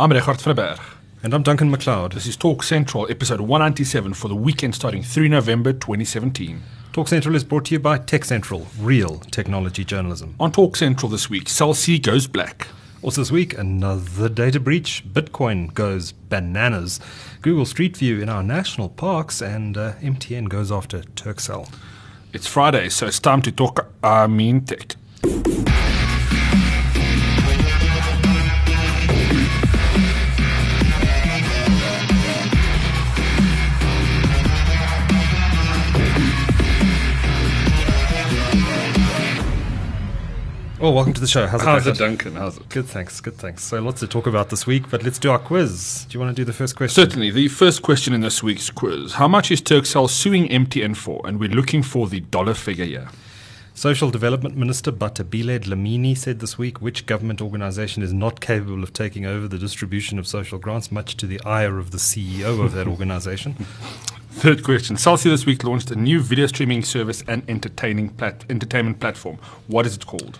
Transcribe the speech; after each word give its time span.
I'm 0.00 0.12
Richard 0.12 0.36
Verberg. 0.36 0.78
And 1.24 1.34
I'm 1.34 1.42
Duncan 1.42 1.74
McLeod. 1.74 2.14
This 2.14 2.28
is 2.28 2.36
Talk 2.36 2.62
Central, 2.62 3.10
episode 3.10 3.40
197 3.40 4.14
for 4.14 4.28
the 4.28 4.36
weekend 4.36 4.76
starting 4.76 5.02
3 5.02 5.26
November 5.26 5.72
2017. 5.72 6.62
Talk 6.92 7.08
Central 7.08 7.34
is 7.34 7.42
brought 7.42 7.64
to 7.64 7.72
you 7.72 7.80
by 7.80 7.98
Tech 7.98 8.24
Central, 8.24 8.68
real 8.78 9.18
technology 9.32 9.84
journalism. 9.84 10.36
On 10.38 10.52
Talk 10.52 10.76
Central 10.76 11.10
this 11.10 11.28
week, 11.28 11.48
Cell 11.48 11.74
C 11.74 11.98
goes 11.98 12.28
black. 12.28 12.68
Also 13.02 13.22
this 13.22 13.32
week, 13.32 13.58
another 13.58 14.28
data 14.28 14.60
breach. 14.60 15.02
Bitcoin 15.12 15.74
goes 15.74 16.12
bananas. 16.12 17.00
Google 17.42 17.66
Street 17.66 17.96
View 17.96 18.20
in 18.20 18.28
our 18.28 18.44
national 18.44 18.90
parks, 18.90 19.42
and 19.42 19.76
uh, 19.76 19.94
MTN 19.94 20.48
goes 20.48 20.70
after 20.70 21.00
Turkcell. 21.00 21.68
It's 22.32 22.46
Friday, 22.46 22.88
so 22.88 23.08
it's 23.08 23.18
time 23.18 23.42
to 23.42 23.50
talk 23.50 23.90
I 24.04 24.28
mean 24.28 24.64
tech. 24.64 24.94
Well, 40.80 40.94
welcome 40.94 41.12
to 41.14 41.20
the 41.20 41.26
show. 41.26 41.48
How's 41.48 41.60
it, 41.60 41.64
How's 41.64 41.86
it, 41.88 41.98
Duncan? 41.98 42.36
How's 42.36 42.56
it? 42.56 42.68
Good, 42.68 42.86
thanks. 42.86 43.20
Good, 43.20 43.34
thanks. 43.34 43.64
So, 43.64 43.80
lots 43.80 43.98
to 43.98 44.06
talk 44.06 44.28
about 44.28 44.50
this 44.50 44.64
week, 44.64 44.88
but 44.88 45.02
let's 45.02 45.18
do 45.18 45.28
our 45.28 45.38
quiz. 45.40 46.06
Do 46.08 46.14
you 46.14 46.20
want 46.20 46.36
to 46.36 46.40
do 46.40 46.44
the 46.44 46.52
first 46.52 46.76
question? 46.76 46.94
Certainly. 46.94 47.32
The 47.32 47.48
first 47.48 47.82
question 47.82 48.14
in 48.14 48.20
this 48.20 48.44
week's 48.44 48.70
quiz 48.70 49.14
How 49.14 49.26
much 49.26 49.50
is 49.50 49.60
Turkcell 49.60 50.08
suing 50.08 50.46
MTN 50.48 50.94
for? 50.94 51.20
And 51.24 51.40
we're 51.40 51.48
looking 51.48 51.82
for 51.82 52.06
the 52.06 52.20
dollar 52.20 52.54
figure 52.54 52.84
here. 52.84 53.08
Social 53.74 54.12
Development 54.12 54.56
Minister 54.56 54.92
Bathabile 54.92 55.58
Dlamini 55.58 56.16
said 56.16 56.38
this 56.38 56.58
week 56.58 56.80
which 56.80 57.06
government 57.06 57.42
organization 57.42 58.04
is 58.04 58.12
not 58.12 58.40
capable 58.40 58.84
of 58.84 58.92
taking 58.92 59.26
over 59.26 59.48
the 59.48 59.58
distribution 59.58 60.16
of 60.16 60.28
social 60.28 60.58
grants, 60.60 60.92
much 60.92 61.16
to 61.16 61.26
the 61.26 61.40
ire 61.44 61.78
of 61.78 61.90
the 61.90 61.98
CEO 61.98 62.64
of 62.64 62.72
that 62.74 62.86
organization. 62.88 63.54
Third 64.30 64.62
question. 64.62 64.96
Cell 64.96 65.16
C 65.16 65.28
this 65.28 65.44
week 65.44 65.64
launched 65.64 65.90
a 65.90 65.96
new 65.96 66.20
video 66.20 66.46
streaming 66.46 66.84
service 66.84 67.24
and 67.26 67.42
entertaining 67.50 68.10
plat- 68.10 68.44
entertainment 68.48 69.00
platform. 69.00 69.38
What 69.66 69.84
is 69.84 69.96
it 69.96 70.06
called? 70.06 70.38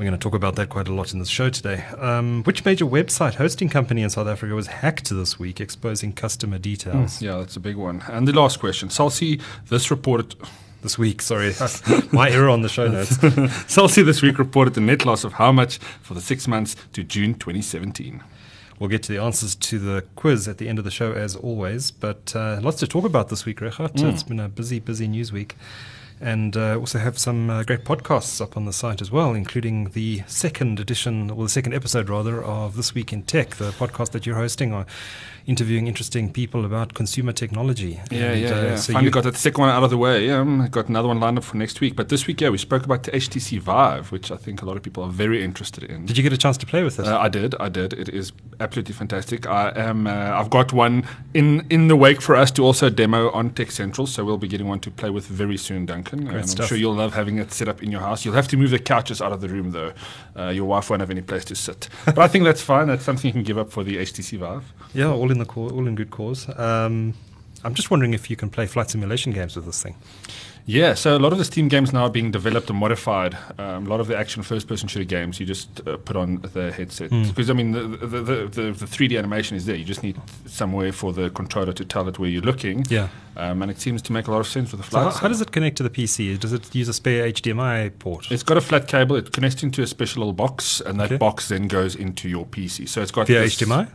We're 0.00 0.06
going 0.06 0.18
to 0.18 0.24
talk 0.24 0.34
about 0.34 0.56
that 0.56 0.70
quite 0.70 0.88
a 0.88 0.94
lot 0.94 1.12
in 1.12 1.18
this 1.18 1.28
show 1.28 1.50
today. 1.50 1.84
Um, 1.98 2.42
which 2.44 2.64
major 2.64 2.86
website 2.86 3.34
hosting 3.34 3.68
company 3.68 4.00
in 4.00 4.08
South 4.08 4.28
Africa 4.28 4.54
was 4.54 4.66
hacked 4.66 5.10
this 5.10 5.38
week, 5.38 5.60
exposing 5.60 6.14
customer 6.14 6.56
details? 6.56 7.20
Yeah, 7.20 7.36
that's 7.36 7.56
a 7.56 7.60
big 7.60 7.76
one. 7.76 8.02
And 8.08 8.26
the 8.26 8.32
last 8.32 8.60
question. 8.60 8.88
Cell 8.88 9.10
C 9.10 9.42
this 9.68 9.90
reported 9.90 10.36
This 10.80 10.96
week, 10.96 11.20
sorry. 11.20 11.52
My 12.12 12.30
error 12.30 12.48
on 12.48 12.62
the 12.62 12.70
show 12.70 12.88
notes. 12.88 13.18
Cell 13.70 13.88
C 13.88 14.00
this 14.00 14.22
week 14.22 14.38
reported 14.38 14.74
a 14.78 14.80
net 14.80 15.04
loss 15.04 15.22
of 15.22 15.34
how 15.34 15.52
much 15.52 15.76
for 16.00 16.14
the 16.14 16.22
six 16.22 16.48
months 16.48 16.76
to 16.94 17.04
June 17.04 17.34
2017. 17.34 18.24
We'll 18.78 18.88
get 18.88 19.02
to 19.02 19.12
the 19.12 19.20
answers 19.20 19.54
to 19.54 19.78
the 19.78 20.06
quiz 20.16 20.48
at 20.48 20.56
the 20.56 20.70
end 20.70 20.78
of 20.78 20.86
the 20.86 20.90
show, 20.90 21.12
as 21.12 21.36
always. 21.36 21.90
But 21.90 22.34
uh, 22.34 22.58
lots 22.62 22.78
to 22.78 22.86
talk 22.86 23.04
about 23.04 23.28
this 23.28 23.44
week, 23.44 23.60
Richard. 23.60 23.92
Mm. 23.92 24.14
It's 24.14 24.22
been 24.22 24.40
a 24.40 24.48
busy, 24.48 24.78
busy 24.78 25.08
news 25.08 25.30
week. 25.30 25.56
And 26.20 26.54
uh, 26.56 26.76
also 26.76 26.98
have 26.98 27.18
some 27.18 27.48
uh, 27.48 27.62
great 27.62 27.84
podcasts 27.84 28.42
up 28.42 28.56
on 28.56 28.66
the 28.66 28.74
site 28.74 29.00
as 29.00 29.10
well, 29.10 29.32
including 29.32 29.90
the 29.90 30.22
second 30.26 30.78
edition, 30.78 31.30
or 31.30 31.44
the 31.44 31.48
second 31.48 31.72
episode 31.72 32.10
rather, 32.10 32.42
of 32.42 32.76
This 32.76 32.94
Week 32.94 33.10
in 33.12 33.22
Tech, 33.22 33.56
the 33.56 33.70
podcast 33.70 34.10
that 34.10 34.26
you're 34.26 34.36
hosting, 34.36 34.74
or 34.74 34.84
interviewing 35.46 35.86
interesting 35.86 36.30
people 36.30 36.64
about 36.66 36.92
consumer 36.92 37.32
technology. 37.32 38.00
Yeah, 38.10 38.32
And, 38.32 38.40
yeah, 38.40 38.48
uh, 38.50 38.62
yeah. 38.62 38.76
so 38.76 38.92
Finally 38.92 39.10
got 39.10 39.24
that 39.24 39.36
second 39.36 39.62
one 39.62 39.70
out 39.70 39.82
of 39.82 39.88
the 39.90 39.96
way. 39.96 40.30
Um, 40.30 40.66
got 40.70 40.88
another 40.88 41.08
one 41.08 41.20
lined 41.20 41.38
up 41.38 41.44
for 41.44 41.56
next 41.56 41.80
week. 41.80 41.96
But 41.96 42.10
this 42.10 42.26
week, 42.26 42.40
yeah, 42.42 42.50
we 42.50 42.58
spoke 42.58 42.84
about 42.84 43.04
the 43.04 43.12
HTC 43.12 43.58
Vive, 43.58 44.12
which 44.12 44.30
I 44.30 44.36
think 44.36 44.60
a 44.60 44.66
lot 44.66 44.76
of 44.76 44.82
people 44.82 45.02
are 45.02 45.10
very 45.10 45.42
interested 45.42 45.84
in. 45.84 46.04
Did 46.06 46.18
you 46.18 46.22
get 46.22 46.32
a 46.32 46.38
chance 46.38 46.58
to 46.58 46.66
play 46.66 46.82
with 46.82 46.98
it? 46.98 47.06
Uh, 47.06 47.18
I 47.18 47.28
did. 47.28 47.54
I 47.58 47.68
did. 47.70 47.94
It 47.94 48.10
is 48.10 48.32
absolutely 48.60 48.94
fantastic. 48.94 49.46
I 49.46 49.72
am. 49.74 50.06
Uh, 50.06 50.10
I've 50.10 50.50
got 50.50 50.72
one 50.72 51.04
in 51.32 51.66
in 51.70 51.88
the 51.88 51.96
wake 51.96 52.20
for 52.20 52.36
us 52.36 52.50
to 52.52 52.64
also 52.64 52.90
demo 52.90 53.30
on 53.30 53.50
Tech 53.50 53.70
Central, 53.70 54.06
so 54.06 54.24
we'll 54.24 54.38
be 54.38 54.48
getting 54.48 54.68
one 54.68 54.80
to 54.80 54.90
play 54.90 55.08
with 55.10 55.26
very 55.26 55.56
soon, 55.56 55.86
Duncan. 55.86 56.09
And 56.12 56.28
I'm 56.30 56.46
stuff. 56.46 56.66
sure 56.68 56.76
you'll 56.78 56.94
love 56.94 57.14
having 57.14 57.38
it 57.38 57.52
set 57.52 57.68
up 57.68 57.82
in 57.82 57.90
your 57.90 58.00
house. 58.00 58.24
You'll 58.24 58.34
have 58.34 58.48
to 58.48 58.56
move 58.56 58.70
the 58.70 58.78
couches 58.78 59.20
out 59.22 59.32
of 59.32 59.40
the 59.40 59.48
room 59.48 59.70
though. 59.70 59.92
Uh, 60.36 60.48
your 60.48 60.64
wife 60.64 60.90
won't 60.90 61.00
have 61.00 61.10
any 61.10 61.22
place 61.22 61.44
to 61.46 61.54
sit. 61.54 61.88
But 62.04 62.18
I 62.18 62.28
think 62.28 62.44
that's 62.44 62.62
fine. 62.62 62.88
That's 62.88 63.04
something 63.04 63.26
you 63.28 63.32
can 63.32 63.42
give 63.42 63.58
up 63.58 63.70
for 63.70 63.84
the 63.84 63.96
HTC 63.96 64.38
Vive. 64.38 64.72
yeah, 64.94 65.08
all 65.10 65.30
in 65.30 65.38
the 65.38 65.44
cau- 65.46 65.70
all 65.70 65.86
in 65.86 65.94
good 65.94 66.10
cause. 66.10 66.48
Um, 66.58 67.14
I'm 67.64 67.74
just 67.74 67.90
wondering 67.90 68.14
if 68.14 68.30
you 68.30 68.36
can 68.36 68.48
play 68.50 68.66
flight 68.66 68.90
simulation 68.90 69.32
games 69.32 69.54
with 69.56 69.66
this 69.66 69.82
thing. 69.82 69.96
Yeah, 70.66 70.94
so 70.94 71.16
a 71.16 71.18
lot 71.18 71.32
of 71.32 71.38
the 71.38 71.44
Steam 71.44 71.68
games 71.68 71.92
now 71.92 72.02
are 72.02 72.10
being 72.10 72.30
developed 72.30 72.70
and 72.70 72.78
modified. 72.78 73.36
Um, 73.58 73.86
a 73.86 73.88
lot 73.90 74.00
of 74.00 74.06
the 74.06 74.16
action 74.16 74.42
first-person 74.42 74.88
shooter 74.88 75.04
games, 75.04 75.40
you 75.40 75.46
just 75.46 75.86
uh, 75.86 75.96
put 75.96 76.16
on 76.16 76.40
the 76.52 76.70
headset 76.70 77.10
because 77.10 77.50
I 77.50 77.54
mean 77.54 77.72
the 77.72 77.82
the, 78.06 78.06
the, 78.06 78.34
the 78.46 78.62
the 78.72 78.86
3D 78.86 79.18
animation 79.18 79.56
is 79.56 79.66
there. 79.66 79.74
You 79.76 79.84
just 79.84 80.02
need 80.02 80.20
somewhere 80.46 80.92
for 80.92 81.12
the 81.12 81.30
controller 81.30 81.72
to 81.72 81.84
tell 81.84 82.06
it 82.08 82.18
where 82.18 82.28
you're 82.28 82.42
looking. 82.42 82.84
Yeah. 82.88 83.08
um, 83.36 83.62
and 83.62 83.70
it 83.70 83.80
seems 83.80 84.02
to 84.02 84.12
make 84.12 84.26
a 84.28 84.30
lot 84.30 84.40
of 84.40 84.46
sense 84.46 84.70
with 84.72 84.82
the 84.84 84.90
So 84.90 84.98
how, 85.00 85.10
how 85.10 85.28
does 85.28 85.40
it 85.40 85.50
connect 85.52 85.76
to 85.78 85.82
the 85.82 85.90
PC? 85.90 86.38
Does 86.38 86.52
it 86.52 86.74
use 86.74 86.88
a 86.88 86.92
spare 86.92 87.26
HDMI 87.32 87.98
port? 87.98 88.30
It's 88.30 88.42
got 88.42 88.56
a 88.56 88.60
flat 88.60 88.86
cable. 88.86 89.16
It 89.16 89.32
connects 89.32 89.62
into 89.62 89.82
a 89.82 89.86
special 89.86 90.20
little 90.20 90.32
box, 90.34 90.80
and 90.80 90.98
that 91.00 91.06
Okay. 91.06 91.16
box 91.16 91.48
then 91.48 91.66
goes 91.68 91.94
into 91.96 92.28
your 92.28 92.46
PC. 92.46 92.88
So 92.88 93.00
it's 93.02 93.10
got 93.10 93.26
Via 93.26 93.44
HDMI? 93.44 93.88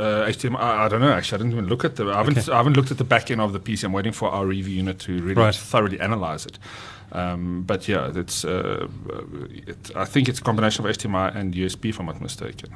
Uh, 0.00 0.26
HDMI. 0.26 0.56
I, 0.58 0.84
I 0.86 0.88
don't 0.88 1.00
know. 1.00 1.12
Actually, 1.12 1.36
I 1.36 1.38
didn't 1.42 1.52
even 1.52 1.66
look 1.66 1.84
at 1.84 1.96
the. 1.96 2.06
I 2.10 2.16
haven't. 2.16 2.38
Okay. 2.38 2.52
I 2.52 2.56
haven't 2.56 2.76
looked 2.76 2.90
at 2.90 2.98
the 2.98 3.04
back 3.04 3.30
end 3.30 3.40
of 3.40 3.52
the 3.52 3.60
PC. 3.60 3.84
I'm 3.84 3.92
waiting 3.92 4.12
for 4.12 4.30
our 4.30 4.46
review 4.46 4.76
unit 4.76 4.98
to 5.00 5.12
really 5.22 5.34
Right. 5.34 5.54
thoroughly 5.54 6.00
analyze 6.00 6.46
it. 6.46 6.58
Um, 7.12 7.62
but 7.66 7.88
yeah, 7.88 8.10
it's. 8.14 8.44
Uh, 8.44 8.86
uh, 9.12 9.22
it, 9.66 9.90
I 9.96 10.04
think 10.04 10.28
it's 10.28 10.38
a 10.38 10.42
combination 10.42 10.84
of 10.86 10.96
HDMI 10.96 11.34
and 11.34 11.54
USB, 11.54 11.90
if 11.90 11.98
I'm 12.00 12.06
not 12.06 12.20
mistaken. 12.20 12.74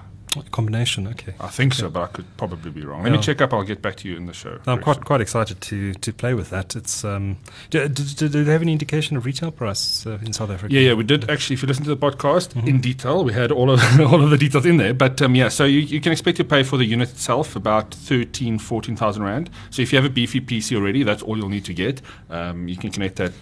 Combination, 0.51 1.07
okay. 1.07 1.33
I 1.39 1.47
think 1.47 1.75
so, 1.75 1.89
but 1.89 2.03
I 2.03 2.07
could 2.09 2.37
probably 2.37 2.73
be 2.73 2.85
wrong. 2.85 3.05
Let 3.05 3.13
me 3.13 3.21
check 3.21 3.41
up. 3.41 3.53
I'll 3.53 3.63
get 3.63 3.81
back 3.81 3.95
to 3.99 4.09
you 4.09 4.17
in 4.17 4.27
the 4.27 4.33
show. 4.33 4.59
No, 4.67 4.73
I'm 4.73 4.81
quite 4.83 4.97
soon. 4.97 5.05
quite 5.05 5.21
excited 5.21 5.61
to 5.61 5.95
to 5.95 6.13
play 6.13 6.35
with 6.35 6.51
that. 6.51 6.75
It's 6.75 7.05
um, 7.05 7.37
do, 7.71 7.87
do, 7.87 8.03
do 8.03 8.29
do 8.29 8.43
they 8.43 8.51
have 8.51 8.63
any 8.63 8.73
indication 8.73 9.17
of 9.17 9.27
retail 9.27 9.53
price 9.53 10.05
uh, 10.05 10.19
in 10.23 10.33
South 10.33 10.51
Africa? 10.51 10.75
Yeah, 10.75 10.81
yeah, 10.81 10.95
we 10.95 11.05
did 11.05 11.31
actually. 11.31 11.55
If 11.55 11.63
you 11.63 11.69
listen 11.69 11.85
to 11.85 11.95
the 11.95 11.97
podcast 11.97 12.49
Mm-hmm. 12.55 12.67
in 12.69 12.81
detail, 12.81 13.23
we 13.23 13.33
had 13.33 13.53
all 13.53 13.71
of 13.71 13.81
all 14.01 14.25
of 14.25 14.31
the 14.31 14.37
details 14.37 14.67
in 14.67 14.77
there. 14.79 14.93
But 14.93 15.23
um, 15.23 15.37
yeah, 15.37 15.49
so 15.51 15.65
you, 15.67 15.79
you 15.79 16.01
can 16.01 16.11
expect 16.11 16.37
to 16.39 16.45
pay 16.45 16.65
for 16.65 16.79
the 16.79 16.85
unit 16.85 17.11
itself 17.11 17.55
about 17.55 17.95
13, 17.95 18.59
14,000 18.59 19.23
rand. 19.23 19.51
So 19.71 19.83
if 19.83 19.93
you 19.93 19.99
have 19.99 20.05
a 20.05 20.13
beefy 20.13 20.41
PC 20.41 20.75
already, 20.77 21.05
that's 21.05 21.23
all 21.23 21.39
you'll 21.39 21.49
need 21.49 21.65
to 21.67 21.75
get. 21.75 22.01
Um, 22.29 22.67
you 22.67 22.77
can 22.77 22.91
connect 22.91 23.17
that 23.17 23.33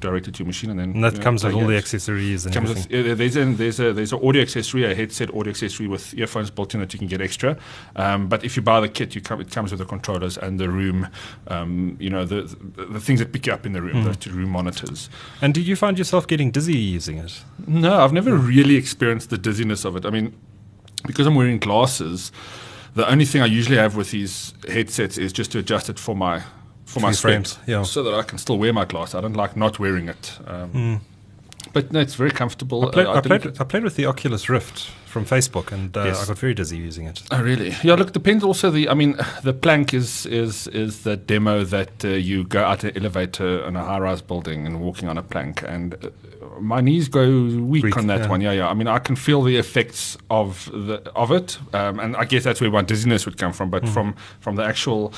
directly 0.00 0.32
to 0.32 0.38
your 0.40 0.46
machine, 0.46 0.70
and 0.70 0.78
then 0.78 0.90
and 0.92 1.04
that 1.04 1.12
you 1.14 1.18
know, 1.18 1.24
comes 1.24 1.42
with 1.44 1.54
all 1.54 1.66
the 1.66 1.76
accessories 1.76 2.44
and 2.44 2.54
Comes 2.54 2.70
everything. 2.70 3.02
with, 3.04 3.12
uh, 3.12 3.14
there's 3.14 3.36
an 3.36 3.56
there's 3.56 3.80
a 3.80 3.92
there's 3.92 4.12
an 4.12 4.20
audio 4.26 4.42
accessory, 4.42 4.84
a 4.84 4.94
headset 4.94 5.30
audio 5.34 5.50
accessory 5.50 5.86
with 5.86 6.12
earphones 6.14 6.50
built 6.50 6.74
in 6.74 6.80
that 6.80 6.92
you 6.92 6.98
can 6.98 7.08
get 7.08 7.20
extra. 7.20 7.56
Um, 7.96 8.28
but 8.28 8.44
if 8.44 8.56
you 8.56 8.62
buy 8.62 8.80
the 8.80 8.88
kit, 8.88 9.14
you 9.14 9.20
come, 9.20 9.40
it 9.40 9.50
comes 9.50 9.70
with 9.70 9.78
the 9.80 9.86
controllers 9.86 10.36
and 10.38 10.60
the 10.60 10.68
room, 10.68 11.08
um, 11.48 11.96
you 11.98 12.10
know, 12.10 12.24
the, 12.24 12.42
the 12.76 12.84
the 12.86 13.00
things 13.00 13.20
that 13.20 13.32
pick 13.32 13.46
you 13.46 13.52
up 13.52 13.64
in 13.66 13.72
the 13.72 13.80
room, 13.82 13.96
Mm. 13.96 14.04
those 14.04 14.16
two 14.18 14.30
room 14.30 14.50
monitors. 14.50 15.08
And 15.40 15.54
did 15.54 15.66
you 15.66 15.76
find 15.76 15.96
yourself 15.98 16.26
getting 16.26 16.50
dizzy 16.50 16.76
using 16.76 17.18
it? 17.18 17.42
No, 17.66 18.00
I've 18.04 18.12
never 18.12 18.36
really 18.36 18.76
experienced 18.76 19.30
the 19.30 19.38
dizziness 19.38 19.84
of 19.84 19.96
it. 19.96 20.04
I 20.04 20.10
mean, 20.10 20.34
because 21.06 21.26
I'm 21.26 21.34
wearing 21.34 21.58
glasses, 21.58 22.32
the 22.94 23.08
only 23.10 23.24
thing 23.24 23.42
I 23.42 23.46
usually 23.46 23.76
have 23.76 23.96
with 23.96 24.10
these 24.10 24.54
headsets 24.68 25.16
is 25.18 25.32
just 25.32 25.52
to 25.52 25.58
adjust 25.58 25.88
it 25.88 25.98
for 25.98 26.14
my 26.16 26.42
for 26.86 27.00
my 27.00 27.12
frames, 27.12 27.58
yeah. 27.66 27.82
so 27.84 28.02
that 28.02 28.14
I 28.14 28.22
can 28.22 28.38
still 28.38 28.58
wear 28.58 28.72
my 28.72 28.84
glass. 28.86 29.14
I 29.14 29.20
don't 29.20 29.36
like 29.36 29.56
not 29.56 29.78
wearing 29.78 30.08
it. 30.08 30.38
Um, 30.46 31.00
But 31.72 31.92
no, 31.92 32.00
it's 32.00 32.14
very 32.14 32.30
comfortable. 32.30 32.78
I 32.88 32.90
played, 32.92 33.06
Uh, 33.06 33.10
I, 33.12 33.20
didn't- 33.20 33.42
played, 33.42 33.60
I 33.60 33.64
played 33.64 33.82
with 33.84 33.96
the 33.96 34.06
Oculus 34.06 34.48
Rift 34.48 34.90
from 35.04 35.24
Facebook, 35.24 35.72
and 35.72 35.96
uh, 35.96 36.04
Yes. 36.04 36.22
I 36.22 36.26
got 36.26 36.38
very 36.38 36.54
dizzy 36.54 36.76
using 36.88 37.06
it. 37.08 37.22
Oh 37.30 37.42
really? 37.42 37.74
Yeah. 37.82 37.96
Look, 37.98 38.12
depends. 38.12 38.44
Also, 38.44 38.70
the 38.70 38.88
I 38.88 38.94
mean, 38.94 39.16
the 39.42 39.52
plank 39.52 39.92
is 39.92 40.26
is 40.26 40.68
is 40.68 41.02
the 41.02 41.16
demo 41.16 41.64
that 41.64 42.04
uh, 42.04 42.08
you 42.08 42.44
go 42.44 42.62
out 42.64 42.84
an 42.84 42.92
elevator 42.96 43.66
in 43.68 43.76
a 43.76 43.82
high-rise 43.84 44.22
building 44.22 44.66
and 44.66 44.80
walking 44.80 45.08
on 45.08 45.18
a 45.18 45.22
plank, 45.22 45.62
and 45.66 45.94
uh, 45.94 46.08
my 46.60 46.80
knees 46.80 47.08
go 47.08 47.24
weak, 47.72 47.84
Weak, 47.84 47.96
on 47.96 48.06
that 48.06 48.20
yeah. 48.20 48.30
one. 48.30 48.40
Yeah, 48.44 48.52
yeah. 48.54 48.68
I 48.70 48.74
mean, 48.74 48.88
I 48.88 49.00
can 49.00 49.16
feel 49.16 49.42
the 49.42 49.56
effects 49.58 50.16
of 50.30 50.70
the 50.72 51.02
of 51.14 51.30
it, 51.32 51.58
um, 51.74 51.98
and 51.98 52.16
I 52.16 52.24
guess 52.24 52.44
that's 52.44 52.60
where 52.60 52.70
my 52.70 52.82
dizziness 52.82 53.26
would 53.26 53.38
come 53.38 53.52
from. 53.52 53.70
But 53.70 53.88
from 53.88 54.14
from 54.40 54.56
the 54.56 54.64
actual 54.64 55.12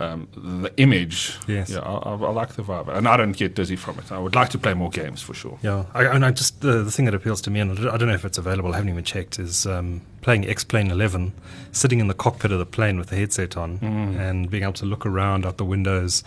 um, 0.00 0.28
the 0.36 0.72
image, 0.76 1.36
Yes. 1.46 1.70
yeah, 1.70 1.78
I, 1.80 1.92
I, 2.10 2.12
I 2.14 2.30
like 2.30 2.54
the 2.54 2.62
Vive, 2.62 2.88
and 2.88 3.06
I 3.08 3.16
don't 3.16 3.32
get 3.36 3.54
dizzy 3.54 3.76
from 3.76 3.98
it. 3.98 4.10
I 4.12 4.18
would 4.18 4.34
like 4.34 4.48
to 4.50 4.58
play 4.58 4.74
more 4.74 4.90
games 4.90 5.20
for 5.22 5.34
sure. 5.34 5.58
Yeah, 5.62 5.84
I, 5.94 6.04
and 6.04 6.24
I 6.24 6.30
just 6.30 6.60
the, 6.60 6.82
the 6.84 6.90
thing 6.90 7.04
that 7.06 7.14
appeals 7.14 7.40
to 7.42 7.50
me, 7.50 7.60
and 7.60 7.72
I 7.72 7.74
don't- 7.74 7.88
I 7.94 7.96
don't 7.96 8.08
know 8.08 8.14
if 8.14 8.24
it's 8.24 8.38
available. 8.38 8.72
I 8.72 8.76
haven't 8.76 8.90
even 8.90 9.04
checked. 9.04 9.38
Is 9.38 9.66
um, 9.66 10.00
playing 10.22 10.46
X 10.48 10.64
Plane 10.64 10.90
Eleven, 10.90 11.32
sitting 11.72 12.00
in 12.00 12.08
the 12.08 12.14
cockpit 12.14 12.52
of 12.52 12.58
the 12.58 12.66
plane 12.66 12.98
with 12.98 13.08
the 13.08 13.16
headset 13.16 13.56
on, 13.56 13.78
Mm. 13.78 14.18
and 14.18 14.50
being 14.50 14.62
able 14.62 14.72
to 14.74 14.86
look 14.86 15.04
around 15.06 15.44
out 15.46 15.56
the 15.56 15.64
windows. 15.64 16.22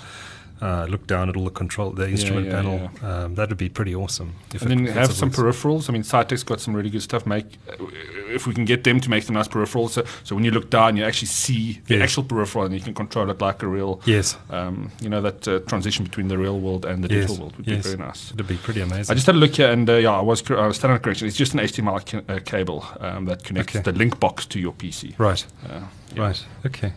Uh, 0.61 0.85
look 0.87 1.07
down 1.07 1.27
at 1.27 1.35
all 1.35 1.43
the 1.45 1.49
control, 1.49 1.89
the 1.89 2.07
instrument 2.07 2.45
yeah, 2.45 2.53
panel. 2.61 2.91
Um, 3.01 3.33
that 3.33 3.49
would 3.49 3.57
be 3.57 3.67
pretty 3.67 3.95
awesome. 3.95 4.35
and 4.61 4.69
then 4.69 4.85
have 4.85 5.11
some 5.11 5.31
peripherals. 5.31 5.89
I 5.89 5.93
mean, 5.93 6.03
Saitek's 6.03 6.43
got 6.43 6.61
some 6.61 6.75
really 6.75 6.91
good 6.91 7.01
stuff. 7.01 7.25
Make 7.25 7.45
if 8.29 8.45
we 8.45 8.53
can 8.53 8.65
get 8.65 8.83
them 8.83 8.99
to 9.01 9.09
make 9.09 9.23
some 9.23 9.33
nice 9.33 9.47
peripherals, 9.47 9.89
so, 9.89 10.03
so 10.23 10.35
when 10.35 10.43
you 10.45 10.51
look 10.51 10.69
down, 10.69 10.97
you 10.97 11.03
actually 11.03 11.29
see 11.29 11.81
the 11.87 11.99
actual 12.01 12.23
peripheral, 12.23 12.65
and 12.65 12.75
you 12.75 12.79
can 12.81 12.93
control 12.93 13.27
it 13.31 13.41
like 13.41 13.63
a 13.63 13.67
real. 13.67 14.01
Yes. 14.05 14.37
Um, 14.51 14.91
you 15.01 15.09
know 15.09 15.19
that 15.21 15.47
uh, 15.47 15.59
transition 15.61 16.05
between 16.05 16.27
the 16.27 16.37
real 16.37 16.59
world 16.59 16.85
and 16.85 17.03
the 17.03 17.09
Yes. 17.09 17.21
digital 17.25 17.37
world 17.41 17.57
would 17.57 17.67
yes. 17.67 17.77
be 17.83 17.89
very 17.95 18.07
nice. 18.07 18.31
It'd 18.31 18.47
be 18.47 18.57
pretty 18.57 18.81
amazing. 18.81 19.11
I 19.11 19.15
just 19.15 19.25
had 19.25 19.35
a 19.35 19.39
look 19.39 19.55
here, 19.55 19.71
and 19.71 19.89
uh, 19.89 19.93
yeah, 19.95 20.11
I 20.11 20.21
was 20.21 20.43
I 20.51 20.67
was 20.67 20.75
standing 20.77 20.97
on 20.97 21.01
correction. 21.01 21.27
It's 21.27 21.37
just 21.37 21.53
an 21.55 21.59
HDMI 21.59 22.05
ca- 22.05 22.33
uh, 22.33 22.39
cable 22.45 22.85
um, 22.99 23.25
that 23.25 23.43
connects 23.43 23.75
Okay. 23.75 23.91
the 23.91 23.97
link 23.97 24.19
box 24.19 24.45
to 24.45 24.59
your 24.59 24.73
PC. 24.73 25.15
right. 25.17 25.43
Uh, 25.67 25.79
yeah. 26.15 26.21
Right. 26.21 26.45
Okay. 26.67 26.93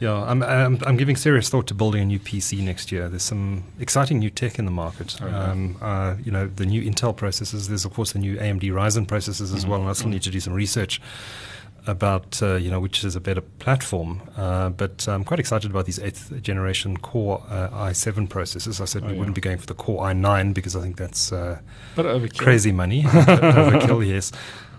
Yeah, 0.00 0.14
I'm, 0.14 0.42
I'm 0.42 0.78
I'm 0.86 0.96
giving 0.96 1.14
serious 1.14 1.48
thought 1.50 1.66
to 1.66 1.74
building 1.74 2.00
a 2.02 2.06
new 2.06 2.18
PC 2.18 2.62
next 2.62 2.90
year. 2.90 3.08
There's 3.10 3.22
some 3.22 3.64
exciting 3.78 4.18
new 4.18 4.30
tech 4.30 4.58
in 4.58 4.64
the 4.64 4.70
market. 4.70 5.16
Oh, 5.22 5.26
yeah. 5.26 5.44
Um, 5.50 5.76
uh, 5.82 6.14
you 6.24 6.32
know, 6.32 6.46
the 6.46 6.64
new 6.64 6.80
Intel 6.82 7.14
processors. 7.14 7.68
There's 7.68 7.84
of 7.84 7.92
course 7.92 8.12
the 8.12 8.18
new 8.18 8.36
AMD 8.38 8.62
Ryzen 8.72 9.06
processors 9.06 9.54
as 9.54 9.64
Mhm. 9.64 9.68
well. 9.68 9.80
And 9.82 9.90
I 9.90 9.92
still 9.92 10.08
need 10.08 10.22
to 10.22 10.30
do 10.30 10.40
some 10.40 10.54
research 10.54 11.02
about 11.86 12.42
uh, 12.42 12.54
you 12.56 12.70
know 12.70 12.80
which 12.80 13.04
is 13.04 13.14
a 13.14 13.20
better 13.20 13.42
platform. 13.42 14.22
Uh, 14.38 14.70
but 14.70 15.06
I'm 15.06 15.22
quite 15.24 15.38
excited 15.40 15.70
about 15.70 15.84
these 15.84 15.98
eighth 15.98 16.32
generation 16.42 16.96
Core 16.96 17.42
uh, 17.50 17.68
i7 17.90 18.26
processors. 18.28 18.80
I 18.80 18.86
said 18.86 19.02
Oh, 19.04 19.08
yeah. 19.10 19.18
wouldn't 19.18 19.34
be 19.34 19.40
going 19.42 19.58
for 19.58 19.66
the 19.66 19.74
Core 19.74 20.02
i9 20.06 20.54
because 20.54 20.74
I 20.76 20.80
think 20.80 20.96
that's 20.96 21.30
uh, 21.30 21.58
crazy 22.38 22.72
money, 22.72 23.02
overkill, 23.04 24.06
yes. 24.14 24.32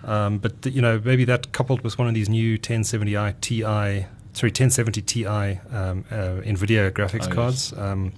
Um, 0.03 0.39
but 0.39 0.65
you 0.65 0.81
know, 0.81 0.99
maybe 1.03 1.25
that 1.25 1.51
coupled 1.51 1.81
with 1.81 1.99
one 1.99 2.07
of 2.07 2.13
these 2.15 2.29
new 2.29 2.57
1070i 2.57 3.39
Ti, 3.41 4.05
sorry, 4.33 4.49
1070 4.49 5.01
Ti 5.01 5.25
um, 5.25 6.05
uh, 6.11 6.41
Nvidia 6.45 6.91
graphics 6.91 7.23
Oh, 7.25 7.27
yes. 7.27 7.33
cards, 7.33 7.73
um, 7.77 8.13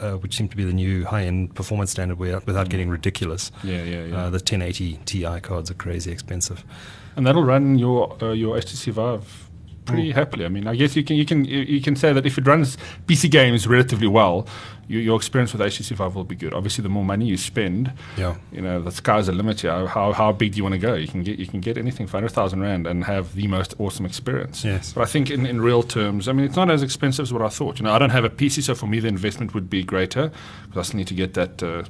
uh, 0.00 0.12
which 0.12 0.36
seem 0.36 0.48
to 0.48 0.56
be 0.56 0.64
the 0.64 0.72
new 0.72 1.04
high-end 1.04 1.54
performance 1.54 1.90
standard 1.90 2.18
without, 2.18 2.46
without 2.46 2.66
Mm. 2.66 2.70
getting 2.70 2.88
ridiculous. 2.90 3.50
Yeah, 3.64 3.82
yeah, 3.82 4.04
yeah. 4.04 4.16
Uh, 4.16 4.30
the 4.30 4.38
1080 4.38 4.98
Ti 5.04 5.40
cards 5.40 5.70
are 5.70 5.74
crazy 5.74 6.10
expensive. 6.12 6.64
and 7.16 7.26
that'll 7.26 7.42
run 7.44 7.76
your 7.78 8.16
uh, 8.22 8.30
your 8.32 8.56
HTC 8.56 8.92
Vive 8.92 9.49
pretty 9.90 10.10
Mm. 10.10 10.14
happily. 10.14 10.44
I 10.44 10.48
mean, 10.48 10.66
I 10.66 10.74
guess 10.76 10.96
you 10.96 11.04
can 11.04 11.16
you 11.16 11.24
can 11.26 11.44
you 11.44 11.58
you 11.60 11.80
can 11.80 11.96
say 11.96 12.12
that 12.12 12.24
if 12.26 12.38
it 12.38 12.46
runs 12.46 12.76
PC 13.06 13.28
games 13.30 13.66
relatively 13.66 14.06
well, 14.08 14.46
you, 14.88 14.98
your 14.98 15.16
experience 15.16 15.52
with 15.52 15.60
HTC 15.62 15.94
Vive 15.94 16.14
will 16.14 16.24
be 16.24 16.34
good. 16.34 16.52
Obviously, 16.54 16.82
the 16.82 16.88
more 16.88 17.04
money 17.04 17.26
you 17.26 17.36
spend, 17.36 17.92
Yeah. 18.16 18.34
you 18.52 18.60
know, 18.60 18.80
the 18.82 18.90
sky's 18.90 19.26
the 19.26 19.32
limit 19.32 19.60
here. 19.60 19.86
How 19.86 20.12
how 20.12 20.32
big 20.32 20.52
do 20.52 20.56
you 20.58 20.62
want 20.64 20.74
to 20.74 20.78
go? 20.80 20.94
You 20.94 21.06
can 21.08 21.22
get 21.22 21.38
you 21.38 21.46
can 21.46 21.60
get 21.60 21.76
anything 21.78 22.06
for 22.06 22.16
hundred 22.16 22.32
thousand 22.32 22.60
rand 22.60 22.86
and 22.86 23.04
have 23.04 23.34
the 23.34 23.46
most 23.46 23.74
awesome 23.78 24.06
experience. 24.06 24.64
Yes. 24.64 24.92
But 24.92 25.02
I 25.02 25.06
think 25.06 25.30
in, 25.30 25.46
in 25.46 25.60
real 25.60 25.82
terms, 25.82 26.26
I 26.28 26.32
mean, 26.32 26.44
it's 26.46 26.56
not 26.56 26.70
as 26.70 26.82
expensive 26.82 27.22
as 27.24 27.32
what 27.32 27.42
I 27.42 27.48
thought. 27.48 27.78
You 27.78 27.84
know, 27.84 27.92
I 27.92 27.98
don't 27.98 28.10
have 28.10 28.24
a 28.24 28.30
PC, 28.30 28.62
so 28.62 28.74
for 28.74 28.86
me 28.86 29.00
the 29.00 29.08
investment 29.08 29.54
would 29.54 29.68
be 29.70 29.82
greater 29.84 30.30
because 30.66 30.78
I 30.78 30.82
still 30.88 30.98
need 30.98 31.08
to 31.08 31.14
get 31.14 31.34
that 31.34 31.62
uh, 31.62 31.82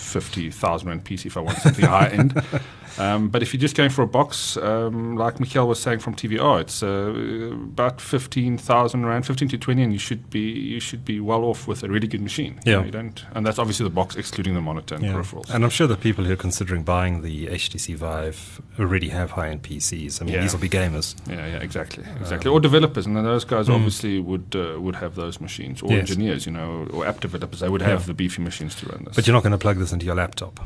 fifty 0.00 0.50
thousand 0.50 0.88
rand 0.88 1.04
PC 1.04 1.26
if 1.26 1.36
I 1.36 1.40
want 1.40 1.58
something 1.58 1.84
high 1.84 2.08
end. 2.08 2.40
Um, 2.96 3.28
but 3.28 3.42
if 3.42 3.52
you're 3.52 3.60
just 3.60 3.74
going 3.74 3.90
for 3.90 4.02
a 4.02 4.06
box, 4.06 4.56
um, 4.56 5.16
like 5.16 5.40
Mikhail 5.40 5.66
was 5.66 5.80
saying 5.80 5.98
from 5.98 6.14
TVR, 6.14 6.60
it's 6.60 6.80
uh, 6.80 7.12
about 7.52 8.00
fifteen 8.00 8.56
thousand 8.56 9.04
rand, 9.04 9.26
fifteen 9.26 9.48
to 9.48 9.58
twenty, 9.58 9.82
and 9.82 9.92
you 9.92 9.98
should 9.98 10.30
be 10.30 10.38
you 10.38 10.78
should 10.78 11.04
be 11.04 11.18
well 11.18 11.42
off 11.42 11.66
with 11.66 11.82
a 11.82 11.88
really 11.88 12.06
good 12.06 12.20
machine. 12.20 12.60
You 12.64 12.70
Yeah. 12.72 12.78
know, 12.78 12.84
you 12.84 12.92
don't, 12.92 13.24
and 13.34 13.44
that's 13.44 13.58
obviously 13.58 13.82
the 13.82 13.90
box 13.90 14.14
excluding 14.14 14.54
the 14.54 14.60
monitor 14.60 14.94
and 14.94 15.02
Yeah. 15.02 15.12
peripherals. 15.14 15.50
And 15.52 15.64
I'm 15.64 15.70
sure 15.70 15.88
the 15.88 15.96
people 15.96 16.24
who 16.24 16.32
are 16.34 16.36
considering 16.36 16.84
buying 16.84 17.22
the 17.22 17.48
HTC 17.48 17.94
Vive 17.96 18.62
already 18.78 19.08
have 19.08 19.32
high-end 19.32 19.62
PCs. 19.64 20.22
I 20.22 20.26
mean, 20.26 20.34
Yeah. 20.34 20.42
these 20.42 20.52
will 20.52 20.60
be 20.60 20.68
gamers. 20.68 21.16
Yeah, 21.28 21.46
yeah, 21.48 21.56
exactly, 21.56 22.04
exactly. 22.20 22.48
or 22.48 22.60
developers, 22.60 23.06
and 23.06 23.16
then 23.16 23.24
those 23.24 23.44
guys 23.44 23.66
Mm. 23.66 23.74
obviously 23.74 24.20
would 24.20 24.54
uh, 24.54 24.80
would 24.80 24.94
have 24.96 25.16
those 25.16 25.40
machines, 25.40 25.82
or 25.82 25.90
Yes. 25.90 25.98
engineers, 26.10 26.46
you 26.46 26.52
know, 26.52 26.86
or 26.92 27.04
app 27.08 27.18
developers. 27.18 27.58
They 27.58 27.68
would 27.68 27.80
Yeah. 27.80 27.88
have 27.88 28.06
the 28.06 28.14
beefy 28.14 28.40
machines 28.40 28.76
to 28.76 28.86
run 28.86 29.02
this. 29.06 29.16
But 29.16 29.26
you're 29.26 29.34
not 29.34 29.42
going 29.42 29.50
to 29.50 29.58
plug 29.58 29.78
this 29.84 29.92
into 29.92 30.06
your 30.06 30.16
laptop. 30.16 30.60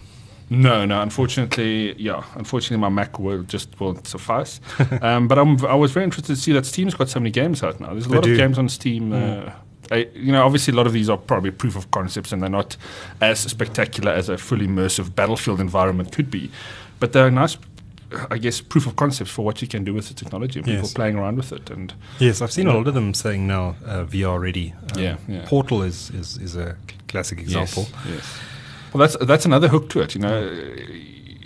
no, 0.50 0.86
no. 0.86 1.02
Unfortunately, 1.02 1.94
yeah. 2.00 2.22
Unfortunately, 2.34 2.78
my 2.78 2.88
Mac 2.88 3.18
will 3.18 3.42
just 3.42 3.78
won't 3.80 4.06
suffice. 4.06 4.60
um, 5.02 5.28
but 5.28 5.38
I'm, 5.38 5.62
I 5.66 5.74
was 5.74 5.92
very 5.92 6.04
interested 6.04 6.34
to 6.36 6.40
see 6.40 6.52
that 6.52 6.64
Steam's 6.64 6.94
got 6.94 7.08
so 7.10 7.20
many 7.20 7.30
games 7.30 7.62
out 7.62 7.80
now. 7.80 7.88
There's 7.90 8.06
a 8.06 8.10
lot 8.10 8.26
of 8.26 8.36
games 8.36 8.58
on 8.58 8.68
Steam. 8.68 9.10
Mm. 9.10 9.48
Uh, 9.48 9.52
I, 9.90 10.08
you 10.14 10.32
know, 10.32 10.44
obviously, 10.44 10.72
a 10.72 10.76
lot 10.76 10.86
of 10.86 10.92
these 10.92 11.08
are 11.10 11.16
probably 11.18 11.50
proof 11.50 11.76
of 11.76 11.90
concepts, 11.90 12.32
and 12.32 12.42
they're 12.42 12.50
not 12.50 12.76
as 13.20 13.40
spectacular 13.40 14.12
as 14.12 14.28
a 14.28 14.36
fully 14.38 14.66
immersive 14.66 15.14
battlefield 15.14 15.60
environment 15.60 16.12
could 16.12 16.30
be. 16.30 16.50
But 17.00 17.12
they're 17.12 17.30
nice, 17.30 17.56
I 18.30 18.38
guess, 18.38 18.60
proof 18.60 18.86
of 18.86 18.96
concepts 18.96 19.30
for 19.30 19.44
what 19.44 19.62
you 19.62 19.68
can 19.68 19.84
do 19.84 19.94
with 19.94 20.08
the 20.08 20.14
technology 20.14 20.58
and 20.58 20.66
people 20.66 20.82
Yes. 20.82 20.92
playing 20.94 21.16
around 21.16 21.36
with 21.36 21.52
it. 21.52 21.70
And 21.70 21.92
Yes, 22.18 22.42
I've 22.42 22.52
seen 22.52 22.66
a 22.68 22.74
lot 22.74 22.86
of 22.88 22.94
them 22.94 23.14
saying 23.14 23.46
now 23.46 23.76
uh, 23.86 24.04
VR 24.04 24.40
ready. 24.40 24.74
Um, 24.94 25.02
Yeah, 25.02 25.16
yeah. 25.28 25.46
Portal 25.46 25.82
is, 25.82 26.10
is, 26.10 26.36
is 26.38 26.56
a 26.56 26.76
classic 27.08 27.38
example. 27.38 27.86
Yes, 28.06 28.14
yes. 28.14 28.38
Well, 28.92 29.00
that's 29.06 29.16
that's 29.26 29.44
another 29.46 29.68
hook 29.68 29.88
to 29.90 30.00
it. 30.00 30.14
You 30.14 30.20
know, 30.20 30.40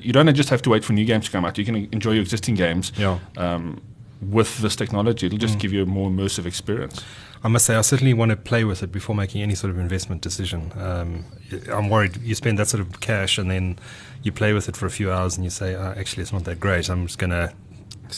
you 0.01 0.13
don't 0.13 0.33
just 0.35 0.49
have 0.51 0.63
to 0.63 0.71
wait 0.71 0.85
for 0.85 0.93
new 0.93 1.05
games 1.05 1.27
to 1.27 1.31
come 1.31 1.45
out. 1.45 1.59
You 1.59 1.65
can 1.65 1.77
enjoy 1.93 2.13
your 2.13 2.23
existing 2.23 2.55
games 2.57 2.93
Yeah. 2.97 3.19
um, 3.37 3.81
with 4.21 4.59
this 4.59 4.77
technology. 4.77 5.27
It'll 5.27 5.39
just 5.39 5.57
Mm. 5.59 5.61
give 5.61 5.73
you 5.73 5.83
a 5.83 5.87
more 5.87 6.11
immersive 6.11 6.47
experience. 6.47 7.03
I 7.45 7.49
must 7.49 7.67
say, 7.67 7.75
I 7.75 7.81
certainly 7.83 8.15
want 8.15 8.31
to 8.31 8.37
play 8.37 8.63
with 8.65 8.83
it 8.85 8.93
before 8.93 9.17
making 9.17 9.43
any 9.43 9.57
sort 9.57 9.73
of 9.73 9.79
investment 9.79 10.23
decision. 10.23 10.73
Um, 10.79 11.25
I'm 11.73 11.89
worried 11.89 12.17
you 12.23 12.35
spend 12.37 12.57
that 12.59 12.69
sort 12.69 12.81
of 12.81 13.01
cash 13.01 13.37
and 13.39 13.51
then 13.51 13.79
you 14.23 14.31
play 14.33 14.53
with 14.53 14.69
it 14.69 14.77
for 14.77 14.87
a 14.87 14.91
few 14.91 15.11
hours 15.11 15.37
and 15.37 15.45
you 15.45 15.51
say, 15.51 15.75
oh, 15.75 15.93
actually, 15.97 16.23
it's 16.23 16.33
not 16.33 16.45
that 16.45 16.61
great. 16.61 16.89
I'm 16.89 17.07
just 17.07 17.19
going 17.19 17.31
to 17.31 17.53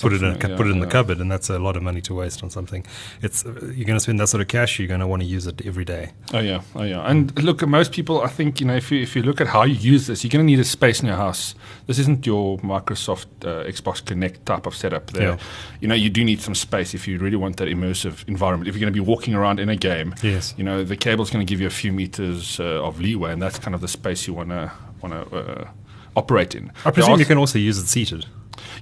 put 0.00 0.12
it 0.12 0.23
in, 0.23 0.29
a, 0.29 0.32
Soften 0.35 0.56
put 0.56 0.67
it 0.67 0.70
in 0.70 0.76
yeah, 0.76 0.85
the 0.85 0.91
cupboard, 0.91 1.19
and 1.20 1.31
that's 1.31 1.50
a 1.50 1.58
lot 1.58 1.76
of 1.76 1.82
money 1.82 2.00
to 2.02 2.14
waste 2.14 2.43
on 2.43 2.50
something. 2.50 2.85
It's 3.23 3.44
you're 3.44 3.85
going 3.87 3.96
to 3.96 4.00
spend 4.00 4.20
that 4.20 4.29
sort 4.29 4.41
of 4.41 4.49
cash. 4.49 4.79
You're 4.79 4.88
going 4.88 5.00
to 5.00 5.06
want 5.06 5.23
to 5.23 5.29
use 5.29 5.46
it 5.46 5.64
every 5.64 5.85
day. 5.85 6.11
Oh 6.32 6.41
yeah, 6.41 6.61
oh 6.75 6.82
yeah. 6.82 7.08
And 7.08 7.43
look, 7.43 7.67
most 7.67 7.93
people, 7.93 8.20
I 8.23 8.29
think, 8.29 8.61
you 8.61 8.67
know, 8.67 8.76
if 8.76 8.91
you 8.91 9.00
if 9.02 9.14
you 9.17 9.23
look 9.23 9.41
at 9.41 9.49
how 9.49 9.64
you 9.64 9.75
use 9.75 10.06
this, 10.06 10.23
you're 10.25 10.31
going 10.31 10.44
to 10.46 10.50
need 10.50 10.61
a 10.61 10.64
space 10.64 11.00
in 11.00 11.06
your 11.06 11.17
house. 11.17 11.55
This 11.87 11.99
isn't 11.99 12.26
your 12.26 12.58
Microsoft 12.58 13.26
uh, 13.44 13.64
Xbox 13.70 14.02
Kinect 14.02 14.44
type 14.44 14.67
of 14.67 14.75
setup. 14.75 15.11
There, 15.11 15.23
Yeah. 15.31 15.37
you 15.81 15.88
know, 15.88 15.94
you 15.94 16.11
do 16.11 16.25
need 16.25 16.40
some 16.40 16.55
space 16.55 16.94
if 16.94 17.06
you 17.08 17.19
really 17.19 17.37
want 17.37 17.56
that 17.58 17.69
immersive 17.69 18.26
environment. 18.29 18.69
If 18.69 18.75
you're 18.75 18.81
going 18.81 18.93
to 18.93 19.00
be 19.05 19.06
walking 19.06 19.35
around 19.35 19.61
in 19.61 19.69
a 19.69 19.76
game, 19.76 20.14
Yes. 20.23 20.55
you 20.56 20.64
know, 20.64 20.85
the 20.85 20.97
cable's 20.97 21.31
going 21.31 21.44
to 21.47 21.50
give 21.50 21.61
you 21.61 21.67
a 21.67 21.70
few 21.82 21.93
meters 21.93 22.58
uh, 22.61 22.82
of 22.85 23.00
leeway, 23.00 23.32
and 23.32 23.43
that's 23.43 23.58
kind 23.58 23.75
of 23.75 23.81
the 23.81 23.88
space 23.88 24.26
you 24.26 24.35
want 24.35 24.50
to 24.50 24.73
want 25.02 25.12
to 25.31 25.37
uh, 25.37 25.69
operate 26.17 26.55
in. 26.55 26.73
I 26.85 26.90
presume 26.90 27.19
you 27.19 27.26
can 27.26 27.38
also 27.38 27.58
use 27.58 27.79
it 27.79 27.87
seated. 27.87 28.26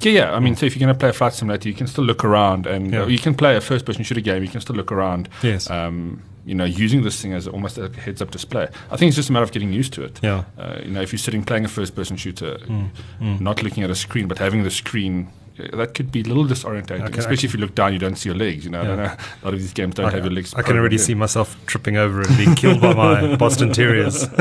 Yeah, 0.00 0.12
yeah. 0.12 0.33
I 0.33 0.41
mean, 0.41 0.56
so 0.56 0.67
if 0.67 0.75
you're 0.75 0.81
going 0.85 0.94
to 0.94 0.99
play 0.99 1.09
a 1.11 1.12
flight 1.12 1.33
simulator, 1.35 1.69
you 1.69 1.75
can 1.75 1.87
still 1.87 2.05
look 2.05 2.25
around, 2.25 2.67
and 2.67 2.93
Yeah. 2.93 3.06
you 3.06 3.19
can 3.19 3.35
play 3.35 3.56
a 3.56 3.61
first-person 3.61 4.03
shooter 4.05 4.21
game. 4.21 4.43
You 4.43 4.49
can 4.49 4.61
still 4.61 4.77
look 4.77 4.91
around. 4.93 5.29
Yes. 5.43 5.69
Um, 5.71 6.23
you 6.44 6.55
know, 6.56 6.65
using 6.65 7.03
this 7.03 7.21
thing 7.23 7.33
as 7.35 7.47
almost 7.47 7.79
a 7.79 7.89
heads-up 7.89 8.31
display. 8.33 8.67
I 8.91 8.97
think 8.97 9.09
it's 9.11 9.17
just 9.17 9.29
a 9.31 9.33
matter 9.33 9.44
of 9.44 9.53
getting 9.53 9.73
used 9.73 9.93
to 9.93 10.03
it. 10.03 10.19
Yeah. 10.23 10.44
Uh, 10.59 10.79
you 10.85 10.91
know, 10.91 11.00
if 11.00 11.12
you're 11.12 11.19
sitting 11.19 11.44
playing 11.44 11.65
a 11.65 11.69
first-person 11.69 12.17
shooter, 12.17 12.59
Mm, 12.67 12.91
mm. 13.21 13.41
not 13.41 13.62
looking 13.62 13.85
at 13.85 13.91
a 13.91 13.94
screen, 13.94 14.27
but 14.27 14.39
having 14.39 14.65
the 14.65 14.71
screen. 14.71 15.29
That 15.73 15.94
could 15.94 16.11
be 16.11 16.20
a 16.20 16.25
little 16.25 16.44
disorientating, 16.44 17.03
I 17.03 17.19
especially 17.19 17.47
if 17.47 17.55
you 17.55 17.61
look 17.61 17.75
down, 17.75 17.93
you 17.93 17.99
don't 17.99 18.17
see 18.17 18.29
your 18.29 18.38
legs. 18.38 18.64
You 18.64 18.70
know, 18.70 18.82
Yeah. 18.82 19.17
a 19.43 19.44
lot 19.44 19.55
of 19.55 19.61
these 19.61 19.73
games 19.73 19.94
don't 19.94 20.06
I, 20.06 20.11
have 20.11 20.25
your 20.25 20.32
legs. 20.32 20.55
I 20.55 20.62
can 20.62 20.76
already 20.76 20.99
see 20.99 21.14
myself 21.14 21.56
tripping 21.67 21.97
over 21.97 22.20
and 22.20 22.37
being 22.37 22.55
killed 22.55 22.81
by 22.81 22.94
my 22.94 23.37
Boston 23.37 23.73
Terriers. 23.73 24.26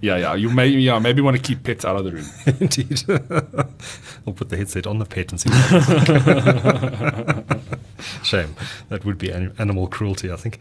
Yeah, 0.00 0.16
yeah. 0.16 0.34
You 0.34 0.48
may, 0.50 0.68
yeah, 0.68 0.98
maybe 1.00 1.20
want 1.20 1.36
to 1.36 1.42
keep 1.42 1.64
pets 1.64 1.84
out 1.84 1.96
of 1.96 2.04
the 2.04 2.12
room. 2.12 2.24
Indeed. 2.60 3.02
I'll 4.26 4.32
put 4.32 4.48
the 4.48 4.56
headset 4.56 4.86
on 4.86 5.00
the 5.00 5.04
pet 5.04 5.32
and 5.32 5.40
see 5.40 5.50
what. 5.50 7.58
Shame. 8.24 8.54
That 8.90 9.04
would 9.04 9.18
be 9.18 9.32
animal 9.32 9.88
cruelty, 9.88 10.30
I 10.30 10.36
think. 10.36 10.60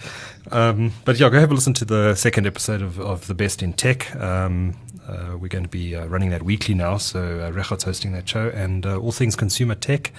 Um, 0.51 0.91
but 1.05 1.19
yeah, 1.19 1.29
go 1.29 1.39
have 1.39 1.51
a 1.51 1.53
listen 1.53 1.73
to 1.75 1.85
the 1.85 2.15
second 2.15 2.47
episode 2.47 2.81
of, 2.81 2.99
of 2.99 3.27
The 3.27 3.35
Best 3.35 3.61
in 3.61 3.73
Tech. 3.73 4.13
Um, 4.15 4.73
uh, 5.07 5.37
we're 5.37 5.47
going 5.47 5.63
to 5.63 5.69
be 5.69 5.95
uh, 5.95 6.05
running 6.05 6.29
that 6.29 6.43
weekly 6.43 6.75
now, 6.75 6.97
so 6.97 7.45
uh, 7.45 7.51
Regardt's 7.51 7.83
hosting 7.83 8.11
that 8.13 8.27
show, 8.27 8.49
and 8.49 8.85
uh, 8.85 8.97
all 8.99 9.11
things 9.11 9.35
consumer 9.35 9.75
tech. 9.75 10.11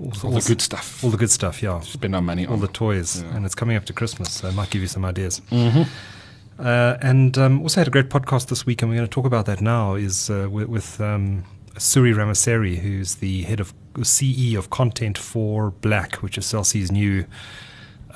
All, 0.00 0.12
All 0.24 0.30
the 0.32 0.40
good 0.40 0.60
stuff. 0.60 1.04
All 1.04 1.10
the 1.10 1.16
good 1.16 1.30
stuff, 1.30 1.62
yeah. 1.62 1.78
Spend 1.80 2.16
our 2.16 2.20
money 2.22 2.46
All 2.46 2.54
on. 2.54 2.60
the 2.60 2.66
toys. 2.66 3.22
Yeah. 3.22 3.36
And 3.36 3.46
it's 3.46 3.54
coming 3.54 3.76
up 3.76 3.84
to 3.84 3.92
Christmas, 3.92 4.32
so 4.32 4.48
it 4.48 4.54
might 4.54 4.70
give 4.70 4.82
you 4.82 4.88
some 4.88 5.04
ideas. 5.04 5.40
mm-hmm. 5.50 5.82
Uh, 6.56 6.96
and 7.00 7.36
um, 7.36 7.62
also 7.62 7.80
had 7.80 7.88
a 7.88 7.90
great 7.90 8.08
podcast 8.08 8.46
this 8.46 8.64
week, 8.64 8.82
and 8.82 8.90
we're 8.90 8.96
going 8.96 9.08
to 9.08 9.12
talk 9.12 9.24
about 9.24 9.46
that 9.46 9.60
now. 9.60 9.94
Is 9.94 10.30
uh, 10.30 10.48
with, 10.50 10.68
with 10.68 11.00
um, 11.00 11.44
Suri 11.74 12.14
Ramaseri, 12.14 12.78
who's 12.78 13.16
the 13.16 13.42
head 13.42 13.60
of 13.60 13.72
CE 14.02 14.54
of 14.54 14.70
content 14.70 15.18
for 15.18 15.70
Black, 15.70 16.16
which 16.16 16.38
is 16.38 16.46
Cell 16.46 16.64
C's 16.64 16.90
new 16.92 17.24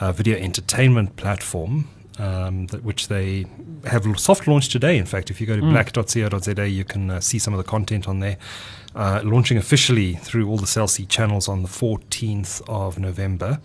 uh, 0.01 0.13
video 0.13 0.37
entertainment 0.37 1.17
platform, 1.17 1.89
um, 2.19 2.67
that, 2.69 2.83
which 2.85 3.09
they 3.09 3.47
have 3.85 4.05
soft 4.19 4.47
launched 4.47 4.73
today. 4.73 4.99
In 4.99 5.07
fact, 5.07 5.31
if 5.31 5.41
you 5.41 5.47
go 5.47 5.57
to 5.57 5.63
Mm. 5.63 5.71
black.co.za, 5.73 6.69
you 6.69 6.85
can 6.85 7.11
uh, 7.11 7.21
see 7.21 7.39
some 7.39 7.55
of 7.55 7.59
the 7.59 7.65
content 7.71 8.09
on 8.09 8.21
there. 8.21 8.37
Uh, 8.95 9.21
launching 9.23 9.57
officially 9.59 10.15
through 10.15 10.49
all 10.49 10.57
the 10.57 10.67
Cell 10.67 10.89
C 10.89 11.07
channels 11.07 11.49
on 11.49 11.63
the 11.63 11.69
14th 11.69 12.63
of 12.69 12.99
November. 12.99 13.61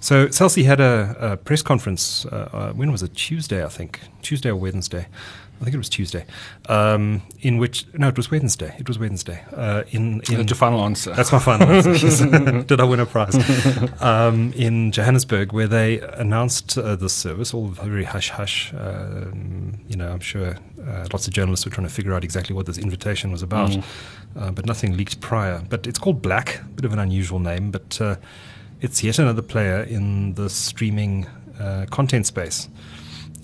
So 0.00 0.30
Cell 0.30 0.48
C 0.48 0.64
had 0.64 0.80
a, 0.80 1.16
a 1.20 1.36
press 1.36 1.62
conference. 1.62 2.24
Uh, 2.26 2.48
uh, 2.52 2.72
when 2.72 2.90
was 2.90 3.02
it? 3.02 3.14
Tuesday, 3.14 3.64
I 3.64 3.68
think. 3.68 4.00
Tuesday 4.22 4.48
or 4.48 4.56
Wednesday. 4.56 5.06
I 5.60 5.64
think 5.64 5.74
it 5.74 5.78
was 5.78 5.88
Tuesday, 5.88 6.24
um, 6.68 7.22
in 7.40 7.58
which 7.58 7.84
no, 7.94 8.08
it 8.08 8.16
was 8.16 8.30
Wednesday. 8.30 8.74
It 8.78 8.86
was 8.86 8.98
Wednesday. 8.98 9.44
Uh, 9.52 9.82
in 9.90 10.20
in 10.30 10.36
That's 10.36 10.50
your 10.50 10.56
final 10.56 10.84
answer. 10.84 11.12
that's 11.12 11.32
my 11.32 11.38
final 11.40 11.68
answer. 11.68 12.62
Did 12.70 12.80
I 12.80 12.84
win 12.84 13.00
a 13.00 13.06
prize? 13.06 13.34
Um, 14.00 14.52
in 14.54 14.92
Johannesburg, 14.92 15.52
where 15.52 15.66
they 15.66 16.00
announced 16.00 16.78
uh, 16.78 16.94
this 16.96 17.12
service, 17.12 17.52
all 17.52 17.66
very 17.66 18.04
hush 18.04 18.30
hush. 18.30 18.72
Um, 18.74 19.78
you 19.88 19.96
know, 19.96 20.12
I'm 20.12 20.20
sure 20.20 20.56
uh, 20.86 21.06
lots 21.12 21.26
of 21.26 21.32
journalists 21.34 21.66
were 21.66 21.72
trying 21.72 21.86
to 21.88 21.92
figure 21.92 22.12
out 22.14 22.22
exactly 22.24 22.54
what 22.54 22.66
this 22.66 22.78
invitation 22.78 23.30
was 23.32 23.42
about, 23.42 23.70
Mm. 23.70 23.82
uh, 24.36 24.50
but 24.52 24.64
nothing 24.66 24.96
leaked 24.96 25.20
prior. 25.20 25.62
But 25.68 25.86
it's 25.86 25.98
called 25.98 26.22
Black, 26.22 26.60
a 26.60 26.64
bit 26.76 26.84
of 26.84 26.92
an 26.92 26.98
unusual 27.00 27.40
name, 27.40 27.70
but 27.70 28.00
uh, 28.00 28.16
it's 28.80 29.02
yet 29.02 29.18
another 29.18 29.42
player 29.42 29.82
in 29.82 30.34
the 30.34 30.48
streaming 30.48 31.26
uh, 31.60 31.86
content 31.90 32.26
space. 32.26 32.68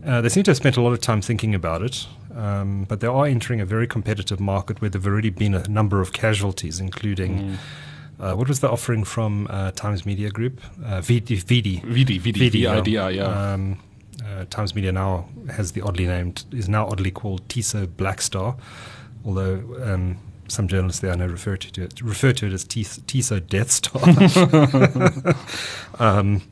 Uh, 0.07 0.21
they 0.21 0.29
seem 0.29 0.43
to 0.43 0.51
have 0.51 0.57
spent 0.57 0.77
a 0.77 0.83
lot 0.83 0.93
of 0.93 1.01
time 1.01 1.23
thinking 1.23 1.55
about 1.55 1.83
it, 1.83 2.07
um, 2.35 2.85
but 2.85 3.01
they 3.01 3.07
are 3.07 3.27
entering 3.27 3.61
a 3.61 3.65
very 3.65 3.87
competitive 3.87 4.39
market 4.39 4.81
where 4.81 4.91
there 4.91 5.01
have 5.01 5.07
already 5.07 5.31
been 5.31 5.55
a 5.55 5.67
number 5.69 6.01
of 6.01 6.13
casualties, 6.13 6.79
including 6.79 7.59
uh, 8.21 8.35
what 8.35 8.49
was 8.49 8.61
the 8.61 8.71
offering 8.71 9.05
from 9.05 9.47
uh, 9.51 9.71
Times 9.73 10.07
Media 10.07 10.31
Group? 10.31 10.61
Uh, 10.85 11.01
VD, 11.01 11.43
VD, 11.43 11.83
VD, 11.83 12.21
VD, 12.21 12.39
VIDI, 12.39 12.91
yeah. 12.91 13.53
Um, 13.53 13.81
uh, 14.25 14.45
Times 14.51 14.75
Media 14.75 14.93
now 14.93 15.29
has 15.51 15.73
the 15.73 15.81
oddly 15.81 16.07
named, 16.07 16.45
is 16.53 16.69
now 16.69 16.87
oddly 16.87 17.11
called 17.11 17.47
TISO 17.49 17.87
Blackstar, 17.87 18.57
although 19.25 19.63
um, 19.83 20.19
some 20.49 20.69
journalists 20.69 21.01
there 21.01 21.13
I 21.13 21.17
know 21.17 21.27
refer 21.27 21.57
to 21.57 21.83
it, 21.83 22.01
refer 22.01 22.33
to 22.33 22.47
it 22.47 22.53
as 22.53 22.65
TIS- 22.65 23.01
TISO 23.07 23.41
Death 23.41 23.71
Star. 23.71 25.35
um, 25.99 26.43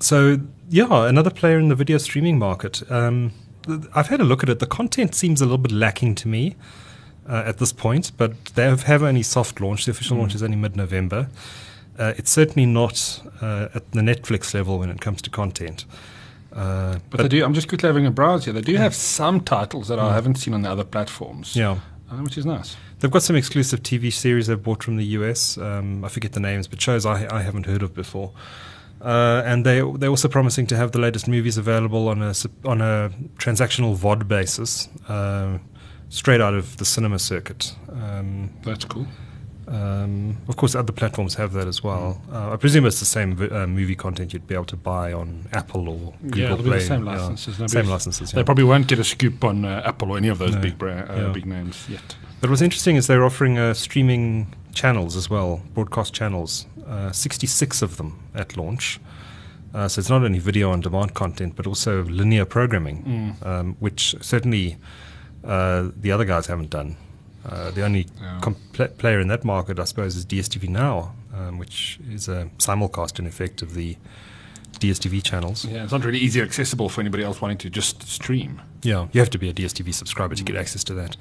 so 0.00 0.38
yeah, 0.72 1.06
another 1.06 1.30
player 1.30 1.58
in 1.58 1.68
the 1.68 1.74
video 1.74 1.98
streaming 1.98 2.38
market. 2.38 2.82
Um, 2.90 3.32
I've 3.94 4.08
had 4.08 4.20
a 4.20 4.24
look 4.24 4.42
at 4.42 4.48
it. 4.48 4.58
The 4.58 4.66
content 4.66 5.14
seems 5.14 5.40
a 5.40 5.44
little 5.44 5.58
bit 5.58 5.70
lacking 5.70 6.14
to 6.16 6.28
me 6.28 6.56
uh, 7.28 7.44
at 7.46 7.58
this 7.58 7.72
point, 7.72 8.10
but 8.16 8.44
they 8.54 8.64
have, 8.64 8.84
have 8.84 9.02
only 9.02 9.22
soft 9.22 9.60
launched. 9.60 9.84
The 9.84 9.92
official 9.92 10.16
launch 10.16 10.34
is 10.34 10.42
only 10.42 10.56
mid-November. 10.56 11.28
Uh, 11.98 12.14
it's 12.16 12.30
certainly 12.30 12.66
not 12.66 13.20
uh, 13.42 13.68
at 13.74 13.92
the 13.92 14.00
Netflix 14.00 14.54
level 14.54 14.78
when 14.78 14.88
it 14.88 15.00
comes 15.00 15.20
to 15.22 15.30
content. 15.30 15.84
Uh, 16.52 16.98
But, 17.10 17.22
they 17.22 17.28
do. 17.28 17.44
I'm 17.44 17.54
just 17.54 17.68
quickly 17.68 17.86
having 17.86 18.06
a 18.06 18.10
browse 18.10 18.46
here. 18.46 18.54
They 18.54 18.62
do 18.62 18.76
have 18.76 18.94
some 18.94 19.40
titles 19.40 19.88
that 19.88 19.98
I 19.98 20.14
haven't 20.14 20.36
seen 20.36 20.54
on 20.54 20.62
the 20.62 20.70
other 20.70 20.84
platforms. 20.84 21.54
yeah, 21.54 21.78
uh, 22.10 22.16
which 22.16 22.36
is 22.38 22.46
nice. 22.46 22.76
they've 22.98 23.10
got 23.10 23.22
some 23.22 23.36
exclusive 23.36 23.82
TV 23.82 24.12
series 24.12 24.46
they've 24.46 24.62
bought 24.62 24.82
from 24.82 24.96
the 24.96 25.04
US. 25.18 25.58
Um, 25.58 26.04
I 26.04 26.08
forget 26.08 26.32
the 26.32 26.40
names, 26.40 26.66
but 26.66 26.80
shows 26.80 27.06
I, 27.06 27.28
I 27.34 27.42
haven't 27.42 27.66
heard 27.66 27.82
of 27.82 27.94
before. 27.94 28.32
Uh, 29.02 29.42
and 29.44 29.66
they 29.66 29.82
they're 29.98 30.10
also 30.10 30.28
promising 30.28 30.66
to 30.68 30.76
have 30.76 30.92
the 30.92 30.98
latest 31.00 31.26
movies 31.26 31.58
available 31.58 32.08
on 32.08 32.22
a 32.22 32.32
on 32.64 32.80
a 32.80 33.10
transactional 33.36 33.96
VOD 33.96 34.28
basis, 34.28 34.88
uh, 35.08 35.58
straight 36.08 36.40
out 36.40 36.54
of 36.54 36.76
the 36.76 36.84
cinema 36.84 37.18
circuit. 37.18 37.74
Um, 37.90 38.50
That's 38.62 38.84
cool. 38.84 39.06
um, 39.66 40.36
of 40.48 40.56
course, 40.56 40.74
other 40.76 40.92
platforms 40.92 41.34
have 41.34 41.52
that 41.54 41.66
as 41.66 41.82
well. 41.82 42.20
Uh, 42.32 42.52
I 42.52 42.56
presume 42.56 42.86
it's 42.86 43.00
the 43.00 43.06
same 43.06 43.32
uh, 43.50 43.66
movie 43.66 43.94
content 43.96 44.32
you'd 44.32 44.46
be 44.46 44.54
able 44.54 44.66
to 44.66 44.76
buy 44.76 45.12
on 45.12 45.48
Apple 45.52 45.88
or 45.88 46.14
Google 46.22 46.38
yeah, 46.40 46.54
Play. 46.56 46.62
be 46.64 46.70
the 46.70 46.80
same 46.80 47.04
yeah. 47.04 47.12
licenses. 47.16 47.56
Same 47.56 47.66
Nobody's- 47.66 47.88
licenses. 47.90 48.32
They 48.32 48.44
probably 48.44 48.64
won't 48.64 48.86
get 48.88 48.98
a 48.98 49.04
scoop 49.04 49.42
on 49.44 49.64
uh, 49.64 49.82
Apple 49.84 50.10
or 50.12 50.16
any 50.16 50.28
of 50.28 50.38
those 50.38 50.54
No. 50.54 50.60
big 50.60 50.78
bra- 50.78 50.92
uh, 51.08 51.14
Yeah. 51.26 51.32
big 51.32 51.46
names 51.46 51.86
yet. 51.88 52.16
But 52.40 52.50
what's 52.50 52.62
interesting 52.62 52.96
is 52.96 53.06
they're 53.06 53.24
offering 53.24 53.56
a 53.58 53.74
streaming 53.74 54.46
channels 54.74 55.16
as 55.16 55.28
well, 55.30 55.62
broadcast 55.74 56.14
channels, 56.14 56.66
uh, 56.86 57.12
66 57.12 57.82
of 57.82 57.96
them 57.96 58.18
at 58.34 58.56
launch. 58.56 59.00
Uh, 59.74 59.88
so 59.88 60.00
it's 60.00 60.10
not 60.10 60.22
only 60.22 60.38
video 60.38 60.70
on 60.70 60.80
demand 60.80 61.14
content, 61.14 61.54
but 61.56 61.66
also 61.66 62.04
linear 62.04 62.44
programming, 62.44 63.36
um, 63.42 63.76
which 63.80 64.14
certainly 64.20 64.76
uh, 65.44 65.88
the 65.96 66.12
other 66.12 66.24
guys 66.24 66.46
haven't 66.46 66.70
done. 66.70 66.96
Uh, 67.44 67.70
the 67.72 67.82
only 67.82 68.06
Yeah. 68.20 68.86
player 68.98 69.18
in 69.18 69.28
that 69.28 69.44
market, 69.44 69.78
I 69.78 69.84
suppose, 69.84 70.14
is 70.16 70.24
DSTV 70.24 70.68
Now, 70.68 71.14
um, 71.34 71.58
which 71.58 71.98
is 72.10 72.28
a 72.28 72.48
simulcast 72.58 73.18
in 73.18 73.26
effect 73.26 73.62
of 73.62 73.74
the 73.74 73.96
DSTV 74.78 75.22
channels. 75.22 75.64
Yeah, 75.64 75.82
it's 75.84 75.92
not 75.92 76.04
really 76.04 76.18
easy 76.18 76.40
accessible 76.40 76.88
for 76.88 77.00
anybody 77.00 77.24
else 77.24 77.40
wanting 77.40 77.58
to 77.58 77.70
just 77.70 78.02
stream. 78.08 78.60
Yeah, 78.82 79.08
you 79.12 79.20
have 79.20 79.30
to 79.30 79.38
be 79.38 79.48
a 79.48 79.52
DSTV 79.52 79.92
subscriber 79.92 80.34
to 80.34 80.44
get 80.44 80.56
access 80.56 80.84
to 80.84 80.94
that. 80.94 81.16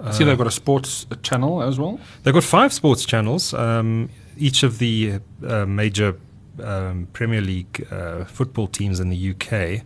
I 0.00 0.10
see 0.10 0.24
they've 0.24 0.38
got 0.38 0.46
a 0.46 0.50
sports 0.50 1.06
channel 1.22 1.62
as 1.62 1.78
well. 1.78 2.00
They've 2.22 2.34
got 2.34 2.44
five 2.44 2.72
sports 2.72 3.04
channels. 3.04 3.54
Um, 3.54 4.08
each 4.36 4.62
of 4.62 4.78
the 4.78 5.20
uh, 5.46 5.66
major 5.66 6.16
um, 6.62 7.08
Premier 7.12 7.40
League 7.40 7.86
uh, 7.90 8.24
football 8.24 8.66
teams 8.66 9.00
in 9.00 9.10
the 9.10 9.30
UK. 9.30 9.84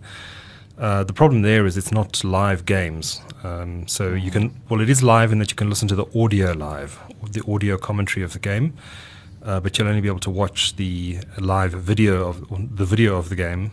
Uh, 0.78 1.04
the 1.04 1.12
problem 1.12 1.42
there 1.42 1.64
is 1.66 1.76
it's 1.76 1.92
not 1.92 2.22
live 2.22 2.64
games. 2.64 3.20
Um, 3.42 3.86
so 3.88 4.14
you 4.14 4.30
can, 4.30 4.60
well, 4.68 4.80
it 4.80 4.90
is 4.90 5.02
live 5.02 5.32
in 5.32 5.38
that 5.38 5.50
you 5.50 5.56
can 5.56 5.70
listen 5.70 5.88
to 5.88 5.94
the 5.94 6.06
audio 6.18 6.52
live, 6.52 6.98
the 7.30 7.42
audio 7.50 7.78
commentary 7.78 8.25
of 8.25 8.32
the 8.32 8.38
game, 8.38 8.75
uh, 9.42 9.60
but 9.60 9.78
you'll 9.78 9.88
only 9.88 10.00
be 10.00 10.08
able 10.08 10.20
to 10.20 10.30
watch 10.30 10.76
the 10.76 11.18
live 11.38 11.72
video 11.72 12.28
of 12.28 12.76
the 12.76 12.84
video 12.84 13.16
of 13.16 13.28
the 13.30 13.36
game 13.36 13.70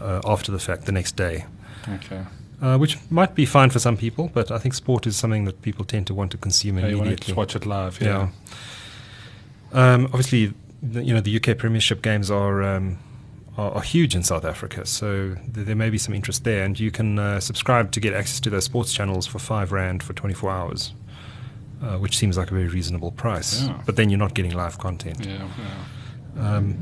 uh, 0.00 0.20
after 0.24 0.50
the 0.50 0.58
fact 0.58 0.86
the 0.86 0.92
next 0.92 1.16
day. 1.16 1.44
Okay. 1.88 2.24
Uh, 2.62 2.76
which 2.76 2.98
might 3.10 3.34
be 3.34 3.46
fine 3.46 3.70
for 3.70 3.78
some 3.78 3.96
people, 3.96 4.30
but 4.34 4.50
I 4.50 4.58
think 4.58 4.74
sport 4.74 5.06
is 5.06 5.16
something 5.16 5.46
that 5.46 5.62
people 5.62 5.82
tend 5.84 6.06
to 6.08 6.14
want 6.14 6.30
to 6.32 6.36
consume 6.36 6.78
Yeah, 6.78 6.88
you 6.88 6.96
want 6.98 7.06
to 7.06 7.12
immediately. 7.12 7.32
watch 7.34 7.56
it 7.56 7.64
live. 7.64 7.98
Yeah. 8.02 8.28
Yeah. 9.72 9.94
Um, 9.94 10.04
obviously, 10.06 10.52
the, 10.82 11.02
you 11.02 11.14
know 11.14 11.20
the 11.20 11.36
UK 11.36 11.56
Premiership 11.56 12.02
games 12.02 12.30
are, 12.30 12.62
um, 12.62 12.98
are 13.56 13.70
are 13.72 13.82
huge 13.82 14.14
in 14.14 14.22
South 14.22 14.44
Africa, 14.44 14.84
so 14.84 15.36
th- 15.54 15.66
there 15.66 15.76
may 15.76 15.88
be 15.90 15.96
some 15.98 16.14
interest 16.14 16.44
there. 16.44 16.64
And 16.64 16.78
you 16.78 16.90
can 16.90 17.18
uh, 17.18 17.40
subscribe 17.40 17.92
to 17.92 18.00
get 18.00 18.12
access 18.14 18.40
to 18.40 18.50
those 18.50 18.64
sports 18.64 18.92
channels 18.92 19.26
for 19.26 19.38
five 19.38 19.72
rand 19.72 20.02
for 20.02 20.12
24 20.12 20.50
hours, 20.50 20.92
uh, 21.82 21.96
which 21.98 22.16
seems 22.18 22.36
like 22.36 22.50
a 22.50 22.54
very 22.54 22.68
reasonable 22.68 23.12
price. 23.12 23.62
Yeah. 23.62 23.80
But 23.86 23.96
then 23.96 24.10
you're 24.10 24.18
not 24.18 24.34
getting 24.34 24.52
live 24.52 24.78
content. 24.78 25.24
Yeah. 25.24 25.48
yeah. 26.36 26.56
Um, 26.56 26.76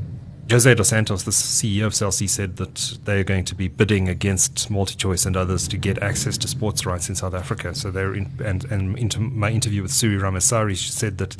Jose 0.51 0.73
dos 0.73 0.87
Santos, 0.87 1.23
the 1.23 1.31
CEO 1.31 1.85
of 1.85 1.93
Cell 1.93 2.11
said 2.11 2.57
that 2.57 2.97
they 3.05 3.19
are 3.19 3.23
going 3.23 3.45
to 3.45 3.53
be 3.53 3.67
bidding 3.67 4.09
against 4.09 4.71
MultiChoice 4.71 5.27
and 5.27 5.37
others 5.37 5.67
to 5.67 5.77
get 5.77 6.01
access 6.01 6.39
to 6.39 6.47
sports 6.47 6.87
rights 6.87 7.07
in 7.07 7.13
South 7.13 7.35
Africa. 7.35 7.75
So 7.75 7.91
they're 7.91 8.15
in, 8.15 8.31
and 8.43 8.65
and 8.71 8.97
into 8.97 9.19
my 9.19 9.51
interview 9.51 9.83
with 9.83 9.91
Suri 9.91 10.19
Ramasari, 10.19 10.75
she 10.75 10.89
said 10.89 11.19
that 11.19 11.37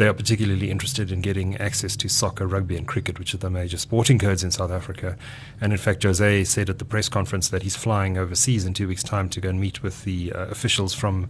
they 0.00 0.08
are 0.08 0.14
particularly 0.14 0.70
interested 0.70 1.12
in 1.12 1.20
getting 1.20 1.58
access 1.58 1.94
to 1.96 2.08
soccer, 2.08 2.46
rugby, 2.46 2.78
and 2.78 2.88
cricket, 2.88 3.18
which 3.18 3.34
are 3.34 3.36
the 3.36 3.50
major 3.50 3.76
sporting 3.76 4.18
codes 4.18 4.42
in 4.42 4.50
South 4.50 4.70
Africa. 4.70 5.18
And 5.60 5.72
in 5.72 5.78
fact, 5.78 6.04
Jose 6.04 6.44
said 6.44 6.70
at 6.70 6.78
the 6.78 6.86
press 6.86 7.10
conference 7.10 7.50
that 7.50 7.62
he's 7.62 7.76
flying 7.76 8.16
overseas 8.16 8.64
in 8.64 8.72
two 8.72 8.88
weeks' 8.88 9.02
time 9.02 9.28
to 9.28 9.40
go 9.42 9.50
and 9.50 9.60
meet 9.60 9.82
with 9.82 10.04
the 10.04 10.32
uh, 10.32 10.46
officials 10.46 10.94
from 10.94 11.28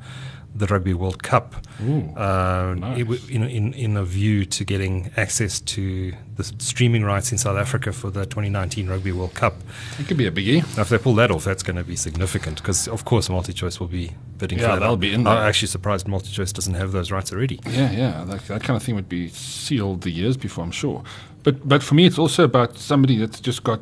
the 0.55 0.67
Rugby 0.67 0.95
World 0.95 1.23
Cup 1.23 1.55
Ooh, 1.83 2.09
uh, 2.17 2.75
nice. 2.77 3.29
in, 3.29 3.45
in, 3.45 3.73
in 3.75 3.97
a 3.97 4.05
view 4.05 4.45
to 4.47 4.65
getting 4.65 5.11
access 5.17 5.61
to 5.61 6.13
the 6.37 6.45
streaming 6.45 7.05
rights 7.05 7.31
in 7.33 7.39
South 7.39 7.57
Africa 7.57 7.93
for 7.93 8.11
the 8.11 8.25
2019 8.27 8.89
Rugby 8.89 9.13
World 9.13 9.35
Cup. 9.35 9.55
It 9.99 10.09
could 10.09 10.17
be 10.17 10.27
a 10.27 10.31
biggie. 10.33 10.63
Now, 10.77 10.83
if 10.83 10.89
they 10.89 10.99
pull 10.99 11.15
that 11.15 11.31
off, 11.31 11.45
that's 11.45 11.63
going 11.63 11.77
to 11.77 11.85
be 11.85 11.95
significant 11.97 12.57
because, 12.59 12.89
of 12.89 13.05
course, 13.05 13.29
MultiChoice 13.29 13.79
will 13.79 13.87
be 13.87 14.13
bidding 14.39 14.59
Yeah, 14.59 14.67
for 14.67 14.73
that. 14.75 14.81
they'll 14.81 14.97
be 14.97 15.15
in 15.15 15.23
there. 15.25 15.35
I'm 15.35 15.49
actually 15.49 15.69
surprised 15.69 16.07
MultiChoice 16.07 16.53
doesn't 16.53 16.75
have 16.75 16.91
those 16.93 17.11
rights 17.13 17.33
already. 17.33 17.61
Yeah, 17.67 17.91
yeah, 17.93 18.25
that, 18.25 18.47
that 18.49 18.63
kind 18.65 18.77
of 18.77 18.83
thing 18.83 18.97
would 18.97 19.09
be 19.09 19.29
sealed 19.29 20.01
the 20.03 20.11
years 20.11 20.37
before, 20.37 20.65
I'm 20.65 20.71
sure. 20.73 21.05
But 21.43 21.69
but 21.69 21.83
for 21.83 21.95
me, 21.95 22.07
it's 22.07 22.19
also 22.19 22.45
about 22.45 22.77
somebody 22.77 23.17
that's 23.17 23.41
just 23.41 23.63
got, 23.63 23.81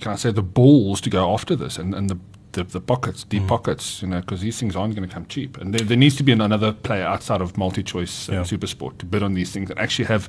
can 0.00 0.12
I 0.12 0.16
say, 0.16 0.32
the 0.32 0.42
balls 0.42 1.00
to 1.02 1.10
go 1.10 1.32
after 1.34 1.54
this 1.54 1.78
and, 1.78 1.94
and 1.94 2.08
the, 2.10 2.18
the 2.58 2.64
the 2.78 2.80
pockets, 2.80 3.24
deep 3.24 3.42
Mm. 3.42 3.48
pockets, 3.48 4.02
you 4.02 4.08
know, 4.08 4.20
because 4.20 4.40
these 4.46 4.58
things 4.60 4.74
aren't 4.76 4.94
going 4.96 5.08
to 5.08 5.14
come 5.14 5.26
cheap. 5.26 5.56
And 5.60 5.72
there, 5.74 5.86
there 5.88 5.96
needs 6.04 6.16
to 6.16 6.22
be 6.22 6.32
an, 6.32 6.40
another 6.40 6.72
player 6.72 7.06
outside 7.14 7.40
of 7.40 7.56
multi-choice 7.56 8.28
Yeah. 8.28 8.38
and 8.38 8.46
supersport 8.46 8.98
to 8.98 9.06
bid 9.06 9.22
on 9.22 9.34
these 9.34 9.50
things 9.52 9.70
and 9.70 9.78
actually 9.78 10.06
have, 10.14 10.28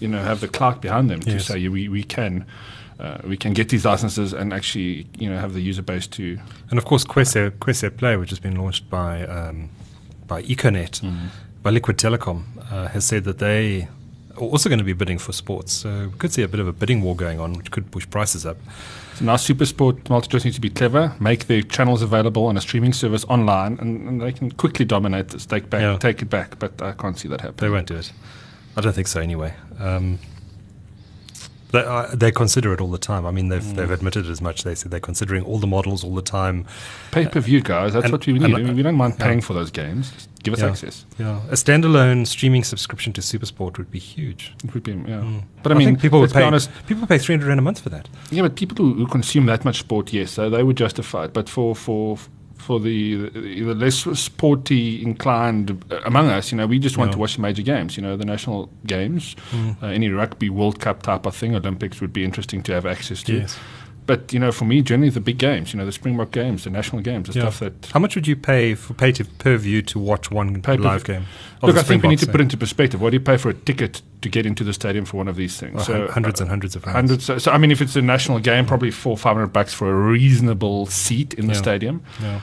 you 0.00 0.08
know, 0.08 0.22
have 0.22 0.40
the 0.40 0.48
clout 0.48 0.80
behind 0.80 1.10
them 1.10 1.20
to 1.20 1.38
say 1.40 1.58
yeah, 1.58 1.70
we 1.76 1.88
we 1.88 2.02
can. 2.02 2.44
Uh, 3.00 3.18
we 3.32 3.36
can 3.36 3.52
get 3.52 3.68
these 3.68 3.84
licenses 3.90 4.32
and 4.32 4.52
actually, 4.52 5.06
you 5.18 5.28
know, 5.28 5.36
have 5.40 5.54
the 5.54 5.60
user 5.70 5.82
base 5.82 6.06
to. 6.06 6.38
And 6.70 6.78
of 6.78 6.84
course, 6.84 7.04
Kwese, 7.04 7.50
Kwese 7.58 7.88
Play, 7.96 8.16
which 8.16 8.30
has 8.30 8.38
been 8.40 8.54
launched 8.54 8.84
by 8.90 9.26
um, 9.26 9.70
by 10.28 10.42
Econet, 10.44 11.00
Mm. 11.00 11.28
by 11.64 11.70
Liquid 11.70 11.96
Telecom, 11.98 12.42
uh, 12.70 12.86
has 12.94 13.04
said 13.04 13.24
that 13.24 13.38
they 13.38 13.88
are 14.36 14.48
also 14.52 14.68
going 14.68 14.78
to 14.78 14.84
be 14.84 14.92
bidding 14.94 15.18
for 15.18 15.32
sports. 15.32 15.72
So 15.72 15.88
we 16.12 16.18
could 16.18 16.32
see 16.32 16.42
a 16.44 16.48
bit 16.48 16.60
of 16.60 16.68
a 16.68 16.72
bidding 16.72 17.02
war 17.02 17.16
going 17.16 17.40
on, 17.40 17.54
which 17.54 17.70
could 17.72 17.90
push 17.90 18.06
prices 18.08 18.46
up. 18.46 18.56
So 19.16 19.24
now 19.26 19.36
Supersport 19.36 20.08
multi-choice 20.08 20.44
needs 20.44 20.56
to 20.56 20.60
be 20.60 20.70
clever, 20.70 21.14
make 21.20 21.46
their 21.46 21.62
channels 21.62 22.02
available 22.02 22.46
on 22.46 22.56
a 22.56 22.60
streaming 22.60 22.92
service 22.92 23.24
online, 23.28 23.78
and, 23.80 24.08
and 24.08 24.20
they 24.22 24.32
can 24.32 24.50
quickly 24.52 24.84
dominate 24.84 25.28
this, 25.28 25.44
take 25.46 25.68
back, 25.68 25.82
Yeah. 25.82 25.98
take 25.98 26.22
it 26.22 26.30
back. 26.30 26.58
But 26.58 26.80
I 26.80 26.92
can't 26.92 27.18
see 27.18 27.28
that 27.28 27.40
happening. 27.42 27.56
They 27.58 27.68
won't 27.70 27.86
do 27.86 27.96
it. 27.96 28.12
I 28.76 28.80
don't 28.80 28.94
think 28.94 29.08
so 29.08 29.20
anyway. 29.20 29.52
Um, 29.78 30.18
they, 31.72 31.80
uh, 31.80 32.06
they 32.14 32.30
consider 32.30 32.72
it 32.72 32.80
all 32.80 32.90
the 32.90 32.98
time. 32.98 33.26
I 33.26 33.30
mean, 33.30 33.48
they've, 33.48 33.62
Mm. 33.62 33.76
they've 33.76 33.90
admitted 33.90 34.26
as 34.28 34.40
much. 34.40 34.62
They 34.62 34.74
said 34.74 34.90
they're 34.90 35.00
considering 35.00 35.42
all 35.44 35.58
the 35.58 35.66
models 35.66 36.04
all 36.04 36.14
the 36.14 36.22
time. 36.22 36.64
Pay 37.10 37.26
per 37.26 37.40
view, 37.40 37.60
guys. 37.60 37.92
That's 37.94 38.04
and- 38.04 38.12
what 38.12 38.26
we 38.26 38.34
need. 38.34 38.42
and- 38.44 38.56
I 38.56 38.58
mean, 38.62 38.76
we 38.76 38.82
don't 38.82 38.94
mind 38.96 39.14
yeah. 39.18 39.26
paying 39.26 39.40
for 39.40 39.54
those 39.54 39.70
games. 39.70 40.10
Just 40.12 40.28
give 40.42 40.54
us 40.54 40.60
Yeah. 40.60 40.68
access. 40.68 41.04
Yeah, 41.18 41.40
a 41.50 41.54
standalone 41.54 42.26
streaming 42.26 42.64
subscription 42.64 43.12
to 43.14 43.20
SuperSport 43.20 43.78
would 43.78 43.90
be 43.90 43.98
huge. 43.98 44.54
It 44.64 44.74
would 44.74 44.82
be, 44.82 44.92
yeah. 44.92 45.20
Mm. 45.22 45.42
But 45.62 45.72
I 45.72 45.74
mean, 45.76 45.88
think 45.88 46.00
people 46.02 46.20
would 46.20 46.32
pay. 46.32 46.42
honest. 46.42 46.70
People 46.86 47.06
pay 47.06 47.18
three 47.18 47.34
hundred 47.34 47.48
rand 47.48 47.58
a 47.60 47.62
month 47.62 47.80
for 47.80 47.88
that. 47.90 48.08
Yeah, 48.30 48.42
but 48.42 48.54
people 48.56 48.76
who, 48.84 48.94
who 48.94 49.06
consume 49.06 49.46
that 49.46 49.64
much 49.64 49.78
sport, 49.78 50.12
yes, 50.12 50.30
so 50.32 50.50
they 50.50 50.62
would 50.62 50.76
justify 50.76 51.24
it. 51.26 51.32
But 51.32 51.48
for 51.48 51.74
for 51.76 52.18
for 52.62 52.78
the, 52.80 53.28
the, 53.30 53.74
less 53.74 53.96
sporty 54.18 55.02
inclined 55.02 55.84
among 56.04 56.28
us, 56.30 56.52
you 56.52 56.56
know, 56.58 56.66
we 56.66 56.78
just 56.78 56.96
want 56.96 57.08
Yeah. 57.08 57.12
to 57.14 57.18
watch 57.18 57.34
the 57.36 57.42
major 57.42 57.62
games. 57.62 57.96
You 57.96 58.02
know, 58.02 58.16
the 58.16 58.24
national 58.24 58.70
games, 58.86 59.34
uh, 59.82 59.86
any 59.86 60.08
rugby 60.08 60.48
World 60.48 60.78
Cup 60.80 61.02
type 61.02 61.26
of 61.26 61.34
thing, 61.34 61.54
Olympics 61.56 62.00
would 62.00 62.12
be 62.12 62.24
interesting 62.24 62.62
to 62.62 62.72
have 62.72 62.86
access 62.86 63.22
to. 63.24 63.32
Yes. 63.34 63.58
But 64.04 64.32
you 64.32 64.40
know, 64.40 64.50
for 64.50 64.64
me, 64.64 64.82
generally 64.82 65.10
the 65.10 65.20
big 65.20 65.38
games, 65.38 65.72
you 65.72 65.78
know, 65.78 65.86
the 65.86 65.92
Springbok 65.92 66.32
games, 66.32 66.64
the 66.64 66.70
national 66.70 67.02
games, 67.02 67.28
the 67.28 67.34
Yeah. 67.34 67.42
stuff 67.50 67.60
that. 67.60 67.90
How 67.92 68.00
much 68.00 68.14
would 68.16 68.26
you 68.26 68.34
pay 68.34 68.74
for 68.74 68.94
pay 68.94 69.12
to 69.12 69.24
per 69.24 69.56
view 69.56 69.80
to 69.82 69.98
watch 69.98 70.30
one 70.30 70.60
Pay 70.60 70.76
live 70.76 71.04
game? 71.04 71.26
Look, 71.62 71.76
I 71.76 71.82
think 71.82 72.02
we 72.02 72.08
need 72.08 72.18
to 72.18 72.26
put 72.26 72.40
into 72.40 72.56
perspective. 72.56 73.00
What 73.00 73.10
do 73.10 73.16
you 73.16 73.20
pay 73.20 73.36
for 73.36 73.48
a 73.50 73.54
ticket 73.54 74.02
to 74.22 74.28
get 74.28 74.44
into 74.44 74.64
the 74.64 74.72
stadium 74.72 75.04
for 75.04 75.18
one 75.18 75.28
of 75.28 75.36
these 75.36 75.56
things? 75.56 75.86
Well, 75.88 75.98
hun- 76.02 76.08
hundreds 76.08 76.40
and 76.40 76.48
uh, 76.48 76.52
hundreds 76.52 76.74
of. 76.76 76.84
Hundreds. 76.84 77.24
So, 77.24 77.38
so, 77.38 77.52
I 77.52 77.58
mean, 77.58 77.70
if 77.70 77.80
it's 77.80 77.94
a 77.94 78.02
national 78.02 78.40
game, 78.40 78.66
probably 78.66 78.90
four, 78.90 79.16
five 79.16 79.34
hundred 79.36 79.52
bucks 79.52 79.72
for 79.72 79.88
a 79.88 79.94
reasonable 80.10 80.86
seat 80.86 81.34
in 81.34 81.46
the 81.46 81.52
Yeah. 81.52 81.58
stadium. 81.58 82.02
Yeah. 82.20 82.40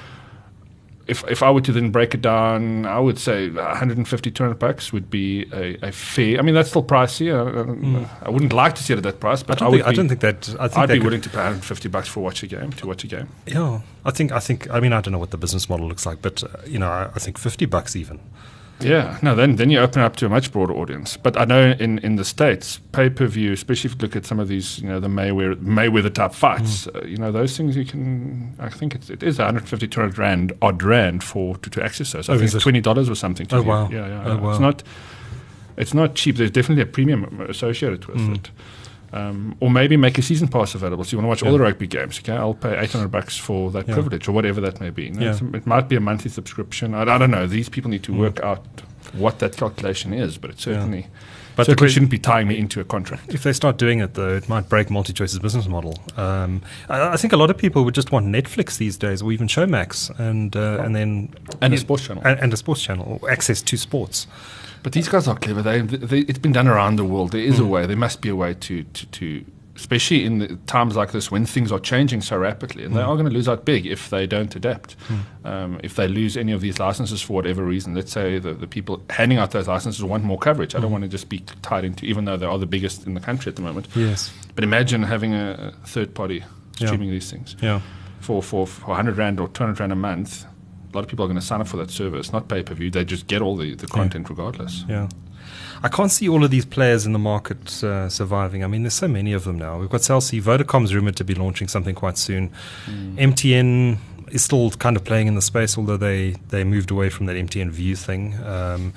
If 1.09 1.23
if 1.27 1.43
I 1.43 1.51
were 1.51 1.61
to 1.61 1.71
then 1.71 1.91
break 1.91 2.13
it 2.13 2.21
down, 2.21 2.85
I 2.85 2.99
would 2.99 3.17
say 3.17 3.49
150, 3.49 4.31
200 4.31 4.59
bucks 4.59 4.93
would 4.93 5.09
be 5.09 5.47
a, 5.51 5.87
a 5.87 5.91
fair. 5.91 6.39
I 6.39 6.41
mean, 6.41 6.55
that's 6.55 6.69
still 6.69 6.83
pricey. 6.83 7.33
Uh, 7.33 8.07
I 8.21 8.29
wouldn't 8.29 8.53
like 8.53 8.75
to 8.75 8.83
see 8.83 8.93
it 8.93 8.97
at 8.97 9.03
that 9.03 9.19
price, 9.19 9.43
but 9.43 9.61
I, 9.61 9.65
don't, 9.65 9.71
would. 9.71 9.77
think, 9.79 9.87
I 9.87 9.93
don't 9.93 10.07
think 10.07 10.21
that. 10.21 10.55
I 10.59 10.67
think 10.67 10.77
I'd 10.77 10.89
that 10.89 10.93
be 10.93 10.99
willing 10.99 11.21
to 11.21 11.29
pay 11.29 11.37
150 11.37 11.89
bucks 11.89 12.07
for 12.07 12.21
watch 12.21 12.43
a 12.43 12.47
game 12.47 12.71
to 12.73 12.87
watch 12.87 13.03
a 13.03 13.07
game. 13.07 13.27
Yeah, 13.45 13.81
I 14.05 14.11
think. 14.11 14.31
I 14.31 14.39
think. 14.39 14.69
I 14.69 14.79
mean, 14.79 14.93
I 14.93 15.01
don't 15.01 15.11
know 15.11 15.19
what 15.19 15.31
the 15.31 15.37
business 15.37 15.67
model 15.67 15.87
looks 15.87 16.05
like, 16.05 16.21
but 16.21 16.43
uh, 16.43 16.47
you 16.65 16.79
know, 16.79 16.89
I, 16.89 17.05
I 17.15 17.19
think 17.19 17.37
fifty 17.37 17.65
bucks 17.65 17.95
even. 17.95 18.19
Yeah, 18.81 19.17
no, 19.21 19.35
then 19.35 19.57
then 19.57 19.69
you 19.69 19.79
open 19.79 20.01
up 20.01 20.15
to 20.17 20.25
a 20.25 20.29
much 20.29 20.51
broader 20.51 20.73
audience. 20.73 21.17
But 21.17 21.37
I 21.37 21.45
know 21.45 21.71
in, 21.79 21.99
in 21.99 22.15
the 22.15 22.23
states, 22.23 22.79
pay 22.93 23.09
per 23.09 23.27
view, 23.27 23.51
especially 23.51 23.89
if 23.89 23.95
you 23.95 24.01
look 24.01 24.15
at 24.15 24.25
some 24.25 24.39
of 24.39 24.47
these, 24.47 24.79
you 24.79 24.87
know, 24.87 24.99
the 24.99 25.07
Mayweather 25.09 25.55
Mayweather 25.55 26.13
type 26.13 26.33
fights, 26.33 26.87
uh, 26.87 27.01
you 27.05 27.17
know, 27.17 27.31
those 27.31 27.57
things 27.57 27.75
you 27.75 27.85
can. 27.85 28.55
I 28.59 28.69
think 28.69 28.95
it's, 28.95 29.09
it 29.09 29.21
is 29.21 29.37
150, 29.37 29.87
200 29.87 30.17
rand 30.17 30.53
odd 30.61 30.81
rand 30.81 31.23
for 31.23 31.57
to, 31.57 31.69
to 31.69 31.83
access 31.83 32.13
those. 32.13 32.29
I 32.29 32.33
Oh, 32.33 32.37
think 32.37 32.53
it's 32.53 32.63
twenty 32.63 32.81
dollars 32.81 33.09
or 33.09 33.15
something. 33.15 33.47
To 33.47 33.57
Oh, 33.57 33.61
view. 33.61 33.69
wow. 33.69 33.89
Yeah, 33.91 34.07
yeah. 34.07 34.23
Oh, 34.25 34.33
yeah. 34.35 34.39
wow. 34.39 34.49
It's 34.51 34.59
not. 34.59 34.83
It's 35.77 35.93
not 35.93 36.15
cheap. 36.15 36.35
There's 36.37 36.51
definitely 36.51 36.83
a 36.83 36.87
premium 36.87 37.41
associated 37.49 38.05
with 38.05 38.17
Mm. 38.17 38.35
it. 38.35 38.51
Um, 39.11 39.55
or 39.59 39.71
maybe 39.71 39.97
make 39.97 40.17
a 40.17 40.21
season 40.21 40.47
pass 40.47 40.75
available. 40.75 41.03
So 41.03 41.11
you 41.17 41.17
want 41.17 41.25
to 41.25 41.29
watch 41.29 41.43
all 41.51 41.57
the 41.57 41.63
rugby 41.63 41.87
games. 41.87 42.19
Okay, 42.19 42.33
I'll 42.33 42.53
pay 42.53 42.77
eight 42.77 42.91
hundred 42.91 43.09
bucks 43.09 43.35
for 43.37 43.71
that 43.71 43.87
Yeah. 43.87 43.95
privilege 43.95 44.27
or 44.27 44.33
whatever 44.33 44.61
that 44.61 44.79
may 44.79 44.91
be. 44.91 45.05
You 45.05 45.11
know, 45.11 45.25
Yeah. 45.31 45.39
It 45.57 45.65
might 45.65 45.89
be 45.89 45.95
a 45.95 45.99
monthly 45.99 46.29
subscription. 46.29 46.93
I, 46.93 47.01
I 47.01 47.17
don't 47.17 47.31
know. 47.31 47.47
These 47.47 47.69
people 47.69 47.89
need 47.89 48.03
to 48.03 48.11
Mm. 48.11 48.17
work 48.19 48.39
out 48.41 48.63
what 49.13 49.39
that 49.39 49.57
calculation 49.57 50.13
is, 50.13 50.37
but 50.37 50.51
it 50.51 50.59
certainly, 50.59 51.07
But 51.55 51.75
que- 51.75 51.89
shouldn't 51.89 52.11
be 52.11 52.19
tying 52.19 52.47
me 52.47 52.57
into 52.59 52.79
a 52.79 52.83
contract. 52.83 53.33
If 53.33 53.41
they 53.41 53.51
start 53.53 53.77
doing 53.79 53.99
it, 53.99 54.13
though, 54.13 54.35
it 54.35 54.47
might 54.47 54.69
break 54.69 54.89
MultiChoice's 54.89 55.39
business 55.39 55.67
model. 55.67 55.97
Um, 56.15 56.61
I, 56.87 57.13
I 57.13 57.17
think 57.17 57.33
a 57.33 57.37
lot 57.37 57.49
of 57.49 57.57
people 57.57 57.83
would 57.85 57.95
just 57.95 58.11
want 58.11 58.27
Netflix 58.27 58.77
these 58.77 58.95
days, 58.97 59.23
or 59.23 59.31
even 59.31 59.47
Showmax, 59.47 60.11
and 60.19 60.55
uh, 60.55 60.83
and 60.83 60.95
then 60.95 61.29
And 61.61 61.73
a 61.73 61.77
sports 61.77 62.05
channel. 62.05 62.21
and, 62.23 62.39
and 62.39 62.53
a 62.53 62.57
sports 62.57 62.83
channel, 62.83 63.17
or 63.21 63.31
access 63.31 63.63
to 63.63 63.75
sports. 63.77 64.27
But 64.83 64.93
these 64.93 65.09
guys 65.09 65.27
are 65.27 65.35
clever. 65.35 65.61
They, 65.61 65.81
they, 65.81 66.19
it's 66.19 66.39
been 66.39 66.53
done 66.53 66.67
around 66.67 66.95
the 66.97 67.05
world. 67.05 67.31
There 67.31 67.41
is 67.41 67.57
Mm. 67.59 67.65
a 67.65 67.65
way. 67.65 67.85
There 67.85 67.97
must 67.97 68.21
be 68.21 68.29
a 68.29 68.35
way 68.35 68.53
to, 68.53 68.83
to, 68.83 69.05
to 69.07 69.45
especially 69.75 70.25
in 70.25 70.39
the 70.39 70.55
times 70.67 70.95
like 70.97 71.11
this 71.13 71.31
when 71.31 71.45
things 71.45 71.71
are 71.71 71.79
changing 71.79 72.19
so 72.21 72.37
rapidly, 72.37 72.83
and 72.83 72.93
they 72.95 72.99
Mm. 72.99 73.07
are 73.07 73.15
going 73.15 73.25
to 73.27 73.31
lose 73.31 73.47
out 73.47 73.63
big 73.65 73.85
if 73.85 74.09
they 74.09 74.27
don't 74.27 74.53
adapt. 74.55 74.95
Um, 75.45 75.79
if 75.83 75.95
they 75.95 76.07
lose 76.07 76.35
any 76.37 76.51
of 76.51 76.61
these 76.61 76.79
licenses 76.79 77.21
for 77.21 77.33
whatever 77.33 77.63
reason, 77.63 77.93
let's 77.95 78.11
say 78.11 78.39
the, 78.39 78.53
the 78.53 78.67
people 78.67 79.01
handing 79.09 79.37
out 79.37 79.51
those 79.51 79.67
licenses 79.67 80.03
want 80.03 80.23
more 80.23 80.37
coverage. 80.37 80.75
I 80.75 80.79
don't 80.79 80.89
Mm. 80.89 80.99
want 80.99 81.03
to 81.05 81.07
just 81.09 81.29
be 81.29 81.39
tied 81.61 81.85
into, 81.85 82.05
even 82.05 82.25
though 82.25 82.37
they 82.37 82.45
are 82.45 82.57
the 82.57 82.65
biggest 82.65 83.05
in 83.07 83.13
the 83.13 83.21
country 83.21 83.49
at 83.49 83.55
the 83.55 83.61
moment. 83.61 83.87
Yes. 83.95 84.31
But 84.55 84.63
imagine 84.63 85.03
having 85.03 85.33
a, 85.33 85.73
a 85.83 85.87
third 85.87 86.13
party 86.13 86.43
Yeah. 86.79 86.87
streaming 86.87 87.09
these 87.09 87.29
things 87.31 87.55
Yeah. 87.61 87.79
for, 88.19 88.43
for, 88.43 88.67
for 88.67 88.87
100 88.91 89.17
Rand 89.17 89.39
or 89.39 89.47
200 89.49 89.79
Rand 89.79 89.91
a 89.93 89.95
month. 89.95 90.45
A 90.91 90.95
lot 90.95 91.03
of 91.03 91.07
people 91.07 91.25
are 91.25 91.27
going 91.27 91.39
to 91.39 91.45
sign 91.45 91.61
up 91.61 91.67
for 91.67 91.77
that 91.77 91.91
service, 91.91 92.31
not 92.33 92.47
pay 92.47 92.63
per 92.63 92.73
view. 92.73 92.89
They 92.89 93.05
just 93.05 93.27
get 93.27 93.41
all 93.41 93.55
the, 93.55 93.75
the 93.75 93.87
content 93.87 94.29
regardless. 94.29 94.85
Yeah. 94.87 95.07
I 95.81 95.87
can't 95.87 96.11
see 96.11 96.27
all 96.27 96.43
of 96.43 96.51
these 96.51 96.65
players 96.65 97.05
in 97.05 97.13
the 97.13 97.19
market 97.19 97.83
uh, 97.83 98.09
surviving. 98.09 98.63
I 98.63 98.67
mean, 98.67 98.83
there's 98.83 98.95
so 98.95 99.07
many 99.07 99.31
of 99.33 99.45
them 99.45 99.57
now. 99.57 99.79
We've 99.79 99.89
got 99.89 100.01
Cell 100.01 100.19
C. 100.19 100.41
Vodacom's 100.41 100.93
rumored 100.93 101.15
to 101.17 101.23
be 101.23 101.33
launching 101.35 101.67
something 101.69 101.95
quite 101.95 102.17
soon. 102.17 102.51
MTN 103.15 103.97
is 104.31 104.43
still 104.43 104.69
kind 104.71 104.97
of 104.97 105.03
playing 105.05 105.27
in 105.27 105.35
the 105.35 105.41
space, 105.41 105.77
although 105.77 105.97
they, 105.97 106.35
they 106.49 106.63
moved 106.63 106.91
away 106.91 107.09
from 107.09 107.27
that 107.27 107.35
MTN 107.35 107.69
View 107.69 107.95
thing. 107.95 108.35
Um, 108.43 108.93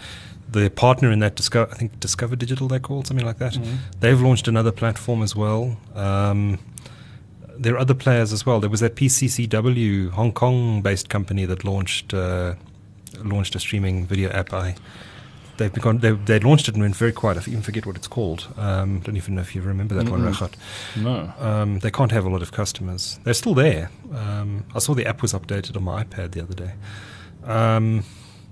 the 0.50 0.68
partner 0.70 1.10
in 1.10 1.20
that, 1.20 1.34
Discover, 1.36 1.72
I 1.72 1.76
think 1.76 1.98
Discover 2.00 2.36
Digital, 2.36 2.68
they're 2.68 2.78
called, 2.80 3.06
something 3.06 3.24
like 3.24 3.38
that. 3.38 3.56
They've 4.00 4.20
launched 4.20 4.48
another 4.48 4.72
platform 4.72 5.22
as 5.22 5.34
well. 5.36 5.78
Um, 5.94 6.58
there 7.56 7.74
are 7.74 7.78
other 7.78 7.94
players 7.94 8.32
as 8.32 8.44
well. 8.46 8.60
There 8.60 8.70
was 8.70 8.80
that 8.80 8.94
PCCW 8.94 10.10
Hong 10.10 10.32
Kong 10.32 10.82
based 10.82 11.08
company 11.08 11.44
that 11.46 11.64
launched 11.64 12.14
uh, 12.14 12.54
launched 13.22 13.54
a 13.54 13.60
streaming 13.60 14.06
video 14.06 14.30
app. 14.30 14.52
I 14.52 14.74
they've 15.56 15.72
become 15.72 15.98
they 15.98 16.12
they 16.12 16.38
launched 16.40 16.68
it 16.68 16.74
and 16.74 16.82
went 16.82 16.96
very 16.96 17.12
quiet. 17.12 17.36
I 17.38 17.40
even 17.50 17.62
forget 17.62 17.86
what 17.86 17.96
it's 17.96 18.08
called. 18.08 18.48
Um, 18.56 19.00
don't 19.00 19.16
even 19.16 19.34
know 19.34 19.42
if 19.42 19.54
you 19.54 19.62
remember 19.62 19.94
that 19.94 20.08
one, 20.08 20.20
Mm-mm. 20.22 20.32
Rachat. 20.32 20.52
No. 21.02 21.32
Um, 21.38 21.78
they 21.80 21.90
can't 21.90 22.10
have 22.12 22.24
a 22.24 22.28
lot 22.28 22.42
of 22.42 22.52
customers. 22.52 23.18
They're 23.24 23.34
still 23.34 23.54
there. 23.54 23.90
Um, 24.14 24.64
I 24.74 24.78
saw 24.78 24.94
the 24.94 25.06
app 25.06 25.22
was 25.22 25.32
updated 25.32 25.76
on 25.76 25.84
my 25.84 26.04
iPad 26.04 26.32
the 26.32 26.42
other 26.42 26.54
day. 26.54 26.72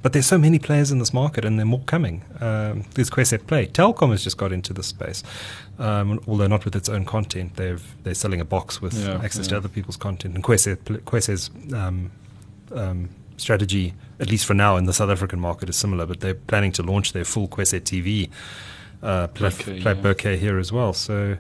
But 0.03 0.15
there's 0.15 0.27
so 0.27 0.39
many 0.39 0.59
players 0.59 0.91
in 0.91 0.99
this 0.99 1.13
market, 1.13 1.45
and 1.45 1.59
there 1.59 1.65
are 1.65 1.69
more 1.69 1.83
coming. 1.85 2.23
Um, 2.41 2.85
there's 2.95 3.11
Kwese 3.11 3.47
Play. 3.47 3.67
Telkom 3.67 4.11
has 4.13 4.25
just 4.25 4.39
got 4.39 4.51
into 4.51 4.73
this 4.73 4.87
space, 4.87 5.23
um, 5.79 6.21
although 6.27 6.47
not 6.47 6.65
with 6.65 6.75
its 6.75 6.89
own 6.89 7.05
content. 7.05 7.57
They've 7.57 7.85
they're 8.03 8.15
selling 8.15 8.41
a 8.41 8.45
box 8.47 8.81
with 8.81 8.95
Yeah, 8.95 9.21
access 9.23 9.47
yeah. 9.47 9.51
to 9.51 9.57
other 9.59 9.69
people's 9.69 9.99
content. 9.99 10.35
And 10.35 10.43
Kwese, 10.43 10.77
Pl- 10.85 11.77
um, 11.77 12.11
um, 12.75 13.09
strategy, 13.37 13.93
at 14.19 14.31
least 14.31 14.47
for 14.47 14.55
now, 14.55 14.77
in 14.79 14.87
the 14.87 14.93
South 14.95 15.11
African 15.11 15.39
market, 15.39 15.69
is 15.69 15.77
similar. 15.77 16.07
But 16.07 16.21
they're 16.21 16.35
planning 16.35 16.73
to 16.73 16.83
launch 16.83 17.13
their 17.13 17.25
full 17.27 17.47
Kwese 17.49 17.79
TV 17.81 18.31
uh, 19.03 19.27
plat- 19.29 19.59
Bouquet, 19.59 19.81
plat- 19.83 19.97
yeah. 19.97 20.03
bouquet 20.03 20.37
here 20.39 20.59
as 20.59 20.73
well. 20.73 20.95
So 20.95 21.37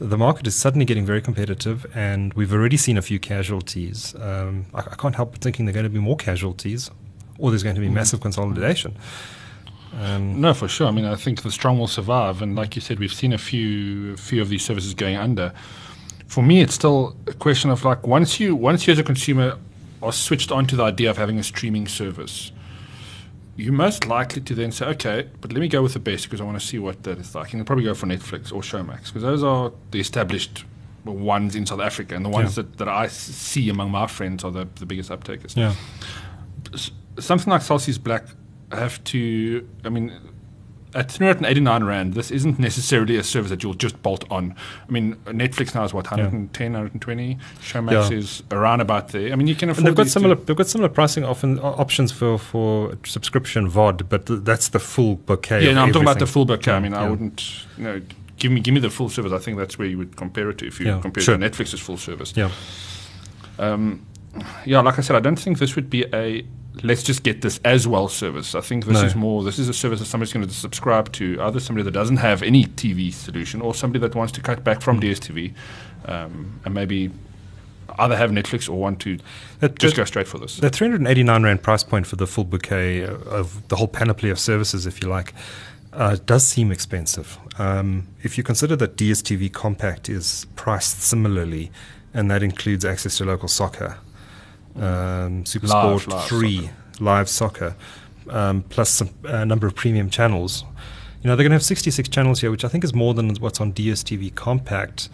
the 0.00 0.18
market 0.18 0.48
is 0.48 0.56
suddenly 0.56 0.84
getting 0.84 1.06
very 1.06 1.22
competitive, 1.22 1.86
and 1.94 2.34
we've 2.34 2.52
already 2.52 2.76
seen 2.76 2.98
a 2.98 3.02
few 3.02 3.20
casualties. 3.20 4.14
Um, 4.16 4.66
I, 4.74 4.80
I 4.80 4.94
can't 4.96 5.14
help 5.14 5.30
but 5.32 5.40
thinking 5.40 5.66
there 5.66 5.72
are 5.72 5.74
going 5.74 5.84
to 5.84 5.90
be 5.90 6.00
more 6.00 6.16
casualties, 6.16 6.90
or 7.38 7.50
there's 7.50 7.62
going 7.62 7.74
to 7.76 7.80
be 7.80 7.88
massive 7.88 8.20
consolidation. 8.20 8.96
Um, 10.00 10.40
No, 10.40 10.54
for 10.54 10.68
sure. 10.68 10.86
I 10.86 10.90
mean, 10.90 11.04
I 11.04 11.16
think 11.16 11.42
the 11.42 11.50
strong 11.50 11.78
will 11.78 11.86
survive, 11.88 12.40
and 12.42 12.56
like 12.56 12.74
you 12.76 12.80
said, 12.82 12.98
we've 12.98 13.12
seen 13.12 13.32
a 13.32 13.38
few, 13.38 14.16
few 14.16 14.40
of 14.40 14.48
these 14.48 14.64
services 14.64 14.94
going 14.94 15.16
under. 15.16 15.52
For 16.26 16.42
me, 16.42 16.62
it's 16.62 16.74
still 16.74 17.14
a 17.26 17.34
question 17.34 17.70
of 17.70 17.84
like 17.84 18.06
once 18.06 18.40
you, 18.40 18.56
once 18.56 18.86
you 18.86 18.92
as 18.92 18.98
a 18.98 19.02
consumer 19.04 19.58
are 20.02 20.12
switched 20.12 20.50
onto 20.50 20.76
the 20.76 20.84
idea 20.84 21.10
of 21.10 21.18
having 21.18 21.38
a 21.38 21.42
streaming 21.42 21.86
service, 21.86 22.52
you're 23.54 23.72
most 23.74 24.06
likely 24.06 24.40
to 24.40 24.54
then 24.54 24.72
say, 24.72 24.86
okay, 24.86 25.28
but 25.42 25.52
let 25.52 25.60
me 25.60 25.68
go 25.68 25.82
with 25.82 25.92
the 25.92 25.98
best 25.98 26.24
because 26.24 26.40
I 26.40 26.44
want 26.44 26.58
to 26.58 26.66
see 26.66 26.78
what 26.78 27.02
that 27.02 27.18
is 27.18 27.34
like. 27.34 27.52
And 27.52 27.58
you'll 27.58 27.66
probably 27.66 27.84
go 27.84 27.92
for 27.92 28.06
Netflix 28.06 28.50
or 28.50 28.62
Showmax 28.62 29.08
because 29.08 29.22
those 29.22 29.42
are 29.42 29.72
the 29.90 30.00
established 30.00 30.64
ones 31.04 31.54
in 31.54 31.66
South 31.66 31.80
Africa, 31.80 32.14
and 32.14 32.24
the 32.24 32.30
ones 32.30 32.56
Yeah. 32.56 32.64
that, 32.78 32.88
I 32.88 33.08
see 33.08 33.68
among 33.68 33.90
my 33.90 34.06
friends 34.06 34.42
are 34.42 34.50
the, 34.52 34.66
the 34.76 34.86
biggest 34.86 35.10
uptakers 35.10 35.54
yeah, 35.56 35.74
something 37.18 37.50
like 37.50 37.62
Cell 37.62 37.78
C's 37.78 37.98
Black 37.98 38.24
have 38.72 39.02
to, 39.04 39.66
I 39.84 39.88
mean, 39.90 40.12
at 40.94 41.10
389 41.10 41.84
Rand, 41.84 42.14
this 42.14 42.30
isn't 42.30 42.58
necessarily 42.58 43.16
a 43.16 43.22
service 43.22 43.48
that 43.50 43.62
you'll 43.62 43.72
just 43.74 44.02
bolt 44.02 44.24
on. 44.30 44.54
I 44.86 44.92
mean, 44.92 45.14
Netflix 45.26 45.74
now 45.74 45.84
is 45.84 45.94
what, 45.94 46.04
110, 46.10 46.72
120? 46.72 47.38
Showmax 47.62 47.92
Yeah. 48.10 48.16
is 48.18 48.42
around 48.50 48.80
about 48.82 49.08
there. 49.08 49.32
I 49.32 49.36
mean, 49.36 49.46
you 49.46 49.54
can 49.54 49.70
afford 49.70 49.78
and 49.78 49.86
they've 49.86 49.94
got 49.96 50.08
similar. 50.08 50.34
to- 50.34 50.44
They've 50.44 50.56
got 50.56 50.66
similar 50.66 50.90
pricing 50.90 51.24
often, 51.24 51.58
o- 51.60 51.62
options 51.78 52.12
for 52.12 52.36
for 52.38 52.94
subscription 53.04 53.70
VOD, 53.70 54.02
but 54.08 54.26
th- 54.26 54.40
that's 54.42 54.68
the 54.68 54.78
full 54.78 55.16
bouquet. 55.16 55.64
yeah, 55.64 55.72
no, 55.72 55.82
I'm 55.82 55.92
talking 55.92 56.02
about 56.08 56.18
the 56.18 56.26
full 56.26 56.44
bouquet. 56.44 56.72
I 56.72 56.80
mean, 56.80 56.92
I 56.94 57.08
wouldn't, 57.08 57.42
you 57.78 57.84
know, 57.84 58.00
give 58.38 58.52
me, 58.52 58.60
give 58.60 58.74
me 58.74 58.80
the 58.80 58.90
full 58.90 59.08
service. 59.08 59.32
I 59.32 59.38
think 59.38 59.56
that's 59.56 59.78
where 59.78 59.88
you 59.88 59.96
would 59.96 60.16
compare 60.16 60.50
it 60.50 60.58
to 60.58 60.66
if 60.66 60.78
you 60.78 60.86
Yeah, 60.86 61.00
compare 61.00 61.22
sure. 61.22 61.34
it 61.36 61.38
to 61.38 61.48
Netflix's 61.64 61.80
full 61.80 61.96
service. 61.96 62.34
Yeah, 62.36 62.50
Um, 63.58 64.04
yeah, 64.66 64.80
like 64.80 64.98
I 64.98 65.02
said, 65.02 65.16
I 65.16 65.20
don't 65.20 65.38
think 65.38 65.58
this 65.58 65.74
would 65.76 65.88
be 65.90 66.04
a 66.12 66.44
let's 66.82 67.02
just 67.02 67.22
get 67.22 67.42
this 67.42 67.60
as 67.64 67.86
well 67.86 68.08
service. 68.08 68.54
I 68.54 68.60
think 68.60 68.86
this 68.86 69.00
No. 69.00 69.06
is 69.06 69.14
more 69.14 69.44
this 69.44 69.58
is 69.58 69.68
a 69.68 69.74
service 69.74 69.98
that 70.00 70.06
somebody's 70.06 70.32
going 70.32 70.46
to 70.46 70.52
subscribe 70.54 71.12
to, 71.12 71.38
either 71.42 71.60
somebody 71.60 71.84
that 71.84 71.90
doesn't 71.92 72.16
have 72.18 72.42
any 72.42 72.64
TV 72.64 73.12
solution 73.12 73.60
or 73.60 73.74
somebody 73.74 74.00
that 74.00 74.14
wants 74.14 74.32
to 74.32 74.40
cut 74.40 74.64
back 74.64 74.78
Hmm. 74.78 74.82
from 74.82 75.00
DSTV 75.00 75.52
um, 76.06 76.60
and 76.64 76.74
maybe 76.74 77.10
either 77.98 78.16
have 78.16 78.30
Netflix 78.30 78.68
or 78.70 78.78
want 78.80 79.00
to 79.00 79.18
That- 79.60 79.78
just 79.78 79.94
that- 79.96 80.00
go 80.00 80.04
straight 80.06 80.26
for 80.26 80.38
this. 80.38 80.56
The 80.56 80.70
389 80.70 81.42
Rand 81.42 81.62
price 81.62 81.84
point 81.84 82.06
for 82.06 82.16
the 82.16 82.26
full 82.26 82.44
bouquet 82.44 83.02
of 83.04 83.68
the 83.68 83.76
whole 83.76 83.88
panoply 83.88 84.30
of 84.30 84.38
services, 84.38 84.86
if 84.86 85.02
you 85.02 85.08
like, 85.08 85.34
uh, 85.92 86.16
does 86.24 86.42
seem 86.46 86.72
expensive. 86.72 87.36
Um, 87.58 88.04
if 88.22 88.38
you 88.38 88.42
consider 88.44 88.76
that 88.76 88.96
DSTV 88.96 89.50
Compact 89.50 90.08
is 90.08 90.46
priced 90.56 91.02
similarly, 91.02 91.70
and 92.14 92.30
that 92.30 92.42
includes 92.42 92.82
access 92.84 93.18
to 93.18 93.26
local 93.26 93.46
soccer, 93.48 93.98
um, 94.76 95.44
Super 95.46 95.66
Live- 95.66 96.00
Sport 96.02 96.14
live 96.14 96.28
3, 96.28 96.56
soccer. 96.60 96.72
live 97.00 97.28
soccer, 97.28 97.76
um, 98.30 98.62
plus 98.68 98.90
some, 98.90 99.10
a 99.24 99.44
number 99.44 99.66
of 99.66 99.74
premium 99.74 100.10
channels. 100.10 100.64
You 101.22 101.28
know, 101.28 101.36
they're 101.36 101.44
going 101.44 101.50
to 101.50 101.54
have 101.56 101.62
66 101.64 102.08
channels 102.08 102.40
here, 102.40 102.50
which 102.50 102.64
I 102.64 102.68
think 102.68 102.82
is 102.84 102.92
more 102.94 103.14
than 103.14 103.34
what's 103.36 103.60
on 103.60 103.72
DSTV 103.72 104.34
Compact. 104.34 105.08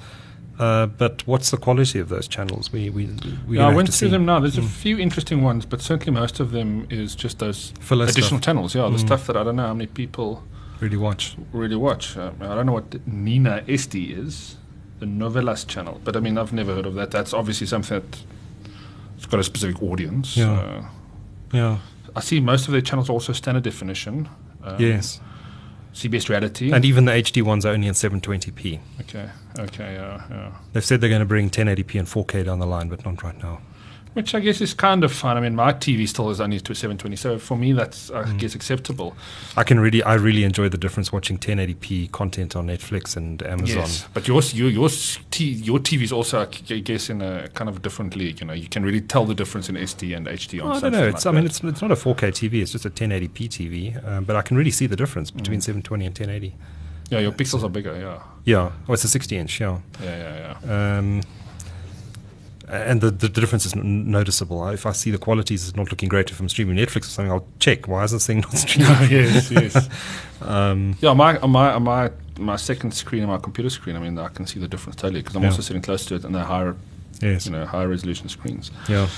Uh, 0.58 0.86
but 0.86 1.24
what's 1.26 1.50
the 1.52 1.56
quality 1.56 2.00
of 2.00 2.08
those 2.08 2.26
channels? 2.26 2.72
We 2.72 2.90
we 2.90 3.08
we 3.46 3.58
yeah, 3.58 3.68
I 3.68 3.74
went 3.74 3.94
through 3.94 4.08
them 4.08 4.26
now. 4.26 4.40
There's 4.40 4.56
mm. 4.56 4.64
a 4.64 4.68
few 4.68 4.98
interesting 4.98 5.42
ones, 5.42 5.64
but 5.64 5.80
certainly 5.80 6.18
most 6.18 6.40
of 6.40 6.50
them 6.50 6.86
is 6.90 7.14
just 7.14 7.38
those 7.38 7.72
Filler 7.78 8.06
additional 8.06 8.26
stuff. 8.38 8.40
channels. 8.40 8.74
Yeah, 8.74 8.88
the 8.88 8.96
Mm. 8.96 9.00
stuff 9.06 9.26
that 9.28 9.36
I 9.36 9.44
don't 9.44 9.54
know 9.54 9.66
how 9.68 9.74
many 9.74 9.86
people 9.86 10.42
really 10.80 10.96
watch. 10.96 11.36
really 11.52 11.76
watch. 11.76 12.16
Uh, 12.16 12.32
I 12.40 12.54
don't 12.56 12.66
know 12.66 12.72
what 12.72 13.06
Nina 13.06 13.62
Esti 13.68 14.12
is, 14.12 14.56
the 14.98 15.06
Novelas 15.06 15.64
channel, 15.64 16.00
but 16.02 16.16
I 16.16 16.20
mean 16.20 16.36
I've 16.36 16.52
never 16.52 16.74
heard 16.74 16.86
of 16.86 16.94
that. 16.94 17.12
That's 17.12 17.32
obviously 17.32 17.68
something 17.68 18.00
that 18.00 18.18
it's 19.18 19.26
got 19.26 19.40
a 19.40 19.44
specific 19.44 19.82
audience. 19.82 20.36
Yeah. 20.36 20.52
Uh, 20.52 20.84
Yeah. 21.52 21.78
I 22.16 22.20
see 22.20 22.40
most 22.40 22.66
of 22.66 22.72
their 22.72 22.80
channels 22.80 23.10
are 23.10 23.12
also 23.12 23.32
standard 23.32 23.64
definition. 23.64 24.28
Um, 24.64 24.80
yes. 24.80 25.20
CBS 25.92 26.28
Reality. 26.28 26.72
And 26.72 26.84
even 26.84 27.04
the 27.04 27.12
HD 27.12 27.42
ones 27.42 27.66
are 27.66 27.72
only 27.72 27.88
in 27.88 27.94
720p. 27.94 28.78
okay, 29.00 29.28
okay, 29.58 29.94
yeah, 29.94 30.22
yeah. 30.30 30.52
They've 30.72 30.84
said 30.84 31.00
they're 31.00 31.10
going 31.10 31.20
to 31.20 31.26
bring 31.26 31.50
1080p 31.50 31.98
and 31.98 32.08
4K 32.08 32.44
down 32.44 32.58
the 32.60 32.66
line, 32.66 32.88
but 32.88 33.04
not 33.04 33.22
right 33.22 33.36
now. 33.42 33.60
Which 34.18 34.34
I 34.34 34.40
guess 34.40 34.60
is 34.60 34.74
kind 34.74 35.04
of 35.04 35.12
fun. 35.12 35.36
I 35.36 35.40
mean, 35.40 35.54
my 35.54 35.72
TV 35.72 36.08
still 36.08 36.28
is 36.30 36.40
only 36.40 36.58
to 36.58 36.74
720, 36.74 37.14
so 37.14 37.38
for 37.38 37.56
me 37.56 37.72
that's 37.72 38.10
I 38.10 38.24
Mm. 38.24 38.38
guess 38.40 38.56
acceptable. 38.56 39.14
I 39.56 39.62
can 39.62 39.78
really, 39.78 40.02
I 40.02 40.14
really 40.14 40.42
enjoy 40.42 40.68
the 40.68 40.76
difference 40.76 41.12
watching 41.12 41.38
1080p 41.38 42.08
content 42.10 42.56
on 42.56 42.66
Netflix 42.66 43.16
and 43.16 43.40
Amazon. 43.44 43.76
Yes, 43.78 44.08
but 44.12 44.26
yours, 44.26 44.52
your 44.54 44.70
your 44.70 44.88
t- 45.30 45.44
your 45.68 45.78
TV 45.78 46.02
is 46.02 46.10
also, 46.12 46.40
I 46.40 46.46
guess, 46.80 47.10
in 47.10 47.22
a 47.22 47.46
kind 47.54 47.70
of 47.70 47.76
a 47.76 47.78
different 47.78 48.16
league. 48.16 48.40
You 48.40 48.46
know, 48.48 48.54
you 48.54 48.66
can 48.68 48.82
really 48.84 49.00
tell 49.00 49.24
the 49.24 49.34
difference 49.36 49.68
in 49.68 49.76
SD 49.76 50.14
and 50.16 50.26
HD 50.26 50.60
on. 50.60 50.66
Oh, 50.72 50.74
I 50.74 50.80
don't 50.80 50.92
know. 50.92 51.06
Like 51.06 51.14
It's, 51.14 51.24
I 51.26 51.30
mean, 51.30 51.44
that. 51.44 51.50
it's 51.50 51.62
it's 51.62 51.80
not 51.82 51.92
a 51.92 51.96
4K 51.96 52.32
TV. 52.32 52.54
It's 52.60 52.72
just 52.72 52.86
a 52.86 52.90
1080p 52.90 53.48
TV. 53.48 54.04
Um, 54.04 54.24
but 54.24 54.34
I 54.34 54.42
can 54.42 54.56
really 54.56 54.72
see 54.72 54.86
the 54.88 54.96
difference 54.96 55.30
between 55.30 55.60
Mm. 55.60 55.62
720 55.62 56.06
and 56.06 56.14
1080. 56.18 56.56
yeah, 57.10 57.20
your 57.20 57.32
pixels 57.32 57.62
are 57.62 57.70
bigger. 57.70 57.94
Yeah, 57.96 58.18
Yeah. 58.44 58.70
Oh, 58.88 58.94
it's 58.94 59.04
a 59.04 59.08
60 59.08 59.36
inch. 59.38 59.60
Yeah. 59.60 59.78
yeah, 60.02 60.16
yeah, 60.24 60.56
yeah. 60.66 60.98
Um, 60.98 61.20
and 62.70 63.00
the, 63.00 63.10
the 63.10 63.28
difference 63.28 63.64
is 63.66 63.74
n- 63.74 64.10
noticeable. 64.10 64.66
If 64.68 64.86
I 64.86 64.92
see 64.92 65.10
the 65.10 65.18
qualities 65.18 65.64
is 65.64 65.74
not 65.76 65.90
looking 65.90 66.08
great 66.08 66.30
if 66.30 66.38
I'm 66.40 66.48
streaming 66.48 66.76
Netflix 66.76 67.02
or 67.02 67.08
something, 67.10 67.32
I'll 67.32 67.46
check. 67.58 67.88
Why 67.88 68.04
is 68.04 68.12
this 68.12 68.26
thing 68.26 68.40
not 68.40 68.56
streaming? 68.66 69.10
yes, 69.10 69.50
yes. 69.50 69.88
Um, 70.40 70.94
Yeah, 71.00 71.14
my 71.14 71.38
my 71.46 71.78
my 71.78 72.10
my 72.38 72.56
second 72.56 72.92
screen 72.94 73.22
and 73.22 73.30
my 73.32 73.38
computer 73.38 73.70
screen. 73.70 73.96
I 73.96 73.98
mean, 74.00 74.16
I 74.18 74.28
can 74.28 74.46
see 74.46 74.60
the 74.60 74.68
difference 74.68 74.96
totally 74.96 75.20
because 75.20 75.34
I'm 75.36 75.42
Yeah. 75.42 75.48
also 75.50 75.62
sitting 75.62 75.82
close 75.82 76.04
to 76.06 76.14
it, 76.14 76.24
and 76.24 76.32
they're 76.34 76.44
higher, 76.44 76.76
yes. 77.20 77.46
you 77.46 77.52
know, 77.52 77.64
higher 77.66 77.88
resolution 77.88 78.28
screens. 78.28 78.70
Yeah. 78.88 79.08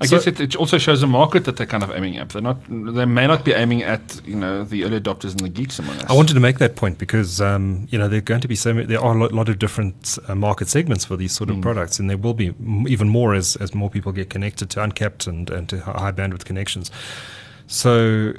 I 0.00 0.06
So- 0.06 0.16
guess 0.16 0.26
it, 0.28 0.38
it 0.40 0.54
also 0.56 0.78
shows 0.78 1.02
a 1.02 1.08
market 1.08 1.44
that 1.44 1.56
they're 1.56 1.66
kind 1.66 1.82
of 1.82 1.90
aiming 1.90 2.18
at. 2.18 2.28
They're 2.28 2.40
not. 2.40 2.58
They 2.68 3.04
may 3.04 3.26
not 3.26 3.44
be 3.44 3.52
aiming 3.52 3.82
at 3.82 4.20
you 4.24 4.36
know 4.36 4.62
the 4.62 4.84
early 4.84 5.00
adopters 5.00 5.30
and 5.32 5.40
the 5.40 5.48
geeks 5.48 5.78
among 5.80 5.96
us. 5.96 6.04
I 6.08 6.12
wanted 6.12 6.34
to 6.34 6.40
make 6.40 6.58
that 6.58 6.76
point 6.76 6.98
because 6.98 7.40
um, 7.40 7.88
you 7.90 7.98
know 7.98 8.06
there 8.06 8.18
are 8.18 8.22
going 8.22 8.40
to 8.42 8.48
be 8.48 8.54
so 8.54 8.72
many, 8.72 8.86
there 8.86 9.00
are 9.00 9.16
a 9.16 9.28
lot, 9.28 9.48
of 9.48 9.58
different 9.58 10.16
uh, 10.28 10.34
market 10.36 10.68
segments 10.68 11.04
for 11.04 11.16
these 11.16 11.32
sort 11.32 11.50
of 11.50 11.56
Mm. 11.56 11.62
products, 11.62 11.98
and 11.98 12.08
there 12.08 12.16
will 12.16 12.34
be 12.34 12.54
even 12.86 13.08
more 13.08 13.34
as 13.34 13.56
as 13.56 13.74
more 13.74 13.90
people 13.90 14.12
get 14.12 14.30
connected 14.30 14.70
to 14.70 14.82
uncapped 14.82 15.26
and 15.26 15.50
and 15.50 15.68
to 15.70 15.80
high 15.80 16.12
bandwidth 16.12 16.44
connections. 16.44 16.90
So. 17.66 18.34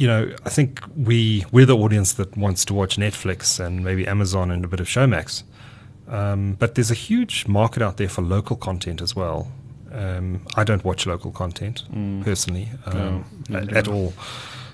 You 0.00 0.06
know, 0.06 0.32
I 0.46 0.48
think 0.48 0.80
we 0.96 1.44
we're 1.50 1.66
the 1.66 1.76
audience 1.76 2.12
that 2.12 2.36
wants 2.36 2.64
to 2.66 2.74
watch 2.74 2.98
Netflix 2.98 3.58
and 3.58 3.82
maybe 3.82 4.06
Amazon 4.06 4.52
and 4.52 4.64
a 4.64 4.68
bit 4.68 4.78
of 4.78 4.86
Showmax, 4.86 5.42
um, 6.08 6.52
but 6.56 6.76
there's 6.76 6.92
a 6.92 6.94
huge 6.94 7.48
market 7.48 7.82
out 7.82 7.96
there 7.96 8.08
for 8.08 8.22
local 8.22 8.54
content 8.54 9.02
as 9.02 9.16
well. 9.16 9.50
Um, 9.92 10.42
I 10.56 10.64
don't 10.64 10.84
watch 10.84 11.06
local 11.06 11.30
content 11.32 11.84
Mm. 11.94 12.22
personally 12.24 12.68
um, 12.86 13.24
No, 13.48 13.58
at, 13.58 13.72
at 13.76 13.88
all. 13.88 14.12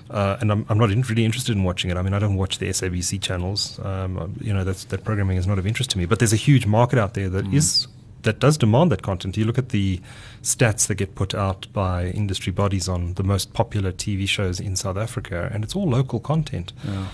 Uh, 0.09 0.37
and 0.39 0.51
I'm, 0.51 0.65
I'm 0.69 0.77
not 0.77 0.91
in, 0.91 1.01
really 1.03 1.25
interested 1.25 1.55
in 1.55 1.63
watching 1.63 1.89
it. 1.89 1.97
I 1.97 2.01
mean, 2.03 2.13
I 2.13 2.19
don't 2.19 2.35
watch 2.35 2.59
the 2.59 2.67
SABC 2.69 3.21
channels. 3.21 3.79
Um, 3.83 4.35
you 4.39 4.53
know, 4.53 4.63
that's, 4.63 4.85
that 4.85 5.03
programming 5.03 5.37
is 5.37 5.47
not 5.47 5.57
of 5.57 5.65
interest 5.65 5.89
to 5.91 5.97
me. 5.97 6.05
But 6.05 6.19
there's 6.19 6.33
a 6.33 6.35
huge 6.37 6.65
market 6.67 6.99
out 6.99 7.13
there 7.15 7.29
that 7.29 7.45
Mm. 7.45 7.53
is 7.55 7.87
that 8.23 8.39
does 8.39 8.57
demand 8.57 8.91
that 8.91 9.03
content. 9.03 9.37
You 9.37 9.45
look 9.45 9.59
at 9.59 9.69
the 9.69 10.01
stats 10.41 10.87
that 10.87 10.95
get 10.95 11.13
put 11.13 11.35
out 11.35 11.67
by 11.73 12.07
industry 12.07 12.51
bodies 12.51 12.89
on 12.89 13.13
the 13.13 13.23
most 13.23 13.53
popular 13.53 13.91
TV 13.91 14.27
shows 14.27 14.59
in 14.59 14.75
South 14.75 14.97
Africa, 14.97 15.49
and 15.53 15.63
it's 15.63 15.75
all 15.75 15.87
local 15.87 16.19
content. 16.19 16.73
Yeah. 16.83 17.05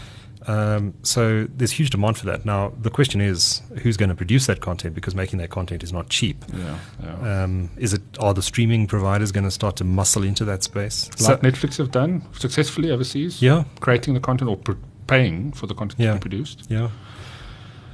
Um, 0.48 0.96
so 1.04 1.46
there's 1.56 1.72
huge 1.72 1.92
demand 1.92 2.18
for 2.18 2.26
that. 2.26 2.46
Now 2.46 2.74
the 2.82 2.90
question 2.90 3.22
is, 3.22 3.62
who's 3.84 3.96
going 3.96 4.10
to 4.10 4.16
produce 4.16 4.48
that 4.48 4.60
content? 4.60 4.96
Because 4.96 5.14
making 5.14 5.38
that 5.40 5.50
content 5.52 5.84
is 5.84 5.94
not 5.94 6.10
cheap. 6.10 6.44
Yeah, 6.54 6.78
yeah. 7.04 7.44
Um, 7.44 7.70
is 7.78 7.94
it 7.94 8.02
are 8.20 8.34
the 8.34 8.42
streaming 8.42 8.88
providers 8.88 9.32
going 9.32 9.44
to 9.44 9.52
start 9.52 9.76
to 9.78 9.84
muscle 9.84 10.24
into 10.24 10.44
that 10.46 10.64
space? 10.64 11.10
like 11.22 11.42
Netflix 11.42 11.78
have 11.78 11.92
done 11.92 12.24
successfully 12.34 12.90
overseas, 12.92 13.42
yeah, 13.42 13.66
creating 13.82 14.16
the 14.16 14.20
content 14.20 14.50
or 14.50 14.58
pr- 14.58 14.72
paying 15.08 15.52
for 15.52 15.68
the 15.68 15.76
content 15.76 16.00
Yeah. 16.00 16.14
to 16.14 16.16
be 16.16 16.22
produced. 16.22 16.64
Yeah, 16.70 16.90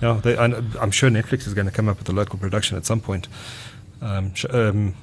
yeah. 0.02 0.20
They, 0.24 0.38
I, 0.38 0.46
I'm 0.80 0.92
sure 0.92 1.10
Netflix 1.10 1.48
is 1.48 1.54
going 1.54 1.68
to 1.68 1.74
come 1.74 1.90
up 1.90 1.98
with 1.98 2.08
a 2.08 2.14
local 2.14 2.40
production 2.40 2.78
at 2.78 2.86
some 2.86 3.02
point. 3.02 3.28
Um, 4.02 4.34
sh- 4.36 4.46
um, 4.52 4.94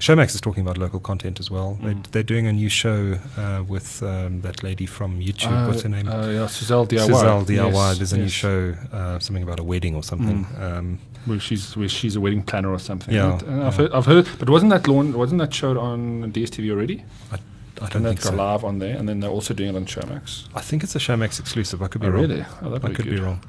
Showmax 0.00 0.34
is 0.34 0.40
talking 0.40 0.62
about 0.62 0.76
local 0.76 1.00
content 1.00 1.40
as 1.40 1.50
well. 1.50 1.78
They, 1.82 1.94
Mm. 1.94 2.10
they're 2.10 2.22
doing 2.22 2.46
a 2.46 2.52
new 2.52 2.68
show 2.68 3.18
uh, 3.38 3.62
with 3.66 4.02
um, 4.02 4.40
that 4.42 4.62
lady 4.62 4.86
from 4.86 5.20
YouTube. 5.20 5.52
Uh, 5.52 5.66
What's 5.68 5.82
her 5.82 5.88
name? 5.88 6.08
Uh, 6.08 6.28
yeah, 6.28 6.46
Suzelle 6.46 6.86
DIY. 6.86 7.06
Suzelle 7.08 7.44
DIY. 7.46 7.72
Yes, 7.72 7.98
There's 7.98 8.12
a 8.12 8.18
new 8.18 8.28
show, 8.28 8.74
uh, 8.92 9.18
something 9.18 9.42
about 9.42 9.60
a 9.60 9.62
wedding 9.64 9.94
or 9.94 10.02
something. 10.02 10.44
Mm. 10.46 10.60
Um, 10.62 10.98
Where 11.26 11.40
she's 11.40 11.74
where 11.76 11.88
she's 11.88 12.16
a 12.16 12.20
wedding 12.20 12.42
planner 12.42 12.70
or 12.70 12.78
something. 12.78 13.14
Yeah, 13.14 13.38
And 13.46 13.62
I've, 13.64 13.76
heard, 13.76 13.92
I've 13.92 14.04
heard, 14.06 14.28
but 14.38 14.50
wasn't 14.50 14.70
that 14.72 14.86
lawn, 14.86 15.12
wasn't 15.16 15.38
that 15.40 15.54
show 15.54 15.78
on 15.80 16.30
DSTV 16.32 16.70
already? 16.70 17.04
I 17.32 17.36
And 17.80 17.90
don't 17.90 18.02
that 18.02 18.08
think 18.10 18.20
so. 18.22 18.34
live 18.34 18.62
on 18.64 18.78
there, 18.80 18.96
and 18.98 19.08
then 19.08 19.20
they're 19.20 19.30
also 19.30 19.54
doing 19.54 19.70
it 19.70 19.76
on 19.76 19.86
Showmax. 19.86 20.48
I 20.54 20.60
think 20.60 20.82
it's 20.84 20.94
a 20.94 20.98
Showmax 20.98 21.40
exclusive. 21.40 21.80
I 21.82 21.86
could 21.88 22.02
be 22.02 22.08
Oh, 22.08 22.10
wrong. 22.10 22.22
really? 22.28 22.44
Oh, 22.62 22.74
I 22.74 22.78
could 22.78 22.96
good. 22.96 23.06
be 23.16 23.20
wrong. 23.20 23.40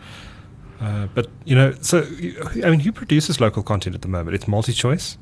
Uh, 0.80 1.08
but 1.14 1.28
you 1.44 1.56
know, 1.56 1.74
so 1.82 2.06
I 2.64 2.70
mean, 2.70 2.80
who 2.82 2.92
produces 2.92 3.42
local 3.42 3.62
content 3.64 3.94
at 3.96 4.02
the 4.04 4.08
moment? 4.08 4.36
It's 4.36 4.48
multi-choice. 4.48 5.18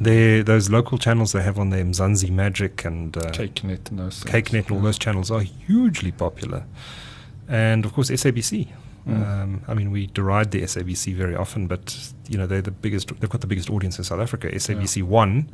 They 0.00 0.42
those 0.42 0.70
local 0.70 0.98
channels 0.98 1.32
they 1.32 1.42
have 1.42 1.58
on 1.58 1.70
there, 1.70 1.84
Mzansi 1.84 2.30
Magic 2.30 2.84
and 2.84 3.16
uh, 3.16 3.30
kykNET 3.30 3.90
and 3.90 3.98
those. 4.00 4.24
kykNET 4.24 4.54
and 4.66 4.70
all 4.72 4.76
Yeah. 4.78 4.82
those 4.84 4.98
channels 4.98 5.30
are 5.30 5.40
hugely 5.40 6.10
popular. 6.12 6.64
And 7.48 7.84
of 7.84 7.92
course, 7.92 8.10
SABC. 8.10 8.68
Mm. 9.08 9.26
Um, 9.42 9.60
I 9.68 9.74
mean, 9.74 9.90
we 9.90 10.06
deride 10.06 10.50
the 10.50 10.62
SABC 10.62 11.14
very 11.14 11.36
often, 11.36 11.66
but 11.66 11.96
you 12.28 12.38
know 12.38 12.46
they're 12.46 12.62
the 12.62 12.70
biggest. 12.70 13.08
They've 13.20 13.28
got 13.30 13.40
the 13.42 13.46
biggest 13.46 13.70
audience 13.70 13.98
in 13.98 14.04
South 14.04 14.20
Africa. 14.20 14.48
SABC 14.50 15.02
One, 15.02 15.50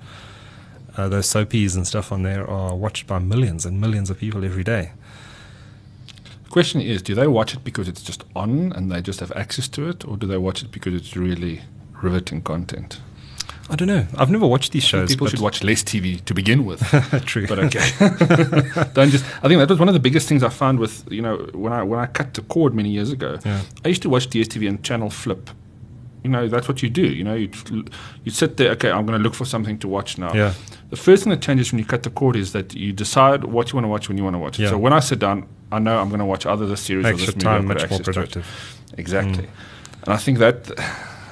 uh, 0.96 1.09
those 1.09 1.26
soapies 1.26 1.74
and 1.76 1.87
stuff 1.87 2.12
on 2.12 2.22
there 2.22 2.48
are 2.48 2.74
watched 2.76 3.07
by 3.09 3.18
millions 3.18 3.66
and 3.66 3.81
millions 3.81 4.09
of 4.09 4.18
people 4.18 4.44
every 4.44 4.62
day. 4.64 4.92
The 6.44 6.50
question 6.50 6.81
is, 6.81 7.03
do 7.03 7.14
they 7.14 7.26
watch 7.26 7.55
it 7.55 7.62
because 7.64 7.88
it's 7.88 8.03
just 8.03 8.24
on 8.35 8.72
and 8.72 8.90
they 8.90 9.03
just 9.03 9.20
have 9.20 9.33
access 9.33 9.68
to 9.68 9.88
it, 9.88 10.05
or 10.07 10.16
do 10.16 10.26
they 10.26 10.38
watch 10.38 10.62
it 10.62 10.70
because 10.70 10.94
it's 10.94 11.16
really 11.16 11.61
riveting 12.03 12.42
content? 12.42 13.00
I 13.70 13.76
don't 13.76 13.87
know. 13.88 14.04
I've 14.16 14.30
never 14.30 14.46
watched 14.46 14.72
these 14.72 14.83
shows. 14.83 15.09
people 15.09 15.28
should 15.28 15.40
watch 15.40 15.62
less 15.62 15.83
TV 15.83 16.22
to 16.24 16.35
begin 16.35 16.64
with. 16.64 16.80
True. 17.24 17.46
but 17.46 17.59
okay. 17.61 17.88
Don't 18.94 19.11
just. 19.11 19.24
I 19.42 19.48
think 19.48 19.61
that 19.61 19.68
was 19.68 19.78
one 19.78 19.88
of 19.88 19.94
the 19.94 20.00
biggest 20.00 20.28
things 20.28 20.42
I 20.42 20.48
found 20.48 20.80
with 20.80 21.11
you 21.11 21.22
know 21.22 21.37
when 21.52 21.72
I 21.72 21.83
when 21.85 22.00
I 22.00 22.06
cut 22.06 22.35
the 22.35 22.42
cord 22.42 22.74
many 22.74 22.90
years 22.90 23.12
ago. 23.12 23.38
Yeah. 23.44 23.62
I 23.85 23.88
used 23.88 24.02
to 24.02 24.11
watch 24.11 24.28
DSTV 24.28 24.68
and 24.68 24.83
channel 24.83 25.09
flip. 25.09 25.50
You 26.24 26.30
know 26.30 26.48
that's 26.48 26.68
what 26.68 26.83
you 26.83 26.90
do. 26.90 27.06
You 27.06 27.22
know 27.22 27.35
you 27.35 27.50
you 28.24 28.33
sit 28.33 28.56
there. 28.56 28.72
Okay, 28.72 28.90
I'm 28.90 29.06
going 29.06 29.18
to 29.18 29.22
look 29.22 29.35
for 29.35 29.44
something 29.44 29.78
to 29.78 29.88
watch 29.88 30.18
now. 30.18 30.35
Yeah. 30.35 30.52
The 30.90 30.96
first 30.96 31.22
thing 31.22 31.30
that 31.30 31.40
changes 31.40 31.70
when 31.72 31.78
you 31.78 31.85
cut 31.85 32.02
the 32.02 32.11
cord 32.11 32.35
is 32.35 32.52
that 32.52 32.74
you 32.74 32.92
decide 32.92 33.44
what 33.44 33.70
you 33.70 33.76
want 33.76 33.85
to 33.85 33.88
watch 33.88 34.09
when 34.09 34.18
you 34.18 34.24
want 34.24 34.35
to 34.35 34.38
watch 34.38 34.59
it. 34.59 34.64
Yeah. 34.64 34.70
So 34.70 34.78
when 34.78 34.92
I 34.92 34.98
sit 34.98 35.20
down, 35.20 35.48
I 35.70 35.78
know 35.78 35.98
I'm 36.00 36.09
going 36.09 36.18
to 36.18 36.26
watch 36.26 36.44
either 36.44 36.66
this 36.66 36.80
series 36.80 37.06
or 37.06 37.12
this 37.12 37.20
your 37.20 37.28
movie. 37.28 37.40
time 37.40 37.62
I've 37.62 37.68
much 37.68 37.76
more 37.78 37.85
access 37.85 37.98
to 37.98 38.11
it. 38.11 38.14
productive. 38.14 38.80
Exactly. 38.98 39.44
Mm. 39.44 40.02
And 40.04 40.12
I 40.14 40.16
think 40.16 40.38
that 40.38 40.70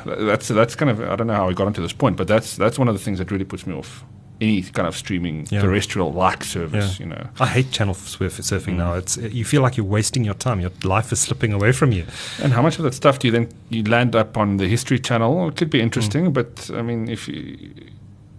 that's 0.07 0.49
that's 0.49 0.75
kind 0.75 0.91
of 0.91 1.01
I 1.01 1.17
don't 1.17 1.27
know 1.27 1.35
how 1.35 1.49
we 1.49 1.55
got 1.55 1.67
onto 1.67 1.83
this 1.83 1.93
point, 1.93 2.17
but 2.17 2.27
that's 2.29 2.57
that's 2.57 2.79
one 2.79 2.89
of 2.89 2.95
the 2.95 3.01
things 3.01 3.19
that 3.19 3.31
really 3.31 3.45
puts 3.45 3.67
me 3.67 3.75
off 3.75 4.05
any 4.41 4.63
kind 4.63 4.87
of 4.87 4.97
streaming 4.97 5.47
Yeah. 5.51 5.63
terrestrial 5.63 6.13
like 6.13 6.45
service. 6.45 7.01
Yeah. 7.01 7.05
You 7.07 7.11
know. 7.13 7.27
I 7.41 7.47
hate 7.47 7.73
channel 7.73 7.95
surf- 7.95 8.39
surfing 8.39 8.75
Mm. 8.75 8.77
now. 8.77 8.95
It's 8.95 9.17
you 9.17 9.45
feel 9.45 9.63
like 9.63 9.77
you're 9.77 9.87
wasting 9.87 10.25
your 10.25 10.35
time. 10.37 10.61
Your 10.61 10.71
life 10.85 11.11
is 11.13 11.19
slipping 11.21 11.53
away 11.53 11.73
from 11.73 11.91
you. 11.93 12.05
And 12.43 12.53
how 12.53 12.63
much 12.63 12.79
of 12.79 12.85
that 12.85 12.95
stuff 12.95 13.19
do 13.19 13.27
you 13.29 13.33
then 13.33 13.49
you 13.71 13.83
land 13.83 14.15
up 14.15 14.37
on 14.37 14.59
the 14.59 14.69
History 14.69 15.01
Channel? 15.01 15.49
It 15.49 15.57
could 15.57 15.71
be 15.71 15.81
interesting, 15.81 16.27
Mm. 16.27 16.33
but 16.35 16.71
I 16.73 16.83
mean, 16.83 17.09
if 17.09 17.27
you, 17.27 17.71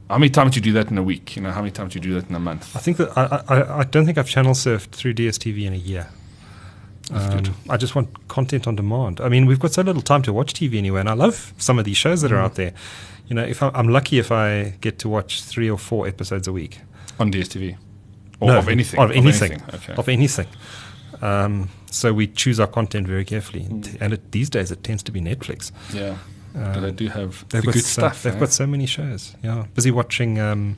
how 0.09 0.17
many 0.17 0.29
times 0.29 0.51
do 0.53 0.57
you 0.59 0.61
do 0.63 0.71
that 0.73 0.89
in 0.89 0.97
a 0.97 1.03
week? 1.03 1.35
You 1.35 1.41
know, 1.41 1.51
how 1.51 1.59
many 1.61 1.71
times 1.71 1.91
do 1.93 1.97
you 1.99 2.03
do 2.03 2.13
that 2.13 2.29
in 2.29 2.35
a 2.35 2.39
month? 2.39 2.73
I 2.75 2.79
think 2.79 2.95
that 2.97 3.09
I, 3.17 3.43
I, 3.49 3.79
I 3.79 3.83
don't 3.83 4.05
think 4.05 4.17
I've 4.17 4.29
channel 4.29 4.53
surfed 4.53 4.91
through 4.91 5.15
DSTV 5.15 5.65
in 5.65 5.73
a 5.73 5.77
year. 5.91 6.07
That's 7.09 7.33
good. 7.33 7.47
Um, 7.49 7.55
I 7.69 7.77
just 7.77 7.95
want 7.95 8.27
content 8.27 8.67
on 8.67 8.75
demand. 8.75 9.19
I 9.21 9.29
mean, 9.29 9.45
we've 9.45 9.59
got 9.59 9.71
so 9.73 9.81
little 9.81 10.01
time 10.01 10.21
to 10.23 10.33
watch 10.33 10.53
TV 10.53 10.77
anyway, 10.77 10.99
and 10.99 11.09
I 11.09 11.13
love 11.13 11.53
some 11.57 11.79
of 11.79 11.85
these 11.85 11.97
shows 11.97 12.21
that 12.21 12.31
are 12.31 12.35
Mm. 12.35 12.43
out 12.45 12.55
there. 12.55 12.73
You 13.27 13.35
know, 13.35 13.43
if 13.43 13.61
I, 13.63 13.69
I'm 13.73 13.87
lucky 13.89 14.19
if 14.19 14.31
I 14.31 14.75
get 14.81 14.99
to 14.99 15.09
watch 15.09 15.41
three 15.43 15.69
or 15.69 15.77
four 15.77 16.07
episodes 16.07 16.47
a 16.47 16.51
week 16.53 16.79
on 17.19 17.31
DSTV 17.31 17.75
or 18.39 18.47
No, 18.53 18.57
of 18.59 18.69
anything. 18.69 18.99
of 18.99 19.11
anything. 19.11 19.61
Okay. 19.73 19.93
of 19.93 20.07
anything. 20.09 20.47
Um, 21.21 21.69
so 21.91 22.13
we 22.13 22.27
choose 22.27 22.59
our 22.59 22.67
content 22.67 23.07
very 23.07 23.25
carefully, 23.25 23.63
Mm. 23.69 23.97
and 24.01 24.13
it, 24.13 24.31
these 24.31 24.49
days 24.49 24.71
it 24.71 24.83
tends 24.83 25.03
to 25.03 25.11
be 25.11 25.19
Netflix. 25.21 25.71
yeah, 25.93 26.15
Um, 26.55 26.73
but 26.73 26.79
they 26.81 26.91
do 26.91 27.07
have 27.09 27.45
They've 27.49 27.61
the 27.61 27.67
got 27.67 27.73
good 27.73 27.83
so, 27.83 28.01
stuff. 28.01 28.23
They've 28.23 28.35
eh? 28.35 28.39
got 28.39 28.51
so 28.53 28.65
many 28.67 28.85
shows. 28.85 29.35
Yeah, 29.43 29.65
busy 29.75 29.91
watching. 29.91 30.39
Um, 30.39 30.77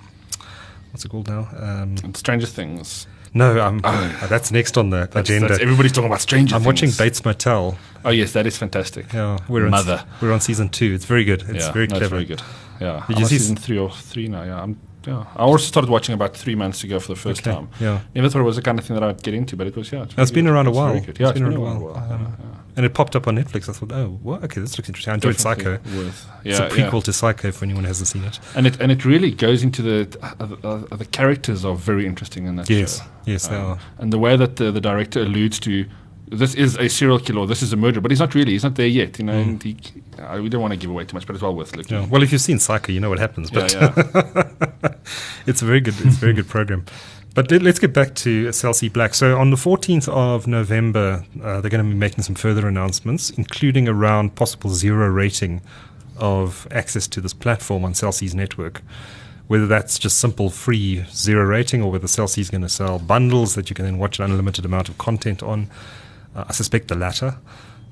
what's 0.91 1.05
it 1.05 1.09
called 1.09 1.27
now? 1.27 1.47
Um, 1.57 1.95
Stranger 2.15 2.47
Things. 2.47 3.07
No, 3.33 3.59
I'm, 3.61 3.79
uh, 3.83 4.27
that's 4.27 4.51
next 4.51 4.77
on 4.77 4.89
the 4.89 5.07
That's, 5.11 5.29
agenda. 5.29 5.47
that's- 5.47 5.61
everybody's 5.61 5.93
talking 5.93 6.07
about 6.07 6.19
Stranger 6.21 6.55
I'm 6.55 6.61
Things. 6.63 6.67
watching 6.67 6.91
Bates 6.97 7.23
Motel. 7.23 7.77
Oh 8.03 8.09
yes, 8.09 8.33
that 8.33 8.45
is 8.45 8.57
fantastic. 8.57 9.13
Yeah, 9.13 9.37
we're 9.47 9.65
on, 9.65 9.71
Mother. 9.71 10.03
We're 10.21 10.33
on 10.33 10.41
season 10.41 10.69
two. 10.69 10.93
It's 10.93 11.05
very 11.05 11.23
good. 11.23 11.43
It's 11.47 11.65
yeah, 11.65 11.71
very 11.71 11.87
no, 11.87 11.97
clever. 11.97 12.09
very 12.15 12.25
good. 12.25 12.41
Yeah, 12.81 13.03
Did 13.07 13.15
I'm 13.15 13.19
you 13.19 13.23
on 13.23 13.29
see 13.29 13.37
season 13.37 13.55
three 13.55 13.77
or 13.77 13.89
three 13.91 14.27
now. 14.27 14.43
Yeah, 14.43 14.61
I'm. 14.61 14.77
Yeah, 15.07 15.25
I 15.35 15.43
also 15.43 15.65
started 15.65 15.89
watching 15.89 16.13
about 16.13 16.35
three 16.35 16.53
months 16.55 16.83
ago 16.83 16.99
for 16.99 17.07
the 17.07 17.15
first 17.15 17.41
Okay, 17.47 17.55
time. 17.55 17.69
Yeah. 17.79 18.01
Never 18.13 18.29
thought 18.29 18.41
it 18.41 18.43
was 18.43 18.57
the 18.57 18.61
kind 18.61 18.77
of 18.77 18.85
thing 18.85 18.95
that 18.95 19.03
I'd 19.03 19.23
get 19.23 19.33
into, 19.33 19.55
but 19.55 19.65
it 19.65 19.75
was. 19.75 19.91
Yeah, 19.91 20.03
it's, 20.03 20.13
It's 20.17 20.29
been 20.31 20.45
good. 20.45 20.53
around 20.53 20.67
a 20.67 20.71
while. 20.71 20.93
Yeah, 20.95 21.01
It's 21.07 21.07
it's 21.19 21.31
been 21.31 21.33
been 21.33 21.43
around 21.57 21.77
a 21.77 21.79
while. 21.79 21.93
while. 21.93 22.11
Um, 22.13 22.21
yeah, 22.39 22.45
yeah. 22.45 22.60
And 22.75 22.85
it 22.85 22.93
popped 22.93 23.15
up 23.15 23.27
on 23.27 23.35
Netflix. 23.35 23.67
I 23.67 23.73
thought, 23.73 23.91
oh, 23.91 24.19
what? 24.23 24.43
Okay, 24.45 24.61
this 24.61 24.77
looks 24.77 24.87
interesting. 24.87 25.11
I 25.11 25.15
enjoyed 25.15 25.37
Psycho. 25.39 25.71
Worth, 25.95 26.27
It's 26.45 26.59
a 26.59 26.69
prequel 26.69 26.93
yeah. 26.93 26.99
to 27.01 27.13
Psycho 27.13 27.47
if 27.49 27.61
anyone 27.63 27.83
hasn't 27.83 28.07
seen 28.07 28.23
it. 28.23 28.39
and 28.55 28.65
it 28.67 28.79
and 28.79 28.91
it 28.91 29.03
really 29.05 29.31
goes 29.31 29.61
into 29.63 29.81
the 29.81 30.17
uh, 30.21 30.67
uh, 30.67 30.95
the 30.95 31.05
characters 31.05 31.65
are 31.65 31.75
very 31.75 32.05
interesting 32.05 32.47
in 32.47 32.55
that 32.55 32.69
Yes, 32.69 32.99
show. 32.99 33.05
yes, 33.25 33.47
they 33.47 33.55
Um, 33.55 33.65
are. 33.71 33.79
and 33.99 34.11
the 34.13 34.19
way 34.19 34.37
that 34.37 34.55
the, 34.55 34.71
the 34.71 34.81
director 34.81 35.21
alludes 35.21 35.59
to 35.61 35.85
this 36.33 36.55
is 36.55 36.77
a 36.77 36.87
serial 36.87 37.19
killer, 37.19 37.45
this 37.45 37.61
is 37.61 37.73
a 37.73 37.75
murderer, 37.75 37.99
but 38.01 38.09
he's 38.09 38.21
not 38.21 38.33
really. 38.33 38.53
He's 38.53 38.63
not 38.63 38.75
there 38.75 38.87
yet. 38.87 39.19
You 39.19 39.25
know, 39.25 39.33
Mm. 39.33 39.43
and 39.43 39.63
he, 39.63 39.75
uh, 40.17 40.39
we 40.41 40.47
don't 40.47 40.61
want 40.61 40.71
to 40.71 40.77
give 40.77 40.89
away 40.89 41.03
too 41.03 41.13
much, 41.17 41.25
but 41.27 41.35
it's 41.35 41.43
well 41.43 41.53
worth 41.53 41.75
looking. 41.75 41.97
Yeah. 41.97 42.07
Well, 42.07 42.23
if 42.23 42.31
you've 42.31 42.39
seen 42.39 42.57
Psycho, 42.57 42.93
you 42.93 43.01
know 43.01 43.09
what 43.09 43.19
happens. 43.19 43.51
But 43.51 43.73
yeah, 43.73 43.91
yeah. 43.97 44.93
it's 45.45 45.61
a 45.61 45.65
very 45.65 45.81
good, 45.81 45.95
it's 45.99 46.15
a 46.15 46.19
very 46.19 46.31
good 46.31 46.47
program. 46.47 46.85
But 47.33 47.49
let- 47.49 47.61
let's 47.61 47.79
get 47.79 47.93
back 47.93 48.13
to 48.15 48.51
Cell 48.51 48.73
Black. 48.91 49.13
So 49.13 49.37
on 49.37 49.51
the 49.51 49.57
14th 49.57 50.09
of 50.09 50.47
November, 50.47 51.23
uh, 51.41 51.61
they're 51.61 51.69
going 51.69 51.83
to 51.83 51.89
be 51.89 51.95
making 51.95 52.23
some 52.23 52.35
further 52.35 52.67
announcements, 52.67 53.29
including 53.29 53.87
around 53.87 54.35
possible 54.35 54.69
zero 54.73 55.07
rating 55.07 55.61
of 56.17 56.67
access 56.71 57.07
to 57.07 57.21
this 57.21 57.33
platform 57.33 57.85
on 57.85 57.93
Cell 57.93 58.11
C's 58.11 58.35
network. 58.35 58.81
Whether 59.47 59.65
that's 59.65 59.97
just 59.97 60.17
simple 60.17 60.49
free 60.49 61.05
zero 61.09 61.45
rating, 61.45 61.81
or 61.81 61.91
whether 61.91 62.07
Cell 62.07 62.27
C 62.27 62.41
is 62.41 62.49
going 62.49 62.61
to 62.61 62.69
sell 62.69 62.99
bundles 62.99 63.55
that 63.55 63.69
you 63.69 63.75
can 63.75 63.85
then 63.85 63.97
watch 63.97 64.19
an 64.19 64.25
unlimited 64.25 64.65
amount 64.65 64.89
of 64.89 64.97
content 64.97 65.41
on. 65.41 65.69
Uh, 66.35 66.45
I 66.49 66.53
suspect 66.53 66.89
the 66.89 66.95
latter. 66.95 67.37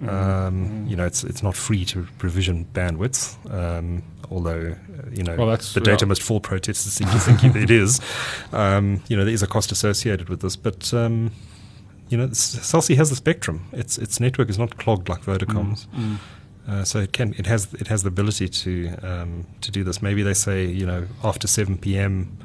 Um, 0.08 0.86
You 0.88 0.96
know, 0.96 1.06
it's 1.06 1.24
it's 1.24 1.44
not 1.44 1.56
free 1.56 1.86
to 1.86 2.08
provision 2.18 2.66
bandwidth, 2.74 3.36
um, 3.52 4.04
although 4.32 4.76
uh, 4.76 5.10
you 5.12 5.24
know 5.24 5.36
Well, 5.36 5.58
the 5.58 5.82
data 5.82 6.06
yeah. 6.06 6.08
must 6.10 6.22
fall 6.22 6.40
protesters 6.40 6.94
seem 6.94 7.08
to 7.10 7.20
think 7.20 7.56
it 7.56 7.70
is. 7.72 8.00
Um, 8.54 9.02
you 9.10 9.18
know, 9.18 9.26
there 9.26 9.34
is 9.34 9.44
a 9.44 9.48
cost 9.48 9.72
associated 9.72 10.30
with 10.30 10.42
this, 10.42 10.56
but 10.56 10.94
um, 10.94 11.32
you 12.10 12.18
know, 12.18 12.30
Cell 12.34 12.82
has 12.82 13.10
the 13.10 13.16
spectrum. 13.16 13.68
Its 13.72 13.98
its 13.98 14.20
network 14.20 14.50
is 14.50 14.58
not 14.58 14.78
clogged 14.78 15.10
like 15.10 15.22
Vodacom's. 15.22 15.88
Mm. 15.96 16.18
Uh, 16.68 16.84
so 16.84 17.00
it 17.00 17.14
can 17.14 17.34
it 17.38 17.46
has 17.48 17.74
it 17.74 17.88
has 17.88 18.04
the 18.04 18.08
ability 18.10 18.48
to 18.48 18.90
um, 19.04 19.46
to 19.62 19.72
do 19.72 19.84
this. 19.84 20.02
Maybe 20.02 20.24
they 20.24 20.34
say 20.36 20.66
you 20.66 20.86
know 20.86 21.08
after 21.24 21.48
seven 21.48 21.78
p.m. 21.78 22.38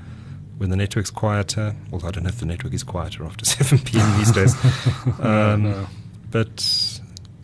when 0.59 0.71
the 0.71 0.77
network's 0.77 1.11
quieter. 1.11 1.75
Although 1.93 2.09
I 2.09 2.11
don't 2.11 2.25
know 2.25 2.31
if 2.31 2.39
the 2.41 2.47
network 2.47 2.73
is 2.75 2.83
quieter 2.83 3.25
after 3.25 3.45
seven 3.57 3.79
p.m. 3.79 4.19
these 4.19 4.33
days. 4.33 4.55
Um, 5.21 5.63
no. 5.65 5.87
But 6.31 6.94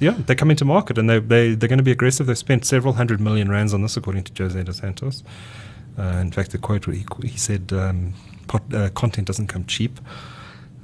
yeah, 0.01 0.15
they 0.27 0.35
come 0.35 0.51
into 0.51 0.65
market 0.65 0.99
and 0.99 1.09
they 1.09 1.19
they 1.21 1.55
they're 1.55 1.69
going 1.69 1.79
to 1.79 1.85
be 1.85 1.93
aggressive. 1.93 2.27
They've 2.27 2.37
spent 2.39 2.65
several 2.65 2.95
hundred 2.95 3.21
million 3.21 3.49
rands 3.51 3.73
on 3.75 3.83
this, 3.83 3.97
according 3.97 4.25
to 4.25 4.43
Jose 4.43 4.63
dos 4.63 4.79
Santos. 4.79 5.23
Uh, 5.99 6.19
in 6.21 6.33
fact, 6.33 6.51
the 6.53 6.59
quote 6.59 6.85
he, 6.87 7.05
he 7.25 7.37
said, 7.37 7.73
um, 7.73 8.15
pot, 8.49 8.63
uh, 8.73 8.89
"Content 8.91 9.27
doesn't 9.27 9.49
come 9.49 9.65
cheap." 9.67 10.01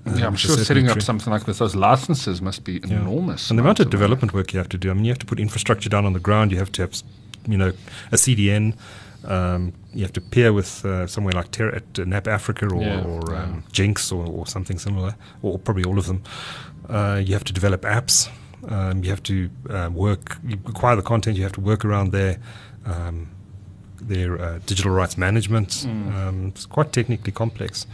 Uh, 0.06 0.14
yeah, 0.18 0.26
I'm 0.26 0.36
sure 0.36 0.56
setting 0.56 0.86
up 0.86 0.92
true. 0.92 1.00
something 1.00 1.32
like 1.32 1.44
this, 1.46 1.58
those 1.58 1.74
licenses 1.74 2.40
must 2.40 2.62
be 2.64 2.80
Yeah. 2.84 3.00
enormous. 3.00 3.50
And 3.50 3.58
the 3.58 3.62
amount 3.62 3.80
of 3.80 3.90
development 3.90 4.32
work 4.34 4.52
you 4.52 4.58
have 4.58 4.68
to 4.68 4.78
do. 4.78 4.90
I 4.90 4.94
mean, 4.94 5.04
you 5.04 5.10
have 5.10 5.18
to 5.18 5.26
put 5.26 5.40
infrastructure 5.40 5.88
down 5.88 6.04
on 6.06 6.12
the 6.12 6.20
ground. 6.20 6.52
You 6.52 6.58
have 6.58 6.70
to 6.72 6.82
have, 6.82 6.92
you 7.48 7.56
know, 7.58 7.72
a 8.12 8.16
CDN. 8.16 8.74
Um, 9.24 9.72
you 9.92 10.02
have 10.02 10.12
to 10.12 10.20
pair 10.20 10.52
with 10.52 10.84
uh, 10.84 11.06
somewhere 11.08 11.32
like 11.32 11.50
Ter- 11.50 11.70
at 11.74 11.98
uh, 11.98 12.04
NAP 12.04 12.28
Africa 12.28 12.66
or, 12.66 12.82
Yeah, 12.82 13.02
or 13.04 13.22
yeah. 13.32 13.42
um, 13.42 13.64
Jinx 13.72 14.12
or, 14.12 14.24
or 14.26 14.46
something 14.46 14.78
similar, 14.78 15.16
or 15.42 15.58
probably 15.58 15.82
all 15.84 15.98
of 15.98 16.06
them. 16.06 16.22
Uh, 16.88 17.20
you 17.24 17.32
have 17.32 17.44
to 17.44 17.52
develop 17.52 17.82
apps. 17.82 18.28
Um, 18.68 19.04
you 19.04 19.10
have 19.10 19.22
to 19.24 19.50
uh, 19.70 19.90
work, 19.92 20.38
you 20.46 20.58
acquire 20.66 20.96
the 20.96 21.02
content. 21.02 21.36
You 21.36 21.42
have 21.44 21.52
to 21.52 21.60
work 21.60 21.84
around 21.84 22.12
their 22.12 22.38
um, 22.84 23.28
their 24.00 24.40
uh, 24.40 24.58
digital 24.66 24.90
rights 24.92 25.16
management. 25.16 25.68
Mm. 25.70 26.14
Um, 26.14 26.46
it's 26.48 26.66
quite 26.66 26.92
technically 26.92 27.32
complex, 27.32 27.86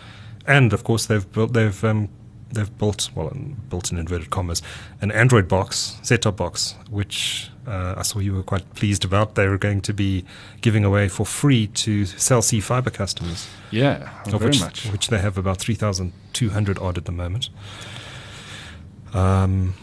and 0.47 0.73
of 0.73 0.85
course 0.85 1.07
they've 1.07 1.31
built 1.33 1.53
they've 1.53 1.85
um, 1.85 2.09
they've 2.53 2.79
built 2.79 3.11
well 3.15 3.29
um, 3.29 3.57
built 3.69 3.91
in 3.93 3.99
inverted 3.99 4.31
commas 4.31 4.63
an 5.01 5.11
Android 5.11 5.49
box 5.49 5.99
set 6.03 6.23
top 6.23 6.37
box, 6.37 6.75
which 6.91 7.51
uh, 7.67 7.95
I 7.97 8.03
saw 8.03 8.19
you 8.21 8.35
were 8.35 8.43
quite 8.43 8.75
pleased 8.75 9.05
about. 9.05 9.35
They 9.35 9.49
were 9.49 9.59
going 9.59 9.81
to 9.83 9.93
be 9.93 10.25
giving 10.61 10.85
away 10.85 11.09
for 11.09 11.27
free 11.27 11.67
to 11.67 12.07
Cell 12.07 12.43
C 12.43 12.61
fiber 12.61 12.91
customers, 12.91 13.49
Yeah, 13.71 14.11
of 14.27 14.41
very 14.41 14.47
which, 14.51 14.61
much. 14.61 14.87
which 14.93 15.09
they 15.09 15.19
have 15.19 15.37
about 15.39 15.59
three 15.59 15.75
thousand 15.77 16.13
two 16.33 16.51
hundred 16.51 16.79
odd 16.79 16.97
at 16.99 17.05
the 17.05 17.13
moment. 17.13 17.51
Um, 19.15 19.75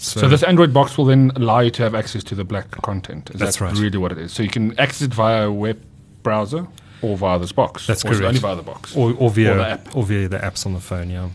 so, 0.00 0.20
So, 0.20 0.28
this 0.28 0.42
Android 0.42 0.72
box 0.72 0.96
will 0.98 1.04
then 1.06 1.32
allow 1.36 1.60
you 1.60 1.70
to 1.72 1.82
have 1.82 1.94
access 1.94 2.22
to 2.24 2.34
the 2.34 2.44
black 2.44 2.70
content. 2.82 3.30
Is 3.34 3.40
That's 3.40 3.56
that 3.58 3.64
right. 3.64 3.76
really 3.78 3.98
what 3.98 4.12
it 4.12 4.18
is? 4.18 4.32
So 4.32 4.42
you 4.42 4.50
can 4.50 4.78
access 4.78 5.02
it 5.02 5.14
via 5.14 5.46
a 5.48 5.52
web 5.52 5.80
browser 6.22 6.66
or 7.02 7.16
via 7.16 7.38
this 7.38 7.52
box. 7.52 7.86
That's 7.86 8.04
or 8.04 8.08
correct. 8.08 8.24
Only 8.24 8.40
via 8.40 8.56
the 8.56 8.62
box. 8.62 8.96
or, 8.96 9.14
or 9.18 9.30
via 9.30 9.52
Or 9.52 9.56
the 9.56 9.68
app. 9.68 9.96
or 9.96 10.02
via 10.04 10.28
the 10.28 10.38
apps 10.38 10.66
on 10.66 10.74
the 10.74 10.80
phone. 10.80 11.10
Yeah. 11.10 11.28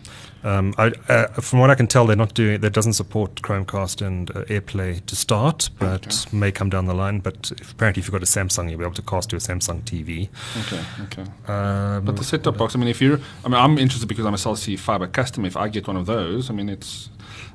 Um, 0.46 0.74
I, 0.78 0.92
uh, 1.08 1.28
from 1.40 1.60
what 1.60 1.70
I 1.70 1.76
can 1.76 1.88
tell, 1.88 2.06
they're 2.06 2.18
not 2.18 2.34
doing. 2.34 2.60
That 2.60 2.74
doesn't 2.74 2.94
support 2.94 3.36
Chromecast 3.42 4.06
and 4.06 4.30
uh, 4.32 4.44
AirPlay 4.50 5.06
to 5.06 5.16
start, 5.16 5.70
but 5.80 6.06
Okay. 6.28 6.38
may 6.38 6.52
come 6.52 6.70
down 6.70 6.84
the 6.86 6.94
line. 6.94 7.20
But 7.20 7.54
if, 7.62 7.72
apparently, 7.72 8.02
if 8.02 8.08
you've 8.08 8.12
got 8.12 8.24
a 8.24 8.26
Samsung, 8.26 8.70
you'll 8.70 8.80
be 8.80 8.84
able 8.84 8.94
to 8.96 9.02
cast 9.02 9.30
to 9.30 9.38
a 9.38 9.40
Samsung 9.40 9.84
TV. 9.84 10.28
okay, 10.66 10.84
okay. 11.04 11.22
Um, 11.48 12.04
But 12.04 12.18
the 12.18 12.26
set-top 12.26 12.58
box, 12.58 12.76
I 12.76 12.80
mean, 12.80 12.90
if 12.90 13.02
you're, 13.02 13.22
I 13.46 13.48
mean, 13.48 13.54
I'm 13.58 13.78
interested 13.78 14.08
because 14.08 14.26
I'm 14.26 14.34
a 14.34 14.38
Cell 14.38 14.58
C 14.58 14.76
fiber 14.76 15.08
customer. 15.08 15.48
If 15.48 15.56
I 15.56 15.70
get 15.70 15.88
one 15.88 15.96
of 15.96 16.08
those, 16.08 16.50
I 16.50 16.54
mean, 16.54 16.68
it's, 16.68 17.08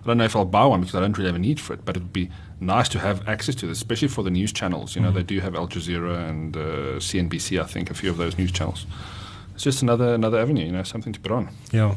I 0.09 0.11
don't 0.11 0.19
know 0.19 0.25
if 0.25 0.35
I'll 0.35 0.45
buy 0.45 0.65
one 0.65 0.81
because 0.81 0.95
I 0.95 1.01
don't 1.01 1.17
really 1.17 1.29
have 1.29 1.37
a 1.37 1.41
need 1.41 1.61
for 1.61 1.75
it, 1.75 1.85
but 1.85 1.97
it 1.97 2.01
would 2.01 2.13
be 2.13 2.31
nice 2.61 2.89
to 2.91 2.99
have 2.99 3.27
access 3.29 3.55
to 3.57 3.67
this, 3.67 3.79
especially 3.79 4.09
for 4.09 4.25
the 4.25 4.31
news 4.31 4.53
channels. 4.53 4.97
You 4.97 5.03
know, 5.03 5.11
they 5.11 5.23
do 5.23 5.41
have 5.41 5.55
Al 5.55 5.69
Jazeera 5.69 6.29
and 6.29 6.57
uh, 6.57 6.61
CNBC, 6.99 7.61
I 7.61 7.67
think, 7.67 7.91
a 7.91 7.95
few 7.95 8.11
of 8.11 8.17
those 8.17 8.39
news 8.39 8.51
channels. 8.51 8.87
It's 9.55 9.65
just 9.65 9.83
another 9.83 10.15
another 10.15 10.39
avenue, 10.39 10.65
you 10.65 10.73
know, 10.73 10.83
something 10.83 11.13
to 11.13 11.21
put 11.21 11.33
on. 11.33 11.51
Yeah. 11.73 11.97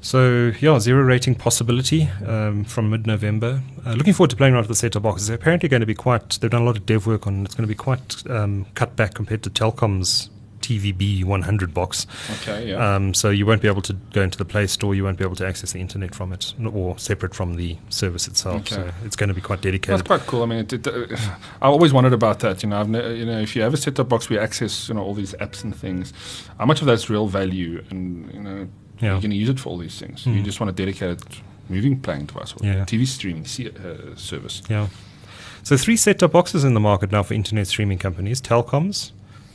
So 0.00 0.52
yeah, 0.60 0.78
zero 0.80 1.02
rating 1.02 1.34
possibility 1.34 2.10
um, 2.26 2.64
from 2.64 2.90
mid-November. 2.90 3.62
Uh, 3.86 3.92
looking 3.92 4.12
forward 4.12 4.28
to 4.30 4.36
playing 4.36 4.52
around 4.52 4.64
with 4.64 4.68
the 4.68 4.74
set-top 4.74 5.02
boxes. 5.02 5.28
They're 5.28 5.36
apparently 5.36 5.70
going 5.70 5.80
to 5.80 5.86
be 5.86 5.94
quite. 5.94 6.38
They've 6.40 6.50
done 6.50 6.60
a 6.60 6.64
lot 6.66 6.76
of 6.76 6.84
dev 6.84 7.06
work 7.06 7.26
on. 7.26 7.46
It's 7.46 7.54
going 7.54 7.66
to 7.66 7.72
be 7.72 7.74
quite 7.74 8.22
um, 8.28 8.66
cut 8.74 8.96
back 8.96 9.14
compared 9.14 9.42
to 9.44 9.50
Telkom's 9.50 10.28
TVB 10.64 11.24
100 11.24 11.74
box. 11.74 12.06
Okay, 12.40 12.70
yeah. 12.70 12.94
Um, 12.96 13.14
so 13.14 13.30
you 13.30 13.44
won't 13.46 13.60
be 13.62 13.68
able 13.68 13.82
to 13.82 13.92
go 14.12 14.22
into 14.22 14.38
the 14.38 14.44
Play 14.44 14.66
Store. 14.66 14.94
You 14.94 15.04
won't 15.04 15.18
be 15.18 15.24
able 15.24 15.36
to 15.36 15.46
access 15.46 15.72
the 15.72 15.80
internet 15.80 16.14
from 16.14 16.32
it, 16.32 16.54
or 16.72 16.98
separate 16.98 17.34
from 17.34 17.56
the 17.56 17.76
service 17.90 18.26
itself. 18.26 18.62
Okay. 18.62 18.74
So 18.76 18.90
it's 19.04 19.16
going 19.16 19.28
to 19.28 19.34
be 19.34 19.40
quite 19.40 19.60
dedicated. 19.60 19.98
That's 19.98 20.06
quite 20.06 20.22
cool. 20.26 20.42
I 20.42 20.46
mean, 20.46 20.60
it, 20.60 20.72
it, 20.72 20.86
uh, 20.86 21.16
I 21.62 21.66
always 21.68 21.92
wondered 21.92 22.12
about 22.14 22.40
that. 22.40 22.62
You 22.62 22.70
know, 22.70 22.80
I've 22.80 22.88
ne- 22.88 23.16
you 23.18 23.26
know, 23.26 23.38
if 23.40 23.54
you 23.54 23.62
have 23.62 23.74
a 23.74 23.76
set-top 23.76 24.08
box 24.08 24.28
we 24.28 24.38
access, 24.38 24.88
you 24.88 24.94
know, 24.94 25.02
all 25.02 25.14
these 25.14 25.34
apps 25.34 25.64
and 25.64 25.74
things, 25.76 26.12
how 26.58 26.66
much 26.66 26.80
of 26.80 26.86
that's 26.86 27.10
real 27.10 27.26
value, 27.26 27.84
and 27.90 28.32
you 28.32 28.40
know, 28.40 28.68
Yeah. 29.00 29.12
you're 29.12 29.20
going 29.20 29.30
to 29.30 29.36
use 29.36 29.48
it 29.50 29.60
for 29.60 29.68
all 29.70 29.78
these 29.78 29.98
things. 29.98 30.24
You 30.26 30.32
Mm. 30.40 30.44
just 30.44 30.60
want 30.60 30.70
a 30.70 30.72
dedicated 30.72 31.20
moving 31.68 31.98
playing 32.00 32.26
device 32.26 32.52
or 32.54 32.64
Yeah. 32.66 32.84
TV 32.84 33.06
streaming 33.06 33.44
se- 33.46 33.72
uh, 33.84 34.16
service. 34.16 34.62
Yeah. 34.68 34.88
So 35.62 35.76
three 35.78 35.96
set-top 35.96 36.32
boxes 36.32 36.62
in 36.64 36.74
the 36.74 36.80
market 36.80 37.10
now 37.10 37.22
for 37.22 37.34
internet 37.34 37.66
streaming 37.66 37.98
companies: 37.98 38.40
Telkom's, 38.42 39.12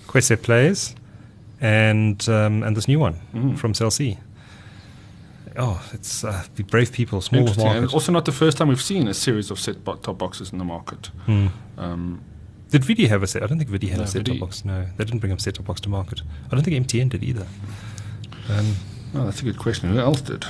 Kwese 0.08 0.36
Plays, 0.42 0.96
and 1.62 2.28
um, 2.30 2.64
and 2.64 2.76
this 2.78 2.88
new 2.88 3.00
one 3.00 3.16
Mm. 3.34 3.58
from 3.58 3.74
Cell 3.74 3.92
C. 3.92 4.18
Oh, 5.58 5.82
it's 5.94 6.24
uh, 6.24 6.44
the 6.56 6.64
brave 6.64 6.92
people, 6.94 7.22
small 7.22 7.42
Interesting. 7.42 7.68
And 7.68 7.94
also 7.94 8.12
not 8.12 8.24
the 8.26 8.32
first 8.32 8.58
time 8.58 8.68
we've 8.70 8.82
seen 8.82 9.08
a 9.08 9.14
series 9.14 9.52
of 9.52 9.60
set-top 9.60 10.18
boxes 10.18 10.52
in 10.54 10.58
the 10.58 10.64
market. 10.64 11.08
Hmm. 11.26 11.48
Um, 11.78 12.22
Did 12.70 12.86
Vidi 12.86 13.08
have 13.08 13.24
a 13.24 13.28
set? 13.28 13.44
I 13.44 13.48
don't 13.48 13.58
think 13.58 13.70
Vidi 13.70 13.88
had 13.88 13.98
No, 13.98 14.04
a 14.04 14.08
set-top 14.08 14.40
box. 14.40 14.64
No, 14.64 14.86
they 14.96 15.04
didn't 15.04 15.20
bring 15.20 15.34
a 15.34 15.40
set-top 15.40 15.66
box 15.66 15.82
to 15.82 15.90
market. 15.90 16.22
I 16.52 16.56
don't 16.56 16.64
think 16.64 16.88
MTN 16.88 17.10
did 17.10 17.24
either. 17.24 17.48
Um, 18.50 18.76
oh, 19.16 19.26
that's 19.26 19.42
a 19.42 19.44
good 19.44 19.58
question. 19.58 19.90
Who 19.92 20.00
else 20.00 20.22
did? 20.22 20.46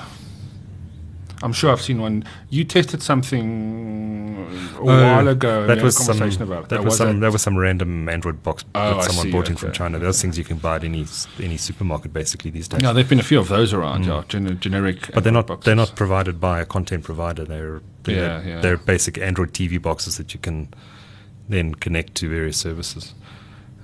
I'm 1.41 1.53
sure 1.53 1.71
I've 1.71 1.81
seen 1.81 2.01
one. 2.01 2.23
You 2.49 2.63
tested 2.65 3.01
something 3.01 4.37
a 4.75 4.79
Oh, 4.79 4.85
while 4.85 5.27
ago. 5.27 5.67
that 5.67 5.81
was 5.81 5.95
some. 5.95 6.07
conversation 6.07 6.43
about 6.43 6.63
it. 6.65 6.69
That 6.69 6.79
Uh, 6.81 6.83
was 6.83 6.97
some. 6.97 7.07
that- 7.19 7.25
That 7.27 7.31
was 7.31 7.41
some 7.41 7.57
random 7.57 8.09
Android 8.09 8.43
box 8.43 8.65
Oh, 8.75 8.95
that 8.95 9.03
someone 9.05 9.25
see, 9.27 9.31
brought 9.31 9.49
in 9.49 9.55
from 9.55 9.71
China. 9.71 9.99
Those 9.99 10.17
okay. 10.17 10.23
things 10.23 10.37
you 10.37 10.43
can 10.43 10.57
buy 10.57 10.75
at 10.77 10.83
any 10.83 11.05
any 11.41 11.57
supermarket 11.57 12.11
basically 12.13 12.51
these 12.51 12.67
days. 12.67 12.81
Yeah, 12.83 12.91
there've 12.91 13.07
been 13.07 13.19
a 13.19 13.23
few 13.23 13.39
of 13.39 13.47
those 13.47 13.71
around. 13.73 14.03
Mm. 14.05 14.07
Yeah, 14.07 14.23
gen- 14.27 14.59
generic. 14.59 15.09
But 15.13 15.23
they're 15.23 15.31
not 15.33 15.61
they're 15.61 15.75
not 15.75 15.95
provided 15.95 16.39
by 16.41 16.59
a 16.59 16.65
content 16.65 17.03
provider. 17.03 17.45
They're 17.45 17.81
they're, 18.03 18.15
Yeah, 18.15 18.41
yeah. 18.55 18.61
they're 18.61 18.77
basic 18.77 19.17
Android 19.17 19.53
TV 19.53 19.77
boxes 19.81 20.17
that 20.17 20.33
you 20.33 20.39
can 20.39 20.67
then 21.47 21.73
connect 21.75 22.15
to 22.15 22.29
various 22.29 22.57
services, 22.57 23.13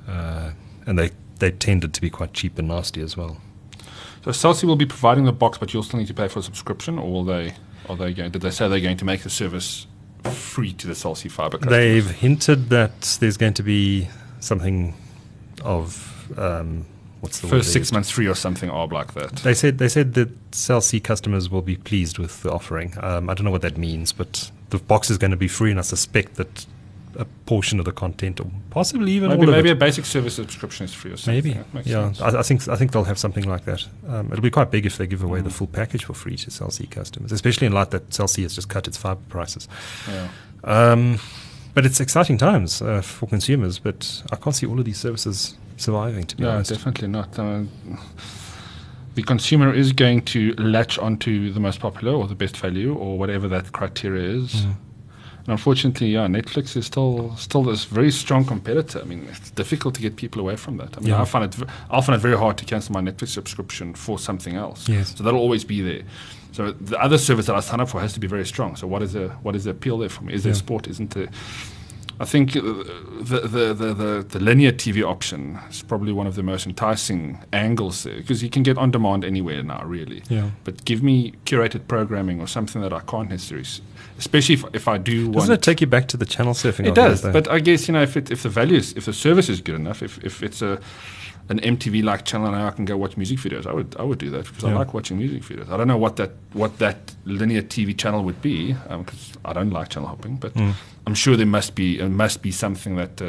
uh, 0.09 0.51
and 0.85 0.97
they 0.99 1.11
they 1.39 1.51
tended 1.51 1.93
to 1.93 2.01
be 2.01 2.09
quite 2.09 2.33
cheap 2.33 2.57
and 2.59 2.67
nasty 2.67 3.01
as 3.01 3.15
well. 3.17 3.37
So 4.25 4.31
Cell 4.31 4.55
C 4.55 4.65
will 4.65 4.75
be 4.75 4.88
providing 4.88 5.25
the 5.25 5.31
box, 5.31 5.59
but 5.59 5.71
you'll 5.71 5.83
still 5.83 5.99
need 5.99 6.07
to 6.07 6.13
pay 6.15 6.27
for 6.27 6.39
a 6.39 6.41
subscription, 6.41 6.97
or 6.97 7.11
will 7.11 7.23
they? 7.23 7.53
Are 7.88 7.95
they 7.95 8.11
going? 8.11 8.31
Did 8.31 8.41
they 8.41 8.49
say 8.49 8.67
they're 8.67 8.79
going 8.79 8.97
to 8.97 9.05
make 9.05 9.21
the 9.21 9.29
service 9.29 9.85
free 10.23 10.73
to 10.73 10.88
the 10.88 10.95
Cell 10.95 11.13
C 11.13 11.29
fiber 11.29 11.59
customers? 11.59 11.77
They've 11.77 12.09
hinted 12.09 12.69
that 12.69 13.17
there's 13.19 13.38
going 13.38 13.53
to 13.53 13.61
be 13.61 14.07
something 14.39 14.95
of 15.63 16.27
um, 16.39 16.88
what's 17.19 17.39
the 17.39 17.47
First 17.47 17.71
six 17.71 17.81
used? 17.83 17.93
months 17.93 18.09
free 18.09 18.25
or 18.25 18.33
something 18.33 18.67
are 18.71 18.88
like 18.88 19.13
that. 19.13 19.35
They 19.38 19.53
said 19.53 19.77
they 19.77 19.89
said 19.89 20.15
that 20.15 20.31
Cell 20.55 20.81
C 20.81 20.99
customers 20.99 21.51
will 21.51 21.61
be 21.61 21.75
pleased 21.75 22.17
with 22.17 22.41
the 22.41 22.51
offering. 22.51 22.95
Um, 23.01 23.29
I 23.29 23.35
don't 23.35 23.45
know 23.45 23.51
what 23.51 23.61
that 23.61 23.77
means, 23.77 24.11
but 24.11 24.49
the 24.71 24.79
box 24.79 25.11
is 25.11 25.19
going 25.19 25.31
to 25.31 25.38
be 25.38 25.47
free, 25.47 25.69
and 25.69 25.77
I 25.77 25.83
suspect 25.83 26.33
that 26.38 26.65
a 27.17 27.25
portion 27.45 27.80
of 27.80 27.86
the 27.86 27.91
content, 27.91 28.39
or 28.39 28.47
possibly 28.69 29.12
even 29.13 29.30
Maybe, 29.30 29.45
maybe 29.51 29.69
a 29.71 29.75
basic 29.75 30.06
service 30.06 30.36
subscription 30.36 30.86
is 30.86 30.93
free 30.93 31.12
or 31.12 31.17
something. 31.17 31.63
maybe. 31.73 31.89
Yeah. 31.89 32.12
I, 32.21 32.39
I 32.39 32.43
think 32.43 32.67
I 32.67 32.75
think 32.75 32.91
they'll 32.91 33.04
have 33.06 33.17
something 33.19 33.43
like 33.47 33.65
that. 33.65 33.86
Um, 34.08 34.32
it'll 34.32 34.41
be 34.43 34.49
quite 34.51 34.71
big 34.71 34.86
if 34.86 34.97
they 34.97 35.08
give 35.08 35.23
away 35.23 35.41
the 35.41 35.49
Mm. 35.49 35.54
full 35.58 35.67
package 35.67 36.04
for 36.06 36.13
free 36.13 36.36
to 36.38 36.51
Cell 36.51 36.71
C 36.71 36.86
customers, 36.88 37.32
especially 37.32 37.67
in 37.67 37.73
light 37.73 37.91
that 37.91 38.13
Cell 38.13 38.28
C 38.28 38.41
has 38.43 38.56
just 38.56 38.69
cut 38.69 38.88
its 38.88 38.97
fiber 38.97 39.21
prices. 39.30 39.67
yeah. 40.08 40.28
Um, 40.63 41.19
but 41.73 41.86
it's 41.86 41.99
exciting 41.99 42.38
times 42.38 42.82
uh, 42.82 43.01
for 43.01 43.28
consumers. 43.28 43.80
But 43.80 44.23
I 44.32 44.36
can't 44.38 44.56
see 44.56 44.65
all 44.65 44.80
of 44.80 44.86
these 44.86 44.97
services 44.97 45.56
surviving. 45.78 46.25
To 46.25 46.36
be 46.38 46.43
No, 46.43 46.51
honest, 46.51 46.71
definitely 46.71 47.08
not. 47.10 47.38
Uh, 47.38 47.63
the 49.15 49.23
consumer 49.23 49.73
is 49.73 49.93
going 49.93 50.21
to 50.23 50.54
latch 50.58 50.97
onto 50.99 51.51
the 51.54 51.60
most 51.60 51.80
popular 51.80 52.13
or 52.13 52.28
the 52.28 52.36
best 52.36 52.58
value 52.58 52.93
or 52.93 53.17
whatever 53.17 53.47
that 53.47 53.71
criteria 53.71 54.30
is. 54.43 54.54
Mm. 54.56 54.75
And 55.47 55.51
unfortunately, 55.51 56.08
yeah, 56.08 56.25
Netflix 56.27 56.75
is 56.75 56.88
still 56.88 57.36
still 57.38 57.63
this 57.63 57.86
very 57.86 58.12
strong 58.12 58.45
competitor. 58.45 58.99
I 59.01 59.05
mean, 59.05 59.27
it's 59.29 59.51
difficult 59.51 59.93
to 59.95 60.01
get 60.01 60.15
people 60.15 60.41
away 60.41 60.55
from 60.55 60.77
that. 60.77 60.97
I 60.97 61.01
mean, 61.01 61.10
Yeah. 61.10 61.21
I 61.21 61.25
find 61.25 61.45
it 61.45 61.69
I 61.91 62.01
find 62.01 62.15
it 62.15 62.19
very 62.21 62.38
hard 62.38 62.58
to 62.58 62.65
cancel 62.65 62.93
my 62.93 63.01
Netflix 63.01 63.27
subscription 63.29 63.93
for 63.93 64.17
something 64.17 64.55
else. 64.55 64.89
Yes. 64.89 65.15
So 65.15 65.23
that'll 65.23 65.39
always 65.39 65.63
be 65.63 65.81
there. 65.81 66.01
So 66.51 66.71
the 66.71 66.97
other 66.99 67.17
service 67.17 67.45
that 67.47 67.55
I 67.55 67.60
sign 67.60 67.79
up 67.81 67.89
for 67.89 67.99
has 68.01 68.13
to 68.13 68.19
be 68.19 68.27
very 68.27 68.45
strong. 68.45 68.75
So 68.75 68.88
what 68.88 69.01
is 69.03 69.13
the 69.13 69.27
what 69.43 69.55
is 69.55 69.65
the 69.65 69.71
appeal 69.71 69.97
there 69.99 70.10
for 70.10 70.23
me? 70.23 70.34
Is 70.34 70.43
there 70.43 70.53
sport? 70.55 70.88
Isn't 70.88 71.12
there? 71.12 71.29
I 72.19 72.25
think 72.25 72.56
uh, 72.56 72.62
the, 72.62 73.41
the, 73.45 73.73
the, 73.73 74.25
the, 74.28 74.39
linear 74.39 74.71
TV 74.71 75.04
option 75.04 75.60
is 75.69 75.82
probably 75.82 76.13
one 76.13 76.28
of 76.28 76.36
the 76.36 76.43
most 76.43 76.65
enticing 76.65 77.39
angles 77.51 78.04
there 78.04 78.15
because 78.15 78.41
you 78.41 78.49
can 78.49 78.63
get 78.63 78.78
on 78.78 78.91
demand 78.91 79.25
anywhere 79.25 79.62
now, 79.63 79.84
really. 79.84 80.23
Yeah. 80.30 80.51
But 80.63 80.86
give 80.86 81.04
me 81.04 81.34
curated 81.45 81.88
programming 81.88 82.39
or 82.39 82.47
something 82.47 82.82
that 82.82 82.93
I 82.93 83.01
can't 83.01 83.30
necessarily, 83.30 83.67
especially 84.17 84.56
if, 84.56 84.65
if 84.73 84.88
I 84.88 84.97
do 84.97 85.25
want. 85.25 85.36
Doesn't 85.36 85.56
it 85.56 85.62
take 85.62 85.82
you 85.82 85.88
back 85.88 86.08
to 86.10 86.17
the 86.17 86.25
channel 86.25 86.54
surfing? 86.54 86.88
It 86.88 86.95
does, 86.95 87.21
but 87.21 87.49
I 87.49 87.60
guess 87.60 87.88
you 87.88 87.93
know 87.93 88.01
if 88.01 88.15
it, 88.15 88.32
if 88.32 88.43
the 88.43 88.49
value 88.49 88.78
is 88.78 88.93
if 88.93 89.06
the 89.06 89.13
service 89.13 89.49
is 89.49 89.60
good 89.60 89.75
enough, 89.75 90.01
if, 90.01 90.23
if 90.23 90.41
it's 90.41 90.62
a 90.62 90.80
an 91.47 91.60
MTV 91.60 92.03
like 92.03 92.25
channel 92.25 92.47
and 92.47 92.55
I 92.55 92.71
can 92.71 92.86
go 92.86 92.97
watch 92.97 93.17
music 93.17 93.38
videos, 93.39 93.67
I 93.67 93.73
would 93.73 93.95
I 93.99 94.03
would 94.03 94.17
do 94.17 94.29
that 94.31 94.45
because 94.45 94.63
I 94.63 94.73
like 94.73 94.93
watching 94.93 95.17
music 95.17 95.43
videos. 95.43 95.69
I 95.69 95.77
don't 95.77 95.88
know 95.88 95.97
what 95.97 96.15
that 96.15 96.31
what 96.53 96.79
that 96.79 97.13
linear 97.25 97.62
TV 97.62 97.95
channel 97.97 98.23
would 98.23 98.41
be 98.41 98.73
because 98.73 99.34
I 99.45 99.53
don't 99.53 99.69
like 99.69 99.89
channel 99.89 100.10
hopping, 100.10 100.38
but 100.38 100.53
Mm. 100.55 100.73
I'm 101.08 101.13
sure 101.13 101.36
there 101.38 101.45
must 101.45 101.75
be 101.75 101.99
it 101.99 102.10
must 102.10 102.41
be 102.41 102.51
something 102.51 102.95
that 102.95 103.21
uh, 103.21 103.25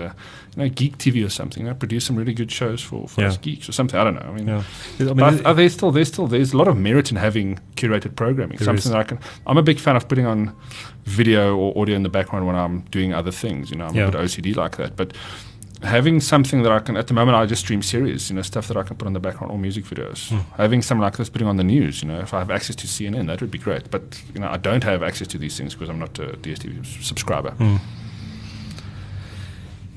you 0.56 0.62
know 0.62 0.68
Geek 0.70 0.96
TV 0.96 1.22
or 1.26 1.28
something. 1.28 1.62
You 1.64 1.68
know, 1.68 1.74
produce 1.74 2.06
some 2.06 2.16
really 2.16 2.32
good 2.32 2.50
shows 2.50 2.80
for, 2.80 3.06
for 3.06 3.20
Yeah. 3.20 3.28
us 3.28 3.36
geeks 3.36 3.68
or 3.68 3.72
something. 3.72 4.00
I 4.00 4.04
don't 4.04 4.14
know. 4.14 4.30
I 4.30 4.32
mean. 4.32 4.48
yeah. 4.48 4.62
I 5.10 5.12
mean, 5.12 5.44
are 5.46 5.52
there 5.52 5.68
still 5.68 5.90
there's 5.90 6.08
still 6.08 6.26
there's 6.26 6.54
a 6.54 6.56
lot 6.56 6.68
of 6.68 6.76
merit 6.78 7.10
in 7.10 7.16
having 7.18 7.58
curated 7.76 8.16
programming. 8.16 8.56
There 8.56 8.64
something 8.64 8.78
is. 8.86 8.90
that 8.92 8.96
I 8.96 9.04
can. 9.04 9.18
I'm 9.46 9.58
a 9.58 9.62
big 9.62 9.78
fan 9.78 9.94
of 9.94 10.08
putting 10.08 10.24
on 10.24 10.54
video 11.04 11.54
or 11.58 11.78
audio 11.78 11.96
in 11.96 12.02
the 12.02 12.08
background 12.08 12.46
when 12.46 12.56
I'm 12.56 12.80
doing 12.90 13.12
other 13.12 13.30
things. 13.30 13.70
You 13.70 13.76
know, 13.76 13.86
I'm 13.88 13.94
Yeah. 13.94 14.08
a 14.08 14.10
bit 14.10 14.20
OCD 14.22 14.54
like 14.56 14.76
that. 14.78 14.96
But 14.96 15.12
having 15.82 16.20
something 16.20 16.62
that 16.62 16.72
I 16.72 16.78
can 16.78 16.96
at 16.96 17.06
the 17.06 17.14
moment 17.14 17.36
I 17.36 17.46
just 17.46 17.62
stream 17.62 17.82
series. 17.82 18.30
You 18.30 18.36
know, 18.36 18.42
stuff 18.42 18.68
that 18.68 18.76
I 18.76 18.82
can 18.82 18.96
put 18.96 19.06
on 19.06 19.12
the 19.12 19.20
background 19.20 19.52
or 19.52 19.58
music 19.58 19.84
videos. 19.84 20.28
Hmm. 20.28 20.38
Having 20.56 20.82
something 20.82 21.02
like 21.02 21.16
this 21.16 21.28
putting 21.28 21.48
on 21.48 21.56
the 21.56 21.64
news. 21.64 22.02
You 22.02 22.08
know, 22.08 22.20
if 22.20 22.34
I 22.34 22.38
have 22.38 22.50
access 22.50 22.76
to 22.76 22.86
CNN, 22.86 23.26
that 23.26 23.40
would 23.40 23.50
be 23.50 23.58
great. 23.58 23.90
But 23.90 24.22
you 24.34 24.40
know, 24.40 24.48
I 24.48 24.56
don't 24.56 24.84
have 24.84 25.02
access 25.02 25.28
to 25.28 25.38
these 25.38 25.56
things 25.56 25.74
because 25.74 25.88
I'm 25.88 25.98
not 25.98 26.18
a 26.18 26.28
DSTV 26.36 27.02
subscriber. 27.02 27.50
Mm. 27.58 27.80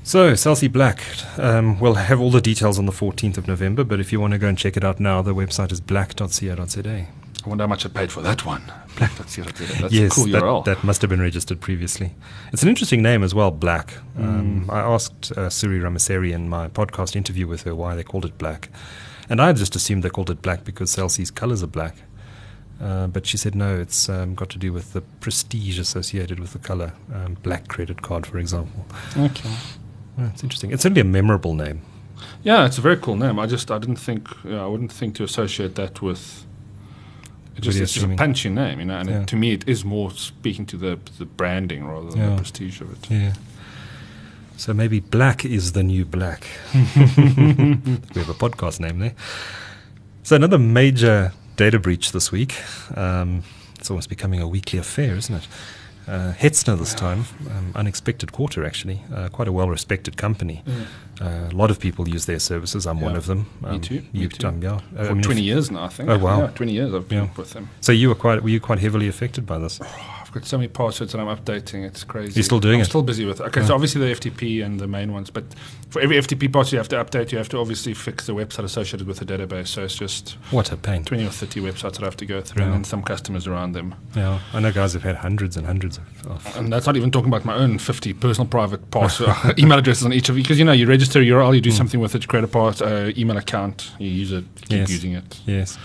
So, 0.02 0.34
Cell 0.34 0.56
C 0.56 0.66
Black, 0.66 1.04
um, 1.38 1.78
we'll 1.78 1.94
have 1.94 2.20
all 2.20 2.30
the 2.30 2.40
details 2.40 2.78
on 2.78 2.86
the 2.86 2.92
14th 2.92 3.36
of 3.36 3.46
November, 3.46 3.84
but 3.84 4.00
if 4.00 4.12
you 4.12 4.18
want 4.18 4.32
to 4.32 4.38
go 4.38 4.48
and 4.48 4.58
check 4.58 4.76
it 4.76 4.82
out 4.82 4.98
now, 4.98 5.22
the 5.22 5.34
website 5.34 5.70
is 5.70 5.80
black.co.za. 5.80 7.06
I 7.50 7.52
wonder 7.52 7.64
how 7.64 7.68
much 7.68 7.84
I 7.84 7.88
paid 7.88 8.12
for 8.12 8.20
that 8.20 8.46
one. 8.46 8.62
Black. 8.96 9.12
That's, 9.16 9.34
that's 9.34 9.92
yes, 9.92 10.12
a 10.12 10.14
cool 10.14 10.26
that, 10.30 10.42
URL. 10.44 10.64
that 10.66 10.84
must 10.84 11.00
have 11.00 11.10
been 11.10 11.20
registered 11.20 11.60
previously. 11.60 12.12
It's 12.52 12.62
an 12.62 12.68
interesting 12.68 13.02
name 13.02 13.24
as 13.24 13.34
well, 13.34 13.50
Black. 13.50 13.96
Um, 14.16 14.66
Mm. 14.68 14.72
I 14.72 14.78
asked 14.78 15.32
uh, 15.32 15.48
Suri 15.48 15.80
Ramaseri 15.80 16.32
in 16.32 16.48
my 16.48 16.68
podcast 16.68 17.16
interview 17.16 17.48
with 17.48 17.62
her 17.62 17.74
why 17.74 17.96
they 17.96 18.04
called 18.04 18.24
it 18.24 18.38
Black. 18.38 18.68
And 19.28 19.42
I 19.42 19.48
had 19.48 19.56
just 19.56 19.74
assumed 19.74 20.04
they 20.04 20.10
called 20.10 20.30
it 20.30 20.42
Black 20.42 20.62
because 20.64 20.92
Cell 20.92 21.08
C's 21.08 21.32
colors 21.32 21.60
are 21.64 21.66
black. 21.66 21.96
Uh, 22.80 23.08
but 23.08 23.26
she 23.26 23.36
said 23.36 23.56
no, 23.56 23.76
it's 23.80 24.08
um, 24.08 24.36
got 24.36 24.48
to 24.50 24.58
do 24.58 24.72
with 24.72 24.92
the 24.92 25.00
prestige 25.00 25.80
associated 25.80 26.38
with 26.38 26.52
the 26.52 26.60
color. 26.60 26.92
Um, 27.12 27.34
black 27.42 27.66
credit 27.66 28.00
card, 28.02 28.26
for 28.26 28.38
example. 28.38 28.86
okay. 29.16 29.50
It's 30.18 30.44
interesting. 30.44 30.70
It's 30.70 30.82
certainly 30.84 31.00
a 31.00 31.04
memorable 31.04 31.54
name. 31.54 31.82
Yeah, 32.44 32.64
it's 32.66 32.78
a 32.78 32.80
very 32.80 32.96
cool 32.96 33.16
name. 33.16 33.40
I 33.40 33.46
just 33.46 33.72
I 33.72 33.78
didn't 33.78 33.96
think 33.96 34.28
yeah, 34.44 34.62
I 34.62 34.66
wouldn't 34.68 34.92
think 34.92 35.16
to 35.16 35.24
associate 35.24 35.74
that 35.74 36.00
with. 36.00 36.46
It 37.60 37.64
just, 37.64 37.78
it's 37.80 37.92
just 37.94 38.06
a 38.06 38.16
punchy 38.16 38.48
name, 38.48 38.78
you 38.80 38.86
know, 38.86 38.98
and 38.98 39.08
Yeah. 39.08 39.20
it, 39.22 39.26
to 39.28 39.36
me 39.36 39.52
it 39.52 39.64
is 39.68 39.84
more 39.84 40.10
speaking 40.12 40.66
to 40.66 40.76
the 40.76 40.98
the 41.18 41.26
branding 41.26 41.84
rather 41.86 42.10
than 42.10 42.18
Yeah. 42.20 42.30
the 42.30 42.36
prestige 42.36 42.80
of 42.80 42.90
it. 42.92 43.10
Yeah. 43.10 43.32
So 44.56 44.74
maybe 44.74 45.00
black 45.00 45.44
is 45.44 45.72
the 45.72 45.82
new 45.82 46.04
black. 46.04 46.46
we 46.74 46.80
have 46.80 48.28
a 48.28 48.34
podcast 48.34 48.80
name 48.80 48.98
there. 48.98 49.14
So 50.22 50.36
another 50.36 50.58
major 50.58 51.32
data 51.56 51.78
breach 51.78 52.12
this 52.12 52.30
week. 52.32 52.54
Um, 52.96 53.42
it's 53.78 53.90
almost 53.90 54.08
becoming 54.08 54.40
a 54.40 54.46
weekly 54.48 54.78
affair, 54.78 55.16
isn't 55.16 55.34
it? 55.34 55.48
Uh, 56.10 56.32
Hetzner 56.42 56.76
this 56.76 56.92
time, 56.92 57.24
um, 57.50 57.70
unexpected 57.76 58.32
quarter 58.32 58.64
actually, 58.64 59.00
uh, 59.14 59.28
quite 59.28 59.46
a 59.46 59.52
well-respected 59.52 60.16
company. 60.16 60.64
Uh, 61.20 61.48
a 61.52 61.54
lot 61.54 61.70
of 61.70 61.78
people 61.78 62.08
use 62.08 62.26
their 62.26 62.40
services. 62.40 62.84
I'm 62.84 63.00
one 63.00 63.14
of 63.14 63.26
them. 63.26 63.46
Me 63.60 63.78
too, 63.78 64.00
me 64.00 64.08
You've 64.22 64.32
too. 64.32 64.38
done, 64.42 64.60
yeah. 64.60 64.80
Uh, 64.96 65.02
I 65.02 65.04
For 65.04 65.14
mean, 65.14 65.22
twenty 65.22 65.42
years 65.42 65.70
now, 65.70 65.84
I 65.84 65.88
think. 65.88 66.08
Oh, 66.08 66.18
wow. 66.18 66.40
Yeah, 66.40 66.46
twenty 66.48 66.72
years 66.72 66.92
I've 66.92 67.08
been 67.08 67.24
Yeah. 67.26 67.30
with 67.36 67.52
them. 67.52 67.68
So 67.80 67.92
you 67.92 68.08
were 68.08 68.16
quite, 68.16 68.42
were 68.42 68.48
you 68.48 68.58
quite 68.60 68.80
heavily 68.80 69.06
affected 69.06 69.46
by 69.46 69.58
this? 69.58 69.78
I've 70.30 70.34
got 70.34 70.44
so 70.46 70.58
many 70.58 70.68
passwords 70.68 71.10
that 71.10 71.18
I'm 71.20 71.26
updating. 71.26 71.84
It's 71.84 72.04
crazy. 72.04 72.34
You're 72.36 72.44
still 72.44 72.60
doing 72.60 72.74
it. 72.74 72.76
I'm 72.76 72.80
it? 72.82 72.84
still 72.84 73.02
busy 73.02 73.24
with 73.24 73.40
it. 73.40 73.46
Okay, 73.48 73.62
Yeah. 73.62 73.66
so 73.66 73.74
obviously 73.74 74.00
the 74.00 74.14
FTP 74.14 74.64
and 74.64 74.78
the 74.78 74.86
main 74.86 75.12
ones, 75.12 75.28
but 75.28 75.42
for 75.88 76.00
every 76.00 76.16
FTP 76.18 76.46
password 76.52 76.72
you 76.74 76.78
have 76.78 76.88
to 76.90 77.04
update, 77.04 77.32
you 77.32 77.38
have 77.38 77.48
to 77.48 77.58
obviously 77.58 77.94
fix 77.94 78.26
the 78.26 78.32
website 78.32 78.62
associated 78.62 79.08
with 79.08 79.18
the 79.18 79.24
database. 79.24 79.66
So 79.66 79.82
it's 79.82 79.96
just 79.96 80.36
What 80.52 80.70
a 80.70 80.76
pain. 80.76 81.04
20 81.04 81.26
or 81.26 81.30
30 81.30 81.60
websites 81.62 81.94
that 81.94 82.02
I 82.02 82.04
have 82.04 82.16
to 82.18 82.26
go 82.26 82.40
through, 82.42 82.60
Yeah. 82.62 82.66
and 82.66 82.74
then 82.76 82.84
some 82.84 83.02
customers 83.02 83.48
around 83.48 83.72
them. 83.72 83.96
Yeah, 84.14 84.38
I 84.54 84.60
know 84.60 84.70
guys 84.70 84.92
have 84.92 85.02
had 85.02 85.16
hundreds 85.16 85.56
and 85.56 85.66
hundreds 85.66 85.98
of. 85.98 86.26
of 86.30 86.56
And 86.56 86.72
that's 86.72 86.86
not 86.86 86.96
even 86.96 87.10
talking 87.10 87.28
about 87.28 87.44
my 87.44 87.56
own 87.56 87.78
50 87.78 88.12
personal 88.12 88.46
private 88.46 88.88
password 88.92 89.58
email 89.58 89.78
addresses 89.80 90.04
on 90.06 90.12
each 90.12 90.28
of 90.28 90.36
you. 90.36 90.44
Because, 90.44 90.60
you 90.60 90.64
know, 90.64 90.70
you 90.70 90.86
register 90.86 91.18
a 91.20 91.24
URL, 91.24 91.56
you 91.56 91.60
do 91.60 91.72
something 91.72 91.98
with 91.98 92.14
it, 92.14 92.22
you 92.22 92.28
create 92.28 92.44
a 92.44 92.48
pass, 92.48 92.80
uh, 92.80 93.10
email 93.18 93.36
account, 93.36 93.90
you 93.98 94.08
use 94.10 94.30
it, 94.30 94.44
keep 94.60 94.78
Yes. 94.78 94.90
using 94.90 95.14
it. 95.14 95.40
yes. 95.44 95.76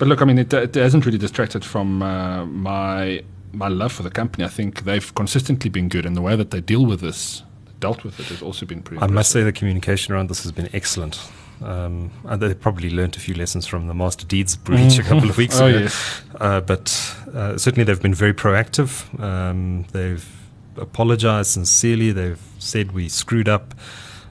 But 0.00 0.08
look, 0.08 0.20
I 0.20 0.24
mean, 0.24 0.38
it, 0.40 0.52
it 0.52 0.74
hasn't 0.74 1.06
really 1.06 1.18
distracted 1.18 1.64
from 1.64 2.02
uh, 2.02 2.44
my 2.44 3.22
my 3.52 3.68
love 3.68 3.92
for 3.92 4.02
the 4.02 4.10
company. 4.10 4.44
I 4.44 4.48
think 4.48 4.84
they've 4.84 5.14
consistently 5.14 5.70
been 5.70 5.88
good, 5.88 6.06
and 6.06 6.16
the 6.16 6.22
way 6.22 6.36
that 6.36 6.50
they 6.50 6.60
deal 6.60 6.86
with 6.86 7.00
this, 7.00 7.42
dealt 7.80 8.04
with 8.04 8.18
it, 8.20 8.26
has 8.26 8.42
also 8.42 8.66
been 8.66 8.82
pretty 8.82 9.02
I 9.02 9.06
must 9.06 9.30
say 9.30 9.42
the 9.42 9.52
communication 9.52 10.14
around 10.14 10.30
this 10.30 10.42
has 10.42 10.52
been 10.52 10.68
excellent. 10.72 11.18
Um, 11.62 12.10
and 12.24 12.42
they 12.42 12.54
probably 12.54 12.90
learnt 12.90 13.16
a 13.16 13.20
few 13.20 13.34
lessons 13.34 13.66
from 13.68 13.86
the 13.86 13.94
Master 13.94 14.26
Deeds 14.26 14.56
breach 14.56 14.98
a 14.98 15.02
couple 15.04 15.30
of 15.30 15.36
weeks 15.36 15.60
Oh, 15.60 15.66
ago. 15.66 15.78
yes. 15.78 16.22
Uh, 16.40 16.60
but 16.60 17.16
uh, 17.32 17.56
certainly 17.56 17.84
they've 17.84 18.02
been 18.02 18.14
very 18.14 18.34
proactive. 18.34 19.04
Um, 19.22 19.84
they've 19.92 20.28
apologized 20.76 21.50
sincerely. 21.50 22.10
They've 22.10 22.40
said 22.58 22.90
we 22.90 23.08
screwed 23.08 23.48
up. 23.48 23.74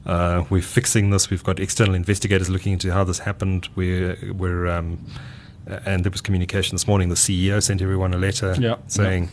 Uh, 0.06 0.44
we're 0.50 0.62
fixing 0.62 1.12
this. 1.12 1.30
We've 1.30 1.44
got 1.44 1.60
external 1.62 1.96
investigators 1.96 2.50
looking 2.50 2.74
into 2.74 2.92
how 2.92 3.06
this 3.06 3.20
happened. 3.20 3.70
We're, 3.76 4.18
we're 4.34 4.68
um, 4.68 5.00
and 5.86 6.04
there 6.04 6.12
was 6.12 6.22
communication 6.22 6.76
this 6.76 6.88
morning. 6.88 7.10
The 7.10 7.16
CEO 7.16 7.62
sent 7.62 7.82
everyone 7.82 8.14
a 8.14 8.18
letter 8.18 8.56
Yeah, 8.60 8.76
saying, 8.88 9.30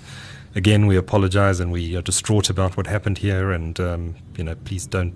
again, 0.54 0.86
we 0.86 0.96
apologize 0.96 1.60
and 1.60 1.70
we 1.72 1.96
are 1.96 2.02
distraught 2.02 2.50
about 2.50 2.76
what 2.76 2.86
happened 2.86 3.18
here, 3.18 3.50
and 3.52 3.78
um, 3.80 4.14
you 4.36 4.44
know, 4.44 4.54
please 4.64 4.86
don't 4.86 5.14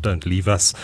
don't 0.00 0.24
leave 0.26 0.46
us. 0.46 0.74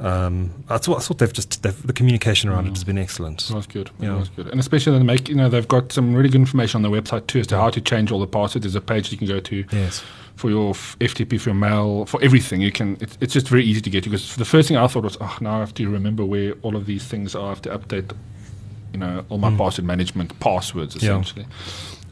Um, 0.00 0.64
I 0.68 0.78
thought, 0.78 0.98
I 0.98 1.00
thought 1.00 1.18
they've 1.18 1.32
just 1.32 1.62
they've, 1.62 1.86
the 1.86 1.92
communication 1.92 2.50
around 2.50 2.66
it 2.66 2.70
has 2.70 2.84
been 2.84 2.98
excellent. 2.98 3.48
That's 3.52 3.66
good. 3.66 3.90
Yeah. 4.00 4.10
That 4.10 4.18
was 4.18 4.28
good. 4.30 4.46
And 4.48 4.60
especially 4.60 4.96
they 4.98 5.04
make, 5.04 5.28
you 5.28 5.34
know, 5.34 5.48
they've 5.48 5.66
got 5.66 5.92
some 5.92 6.14
really 6.14 6.28
good 6.28 6.40
information 6.40 6.84
on 6.84 6.90
their 6.90 7.00
website 7.02 7.26
too 7.26 7.40
as 7.40 7.46
to 7.48 7.56
how 7.56 7.70
to 7.70 7.80
change 7.80 8.10
all 8.12 8.20
the 8.20 8.26
passwords. 8.26 8.64
There's 8.64 8.74
a 8.76 8.80
page 8.80 9.10
you 9.12 9.18
can 9.18 9.26
go 9.26 9.40
to 9.40 9.64
Yes. 9.72 10.02
for 10.36 10.50
your 10.50 10.72
FTP, 10.74 11.40
for 11.40 11.50
your 11.50 11.54
mail, 11.56 12.04
for 12.06 12.22
everything. 12.22 12.60
You 12.60 12.70
can. 12.72 12.96
It's, 13.00 13.18
it's 13.20 13.32
just 13.32 13.48
very 13.48 13.64
easy 13.64 13.80
to 13.80 13.90
get 13.90 14.04
to. 14.04 14.10
Because 14.10 14.36
the 14.36 14.44
first 14.44 14.68
thing 14.68 14.76
I 14.76 14.86
thought 14.86 15.02
was, 15.04 15.16
oh, 15.20 15.36
now 15.40 15.56
I 15.56 15.60
have 15.60 15.74
to 15.74 15.88
remember 15.88 16.24
where 16.24 16.52
all 16.62 16.76
of 16.76 16.86
these 16.86 17.04
things 17.04 17.34
are. 17.34 17.46
I 17.46 17.48
have 17.50 17.62
to 17.62 17.76
update, 17.78 18.12
you 18.92 18.98
know, 18.98 19.24
all 19.28 19.38
my 19.38 19.50
Mm. 19.50 19.58
password 19.58 19.84
management 19.86 20.38
passwords 20.40 20.94
Yeah. 20.96 21.02
essentially. 21.20 21.46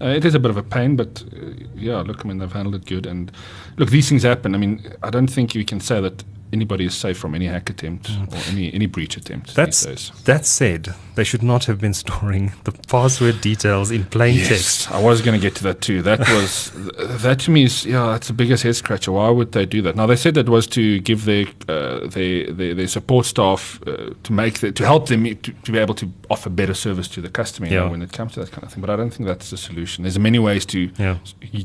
Uh, 0.00 0.08
it 0.08 0.24
is 0.24 0.34
a 0.34 0.38
bit 0.38 0.50
of 0.50 0.56
a 0.58 0.62
pain, 0.62 0.94
but 0.96 1.22
uh, 1.32 1.46
yeah, 1.74 1.96
look, 2.02 2.24
I 2.24 2.28
mean, 2.28 2.38
they've 2.38 2.52
handled 2.52 2.74
it 2.74 2.84
good. 2.86 3.06
And 3.06 3.32
look, 3.78 3.90
these 3.90 4.08
things 4.08 4.22
happen. 4.24 4.54
I 4.54 4.58
mean, 4.58 4.82
I 5.02 5.08
don't 5.10 5.28
think 5.28 5.54
you 5.54 5.64
can 5.64 5.80
say 5.80 6.00
that 6.02 6.22
anybody 6.52 6.84
is 6.84 6.94
safe 6.94 7.18
from 7.18 7.34
any 7.34 7.46
hack 7.46 7.68
attempt 7.70 8.10
or 8.10 8.38
any 8.50 8.72
any 8.72 8.86
breach 8.86 9.16
attempt 9.16 9.54
That's 9.54 9.84
that 10.24 10.44
said, 10.46 10.94
they 11.14 11.24
should 11.24 11.42
not 11.42 11.64
have 11.64 11.80
been 11.80 11.94
storing 11.94 12.52
the 12.64 12.72
password 12.72 13.40
details 13.40 13.90
in 13.90 14.04
plain 14.04 14.38
text. 14.44 14.90
I 14.90 15.02
was 15.02 15.22
going 15.22 15.38
to 15.38 15.42
get 15.42 15.54
to 15.56 15.62
that 15.64 15.80
too. 15.80 16.02
That 16.02 16.20
was 16.20 16.70
that 17.22 17.40
to 17.40 17.50
me 17.50 17.64
is 17.64 17.84
yeah, 17.86 18.12
that's 18.12 18.28
the 18.28 18.32
biggest 18.34 18.62
head 18.62 18.76
scratcher. 18.76 19.12
Why 19.12 19.30
would 19.30 19.52
they 19.52 19.66
do 19.66 19.82
that? 19.82 19.96
Now 19.96 20.06
they 20.06 20.16
said 20.16 20.34
that 20.34 20.48
was 20.48 20.66
to 20.68 21.00
give 21.00 21.24
their 21.24 21.46
uh, 21.68 22.06
their, 22.06 22.52
their 22.52 22.74
their 22.74 22.88
support 22.88 23.26
staff 23.26 23.80
uh, 23.86 24.10
to 24.22 24.32
make 24.32 24.60
the, 24.60 24.72
to 24.72 24.84
help 24.84 25.08
them 25.08 25.24
to, 25.24 25.52
to 25.52 25.72
be 25.72 25.78
able 25.78 25.94
to 25.94 26.10
offer 26.30 26.50
better 26.50 26.74
service 26.74 27.08
to 27.08 27.20
the 27.20 27.30
customer 27.30 27.68
you 27.68 27.74
know, 27.76 27.88
when 27.88 28.02
it 28.02 28.12
comes 28.12 28.32
to 28.34 28.40
that 28.40 28.50
kind 28.50 28.64
of 28.64 28.72
thing. 28.72 28.80
But 28.80 28.90
I 28.90 28.96
don't 28.96 29.10
think 29.10 29.26
that's 29.26 29.50
the 29.50 29.56
solution. 29.56 30.04
There's 30.04 30.18
many 30.18 30.38
ways 30.38 30.64
to 30.66 30.90
Yeah. 30.98 31.18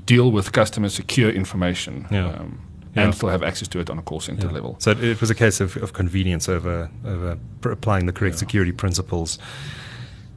deal 0.05 0.31
with 0.31 0.51
customer 0.51 0.89
secure 0.89 1.29
information. 1.29 2.07
Yeah. 2.11 2.27
Um, 2.29 2.59
Yeah. 2.95 3.03
And 3.03 3.15
still 3.15 3.29
have 3.29 3.41
access 3.43 3.67
to 3.69 3.79
it 3.79 3.89
on 3.89 3.97
a 3.97 4.01
call 4.01 4.19
center 4.19 4.47
Yeah. 4.47 4.53
level. 4.53 4.75
So 4.79 4.91
it, 4.91 5.03
it 5.03 5.21
was 5.21 5.29
a 5.29 5.35
case 5.35 5.61
of, 5.61 5.77
of 5.77 5.93
convenience 5.93 6.49
over 6.49 6.89
over 7.05 7.37
pr- 7.61 7.71
applying 7.71 8.05
the 8.05 8.11
correct 8.11 8.35
Yeah. 8.35 8.39
security 8.39 8.71
principles, 8.71 9.39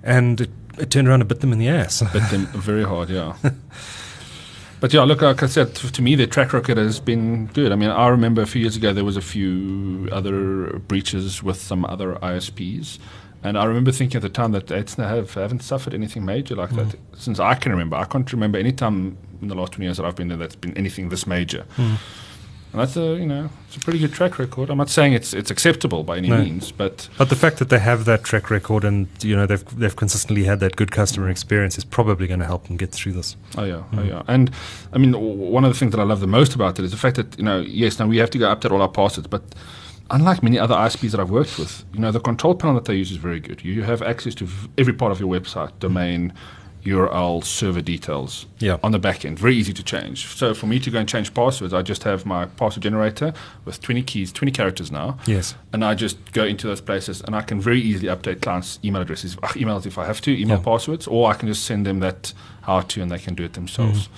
and 0.02 0.40
it, 0.40 0.50
it 0.78 0.90
turned 0.90 1.08
around 1.08 1.20
and 1.20 1.28
bit 1.28 1.40
them 1.40 1.52
in 1.52 1.58
the 1.58 1.68
ass. 1.68 2.02
Bit 2.12 2.30
them 2.30 2.46
very 2.54 2.84
hard, 2.84 3.10
yeah. 3.10 3.34
But 4.80 4.92
yeah, 4.92 5.02
look, 5.02 5.22
like 5.22 5.42
I 5.42 5.46
said, 5.46 5.74
to 5.74 6.02
me, 6.02 6.14
their 6.14 6.26
track 6.26 6.52
record 6.52 6.76
has 6.76 7.00
been 7.00 7.46
good. 7.46 7.72
I 7.72 7.74
mean, 7.74 7.88
I 7.88 8.08
remember 8.08 8.42
a 8.42 8.46
few 8.46 8.60
years 8.60 8.76
ago 8.76 8.92
there 8.92 9.04
was 9.04 9.16
a 9.16 9.22
few 9.22 10.08
other 10.12 10.78
breaches 10.80 11.42
with 11.42 11.56
some 11.56 11.86
other 11.86 12.16
ISPs. 12.16 12.98
And 13.42 13.56
I 13.58 13.64
remember 13.64 13.92
thinking 13.92 14.16
at 14.16 14.22
the 14.22 14.28
time 14.28 14.52
that 14.52 14.66
Hetzner 14.66 15.08
have, 15.08 15.32
haven't 15.34 15.62
suffered 15.62 15.94
anything 15.94 16.24
major 16.24 16.54
like 16.54 16.70
that 16.70 16.88
mm. 16.88 16.98
since 17.16 17.40
I 17.40 17.54
can 17.54 17.72
remember. 17.72 17.96
I 17.96 18.04
can't 18.04 18.30
remember 18.32 18.58
any 18.58 18.72
time 18.72 19.16
in 19.40 19.48
the 19.48 19.54
last 19.54 19.72
20 19.72 19.84
years 19.84 19.96
that 19.98 20.06
I've 20.06 20.16
been 20.16 20.28
there 20.28 20.38
that's 20.38 20.56
been 20.56 20.76
anything 20.76 21.08
this 21.08 21.26
major. 21.26 21.64
Mm. 21.76 21.96
And 22.74 22.80
that's 22.80 22.96
a, 22.96 23.16
you 23.16 23.26
know, 23.26 23.50
it's 23.68 23.76
a 23.76 23.78
pretty 23.78 24.00
good 24.00 24.12
track 24.12 24.36
record. 24.40 24.68
I'm 24.68 24.78
not 24.78 24.90
saying 24.90 25.12
it's 25.12 25.32
it's 25.32 25.48
acceptable 25.48 26.02
by 26.02 26.16
any 26.16 26.28
No. 26.28 26.42
means, 26.42 26.72
but 26.72 27.08
But 27.16 27.28
the 27.28 27.36
fact 27.36 27.58
that 27.58 27.68
they 27.68 27.78
have 27.78 28.04
that 28.06 28.24
track 28.24 28.50
record 28.50 28.82
and 28.84 29.06
you 29.22 29.36
know 29.36 29.46
they've 29.46 29.64
they've 29.78 29.94
consistently 29.94 30.42
had 30.42 30.58
that 30.58 30.74
good 30.74 30.90
customer 30.90 31.28
experience 31.28 31.78
is 31.78 31.84
probably 31.84 32.26
going 32.26 32.40
to 32.40 32.46
help 32.46 32.66
them 32.66 32.76
get 32.76 32.90
through 32.90 33.12
this. 33.12 33.36
Oh 33.56 33.62
yeah, 33.62 33.84
oh 33.92 33.96
mm. 33.96 34.08
yeah. 34.08 34.22
And 34.26 34.50
I 34.92 34.98
mean, 34.98 35.12
one 35.52 35.64
of 35.64 35.72
the 35.72 35.78
things 35.78 35.92
that 35.92 36.00
I 36.00 36.04
love 36.04 36.18
the 36.18 36.26
most 36.26 36.56
about 36.56 36.80
it 36.80 36.84
is 36.84 36.90
the 36.90 36.96
fact 36.96 37.14
that 37.14 37.38
you 37.38 37.44
know, 37.44 37.60
yes, 37.60 38.00
now 38.00 38.08
we 38.08 38.16
have 38.16 38.30
to 38.30 38.38
go 38.38 38.52
update 38.52 38.72
all 38.72 38.82
our 38.82 38.88
passwords, 38.88 39.28
but 39.28 39.42
unlike 40.10 40.42
many 40.42 40.58
other 40.58 40.74
ISPs 40.74 41.12
that 41.12 41.20
I've 41.20 41.30
worked 41.30 41.56
with, 41.56 41.84
you 41.92 42.00
know, 42.00 42.10
the 42.10 42.20
control 42.20 42.56
panel 42.56 42.74
that 42.74 42.86
they 42.86 42.96
use 42.96 43.12
is 43.12 43.18
very 43.18 43.38
good. 43.38 43.64
You 43.64 43.84
have 43.84 44.02
access 44.02 44.34
to 44.34 44.48
every 44.78 44.94
part 44.94 45.12
of 45.12 45.20
your 45.20 45.30
website, 45.30 45.70
domain, 45.78 46.32
URL, 46.84 47.42
server 47.42 47.80
details 47.80 48.46
Yeah. 48.58 48.76
on 48.82 48.92
the 48.92 48.98
back 48.98 49.24
end. 49.24 49.38
Very 49.38 49.56
easy 49.56 49.72
to 49.72 49.82
change. 49.82 50.26
So 50.26 50.54
for 50.54 50.66
me 50.66 50.78
to 50.80 50.90
go 50.90 50.98
and 50.98 51.08
change 51.08 51.32
passwords, 51.34 51.72
I 51.72 51.82
just 51.82 52.04
have 52.04 52.26
my 52.26 52.44
password 52.46 52.82
generator 52.82 53.32
with 53.64 53.80
20 53.80 54.02
keys, 54.02 54.32
20 54.32 54.52
characters 54.52 54.90
now. 54.92 55.16
Yes. 55.26 55.54
And 55.72 55.84
I 55.84 55.94
just 55.94 56.32
go 56.32 56.44
into 56.44 56.66
those 56.66 56.80
places 56.82 57.22
and 57.22 57.34
I 57.34 57.40
can 57.42 57.60
very 57.60 57.80
easily 57.80 58.08
update 58.08 58.42
clients' 58.42 58.78
email 58.84 59.02
addresses, 59.02 59.36
emails 59.56 59.86
if 59.86 59.96
I 59.98 60.04
have 60.06 60.20
to, 60.22 60.30
email 60.38 60.58
Yeah. 60.58 60.64
passwords, 60.64 61.06
or 61.06 61.30
I 61.30 61.34
can 61.34 61.48
just 61.48 61.64
send 61.64 61.86
them 61.86 62.00
that 62.00 62.32
how 62.62 62.80
to 62.82 63.02
and 63.02 63.10
they 63.10 63.18
can 63.18 63.34
do 63.34 63.44
it 63.44 63.54
themselves. 63.54 64.08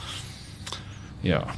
Yeah. 1.23 1.53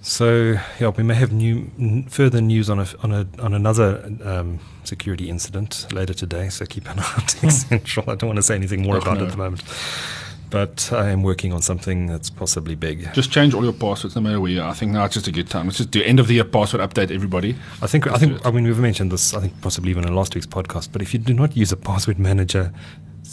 So 0.00 0.54
yeah, 0.80 0.88
we 0.88 1.02
may 1.04 1.14
have 1.14 1.32
new 1.32 1.70
n- 1.78 2.06
further 2.08 2.40
news 2.40 2.68
on 2.68 2.80
a, 2.80 2.86
on 3.02 3.12
a 3.12 3.26
on 3.40 3.54
another 3.54 4.04
um, 4.24 4.58
security 4.84 5.28
incident 5.30 5.86
later 5.92 6.14
today. 6.14 6.48
So 6.48 6.64
keep 6.66 6.88
an 6.90 6.98
eye 7.00 7.12
on 7.16 7.22
Tech 7.26 7.50
Central. 7.50 8.10
I 8.10 8.14
don't 8.16 8.28
want 8.28 8.36
to 8.38 8.42
say 8.42 8.54
anything 8.54 8.82
more 8.82 8.96
Oh, 8.96 9.00
about 9.00 9.18
it 9.18 9.22
at 9.24 9.30
the 9.30 9.36
moment, 9.36 9.62
but 10.50 10.90
I 10.92 11.10
am 11.10 11.22
working 11.22 11.52
on 11.52 11.62
something 11.62 12.06
that's 12.06 12.28
possibly 12.30 12.74
big. 12.74 13.12
Just 13.14 13.30
change 13.30 13.54
all 13.54 13.64
your 13.64 13.72
passwords 13.72 14.14
no 14.16 14.20
matter 14.22 14.40
where 14.40 14.50
you 14.50 14.60
are. 14.60 14.68
I 14.70 14.74
think 14.74 14.92
now 14.92 15.04
it's 15.04 15.14
just 15.14 15.26
a 15.28 15.32
good 15.32 15.48
time. 15.48 15.66
Let's 15.66 15.78
just 15.78 15.90
do 15.90 16.02
end 16.02 16.20
of 16.20 16.26
the 16.26 16.34
year 16.34 16.44
password 16.44 16.82
update, 16.82 17.10
everybody. 17.10 17.56
I 17.80 17.86
think 17.86 18.06
I 18.06 18.10
Let's 18.10 18.22
think. 18.24 18.46
I 18.46 18.50
mean 18.50 18.64
we've 18.64 18.78
mentioned 18.78 19.10
this. 19.12 19.34
I 19.34 19.40
think 19.40 19.60
possibly 19.62 19.90
even 19.90 20.06
in 20.06 20.14
last 20.14 20.34
week's 20.34 20.46
podcast. 20.46 20.90
But 20.92 21.00
if 21.02 21.12
you 21.14 21.20
do 21.20 21.32
not 21.34 21.56
use 21.56 21.72
a 21.72 21.76
password 21.76 22.18
manager, 22.18 22.72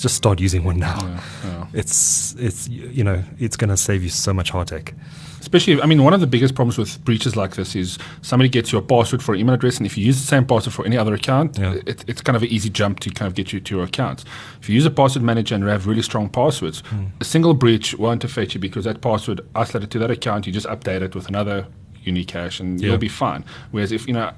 just 0.02 0.16
start 0.16 0.40
using 0.40 0.64
one 0.64 0.78
now. 0.78 1.00
Yeah, 1.02 1.22
yeah. 1.44 1.66
It's 1.74 2.36
it's 2.36 2.68
you 2.68 3.04
know 3.04 3.24
it's 3.40 3.58
going 3.58 3.70
to 3.70 3.78
save 3.78 4.04
you 4.04 4.10
so 4.10 4.34
much 4.34 4.50
heartache. 4.50 4.94
Especially, 5.40 5.82
I 5.82 5.86
mean, 5.86 6.04
one 6.04 6.14
of 6.14 6.20
the 6.20 6.28
biggest 6.28 6.54
problems 6.54 6.78
with 6.78 7.04
breaches 7.06 7.36
like 7.36 7.56
this 7.56 7.74
is 7.76 7.98
somebody 8.22 8.50
gets 8.50 8.74
your 8.74 8.82
password 8.82 9.24
for 9.24 9.34
an 9.34 9.40
email 9.40 9.56
address, 9.56 9.78
and 9.78 9.86
if 9.86 9.98
you 9.98 10.06
use 10.06 10.20
the 10.20 10.28
same 10.28 10.46
password 10.46 10.74
for 10.74 10.86
any 10.86 10.98
other 10.98 11.14
account, 11.14 11.58
Yeah. 11.58 11.76
it, 11.86 12.04
it's 12.08 12.22
kind 12.22 12.36
of 12.36 12.44
an 12.44 12.50
easy 12.50 12.70
jump 12.70 13.00
to 13.00 13.10
kind 13.10 13.28
of 13.28 13.36
get 13.36 13.54
you 13.54 13.60
to 13.62 13.76
your 13.76 13.86
accounts. 13.86 14.26
If 14.62 14.68
you 14.68 14.76
use 14.76 14.86
a 14.86 14.92
password 14.92 15.24
manager 15.24 15.56
and 15.56 15.64
have 15.64 15.88
really 15.88 16.02
strong 16.02 16.28
passwords, 16.30 16.82
hmm. 16.82 17.06
a 17.22 17.24
single 17.24 17.54
breach 17.54 17.98
won't 17.98 18.24
affect 18.26 18.54
you 18.54 18.60
because 18.60 18.84
that 18.84 19.02
password 19.02 19.40
isolated 19.56 19.92
to 19.92 20.00
that 20.00 20.12
account, 20.12 20.46
you 20.46 20.52
just 20.52 20.68
update 20.68 21.02
it 21.02 21.16
with 21.16 21.30
another 21.30 21.68
unique 22.04 22.32
hash 22.32 22.60
and 22.60 22.80
Yeah. 22.80 22.90
you'll 22.90 22.98
be 22.98 23.08
fine. 23.10 23.44
Whereas 23.72 23.92
if, 23.92 24.08
you 24.08 24.14
know, 24.14 24.32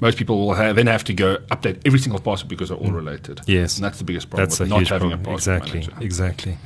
most 0.00 0.16
people 0.18 0.38
will 0.38 0.54
have, 0.54 0.76
then 0.76 0.86
have 0.86 1.04
to 1.04 1.12
go 1.14 1.36
update 1.50 1.78
every 1.86 1.98
single 1.98 2.20
password 2.20 2.48
because 2.48 2.68
they're 2.68 2.78
all 2.78 2.90
related. 2.92 3.40
Yes. 3.46 3.76
And 3.76 3.84
that's 3.84 3.98
the 3.98 4.04
biggest 4.04 4.30
problem 4.30 4.46
That's 4.48 4.58
with 4.60 4.68
a 4.68 4.70
not 4.70 4.78
huge 4.80 4.88
having 4.88 5.10
problem. 5.10 5.34
a 5.34 5.36
password 5.36 5.56
exactly, 5.56 5.80
manager. 5.80 6.04
exactly. 6.04 6.58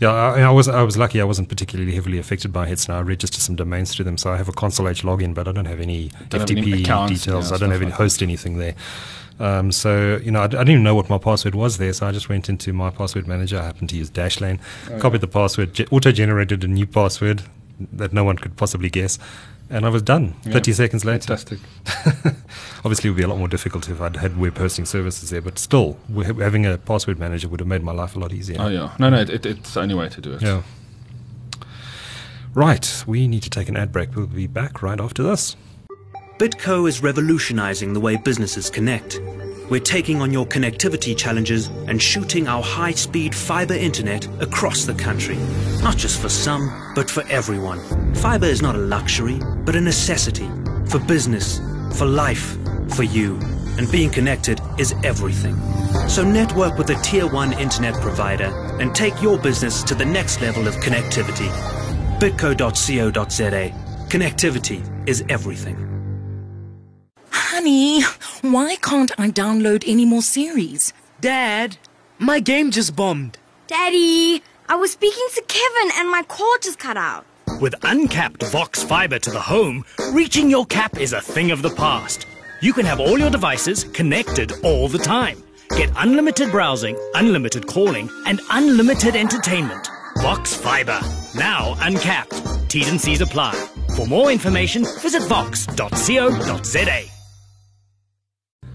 Yeah, 0.00 0.12
I, 0.12 0.40
I 0.40 0.50
was 0.50 0.66
I 0.66 0.82
was 0.82 0.96
lucky. 0.96 1.20
I 1.20 1.24
wasn't 1.24 1.50
particularly 1.50 1.92
heavily 1.94 2.18
affected 2.18 2.52
by 2.54 2.66
Hetzner. 2.66 2.94
I 2.94 3.00
registered 3.02 3.42
some 3.42 3.54
domains 3.54 3.94
through 3.94 4.06
them, 4.06 4.16
so 4.16 4.32
I 4.32 4.38
have 4.38 4.48
a 4.48 4.52
konsoleH 4.52 5.02
login, 5.04 5.34
but 5.34 5.46
I 5.46 5.52
don't 5.52 5.66
have 5.66 5.78
any 5.78 6.10
Don't 6.30 6.40
have 6.40 6.50
any 6.50 6.62
FTP 6.62 6.80
accounts, 6.80 7.12
details. 7.24 7.50
yeah, 7.50 7.56
I 7.56 7.58
don't 7.58 7.70
have 7.70 7.82
any 7.82 7.90
like 7.90 7.98
host 7.98 8.22
anything 8.22 8.56
there. 8.56 8.74
Um, 9.38 9.70
so 9.70 10.18
you 10.24 10.30
know, 10.30 10.40
I 10.40 10.46
didn't 10.46 10.70
even 10.70 10.82
know 10.82 10.94
what 10.94 11.10
my 11.10 11.18
password 11.18 11.54
was 11.54 11.76
there, 11.76 11.92
so 11.92 12.06
I 12.06 12.12
just 12.12 12.30
went 12.30 12.48
into 12.48 12.72
my 12.72 12.88
password 12.88 13.26
manager. 13.28 13.58
I 13.58 13.64
happened 13.64 13.90
to 13.90 13.96
use 13.96 14.10
Dashlane, 14.10 14.58
copied 15.00 15.20
the 15.20 15.26
password, 15.28 15.74
ge- 15.74 15.86
auto-generated 15.90 16.64
a 16.64 16.68
new 16.68 16.86
password 16.86 17.42
that 17.92 18.12
no 18.14 18.24
one 18.24 18.36
could 18.36 18.56
possibly 18.56 18.88
guess, 18.90 19.18
and 19.70 19.86
I 19.86 19.88
was 19.88 20.02
done. 20.02 20.34
Yeah. 20.44 20.52
Thirty 20.52 20.72
seconds 20.72 21.04
later. 21.04 21.36
Fantastic. 21.36 21.60
Obviously, 22.84 23.08
it 23.08 23.12
would 23.12 23.16
be 23.18 23.22
a 23.22 23.28
lot 23.28 23.38
more 23.38 23.48
difficult 23.48 23.88
if 23.88 24.00
I'd 24.00 24.16
had 24.16 24.38
web 24.38 24.58
hosting 24.58 24.84
services 24.84 25.30
there, 25.30 25.40
but 25.40 25.58
still, 25.58 25.96
having 26.16 26.66
a 26.66 26.78
password 26.78 27.18
manager 27.18 27.48
would 27.48 27.60
have 27.60 27.66
made 27.68 27.82
my 27.82 27.92
life 27.92 28.16
a 28.16 28.18
lot 28.18 28.32
easier. 28.32 28.56
Oh, 28.60 28.68
yeah. 28.68 28.94
No, 28.98 29.10
no, 29.10 29.20
it, 29.20 29.30
it, 29.30 29.46
it's 29.46 29.74
the 29.74 29.80
only 29.80 29.94
way 29.94 30.08
to 30.08 30.20
do 30.20 30.32
it. 30.32 30.42
Yeah. 30.42 30.62
Right, 32.54 33.04
we 33.06 33.28
need 33.28 33.44
to 33.44 33.50
take 33.50 33.68
an 33.68 33.76
ad 33.76 33.92
break. 33.92 34.16
We'll 34.16 34.26
be 34.26 34.48
back 34.48 34.82
right 34.82 35.00
after 35.00 35.22
this. 35.22 35.56
Bitco 36.38 36.88
is 36.88 37.02
revolutionizing 37.02 37.92
the 37.92 38.00
way 38.00 38.16
businesses 38.16 38.70
connect. 38.70 39.20
We're 39.70 39.78
taking 39.78 40.20
on 40.20 40.32
your 40.32 40.46
connectivity 40.46 41.16
challenges 41.16 41.68
and 41.86 42.02
shooting 42.02 42.48
our 42.48 42.60
high 42.60 42.90
speed 42.90 43.32
fiber 43.32 43.74
internet 43.74 44.26
across 44.42 44.84
the 44.84 44.94
country. 44.94 45.36
Not 45.80 45.96
just 45.96 46.20
for 46.20 46.28
some, 46.28 46.92
but 46.96 47.08
for 47.08 47.22
everyone. 47.28 47.78
Fiber 48.16 48.46
is 48.46 48.62
not 48.62 48.74
a 48.74 48.78
luxury, 48.78 49.38
but 49.64 49.76
a 49.76 49.80
necessity. 49.80 50.48
For 50.86 50.98
business, 50.98 51.60
for 51.96 52.04
life, 52.04 52.58
for 52.96 53.04
you. 53.04 53.36
And 53.78 53.90
being 53.92 54.10
connected 54.10 54.60
is 54.76 54.92
everything. 55.04 55.54
So 56.08 56.24
network 56.24 56.76
with 56.76 56.90
a 56.90 57.00
tier 57.02 57.28
1 57.28 57.52
internet 57.52 57.94
provider 58.00 58.52
and 58.80 58.92
take 58.92 59.22
your 59.22 59.38
business 59.38 59.84
to 59.84 59.94
the 59.94 60.04
next 60.04 60.40
level 60.42 60.66
of 60.66 60.74
connectivity. 60.78 61.48
bitco.co.za. 62.18 63.72
Connectivity 64.08 65.08
is 65.08 65.22
everything. 65.28 65.89
Honey, 67.30 68.02
why 68.42 68.76
can't 68.76 69.12
I 69.18 69.30
download 69.30 69.84
any 69.86 70.04
more 70.04 70.22
series? 70.22 70.92
Dad, 71.20 71.76
my 72.18 72.40
game 72.40 72.70
just 72.70 72.96
bombed. 72.96 73.38
Daddy, 73.66 74.42
I 74.68 74.76
was 74.76 74.92
speaking 74.92 75.26
to 75.34 75.42
Kevin 75.42 75.90
and 75.96 76.10
my 76.10 76.22
cord 76.22 76.62
just 76.62 76.78
cut 76.78 76.96
out. 76.96 77.24
With 77.60 77.74
uncapped 77.82 78.42
Vox 78.44 78.82
fiber 78.82 79.18
to 79.18 79.30
the 79.30 79.40
home, 79.40 79.84
reaching 80.12 80.48
your 80.50 80.66
cap 80.66 80.98
is 80.98 81.12
a 81.12 81.20
thing 81.20 81.50
of 81.50 81.62
the 81.62 81.70
past. 81.70 82.26
You 82.62 82.72
can 82.72 82.86
have 82.86 83.00
all 83.00 83.18
your 83.18 83.30
devices 83.30 83.84
connected 83.84 84.52
all 84.64 84.88
the 84.88 84.98
time. 84.98 85.42
Get 85.70 85.90
unlimited 85.96 86.50
browsing, 86.50 86.98
unlimited 87.14 87.66
calling, 87.66 88.10
and 88.26 88.40
unlimited 88.50 89.14
entertainment. 89.14 89.88
Vox 90.20 90.54
Fiber. 90.54 91.00
Now 91.34 91.76
uncapped. 91.80 92.68
T's 92.68 92.88
and 92.88 93.00
C's 93.00 93.20
apply. 93.20 93.52
For 93.96 94.06
more 94.06 94.30
information, 94.30 94.84
visit 95.00 95.22
vox.co.za. 95.22 97.19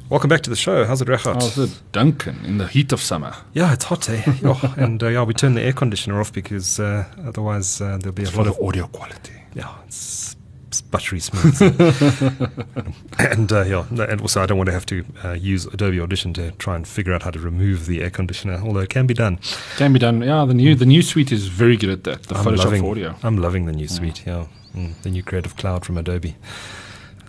Welcome 0.08 0.30
back 0.30 0.42
to 0.42 0.52
the 0.52 0.56
show. 0.56 0.86
How's 0.86 1.02
it, 1.02 1.08
Regardt? 1.08 1.42
How's 1.42 1.58
it, 1.58 1.82
Duncan, 1.92 2.40
in 2.46 2.60
the 2.60 2.68
heat 2.68 2.92
of 2.92 3.02
summer? 3.02 3.34
Yeah, 3.54 3.74
it's 3.74 3.86
hot, 3.86 4.08
eh? 4.08 4.22
oh, 4.44 4.76
and 4.78 5.02
uh, 5.02 5.08
yeah, 5.08 5.24
we 5.24 5.34
turned 5.34 5.58
the 5.58 5.64
air 5.64 5.74
conditioner 5.74 6.22
off 6.22 6.32
because 6.32 6.80
uh, 6.80 7.06
otherwise 7.26 7.82
uh, 7.82 7.98
there'll 7.98 8.14
be 8.14 8.24
a 8.24 8.30
lot 8.30 8.46
of 8.46 8.60
audio 8.62 8.86
quality. 8.86 9.34
yeah, 9.56 9.74
it's, 9.88 10.36
it's 10.68 10.82
buttery 10.82 11.20
smooth. 11.20 11.60
and 13.18 13.52
uh, 13.52 13.64
yeah, 13.64 13.86
and 13.90 14.22
also 14.22 14.44
I 14.44 14.46
don't 14.46 14.58
want 14.60 14.68
to 14.68 14.74
have 14.74 14.86
to 14.86 15.04
uh, 15.24 15.32
use 15.32 15.66
Adobe 15.66 16.00
Audition 16.00 16.34
to 16.36 16.52
try 16.52 16.76
and 16.76 16.88
figure 16.88 17.12
out 17.12 17.24
how 17.24 17.32
to 17.32 17.40
remove 17.40 17.88
the 17.88 18.04
air 18.04 18.12
conditioner, 18.12 18.62
although 18.64 18.82
it 18.82 18.90
can 18.90 19.08
be 19.08 19.16
done. 19.16 19.40
Can 19.78 19.92
be 19.92 19.98
done. 19.98 20.22
Yeah, 20.22 20.46
the 20.46 20.54
new 20.54 20.76
the 20.76 20.86
new 20.86 21.02
suite 21.02 21.32
is 21.32 21.48
very 21.48 21.78
good 21.78 21.90
at 21.90 22.04
that. 22.04 22.24
The 22.24 22.36
I'm 22.36 22.46
Photoshop 22.46 22.66
loving, 22.66 22.82
for 22.84 22.92
audio. 22.92 23.16
I'm 23.24 23.38
loving 23.40 23.66
the 23.66 23.74
new 23.74 23.88
suite. 23.88 24.24
Yeah, 24.28 24.46
mm, 24.76 24.94
the 25.02 25.10
new 25.10 25.24
Creative 25.24 25.56
Cloud 25.56 25.84
from 25.84 25.98
Adobe, 25.98 26.36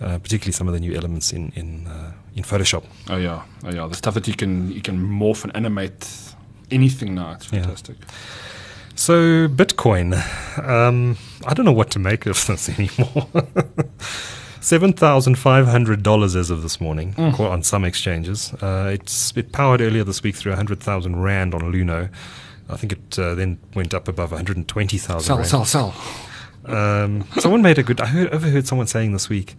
uh, 0.01 0.17
particularly 0.19 0.53
some 0.53 0.67
of 0.67 0.73
the 0.73 0.79
new 0.79 0.93
elements 0.95 1.31
in 1.33 1.51
in 1.55 1.87
uh, 1.87 2.11
in 2.35 2.43
Photoshop. 2.43 2.83
Oh 3.09 3.17
yeah, 3.17 3.43
oh 3.65 3.71
yeah. 3.73 3.87
The 3.87 3.95
stuff 3.95 4.13
that 4.13 4.27
you 4.27 4.35
can 4.35 4.71
you 4.71 4.81
can 4.81 4.97
morph 4.99 5.43
and 5.43 5.55
animate 5.55 6.07
anything 6.71 7.15
now. 7.15 7.31
It's 7.33 7.51
Yeah. 7.51 7.61
fantastic. 7.61 7.97
So 8.95 9.47
Bitcoin, 9.47 10.13
um, 10.67 11.17
I 11.45 11.53
don't 11.53 11.65
know 11.65 11.71
what 11.71 11.91
to 11.91 11.99
make 11.99 12.25
of 12.25 12.45
this 12.47 12.67
anymore. 12.69 13.27
Seven 14.59 14.91
thousand 14.91 15.35
five 15.37 15.67
hundred 15.67 16.03
dollars 16.03 16.35
as 16.35 16.49
of 16.49 16.61
this 16.61 16.81
morning 16.81 17.13
Mm. 17.13 17.39
on 17.39 17.63
some 17.63 17.85
exchanges. 17.85 18.53
Uh, 18.61 18.89
it's 18.91 19.31
it 19.37 19.51
powered 19.51 19.81
earlier 19.81 20.03
this 20.03 20.23
week 20.23 20.35
through 20.35 20.55
hundred 20.55 20.79
thousand 20.81 21.21
rand 21.21 21.53
on 21.53 21.61
Luno. 21.61 22.09
I 22.69 22.75
think 22.75 22.91
it 22.93 23.19
uh, 23.19 23.33
then 23.35 23.59
went 23.75 23.93
up 23.93 24.07
above 24.09 24.31
one 24.31 24.39
hundred 24.39 24.57
and 24.57 24.67
twenty 24.67 24.97
thousand. 24.97 25.23
Sell, 25.27 25.37
rand. 25.37 25.47
sell, 25.47 25.65
sell. 25.65 25.93
Um, 26.65 27.23
someone 27.39 27.61
made 27.61 27.77
a 27.77 27.83
good. 27.83 28.01
I 28.01 28.07
heard, 28.07 28.33
overheard 28.33 28.67
someone 28.67 28.87
saying 28.87 29.13
this 29.13 29.29
week, 29.29 29.55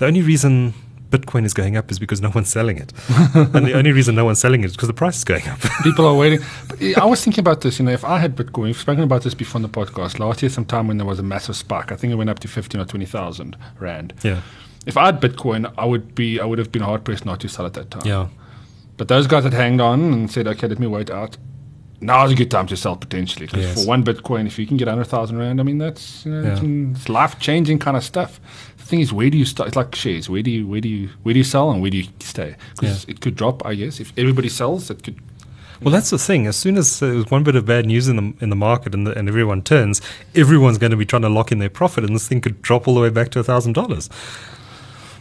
the 0.00 0.06
only 0.06 0.22
reason 0.22 0.74
Bitcoin 1.10 1.44
is 1.44 1.54
going 1.54 1.76
up 1.76 1.90
is 1.90 1.98
because 1.98 2.20
no 2.20 2.30
one's 2.34 2.48
selling 2.48 2.78
it, 2.78 2.92
and 3.34 3.66
the 3.66 3.74
only 3.74 3.92
reason 3.92 4.14
no 4.14 4.24
one's 4.24 4.38
selling 4.40 4.62
it 4.62 4.66
is 4.66 4.72
because 4.72 4.86
the 4.88 4.94
price 4.94 5.16
is 5.18 5.24
going 5.24 5.46
up. 5.48 5.58
People 5.82 6.06
are 6.06 6.16
waiting. 6.16 6.40
But 6.68 6.98
I 6.98 7.04
was 7.04 7.22
thinking 7.24 7.42
about 7.42 7.60
this. 7.62 7.78
You 7.78 7.84
know, 7.84 7.92
if 7.92 8.04
I 8.04 8.18
had 8.18 8.36
Bitcoin, 8.36 8.64
we've 8.64 8.76
spoken 8.78 9.02
about 9.04 9.22
this 9.22 9.34
before 9.34 9.58
on 9.58 9.62
the 9.62 9.68
podcast 9.68 10.18
last 10.18 10.40
year, 10.42 10.50
sometime 10.50 10.86
when 10.88 10.98
there 10.98 11.06
was 11.06 11.18
a 11.18 11.22
massive 11.22 11.56
spike. 11.56 11.90
I 11.92 11.96
think 11.96 12.12
it 12.12 12.16
went 12.16 12.30
up 12.30 12.38
to 12.40 12.48
fifteen 12.48 12.80
or 12.80 12.84
twenty 12.84 13.06
thousand 13.06 13.56
rand. 13.78 14.14
yeah, 14.22 14.40
If 14.86 14.96
I 14.96 15.06
had 15.06 15.20
Bitcoin, 15.20 15.72
I 15.78 15.84
would 15.84 16.14
be. 16.14 16.40
I 16.40 16.44
would 16.44 16.58
have 16.58 16.70
been 16.72 16.82
hard 16.82 17.04
pressed 17.04 17.24
not 17.26 17.40
to 17.40 17.48
sell 17.48 17.66
at 17.66 17.74
that 17.74 17.90
time. 17.90 18.02
yeah, 18.06 18.28
But 18.96 19.08
those 19.08 19.26
guys 19.26 19.42
that 19.44 19.52
hanged 19.52 19.80
on 19.80 20.00
and 20.12 20.30
said, 20.30 20.46
"Okay, 20.46 20.68
let 20.68 20.78
me 20.78 20.86
wait 20.86 21.10
out." 21.10 21.36
Now's 22.02 22.32
a 22.32 22.34
good 22.34 22.50
time 22.50 22.66
to 22.68 22.76
sell 22.78 22.96
potentially 22.96 23.44
because 23.46 23.62
Yes. 23.64 23.82
for 23.82 23.88
one 23.88 24.02
Bitcoin, 24.02 24.46
if 24.46 24.58
you 24.58 24.66
can 24.66 24.78
get 24.78 24.88
hundred 24.88 25.04
thousand 25.08 25.36
rand, 25.38 25.60
I 25.60 25.64
mean 25.64 25.76
that's 25.78 26.24
you 26.24 26.32
know, 26.32 26.42
Yeah. 26.54 26.92
it's 26.96 27.08
life 27.10 27.38
changing 27.40 27.78
kind 27.80 27.94
of 27.96 28.02
stuff. 28.04 28.40
Thing 28.90 28.98
is, 28.98 29.12
where 29.12 29.30
do 29.30 29.38
you 29.38 29.44
start? 29.44 29.68
It's 29.68 29.76
like 29.76 29.94
shares. 29.94 30.28
Where 30.28 30.42
do 30.42 30.50
you 30.50 30.66
where 30.66 30.80
do 30.80 30.88
you 30.88 31.10
where 31.22 31.32
do 31.32 31.38
you 31.38 31.44
sell 31.44 31.70
and 31.70 31.80
where 31.80 31.92
do 31.92 31.98
you 31.98 32.08
stay? 32.18 32.56
Because 32.74 33.04
it 33.04 33.20
could 33.20 33.36
drop. 33.36 33.64
I 33.64 33.76
guess 33.76 34.00
if 34.00 34.12
everybody 34.18 34.48
sells, 34.48 34.90
it 34.90 35.04
could. 35.04 35.16
Well, 35.80 35.92
that's 35.92 36.10
the 36.10 36.18
thing. 36.18 36.48
As 36.48 36.56
soon 36.56 36.76
as 36.76 36.98
there's 36.98 37.30
one 37.30 37.44
bit 37.44 37.54
of 37.54 37.64
bad 37.64 37.86
news 37.86 38.08
in 38.08 38.16
the 38.16 38.34
in 38.40 38.50
the 38.50 38.56
market 38.56 38.92
and, 38.92 39.06
the, 39.06 39.16
and 39.16 39.28
everyone 39.28 39.62
turns, 39.62 40.02
everyone's 40.34 40.76
going 40.76 40.90
to 40.90 40.96
be 40.96 41.06
trying 41.06 41.22
to 41.22 41.28
lock 41.28 41.52
in 41.52 41.60
their 41.60 41.70
profit, 41.70 42.02
and 42.02 42.16
this 42.16 42.26
thing 42.26 42.40
could 42.40 42.60
drop 42.62 42.88
all 42.88 42.94
the 42.96 43.00
way 43.00 43.10
back 43.10 43.30
to 43.30 43.44
thousand 43.44 43.74
dollars. 43.74 44.10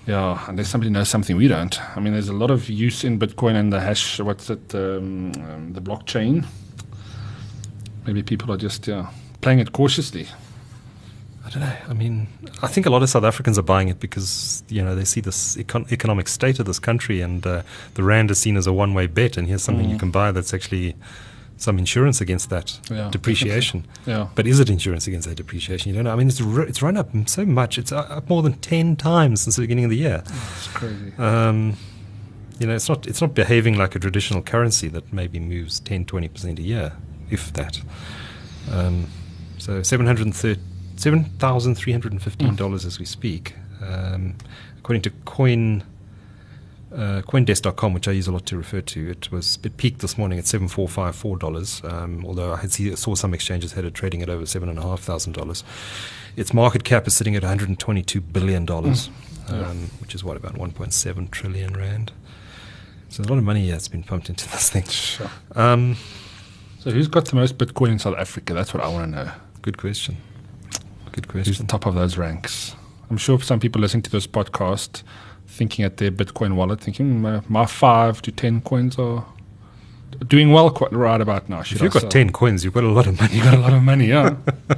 Yeah, 0.08 0.44
unless 0.48 0.70
somebody 0.70 0.90
knows 0.90 1.08
something 1.08 1.38
we 1.38 1.48
don't. 1.48 1.80
I 1.96 2.00
mean, 2.00 2.14
there's 2.14 2.30
a 2.30 2.34
lot 2.34 2.50
of 2.50 2.72
use 2.72 3.04
in 3.04 3.20
Bitcoin 3.20 3.54
and 3.54 3.72
the 3.72 3.82
hash. 3.82 4.20
What's 4.20 4.50
it? 4.50 4.74
Um, 4.74 5.32
um, 5.34 5.74
the 5.74 5.82
blockchain. 5.82 6.44
Maybe 8.08 8.24
people 8.24 8.52
are 8.52 8.58
just 8.58 8.88
yeah 8.88 9.12
playing 9.42 9.60
it 9.60 9.74
cautiously. 9.74 10.28
I 11.50 11.52
don't 11.52 11.62
know. 11.64 11.76
I 11.90 11.94
mean, 11.94 12.28
I 12.62 12.68
think 12.68 12.86
a 12.86 12.90
lot 12.92 13.02
of 13.02 13.10
South 13.10 13.24
Africans 13.24 13.58
are 13.58 13.64
buying 13.64 13.88
it 13.90 14.00
because 14.00 14.64
you 14.70 14.84
know 14.84 14.94
they 14.94 15.06
see 15.06 15.20
this 15.22 15.56
econ- 15.56 15.92
economic 15.92 16.28
state 16.28 16.60
of 16.60 16.66
this 16.68 16.78
country, 16.80 17.22
and 17.22 17.46
uh, 17.46 17.64
the 17.96 18.04
rand 18.04 18.30
is 18.30 18.38
seen 18.38 18.56
as 18.56 18.68
a 18.68 18.74
one-way 18.74 19.08
bet. 19.08 19.36
And 19.38 19.48
here's 19.48 19.64
something 19.64 19.90
you 19.90 19.98
can 19.98 20.12
buy 20.12 20.32
that's 20.32 20.54
actually 20.54 20.96
some 21.58 21.78
insurance 21.80 22.22
against 22.22 22.50
that 22.52 22.80
Yeah, 22.90 23.10
depreciation. 23.12 23.86
Yeah. 24.06 24.28
But 24.36 24.48
is 24.48 24.60
it 24.60 24.70
insurance 24.70 25.08
against 25.08 25.28
that 25.28 25.36
depreciation? 25.36 25.90
You 25.90 25.96
don't 25.96 26.04
know. 26.06 26.14
I 26.14 26.16
mean, 26.16 26.28
it's 26.28 26.40
it's 26.40 26.82
run 26.84 26.98
up 26.98 27.10
so 27.26 27.46
much. 27.46 27.78
It's 27.80 27.92
up 27.92 28.30
more 28.30 28.44
than 28.44 28.54
ten 28.54 28.96
times 28.96 29.42
since 29.42 29.56
the 29.56 29.64
beginning 29.64 29.86
of 29.86 29.90
the 29.92 29.98
year. 29.98 30.24
It's 30.26 30.68
crazy. 30.68 31.14
Um, 31.18 31.78
you 32.60 32.68
know, 32.68 32.76
it's 32.76 32.90
not 32.90 33.08
it's 33.08 33.22
not 33.22 33.34
behaving 33.34 33.76
like 33.78 33.96
a 33.96 34.00
traditional 34.00 34.44
currency 34.44 34.88
that 34.90 35.12
maybe 35.12 35.40
moves 35.40 35.80
10, 35.80 36.06
20 36.06 36.28
percent 36.28 36.60
a 36.60 36.64
year, 36.64 36.94
if 37.32 37.52
that. 37.54 37.82
Um, 38.72 39.08
so 39.58 39.82
seven 39.82 40.06
hundred 40.06 40.26
and 40.28 40.36
thirty. 40.36 40.62
Seven 41.00 41.24
thousand 41.24 41.76
three 41.76 41.94
hundred 41.94 42.12
and 42.12 42.22
fifteen 42.22 42.56
dollars 42.56 42.84
as 42.84 43.00
we 43.00 43.06
speak, 43.06 43.56
um, 43.82 44.36
according 44.80 45.02
to 45.04 45.12
Coin 45.24 45.82
uh, 46.94 47.22
CoinDesk.com, 47.22 47.94
which 47.94 48.10
I 48.10 48.12
use 48.12 48.28
a 48.28 48.34
lot 48.34 48.46
to 48.48 48.58
refer 48.58 48.82
to. 48.82 49.10
It 49.10 49.32
was 49.32 49.60
it 49.64 49.78
peaked 49.78 50.02
this 50.02 50.18
morning 50.18 50.38
at 50.40 50.46
seven 50.46 50.68
four 50.68 50.90
five 50.90 51.16
four 51.16 51.38
dollars. 51.38 51.82
Um, 51.86 52.26
although 52.26 52.52
I 52.52 52.58
had 52.58 52.74
see, 52.74 52.94
saw 52.98 53.16
some 53.16 53.34
exchanges 53.34 53.72
had 53.72 53.86
it 53.86 53.94
trading 53.94 54.22
at 54.22 54.30
over 54.30 54.46
seven 54.46 54.68
and 54.68 54.78
a 54.78 54.82
half 54.82 55.00
thousand 55.00 55.34
dollars. 55.34 55.64
Its 56.36 56.54
market 56.54 56.84
cap 56.84 57.08
is 57.08 57.16
sitting 57.16 57.34
at 57.34 57.44
one 57.44 57.48
hundred 57.50 57.70
and 57.70 57.80
twenty 57.80 58.02
two 58.02 58.20
billion 58.20 58.66
dollars, 58.66 59.10
um, 59.48 59.90
which 60.02 60.14
is 60.14 60.22
what 60.26 60.36
about 60.36 60.58
one 60.58 60.74
point 60.74 60.92
seven 60.92 61.30
trillion 61.30 61.78
rand. 61.78 62.12
So 63.08 63.24
a 63.24 63.28
lot 63.30 63.38
of 63.38 63.46
money 63.46 63.72
that's 63.72 63.88
been 63.88 64.04
pumped 64.04 64.28
into 64.28 64.50
this 64.52 64.70
thing. 64.70 64.84
Sure. 64.84 65.32
Um, 65.56 65.96
So 66.80 66.92
who's 66.92 67.08
got 67.08 67.24
the 67.24 67.36
most 67.38 67.58
Bitcoin 67.58 67.92
in 67.92 68.00
South 68.00 68.18
Africa? 68.18 68.54
That's 68.54 68.74
what 68.74 68.84
I 68.84 68.90
want 68.90 69.14
to 69.14 69.24
know. 69.26 69.32
good 69.62 69.78
question. 69.78 70.18
Good 71.12 71.26
Who's 71.32 71.46
the 71.46 71.52
question. 71.52 71.68
top 71.68 71.86
of 71.86 71.96
those 71.96 72.18
ranks? 72.18 72.76
I'm 73.10 73.18
sure 73.18 73.40
some 73.42 73.60
people 73.60 73.82
listening 73.82 74.04
to 74.04 74.12
this 74.12 74.28
podcast 74.28 75.04
thinking 75.48 75.84
at 75.86 75.98
their 75.98 76.12
Bitcoin 76.12 76.54
wallet, 76.56 76.80
thinking 76.82 77.22
my, 77.22 77.42
my 77.48 77.66
five 77.66 78.22
to 78.24 78.32
ten 78.32 78.62
coins 78.62 78.98
are 79.00 79.26
doing 80.28 80.52
well 80.52 80.70
quite 80.70 80.92
right 80.94 81.20
about 81.22 81.50
now. 81.50 81.64
Should 81.64 81.78
If 81.78 81.84
you've 81.84 81.94
got 81.94 82.02
sell? 82.04 82.10
ten 82.12 82.32
coins, 82.32 82.64
you've 82.64 82.74
got 82.74 82.84
a 82.84 82.90
lot 82.92 83.08
of 83.08 83.20
money. 83.20 83.36
You've 83.36 83.44
got 83.46 83.54
a 83.56 83.60
lot 83.60 83.74
of 83.74 83.82
money, 83.84 84.08
yeah. 84.08 84.36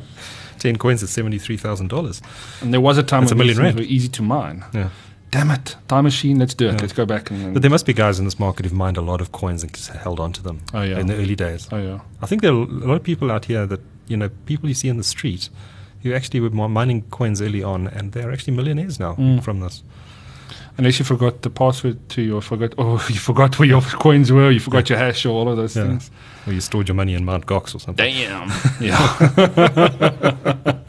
ten 0.60 0.78
coins 0.78 1.04
is 1.04 1.10
seventy 1.10 1.40
three 1.40 1.58
thousand 1.58 1.88
dollars. 1.90 2.22
and 2.62 2.74
there 2.74 2.82
was 2.82 2.98
a 2.98 3.04
time 3.04 3.22
That's 3.24 3.34
when 3.34 3.38
a 3.42 3.44
million 3.44 3.58
things 3.58 3.66
rand. 3.76 3.80
were 3.80 3.84
easy 3.86 4.08
to 4.10 4.22
mine. 4.22 4.64
Yeah. 4.74 4.90
Damn 5.32 5.50
it, 5.52 5.78
time 5.88 6.04
machine, 6.04 6.40
let's 6.40 6.54
do 6.54 6.68
it. 6.68 6.74
Yeah. 6.74 6.78
Let's 6.82 6.92
go 6.94 7.06
back 7.06 7.32
and. 7.32 7.54
But 7.54 7.62
there 7.62 7.72
must 7.72 7.86
be 7.86 7.94
guys 7.94 8.20
in 8.20 8.26
this 8.26 8.38
market 8.38 8.66
who've 8.66 8.74
mined 8.74 8.98
a 8.98 9.02
lot 9.02 9.22
of 9.22 9.32
coins 9.32 9.64
and 9.64 9.74
just 9.74 9.90
held 9.90 10.20
on 10.20 10.34
to 10.34 10.44
them 10.44 10.62
Oh, 10.74 10.82
yeah. 10.82 11.00
in 11.00 11.08
the 11.08 11.16
early 11.16 11.36
days. 11.36 11.70
oh 11.72 11.78
yeah, 11.78 12.00
I 12.22 12.26
think 12.26 12.42
there 12.42 12.52
are 12.52 12.56
a 12.64 12.66
lot 12.66 12.96
of 12.96 13.04
people 13.04 13.32
out 13.32 13.46
here 13.46 13.66
that, 13.66 13.80
you 14.08 14.18
know, 14.18 14.30
people 14.46 14.68
you 14.68 14.76
see 14.76 14.90
in 14.90 14.98
the 14.98 15.06
street 15.06 15.50
who 16.04 16.14
actually 16.14 16.40
were 16.40 16.50
mining 16.52 17.04
coins 17.10 17.42
early 17.42 17.62
on 17.64 17.88
and 17.88 18.12
they're 18.14 18.32
actually 18.32 18.56
millionaires 18.56 19.00
now 19.00 19.14
Mm. 19.16 19.42
from 19.44 19.60
this. 19.60 19.84
unless 20.78 20.98
you 21.00 21.06
forgot 21.06 21.42
the 21.42 21.50
password 21.50 21.98
to 22.10 22.22
your 22.22 22.42
forgot. 22.42 22.74
Oh, 22.78 22.94
you 23.10 23.16
forgot 23.20 23.60
where 23.60 23.68
your 23.68 23.82
coins 23.82 24.32
were. 24.32 24.50
You 24.50 24.60
forgot 24.60 24.90
your 24.90 24.98
hash 24.98 25.26
or 25.26 25.30
all 25.30 25.50
of 25.50 25.58
those 25.58 25.76
Yeah. 25.76 25.84
things. 25.84 26.10
Or 26.48 26.54
you 26.54 26.62
stored 26.62 26.88
your 26.88 26.96
money 26.96 27.14
in 27.14 27.24
Mount 27.26 27.46
Gox 27.46 27.76
or 27.76 27.80
something. 27.80 27.96
Damn. 27.96 28.50
yeah. 28.82 28.98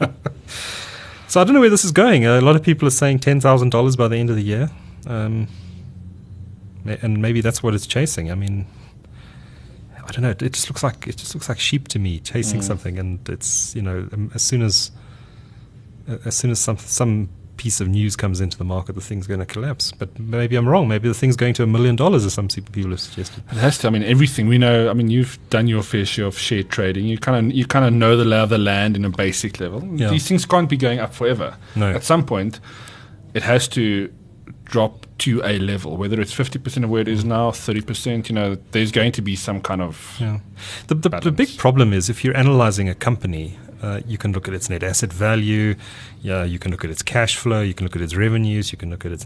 So 1.27 1.41
I 1.41 1.45
don't 1.45 1.55
know 1.55 1.61
where 1.61 1.69
this 1.71 1.83
is 1.83 1.91
going. 1.91 2.27
A 2.27 2.41
lot 2.41 2.55
of 2.55 2.61
people 2.61 2.87
are 2.87 2.91
saying 2.91 3.17
$10,000 3.19 3.97
by 3.97 4.07
the 4.07 4.17
end 4.17 4.29
of 4.29 4.35
the 4.35 4.43
year. 4.43 4.69
Um, 5.07 5.47
and 6.85 7.21
maybe 7.23 7.41
that's 7.41 7.63
what 7.63 7.73
it's 7.73 7.87
chasing. 7.87 8.31
I 8.31 8.35
mean, 8.35 8.67
I 9.97 10.11
don't 10.11 10.21
know. 10.21 10.29
It, 10.29 10.43
it 10.43 10.53
just 10.53 10.69
looks 10.69 10.83
like 10.83 11.07
it 11.07 11.17
just 11.17 11.33
looks 11.33 11.49
like 11.49 11.59
sheep 11.59 11.87
to 11.87 11.97
me 11.97 12.19
chasing 12.19 12.61
something, 12.61 12.99
and 12.99 13.27
it's 13.29 13.73
you 13.75 13.81
know 13.81 14.07
um, 14.13 14.29
as 14.35 14.43
soon 14.43 14.61
as 14.61 14.91
as 16.25 16.35
soon 16.35 16.51
as 16.51 16.59
some 16.59 16.77
some 16.77 17.29
piece 17.55 17.79
of 17.79 17.87
news 17.87 18.15
comes 18.15 18.41
into 18.41 18.57
the 18.57 18.63
market, 18.63 18.93
the 18.93 19.01
thing's 19.01 19.27
going 19.27 19.39
to 19.39 19.45
collapse. 19.45 19.91
But 19.91 20.17
maybe 20.19 20.55
I'm 20.55 20.67
wrong. 20.67 20.87
Maybe 20.87 21.07
the 21.07 21.13
thing's 21.13 21.35
going 21.35 21.53
to 21.55 21.63
a 21.63 21.67
million 21.67 21.95
dollars, 21.95 22.25
as 22.25 22.33
some 22.33 22.47
people 22.47 22.89
have 22.91 22.99
suggested. 22.99 23.43
It 23.51 23.57
has 23.57 23.77
to. 23.79 23.87
I 23.87 23.89
mean, 23.91 24.03
everything 24.03 24.47
we 24.47 24.57
know. 24.57 24.89
I 24.89 24.93
mean, 24.93 25.09
you've 25.09 25.37
done 25.49 25.67
your 25.67 25.83
fair 25.83 26.05
share 26.05 26.25
of 26.25 26.37
share 26.37 26.63
trading. 26.63 27.05
You 27.05 27.17
kind 27.17 27.47
of 27.47 27.55
you 27.55 27.65
kind 27.65 27.85
of 27.85 27.93
know 27.93 28.17
the 28.17 28.25
lay 28.25 28.39
of 28.39 28.49
the 28.49 28.57
land 28.57 28.95
in 28.95 29.05
a 29.05 29.09
basic 29.09 29.59
level. 29.59 29.83
Yeah. 29.95 30.09
These 30.09 30.27
things 30.27 30.45
can't 30.45 30.69
be 30.69 30.77
going 30.77 30.99
up 30.99 31.13
forever. 31.13 31.55
No. 31.75 31.91
At 31.91 32.03
some 32.03 32.25
point, 32.25 32.59
it 33.33 33.43
has 33.43 33.67
to 33.69 34.11
drop 34.65 35.05
to 35.19 35.41
a 35.43 35.59
level. 35.59 35.95
Whether 35.95 36.19
it's 36.19 36.33
fifty 36.33 36.59
percent 36.59 36.83
of 36.85 36.89
where 36.89 37.01
it 37.01 37.07
is 37.07 37.23
now, 37.23 37.51
thirty 37.51 37.81
percent. 37.81 38.29
You 38.29 38.35
know, 38.35 38.57
there's 38.71 38.91
going 38.91 39.11
to 39.13 39.21
be 39.21 39.35
some 39.35 39.61
kind 39.61 39.81
of 39.81 40.17
Yeah. 40.19 40.39
The, 40.87 40.95
the, 40.95 41.09
the 41.09 41.31
big 41.31 41.55
problem 41.57 41.93
is 41.93 42.09
if 42.09 42.23
you're 42.23 42.35
analyzing 42.35 42.89
a 42.89 42.95
company, 42.95 43.57
uh, 43.83 43.99
you 44.07 44.17
can 44.17 44.31
look 44.31 44.47
at 44.47 44.53
its 44.53 44.69
net 44.69 44.81
asset 44.83 45.11
value, 45.13 45.75
yeah, 46.21 46.43
you 46.43 46.57
can 46.57 46.71
look 46.71 46.83
at 46.85 46.89
its 46.89 47.03
cash 47.03 47.35
flow, 47.35 47.61
you 47.61 47.73
can 47.73 47.85
look 47.85 47.95
at 47.95 48.01
its 48.01 48.15
revenues, 48.15 48.71
you 48.71 48.77
can 48.77 48.89
look 48.89 49.05
at 49.05 49.11
its, 49.11 49.25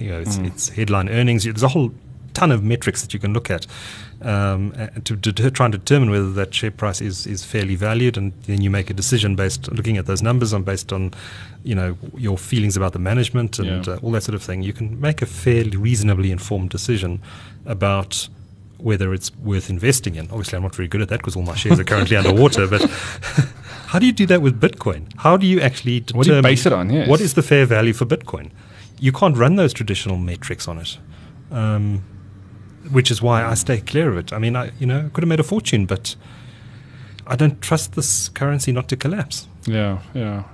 you 0.00 0.10
know, 0.10 0.20
its, 0.20 0.38
its 0.38 0.68
headline 0.70 1.08
earnings. 1.08 1.44
There's 1.44 1.62
a 1.62 1.68
whole 1.68 1.92
ton 2.32 2.50
of 2.52 2.62
metrics 2.62 3.02
that 3.02 3.12
you 3.12 3.18
can 3.20 3.32
look 3.34 3.50
at 3.50 3.66
um, 4.22 4.72
to, 5.04 5.16
to, 5.16 5.32
to 5.32 5.50
try 5.50 5.66
and 5.66 5.72
determine 5.72 6.10
whether 6.10 6.32
that 6.32 6.54
share 6.54 6.70
price 6.70 7.00
is, 7.00 7.26
is 7.26 7.44
fairly 7.44 7.74
valued, 7.74 8.16
and 8.16 8.32
then 8.46 8.60
you 8.62 8.70
make 8.70 8.88
a 8.90 8.94
decision 8.94 9.34
based 9.36 9.70
looking 9.72 9.96
at 9.98 10.06
those 10.06 10.22
numbers 10.22 10.52
and 10.52 10.64
based 10.64 10.92
on, 10.92 11.12
you 11.64 11.74
know, 11.74 11.96
your 12.16 12.38
feelings 12.38 12.76
about 12.76 12.92
the 12.92 12.98
management 12.98 13.58
and 13.58 13.86
Yeah. 13.86 13.94
uh, 13.94 13.98
all 14.02 14.12
that 14.12 14.22
sort 14.22 14.34
of 14.34 14.42
thing. 14.42 14.62
You 14.62 14.72
can 14.72 15.00
make 15.00 15.22
a 15.22 15.26
fairly 15.26 15.76
reasonably 15.76 16.30
informed 16.30 16.70
decision 16.70 17.20
about 17.66 18.28
whether 18.78 19.12
it's 19.12 19.34
worth 19.36 19.68
investing 19.68 20.14
in. 20.14 20.24
Obviously, 20.30 20.56
I'm 20.56 20.62
not 20.62 20.74
very 20.74 20.88
good 20.88 21.02
at 21.02 21.08
that 21.08 21.18
because 21.18 21.36
all 21.36 21.42
my 21.42 21.54
shares 21.56 21.78
are 21.78 21.84
currently 21.84 22.16
underwater. 22.20 22.66
But 22.66 22.82
how 23.90 23.98
do 23.98 24.06
you 24.06 24.12
do 24.12 24.26
that 24.26 24.40
with 24.42 24.60
Bitcoin? 24.60 25.02
How 25.16 25.36
do 25.36 25.46
you 25.46 25.60
actually 25.60 26.00
determine 26.00 26.18
What 26.18 26.26
do 26.26 26.34
you 26.36 26.42
base 26.42 26.66
it 26.66 26.72
on? 26.72 26.90
Yes. 26.90 27.08
what 27.08 27.20
is 27.20 27.34
the 27.34 27.42
fair 27.42 27.66
value 27.66 27.92
for 27.92 28.06
Bitcoin? 28.06 28.50
You 28.98 29.12
can't 29.12 29.36
run 29.36 29.56
those 29.56 29.72
traditional 29.72 30.16
metrics 30.16 30.68
on 30.68 30.78
it, 30.78 30.98
um, 31.50 32.02
which 32.90 33.10
is 33.10 33.20
why 33.22 33.44
I 33.44 33.54
stay 33.54 33.80
clear 33.80 34.10
of 34.10 34.16
it. 34.18 34.32
I 34.32 34.38
mean, 34.38 34.56
I 34.56 34.70
you 34.78 34.86
know 34.86 35.10
could 35.12 35.22
have 35.24 35.28
made 35.28 35.40
a 35.40 35.48
fortune, 35.54 35.86
but 35.86 36.16
I 37.26 37.36
don't 37.36 37.60
trust 37.62 37.92
this 37.94 38.28
currency 38.30 38.72
not 38.72 38.88
to 38.88 38.96
collapse. 38.96 39.46
Yeah, 39.66 39.98
yeah, 40.14 40.44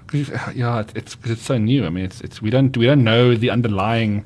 yeah. 0.55 0.81
it- 0.81 0.93
It's 0.95 1.17
it's 1.25 1.43
so 1.43 1.59
new. 1.59 1.87
I 1.87 1.91
mean, 1.91 2.05
it's 2.05 2.21
it's 2.21 2.41
we 2.43 2.51
don't 2.51 2.77
we 2.77 2.87
don't 2.87 3.05
know 3.05 3.35
the 3.37 3.51
underlying. 3.51 4.25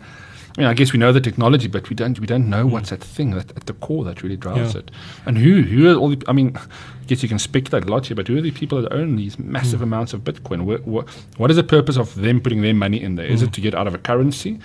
I 0.61 0.63
mean, 0.63 0.69
I 0.69 0.75
guess 0.75 0.93
we 0.93 0.99
know 0.99 1.11
the 1.11 1.23
technology, 1.23 1.69
but 1.69 1.89
we 1.89 1.97
don't 1.97 2.21
we 2.21 2.27
don't 2.27 2.51
know 2.51 2.67
what's 2.67 2.91
that 2.91 3.03
thing 3.03 3.31
that, 3.31 3.51
at 3.57 3.65
the 3.65 3.73
core 3.73 4.05
that 4.05 4.23
really 4.23 4.37
drives 4.37 4.75
Yeah. 4.75 4.81
it. 4.81 4.91
And 5.25 5.39
who 5.39 5.63
who 5.63 5.89
are 5.91 5.95
all 5.95 6.11
the? 6.11 6.23
I 6.29 6.33
mean, 6.33 6.55
I 6.55 7.05
guess 7.07 7.23
you 7.23 7.31
can 7.31 7.39
speculate 7.39 7.85
a 7.85 7.91
lot 7.91 8.07
here, 8.09 8.15
but 8.15 8.29
who 8.29 8.37
are 8.37 8.43
the 8.43 8.51
people 8.51 8.83
that 8.83 8.93
own 8.93 9.17
these 9.17 9.39
massive 9.39 9.81
amounts 9.81 10.13
of 10.13 10.21
Bitcoin? 10.23 10.65
What, 10.67 10.87
what 10.87 11.09
what 11.39 11.51
is 11.51 11.57
the 11.57 11.63
purpose 11.63 11.97
of 11.97 12.15
them 12.15 12.43
putting 12.43 12.61
their 12.61 12.75
money 12.75 13.01
in 13.01 13.15
there? 13.15 13.25
Is 13.25 13.41
it 13.41 13.55
to 13.55 13.61
get 13.63 13.75
out 13.75 13.87
of 13.87 13.95
a 13.95 13.99
currency? 13.99 14.59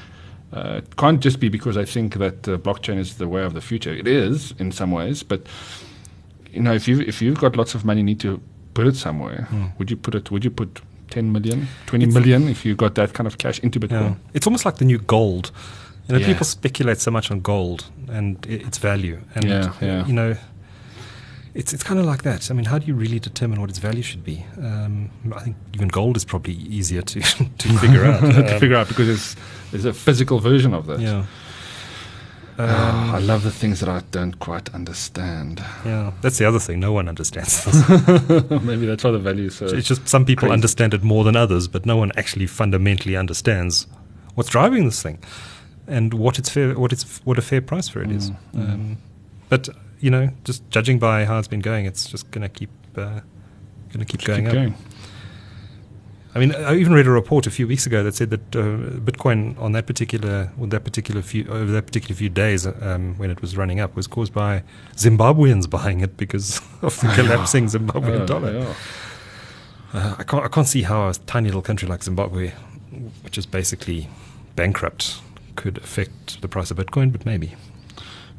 Uh, 0.52 0.82
it 0.84 0.98
can't 0.98 1.22
just 1.22 1.40
be 1.40 1.48
because 1.48 1.78
I 1.78 1.86
think 1.86 2.16
that 2.16 2.46
uh, 2.48 2.58
blockchain 2.58 2.98
is 3.00 3.16
the 3.16 3.28
way 3.30 3.44
of 3.46 3.54
the 3.54 3.62
future. 3.62 3.94
It 3.94 4.06
is 4.08 4.54
in 4.60 4.74
some 4.74 4.92
ways, 4.92 5.24
but 5.24 5.48
you 6.52 6.62
know, 6.62 6.74
if 6.74 6.90
you 6.90 7.00
if 7.08 7.22
you've 7.22 7.40
got 7.40 7.56
lots 7.56 7.74
of 7.74 7.86
money, 7.86 8.02
you 8.02 8.06
need 8.06 8.20
to 8.20 8.42
put 8.74 8.86
it 8.86 8.98
somewhere. 8.98 9.48
Would 9.80 9.90
you 9.92 9.96
put 9.98 10.14
it? 10.14 10.30
Would 10.30 10.44
you 10.44 10.52
put 10.52 10.82
10 11.10 11.32
million, 11.32 11.68
20 11.86 12.08
million 12.08 12.48
if 12.48 12.66
you 12.66 12.76
got 12.76 12.96
that 12.96 13.14
kind 13.14 13.28
of 13.28 13.38
cash 13.38 13.60
into 13.60 13.80
Bitcoin. 13.80 14.10
Yeah. 14.10 14.16
It's 14.34 14.48
almost 14.48 14.66
like 14.66 14.78
the 14.78 14.86
new 14.86 14.98
gold. 14.98 15.52
You 16.08 16.14
know, 16.14 16.20
Yeah. 16.20 16.28
people 16.28 16.46
speculate 16.46 17.00
so 17.00 17.12
much 17.12 17.32
on 17.32 17.40
gold 17.42 17.86
and 18.10 18.46
its 18.46 18.78
value, 18.78 19.20
and 19.36 19.44
Yeah, 19.46 19.74
yeah. 19.82 20.06
you 20.08 20.14
know, 20.14 20.36
it's 21.56 21.74
it's 21.74 21.84
kind 21.84 22.00
of 22.00 22.06
like 22.06 22.22
that. 22.24 22.52
I 22.52 22.54
mean, 22.54 22.66
how 22.66 22.78
do 22.80 22.86
you 22.86 22.94
really 22.94 23.20
determine 23.20 23.60
what 23.62 23.70
its 23.70 23.80
value 23.80 24.04
should 24.04 24.24
be? 24.24 24.46
Um, 24.58 25.10
I 25.36 25.40
think 25.40 25.56
even 25.74 25.88
gold 25.88 26.16
is 26.18 26.26
probably 26.26 26.54
easier 26.54 27.02
to 27.02 27.20
to 27.58 27.70
figure 27.80 28.06
out. 28.06 28.20
to 28.22 28.54
Um, 28.54 28.60
figure 28.60 28.76
out 28.78 28.88
because 28.88 29.10
it's 29.10 29.36
there's 29.72 29.86
a 29.86 29.94
physical 29.94 30.40
version 30.40 30.74
of 30.74 30.86
that. 30.88 31.00
yeah. 31.00 31.26
Ah, 32.58 33.16
I 33.16 33.20
love 33.20 33.44
the 33.44 33.52
things 33.52 33.82
that 33.82 33.90
I 33.90 34.02
don't 34.12 34.40
quite 34.40 34.74
understand. 34.74 35.62
Yeah, 35.86 36.12
that's 36.22 36.38
the 36.38 36.46
other 36.48 36.60
thing. 36.60 36.80
No 36.80 36.94
one 36.94 37.10
understands 37.10 37.66
this. 37.66 37.90
Maybe 38.64 38.86
that's 38.86 39.04
why 39.04 39.12
the 39.12 39.20
value 39.20 39.48
is 39.48 39.56
so. 39.56 39.66
it's 39.66 39.88
just 39.90 40.08
some 40.08 40.24
people 40.24 40.44
crazy. 40.48 40.54
understand 40.54 40.94
it 40.94 41.04
more 41.04 41.26
than 41.26 41.36
others, 41.36 41.68
but 41.68 41.86
no 41.86 41.98
one 41.98 42.14
actually 42.16 42.48
fundamentally 42.48 43.18
understands 43.18 43.88
what's 44.36 44.50
driving 44.50 44.86
this 44.86 45.02
thing 45.04 45.18
and 45.88 46.14
what 46.14 46.40
it's 46.40 46.50
fair, 46.50 46.74
what 46.78 46.92
it's 46.94 47.20
what 47.26 47.38
a 47.38 47.42
fair 47.42 47.62
price 47.62 47.88
for 47.90 48.02
it 48.02 48.12
is. 48.12 48.32
Mm, 48.32 48.74
Um, 48.74 48.98
but 49.50 49.70
you 50.00 50.10
know, 50.12 50.30
just 50.44 50.68
judging 50.70 51.00
by 51.00 51.26
how 51.26 51.38
it's 51.40 51.48
been 51.48 51.62
going, 51.62 51.86
it's 51.86 52.08
just 52.10 52.30
going 52.32 52.42
to 52.42 52.50
keep 52.50 52.70
uh, 52.98 53.22
going 53.92 54.00
to 54.00 54.06
keep 54.06 54.24
going 54.24 54.42
keep 54.46 54.50
up. 54.50 54.54
going. 54.54 54.76
I 56.34 56.40
mean, 56.40 56.54
I 56.54 56.76
even 56.76 56.92
read 56.94 57.08
a 57.08 57.12
report 57.12 57.48
a 57.48 57.50
few 57.50 57.66
weeks 57.66 57.86
ago 57.86 58.04
that 58.04 58.14
said 58.14 58.30
that 58.30 58.56
uh, 58.58 59.00
Bitcoin 59.00 59.58
on 59.58 59.72
that 59.72 59.86
particular, 59.88 60.52
on 60.60 60.68
that 60.70 60.84
particular 60.84 61.22
few, 61.22 61.48
over 61.48 61.72
that 61.72 61.86
particular 61.86 62.14
few 62.14 62.28
days 62.28 62.68
um, 62.68 63.16
when 63.18 63.32
it 63.32 63.40
was 63.42 63.56
running 63.56 63.80
up, 63.80 63.96
was 63.96 64.06
caused 64.06 64.34
by 64.34 64.62
Zimbabweans 64.98 65.70
buying 65.78 66.02
it 66.02 66.18
because 66.18 66.60
of 66.82 67.00
the 67.00 67.08
collapsing 67.16 67.68
Zimbabwean 67.68 68.22
Oh, 68.22 68.26
dollar. 68.28 68.52
yeah. 68.60 68.74
Uh, 69.94 70.16
I 70.20 70.24
can't, 70.24 70.44
I 70.44 70.50
can't 70.50 70.68
see 70.68 70.82
how 70.82 71.08
a 71.08 71.14
tiny 71.14 71.48
little 71.48 71.62
country 71.62 71.88
like 71.88 72.04
Zimbabwe, 72.04 72.52
which 73.24 73.38
is 73.38 73.46
basically 73.46 74.10
bankrupt, 74.58 75.22
could 75.56 75.78
affect 75.78 76.42
the 76.42 76.48
price 76.48 76.72
of 76.72 76.78
Bitcoin, 76.78 77.12
but 77.12 77.26
maybe. 77.26 77.56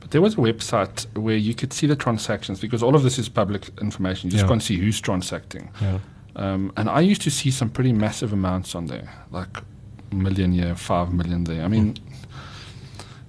But 0.00 0.10
there 0.10 0.20
was 0.22 0.34
a 0.34 0.36
website 0.38 1.06
where 1.16 1.36
you 1.36 1.54
could 1.54 1.72
see 1.72 1.86
the 1.86 1.96
transactions 1.96 2.60
because 2.60 2.82
all 2.82 2.94
of 2.94 3.02
this 3.02 3.18
is 3.18 3.28
public 3.28 3.70
information. 3.80 4.28
You 4.28 4.32
just 4.32 4.44
Yeah. 4.44 4.48
can't 4.48 4.62
see 4.62 4.76
who's 4.78 5.00
transacting. 5.00 5.68
Yeah. 5.80 5.98
Um, 6.36 6.72
and 6.76 6.88
I 6.88 7.00
used 7.00 7.22
to 7.22 7.30
see 7.30 7.50
some 7.50 7.70
pretty 7.70 7.92
massive 7.92 8.32
amounts 8.32 8.74
on 8.74 8.86
there, 8.86 9.08
like 9.32 9.58
a 10.12 10.14
million 10.14 10.52
here, 10.52 10.74
five 10.76 11.12
million 11.12 11.44
there. 11.44 11.64
I 11.64 11.68
mean, 11.68 11.94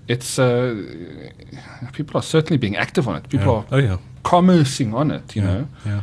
it's 0.08 0.40
uh, 0.40 0.76
people 1.94 2.18
are 2.20 2.24
certainly 2.24 2.58
being 2.58 2.76
active 2.78 3.08
on 3.08 3.16
it. 3.16 3.30
People 3.30 3.66
yeah. 3.72 3.78
are 3.78 3.80
Oh 3.80 3.84
yeah. 3.84 3.98
commercing 4.24 4.94
on 4.94 5.12
it, 5.12 5.36
you 5.36 5.42
know, 5.42 5.68
Yeah. 5.86 6.02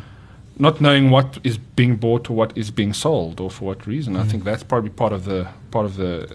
not 0.58 0.80
knowing 0.80 1.10
what 1.10 1.38
is 1.44 1.58
being 1.58 1.96
bought 1.96 2.30
or 2.30 2.36
what 2.36 2.56
is 2.56 2.70
being 2.70 2.92
sold 2.94 3.40
or 3.40 3.50
for 3.50 3.66
what 3.66 3.86
reason. 3.86 4.14
Mm. 4.14 4.20
I 4.20 4.24
think 4.24 4.44
that's 4.44 4.62
probably 4.62 4.90
part 4.90 5.12
of 5.12 5.24
the 5.24 5.46
part 5.70 5.86
of 5.86 5.96
the 5.96 6.34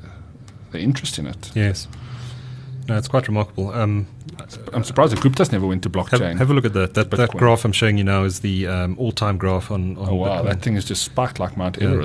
the 0.72 0.80
interest 0.80 1.20
in 1.20 1.28
it. 1.28 1.52
Yes. 1.56 1.88
No, 2.88 2.98
it's 2.98 3.08
quite 3.08 3.28
remarkable. 3.28 3.72
Um, 3.72 4.08
I'm 4.74 4.84
surprised 4.84 5.14
the 5.16 5.18
Guptas 5.18 5.52
never 5.52 5.68
went 5.68 5.84
to 5.84 5.90
blockchain. 5.90 6.38
have 6.38 6.50
a 6.50 6.54
look 6.54 6.66
at 6.66 6.74
that. 6.74 6.96
That, 6.96 7.12
that 7.12 7.32
graph 7.32 7.64
I'm 7.66 7.72
showing 7.72 7.98
you 7.98 8.04
now 8.04 8.24
is 8.24 8.40
the 8.40 8.68
um, 8.68 8.98
all-time 8.98 9.38
graph 9.38 9.70
on, 9.70 9.98
on 9.98 10.10
oh 10.10 10.16
wow, 10.16 10.42
Bitcoin. 10.42 10.46
that 10.46 10.62
thing 10.62 10.76
is 10.76 10.86
just 10.86 11.04
spiked 11.04 11.40
like 11.40 11.56
Mount 11.56 11.78
Yeah. 11.80 12.04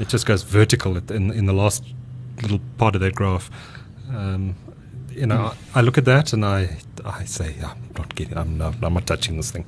It 0.00 0.08
just 0.08 0.26
goes 0.26 0.42
vertical 0.42 0.96
in 0.96 1.30
in 1.30 1.46
the 1.46 1.52
last 1.52 1.84
little 2.42 2.60
part 2.78 2.96
of 2.96 3.00
that 3.02 3.14
graph. 3.14 3.48
Um, 4.10 4.56
you 5.10 5.26
know, 5.26 5.54
I, 5.74 5.78
I 5.78 5.82
look 5.82 5.98
at 5.98 6.04
that 6.06 6.32
and 6.32 6.44
I 6.44 6.78
I 7.04 7.24
say 7.24 7.54
I'm 7.64 7.90
not 7.96 8.14
getting, 8.14 8.36
I'm 8.36 8.58
not, 8.58 8.74
I'm 8.82 8.94
not 8.94 9.06
touching 9.06 9.36
this 9.36 9.50
thing. 9.50 9.66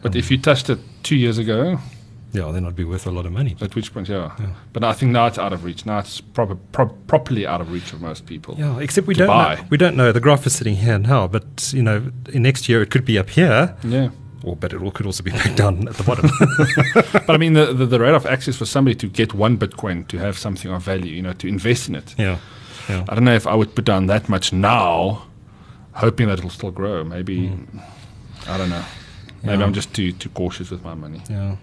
But 0.00 0.16
if 0.16 0.30
you 0.30 0.38
touched 0.38 0.70
it 0.70 0.78
two 1.02 1.16
years 1.16 1.38
ago, 1.38 1.78
Yeah, 2.32 2.50
then 2.52 2.66
I'd 2.66 2.76
be 2.76 2.84
worth 2.84 3.06
a 3.06 3.10
lot 3.10 3.24
of 3.26 3.32
money. 3.32 3.56
at 3.60 3.74
which 3.74 3.92
point, 3.94 4.08
yeah. 4.08 4.32
Yeah. 4.38 4.52
But 4.74 4.84
I 4.84 4.92
think 4.92 5.12
now 5.12 5.26
it's 5.26 5.38
out 5.38 5.52
of 5.54 5.64
reach. 5.64 5.86
Now 5.86 5.98
it's 6.00 6.20
proper, 6.20 6.56
pro- 6.72 6.94
properly 7.06 7.46
out 7.46 7.60
of 7.62 7.72
reach 7.72 7.92
of 7.94 8.02
most 8.02 8.26
people. 8.26 8.54
Yeah, 8.58 8.78
except 8.80 9.06
we 9.06 9.14
don't 9.14 9.28
buy. 9.28 9.54
know, 9.54 9.64
we 9.70 9.78
don't 9.78 9.96
know. 9.96 10.12
The 10.12 10.20
graph 10.20 10.46
is 10.46 10.54
sitting 10.54 10.76
here 10.76 10.98
now, 10.98 11.26
but 11.26 11.72
you 11.74 11.82
know, 11.82 12.10
in 12.32 12.42
next 12.42 12.68
year 12.68 12.82
it 12.82 12.90
could 12.90 13.04
be 13.06 13.18
up 13.18 13.30
here, 13.30 13.74
Yeah. 13.82 14.10
or 14.42 14.56
but 14.56 14.72
it 14.74 14.82
all 14.82 14.90
could 14.90 15.06
also 15.06 15.22
be 15.22 15.30
back 15.30 15.54
down 15.56 15.88
at 15.88 15.94
the 15.94 16.02
bottom. 16.04 16.28
But 17.26 17.30
I 17.34 17.38
mean, 17.38 17.54
the, 17.54 17.72
the, 17.72 17.86
the 17.86 17.98
rate 17.98 18.14
of 18.14 18.26
access 18.26 18.56
for 18.56 18.66
somebody 18.66 18.94
to 18.96 19.06
get 19.08 19.32
one 19.32 19.56
Bitcoin 19.56 20.06
to 20.08 20.18
have 20.18 20.36
something 20.36 20.70
of 20.70 20.82
value, 20.82 21.12
you 21.14 21.22
know, 21.22 21.32
to 21.32 21.46
invest 21.48 21.88
in 21.88 21.94
it. 21.94 22.14
yeah, 22.18 22.38
yeah. 22.90 23.04
I 23.08 23.14
don't 23.14 23.24
know 23.24 23.34
if 23.34 23.46
I 23.46 23.54
would 23.54 23.74
put 23.74 23.84
down 23.86 24.06
that 24.08 24.28
much 24.28 24.52
now, 24.52 25.22
hoping 25.92 26.28
that 26.28 26.38
it'll 26.38 26.50
still 26.50 26.70
grow. 26.72 27.04
Maybe, 27.04 27.48
hmm. 27.48 27.78
I 28.46 28.58
don't 28.58 28.68
know. 28.70 28.84
Maybe. 29.42 29.58
Yeah. 29.58 29.64
I'm 29.64 29.72
just 29.72 29.94
too 29.94 30.12
too 30.12 30.28
cautious 30.30 30.70
with 30.70 30.82
my 30.84 30.94
money. 30.94 31.22
Yeah. 31.30 31.56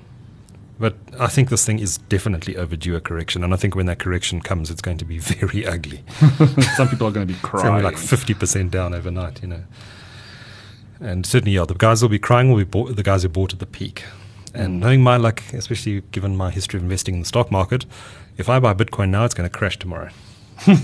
But 0.78 0.96
I 1.18 1.28
think 1.28 1.50
this 1.50 1.66
thing 1.66 1.80
is 1.80 1.98
definitely 2.00 2.58
overdue 2.58 2.96
a 2.98 3.02
correction, 3.02 3.44
and 3.46 3.54
I 3.54 3.58
think 3.58 3.76
when 3.76 3.86
that 3.86 3.98
correction 4.00 4.42
comes, 4.42 4.70
it's 4.70 4.82
going 4.82 4.98
to 4.98 5.06
be 5.06 5.20
very 5.34 5.66
ugly. 5.66 6.04
Some 6.76 6.90
people 6.90 7.08
are 7.08 7.12
going 7.12 7.26
to 7.28 7.34
be 7.34 7.40
It's 7.40 7.42
crying. 7.42 7.78
be 7.78 7.84
like 7.84 7.98
fifty 7.98 8.34
percent 8.34 8.72
down 8.72 8.94
overnight, 8.94 9.42
you 9.42 9.48
know. 9.48 9.64
And 11.00 11.26
certainly, 11.26 11.54
yeah, 11.56 11.66
the 11.66 11.76
guys 11.76 12.02
will 12.02 12.10
be 12.10 12.20
crying. 12.20 12.50
Will 12.50 12.58
be 12.58 12.64
bought, 12.66 12.96
the 12.96 13.04
guys 13.04 13.24
who 13.24 13.30
bought 13.30 13.54
at 13.54 13.60
the 13.60 13.66
peak. 13.66 14.04
And 14.54 14.78
mm. 14.78 14.84
knowing 14.84 15.02
my 15.02 15.18
luck, 15.18 15.44
especially 15.54 16.02
given 16.12 16.36
my 16.38 16.52
history 16.52 16.78
of 16.78 16.84
investing 16.84 17.16
in 17.16 17.20
the 17.22 17.26
stock 17.26 17.52
market, 17.52 17.86
if 18.38 18.48
I 18.50 18.60
buy 18.60 18.74
Bitcoin 18.74 19.10
now, 19.10 19.26
it's 19.26 19.34
going 19.34 19.50
to 19.50 19.58
crash 19.58 19.78
tomorrow. 19.78 20.10
you 20.68 20.76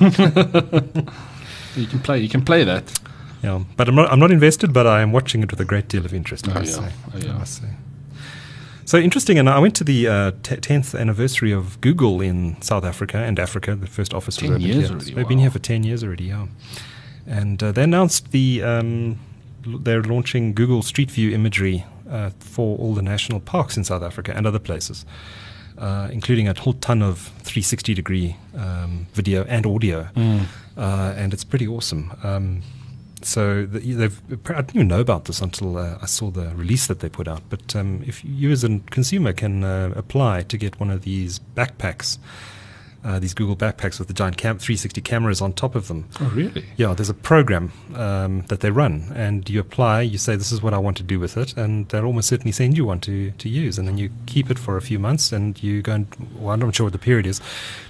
can 1.87 1.99
play. 2.03 2.19
You 2.19 2.29
can 2.29 2.43
play 2.43 2.63
that. 2.63 2.99
Yeah, 3.43 3.63
but 3.75 3.87
I'm 3.89 3.95
not. 3.95 4.11
I'm 4.11 4.19
not 4.19 4.31
invested, 4.31 4.71
but 4.73 4.85
I 4.85 5.01
am 5.01 5.11
watching 5.11 5.41
it 5.43 5.51
with 5.51 5.59
a 5.59 5.65
great 5.65 5.87
deal 5.87 6.05
of 6.05 6.13
interest. 6.13 6.47
I 6.47 6.51
Oh, 6.51 6.59
must 6.59 6.79
yeah. 6.81 6.87
say. 6.87 6.93
Oh, 7.13 7.17
yeah. 7.17 7.39
I 7.39 7.43
say. 7.45 7.67
So 8.85 8.97
interesting, 8.97 9.37
and 9.39 9.49
I 9.49 9.59
went 9.59 9.75
to 9.77 9.83
the 9.83 10.07
uh, 10.07 10.31
te- 10.43 10.55
10th 10.57 10.99
anniversary 10.99 11.51
of 11.51 11.79
Google 11.81 12.19
in 12.21 12.61
South 12.61 12.83
Africa 12.83 13.17
and 13.17 13.39
Africa. 13.39 13.75
The 13.75 13.87
first 13.87 14.13
office 14.13 14.35
10 14.37 14.49
was 14.49 14.55
opened 14.55 14.63
years 14.65 14.77
here. 14.87 14.95
already, 14.95 15.13
They've 15.13 15.27
been 15.27 15.39
here 15.39 15.51
for 15.51 15.59
ten 15.59 15.83
years 15.83 16.03
already. 16.03 16.25
Yeah, 16.25 16.47
and 17.27 17.61
uh, 17.63 17.71
they 17.71 17.83
announced 17.83 18.31
the 18.31 18.63
um, 18.63 19.19
l- 19.65 19.77
they're 19.77 20.03
launching 20.03 20.53
Google 20.53 20.81
Street 20.81 21.11
View 21.11 21.31
imagery 21.31 21.85
uh, 22.09 22.31
for 22.39 22.77
all 22.77 22.93
the 22.93 23.01
national 23.03 23.39
parks 23.39 23.77
in 23.77 23.83
South 23.83 24.03
Africa 24.03 24.33
and 24.35 24.45
other 24.47 24.59
places. 24.59 25.05
Uh, 25.77 26.09
including 26.11 26.47
a 26.47 26.53
whole 26.59 26.73
ton 26.73 27.01
of 27.01 27.17
360 27.43 27.93
degree 27.95 28.35
um, 28.55 29.07
video 29.13 29.43
and 29.45 29.65
audio, 29.65 30.07
Mm. 30.15 30.45
uh, 30.77 31.13
and 31.17 31.33
it's 31.33 31.43
pretty 31.45 31.67
awesome. 31.67 32.11
Um, 32.23 32.61
so 33.25 33.65
the, 33.65 33.79
they've, 33.79 34.21
I 34.49 34.61
didn't 34.61 34.75
even 34.75 34.87
know 34.87 34.99
about 34.99 35.25
this 35.25 35.41
until 35.41 35.77
uh, 35.77 35.97
I 36.01 36.05
saw 36.05 36.29
the 36.29 36.53
release 36.55 36.87
that 36.87 36.99
they 36.99 37.09
put 37.09 37.27
out. 37.27 37.43
But 37.49 37.75
um, 37.75 38.03
if 38.05 38.23
you 38.23 38.51
as 38.51 38.63
a 38.63 38.79
consumer 38.89 39.33
can 39.33 39.63
uh, 39.63 39.93
apply 39.95 40.43
to 40.43 40.57
get 40.57 40.79
one 40.79 40.89
of 40.89 41.03
these 41.03 41.39
backpacks, 41.55 42.17
uh, 43.03 43.19
these 43.19 43.33
Google 43.33 43.55
backpacks 43.55 43.99
with 43.99 44.07
the 44.07 44.13
giant 44.13 44.37
cam- 44.37 44.59
360 44.59 45.01
cameras 45.01 45.41
on 45.41 45.53
top 45.53 45.75
of 45.75 45.87
them. 45.87 46.07
Oh, 46.19 46.31
really? 46.33 46.65
Yeah, 46.77 46.93
there's 46.93 47.09
a 47.09 47.13
program 47.13 47.71
um, 47.95 48.41
that 48.47 48.59
they 48.59 48.71
run, 48.71 49.11
and 49.15 49.49
you 49.49 49.59
apply. 49.59 50.01
You 50.01 50.17
say 50.17 50.35
this 50.35 50.51
is 50.51 50.61
what 50.61 50.73
I 50.73 50.77
want 50.77 50.97
to 50.97 51.03
do 51.03 51.19
with 51.19 51.37
it, 51.37 51.57
and 51.57 51.87
they'll 51.89 52.05
almost 52.05 52.29
certainly 52.29 52.51
send 52.51 52.77
you 52.77 52.85
one 52.85 52.99
to, 53.01 53.31
to 53.31 53.49
use, 53.49 53.77
and 53.77 53.87
then 53.87 53.97
you 53.97 54.09
keep 54.25 54.51
it 54.51 54.59
for 54.59 54.77
a 54.77 54.81
few 54.81 54.99
months, 54.99 55.31
and 55.31 55.61
you 55.63 55.81
go 55.81 55.93
and 55.93 56.07
well, 56.35 56.53
I'm 56.53 56.59
not 56.59 56.75
sure 56.75 56.85
what 56.85 56.93
the 56.93 56.99
period 56.99 57.25
is, 57.25 57.41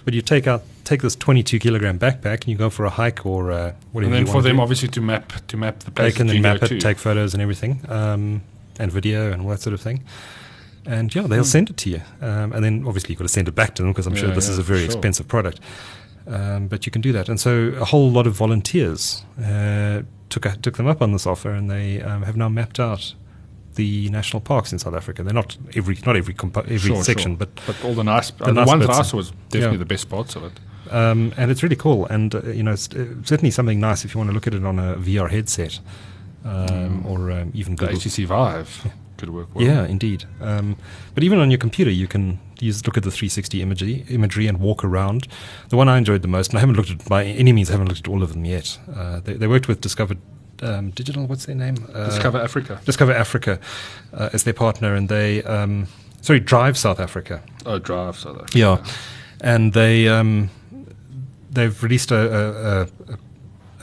but 0.06 0.14
you 0.14 0.22
take 0.22 0.48
out 0.48 0.64
take 0.84 1.02
this 1.02 1.16
22 1.16 1.60
kilogram 1.60 2.00
backpack 2.00 2.42
and 2.42 2.48
you 2.48 2.56
go 2.56 2.70
for 2.70 2.86
a 2.86 2.90
hike 2.90 3.26
or 3.26 3.52
uh, 3.52 3.74
whatever. 3.92 4.16
And 4.16 4.28
then 4.28 4.34
for 4.34 4.42
them, 4.42 4.58
do. 4.58 4.62
obviously, 4.62 4.90
to 4.90 5.02
map 5.02 5.32
to 5.48 5.58
map 5.58 5.80
the 5.80 5.92
place. 5.92 6.14
they 6.14 6.18
can 6.18 6.28
then 6.28 6.42
map 6.42 6.64
it, 6.64 6.68
to. 6.68 6.80
take 6.80 6.98
photos 6.98 7.34
and 7.34 7.42
everything, 7.42 7.82
um, 7.90 8.42
and 8.80 8.92
video 8.92 9.32
and 9.32 9.42
all 9.42 9.50
that 9.50 9.62
sort 9.62 9.74
of 9.74 9.82
thing. 9.82 10.04
And 10.86 11.14
yeah, 11.14 11.28
they'll 11.28 11.44
send 11.44 11.70
it 11.70 11.78
to 11.78 11.90
you, 11.92 12.02
um, 12.22 12.54
and 12.54 12.64
then 12.64 12.84
obviously 12.88 13.12
you've 13.12 13.20
got 13.20 13.26
to 13.26 13.30
send 13.30 13.48
it 13.48 13.52
back 13.54 13.76
to 13.76 13.84
them 13.84 13.92
because 13.92 14.08
I'm 14.08 14.16
sure 14.16 14.30
this 14.32 14.48
yeah, 14.48 14.54
is 14.54 14.58
a 14.60 14.64
very 14.64 14.80
sure. 14.80 14.88
expensive 14.88 15.28
product. 15.28 15.60
Um, 16.28 16.68
but 16.68 16.86
you 16.86 16.92
can 16.92 17.02
do 17.02 17.12
that, 17.14 17.30
and 17.30 17.40
so 17.40 17.74
a 17.80 17.86
whole 17.86 18.10
lot 18.10 18.26
of 18.28 18.34
volunteers 18.34 19.24
uh, 19.44 20.02
took 20.30 20.46
a, 20.46 20.56
took 20.58 20.78
them 20.78 20.88
up 20.88 21.02
on 21.02 21.12
this 21.12 21.26
offer, 21.28 21.52
and 21.52 21.70
they 21.70 22.02
um, 22.02 22.24
have 22.24 22.36
now 22.36 22.50
mapped 22.50 22.80
out 22.80 23.14
the 23.76 24.10
national 24.10 24.42
parks 24.42 24.72
in 24.74 24.80
South 24.80 24.94
Africa. 24.96 25.24
They're 25.24 25.34
not 25.34 25.56
every 25.76 25.98
not 26.06 26.16
every 26.16 26.34
compo- 26.34 26.62
every 26.62 26.78
Sure, 26.80 27.04
section, 27.04 27.32
sure. 27.34 27.38
but 27.38 27.50
but 27.68 27.84
all 27.86 27.94
the 27.94 28.04
nice, 28.04 28.32
the, 28.32 28.52
nice 28.52 28.68
ones 28.68 28.86
that. 28.88 28.96
I 28.96 29.02
saw 29.04 29.18
was 29.18 29.32
definitely 29.50 29.76
Yeah. 29.76 29.78
the 29.80 29.86
best 29.86 30.10
parts 30.10 30.36
of 30.36 30.44
it. 30.44 30.54
um, 30.92 31.32
and 31.38 31.52
it's 31.52 31.62
really 31.64 31.76
cool. 31.76 32.06
And 32.08 32.34
uh, 32.36 32.42
you 32.48 32.64
know, 32.64 32.72
it's 32.74 32.90
uh, 32.90 33.06
certainly 33.24 33.52
something 33.52 33.80
nice 33.80 34.04
if 34.04 34.14
you 34.14 34.18
want 34.20 34.30
to 34.30 34.34
look 34.34 34.48
at 34.48 34.54
it 34.54 34.66
on 34.66 34.78
a 34.80 34.96
VR 34.98 35.30
headset 35.30 35.80
um, 36.44 37.06
or 37.06 37.32
um, 37.32 37.52
even 37.54 37.76
The 37.76 37.86
Google. 37.88 38.00
HTC 38.00 38.26
Vive 38.26 38.92
could 39.22 39.30
work 39.30 39.54
well. 39.54 39.64
Yeah, 39.64 39.86
indeed. 39.86 40.26
Um, 40.42 40.76
but 41.14 41.24
even 41.24 41.40
on 41.40 41.52
your 41.52 41.60
computer, 41.60 41.92
you 41.92 42.08
can 42.08 42.40
use 42.60 42.86
look 42.86 42.98
at 42.98 43.04
the 43.04 43.12
360 43.12 43.62
imagery, 43.62 44.06
imagery 44.10 44.48
and 44.48 44.60
walk 44.60 44.84
around. 44.84 45.28
The 45.70 45.78
one 45.78 45.88
I 45.88 45.98
enjoyed 45.98 46.24
the 46.24 46.28
most, 46.28 46.50
and 46.50 46.58
I 46.58 46.60
haven't 46.62 46.76
looked 46.76 46.90
at 46.90 47.08
by 47.08 47.24
any 47.24 47.54
means, 47.54 47.70
I 47.70 47.74
haven't 47.74 47.88
looked 47.88 48.02
at 48.02 48.08
all 48.08 48.24
of 48.24 48.34
them 48.34 48.46
yet. 48.46 48.80
Uh, 48.94 49.20
they, 49.20 49.34
they 49.34 49.48
worked 49.48 49.68
with 49.68 49.80
Discover 49.80 50.16
um, 50.64 50.90
Digital. 50.90 51.28
What's 51.28 51.46
their 51.46 51.56
name? 51.56 51.76
Uh, 51.94 52.08
Discover 52.08 52.40
Africa. 52.40 52.82
Discover 52.84 53.14
Africa 53.14 53.60
uh, 54.14 54.30
as 54.34 54.44
their 54.44 54.54
partner, 54.54 54.96
and 54.96 55.08
they 55.08 55.44
um, 55.44 55.88
sorry 56.22 56.40
Drive 56.40 56.78
South 56.78 57.00
Africa. 57.00 57.44
Oh, 57.66 57.78
Drive 57.78 58.18
South 58.18 58.38
Africa. 58.38 58.58
Yeah, 58.58 58.86
and 59.40 59.74
they 59.74 60.08
um, 60.08 60.50
they've 61.52 61.82
released 61.84 62.12
a, 62.12 62.18
a, 62.18 62.82
a, 63.14 63.18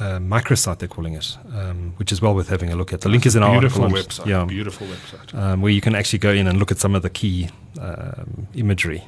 a 0.00 0.18
microsite 0.20 0.78
they're 0.78 0.88
calling 0.88 1.14
it, 1.14 1.36
um, 1.54 1.92
which 1.96 2.12
is 2.12 2.20
well 2.22 2.34
worth 2.34 2.48
having 2.48 2.70
a 2.70 2.76
look 2.76 2.92
at. 2.92 3.00
The 3.02 3.08
link 3.08 3.26
is 3.26 3.34
in 3.36 3.42
our 3.42 3.52
Beautiful 3.60 3.84
website. 3.88 4.26
Yeah, 4.26 4.44
Beautiful 4.44 4.86
website. 4.86 5.34
um, 5.34 5.60
where 5.62 5.72
you 5.72 5.80
can 5.80 5.94
actually 5.94 6.18
go 6.20 6.30
in 6.32 6.46
and 6.46 6.58
look 6.58 6.70
at 6.70 6.78
some 6.78 6.94
of 6.94 7.02
the 7.02 7.10
key 7.10 7.48
um, 7.80 8.46
imagery. 8.54 9.04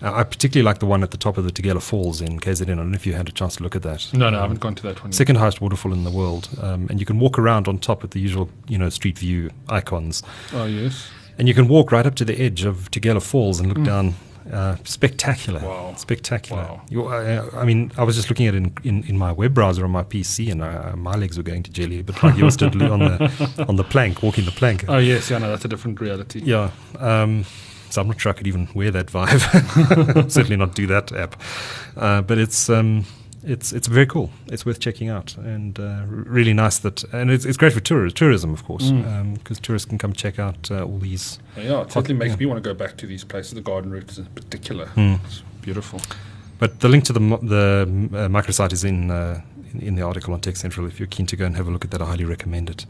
Uh, 0.00 0.12
I 0.12 0.22
particularly 0.22 0.64
like 0.64 0.78
the 0.78 0.86
one 0.86 1.02
at 1.02 1.10
the 1.10 1.16
top 1.16 1.38
of 1.38 1.44
the 1.44 1.50
Tugela 1.50 1.82
Falls 1.82 2.20
in 2.20 2.38
KZN. 2.38 2.62
I 2.62 2.74
don't 2.76 2.90
know 2.92 2.94
if 2.94 3.04
you 3.06 3.14
had 3.14 3.28
a 3.28 3.32
chance 3.32 3.56
to 3.56 3.64
look 3.64 3.74
at 3.74 3.82
that. 3.82 4.08
No, 4.12 4.30
no, 4.30 4.38
I 4.38 4.42
haven't 4.42 4.60
gone 4.60 4.76
to 4.76 4.82
that 4.84 5.00
one. 5.02 5.10
yet. 5.10 5.14
Second 5.16 5.36
highest 5.36 5.60
waterfall 5.60 5.92
in 5.92 6.04
the 6.04 6.10
world, 6.10 6.48
um, 6.62 6.86
and 6.88 7.00
you 7.00 7.06
can 7.06 7.18
walk 7.18 7.36
around 7.38 7.66
on 7.66 7.78
top 7.78 8.02
with 8.02 8.12
the 8.12 8.20
usual, 8.20 8.48
you 8.68 8.78
know, 8.78 8.90
street 8.90 9.18
view 9.18 9.50
icons, 9.68 10.22
Oh 10.52 10.66
yes. 10.66 11.08
and 11.36 11.48
you 11.48 11.54
can 11.54 11.66
walk 11.66 11.90
right 11.90 12.06
up 12.06 12.14
to 12.16 12.24
the 12.24 12.40
edge 12.40 12.62
of 12.64 12.90
Tugela 12.92 13.20
Falls 13.20 13.58
and 13.58 13.72
look 13.74 13.84
down. 13.84 14.14
Uh, 14.52 14.76
spectacular! 14.84 15.60
Wow. 15.60 15.94
Spectacular! 15.96 16.62
Wow. 16.62 16.82
You, 16.88 17.06
uh, 17.06 17.50
I 17.54 17.64
mean, 17.64 17.92
I 17.96 18.04
was 18.04 18.16
just 18.16 18.30
looking 18.30 18.46
at 18.46 18.54
it 18.54 18.58
in, 18.58 18.72
in, 18.84 19.04
in 19.04 19.18
my 19.18 19.32
web 19.32 19.54
browser 19.54 19.84
on 19.84 19.90
my 19.90 20.02
PC, 20.02 20.50
and 20.50 20.62
uh, 20.62 20.96
my 20.96 21.14
legs 21.14 21.36
were 21.36 21.42
going 21.42 21.62
to 21.64 21.70
jelly. 21.70 22.02
But 22.02 22.22
like 22.22 22.36
yours 22.36 22.56
did 22.56 22.80
on 22.82 23.00
the 23.00 23.64
on 23.68 23.76
the 23.76 23.84
plank, 23.84 24.22
walking 24.22 24.44
the 24.44 24.52
plank. 24.52 24.84
Oh 24.88 24.98
yes, 24.98 25.30
yeah, 25.30 25.38
no, 25.38 25.50
that's 25.50 25.64
a 25.64 25.68
different 25.68 26.00
reality. 26.00 26.40
Yeah. 26.42 26.70
Um, 26.98 27.44
so 27.90 28.02
I'm 28.02 28.08
not 28.08 28.20
sure 28.20 28.30
I 28.30 28.34
could 28.34 28.46
even 28.46 28.68
wear 28.74 28.90
that 28.90 29.10
Vive. 29.10 29.42
Certainly 30.32 30.56
not 30.56 30.74
do 30.74 30.86
that 30.88 31.12
app. 31.12 31.40
Uh, 31.96 32.22
but 32.22 32.38
it's 32.38 32.68
um, 32.68 33.04
it's 33.44 33.72
it's 33.72 33.86
very 33.86 34.06
cool. 34.06 34.30
It's 34.46 34.66
worth 34.66 34.80
checking 34.80 35.08
out, 35.08 35.36
and 35.36 35.78
uh, 35.78 36.02
really 36.06 36.52
nice 36.52 36.78
that, 36.78 37.04
and 37.12 37.30
it's, 37.30 37.44
it's 37.44 37.56
great 37.56 37.72
for 37.72 37.80
tour- 37.80 38.10
tourism, 38.10 38.52
of 38.52 38.64
course, 38.64 38.90
because 39.34 39.60
tourists 39.60 39.88
can 39.88 39.98
come 39.98 40.12
check 40.12 40.38
out 40.38 40.70
uh, 40.70 40.84
all 40.84 40.98
these. 40.98 41.38
Yeah, 41.56 41.82
it 41.82 41.92
certainly 41.92 42.14
makes 42.14 42.32
yeah. 42.32 42.38
me 42.38 42.46
want 42.46 42.62
to 42.62 42.68
go 42.68 42.74
back 42.74 42.96
to 42.98 43.06
these 43.06 43.24
places, 43.24 43.54
the 43.54 43.60
garden 43.60 43.90
routes 43.90 44.18
in 44.18 44.26
particular. 44.26 44.86
Hmm. 44.86 45.16
It's 45.24 45.42
beautiful. 45.62 46.00
But 46.58 46.80
the 46.80 46.88
link 46.88 47.04
to 47.04 47.12
the 47.12 47.20
the 47.20 47.88
uh, 48.12 48.28
microsite 48.28 48.72
is 48.72 48.84
in, 48.84 49.10
uh, 49.10 49.40
in 49.72 49.80
in 49.80 49.94
the 49.94 50.02
article 50.02 50.34
on 50.34 50.40
Tech 50.40 50.56
Central. 50.56 50.86
If 50.86 50.98
you're 50.98 51.06
keen 51.08 51.26
to 51.26 51.36
go 51.36 51.44
and 51.44 51.56
have 51.56 51.68
a 51.68 51.70
look 51.70 51.84
at 51.84 51.90
that, 51.92 52.02
I 52.02 52.06
highly 52.06 52.24
recommend 52.24 52.70
it. 52.70 52.86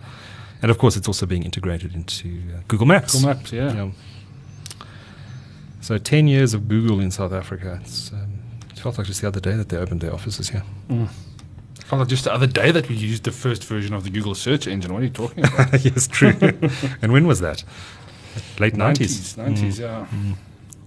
And 0.62 0.70
of 0.70 0.78
course, 0.78 0.96
it's 0.96 1.06
also 1.06 1.26
being 1.26 1.44
integrated 1.44 1.94
into 1.94 2.28
uh, 2.52 2.60
Google 2.66 2.86
Maps. 2.86 3.14
Google 3.14 3.28
Maps, 3.28 3.52
yeah. 3.52 3.90
So 5.80 5.96
10 5.96 6.28
years 6.28 6.52
of 6.52 6.68
Google 6.68 7.00
in 7.00 7.10
South 7.10 7.32
Africa. 7.32 7.78
It's, 7.80 8.12
um, 8.12 8.27
it 8.78 8.82
felt 8.82 8.96
like 8.96 9.06
just 9.06 9.20
the 9.20 9.28
other 9.28 9.40
day 9.40 9.54
that 9.54 9.68
they 9.68 9.76
opened 9.76 10.00
their 10.00 10.14
offices 10.14 10.50
here. 10.50 10.62
Hmm. 10.88 11.06
I 11.78 11.82
felt 11.82 12.00
like 12.00 12.08
just 12.08 12.24
the 12.24 12.32
other 12.32 12.46
day 12.46 12.70
that 12.70 12.88
we 12.88 12.94
used 12.94 13.24
the 13.24 13.32
first 13.32 13.64
version 13.64 13.92
of 13.92 14.04
the 14.04 14.10
Google 14.10 14.34
search 14.34 14.66
engine. 14.68 14.92
What 14.92 15.02
are 15.02 15.06
you 15.06 15.10
talking 15.10 15.44
about? 15.44 15.72
yes, 15.84 16.06
true. 16.06 16.32
and 17.02 17.12
when 17.12 17.26
was 17.26 17.40
that? 17.40 17.64
Late 18.58 18.74
90s. 18.74 19.34
90s, 19.34 19.54
90s, 19.54 19.80
yeah. 19.80 20.04
Hmm. 20.06 20.32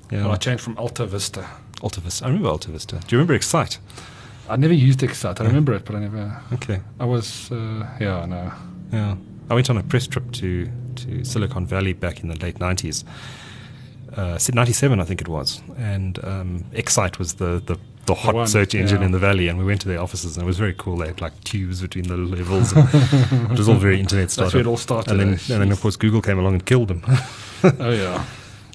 Yeah. 0.10 0.24
Well, 0.24 0.32
I 0.32 0.36
changed 0.38 0.64
from 0.64 0.78
Alta 0.78 1.06
Vista. 1.06 1.46
Alta 1.82 2.00
Vista. 2.00 2.26
I 2.26 2.28
remember 2.28 2.50
Alta 2.50 2.72
Vista. 2.72 2.96
Do 2.96 3.08
you 3.10 3.18
remember 3.18 3.34
Excite? 3.34 3.80
I 4.50 4.56
never 4.56 4.74
used 4.74 5.04
Excite. 5.04 5.42
I 5.42 5.46
remember 5.46 5.74
it, 5.74 5.84
but 5.84 5.96
I 5.96 6.00
never. 6.00 6.42
Okay. 6.54 6.80
I 7.00 7.06
was, 7.06 7.52
uh, 7.52 7.88
yeah, 8.00 8.26
no. 8.26 8.52
Yeah. 8.92 9.16
I 9.50 9.54
went 9.54 9.70
on 9.70 9.78
a 9.78 9.84
press 9.84 10.08
trip 10.08 10.32
to, 10.34 10.70
to 10.96 11.26
Silicon 11.26 11.66
Valley 11.66 11.94
back 11.94 12.22
in 12.22 12.30
the 12.30 12.36
late 12.36 12.60
90s. 12.60 13.04
Uh, 14.16 14.38
97, 14.54 15.00
I 15.00 15.04
think 15.06 15.22
it 15.22 15.28
was. 15.28 15.62
And 15.78 16.24
um, 16.26 16.66
Excite 16.74 17.18
was 17.18 17.36
the, 17.36 17.62
the, 17.66 17.78
the 18.06 18.14
hot 18.14 18.36
one, 18.36 18.48
search 18.48 18.76
engine 18.76 19.00
yeah. 19.00 19.06
in 19.06 19.12
the 19.12 19.20
valley. 19.20 19.48
And 19.48 19.58
we 19.58 19.64
went 19.64 19.82
to 19.82 19.88
their 19.88 20.02
offices, 20.02 20.36
and 20.36 20.44
it 20.44 20.46
was 20.46 20.58
very 20.58 20.74
cool. 20.74 20.98
They 20.98 21.08
had 21.08 21.22
like 21.22 21.42
tubes 21.44 21.82
between 21.82 22.08
the 22.08 22.18
levels. 22.18 22.74
it 22.76 23.58
was 23.58 23.70
all 23.70 23.76
very 23.76 24.00
internet 24.00 24.30
That's 24.30 24.54
where 24.54 24.62
it 24.62 24.68
all 24.68 24.78
started. 24.78 25.12
And 25.12 25.20
then, 25.20 25.34
eh? 25.34 25.54
and 25.54 25.62
then, 25.62 25.72
of 25.72 25.80
course, 25.80 25.96
Google 25.96 26.22
came 26.22 26.40
along 26.40 26.54
and 26.54 26.66
killed 26.66 26.90
them. 26.90 27.04
oh, 27.64 27.92
yeah. 27.92 28.26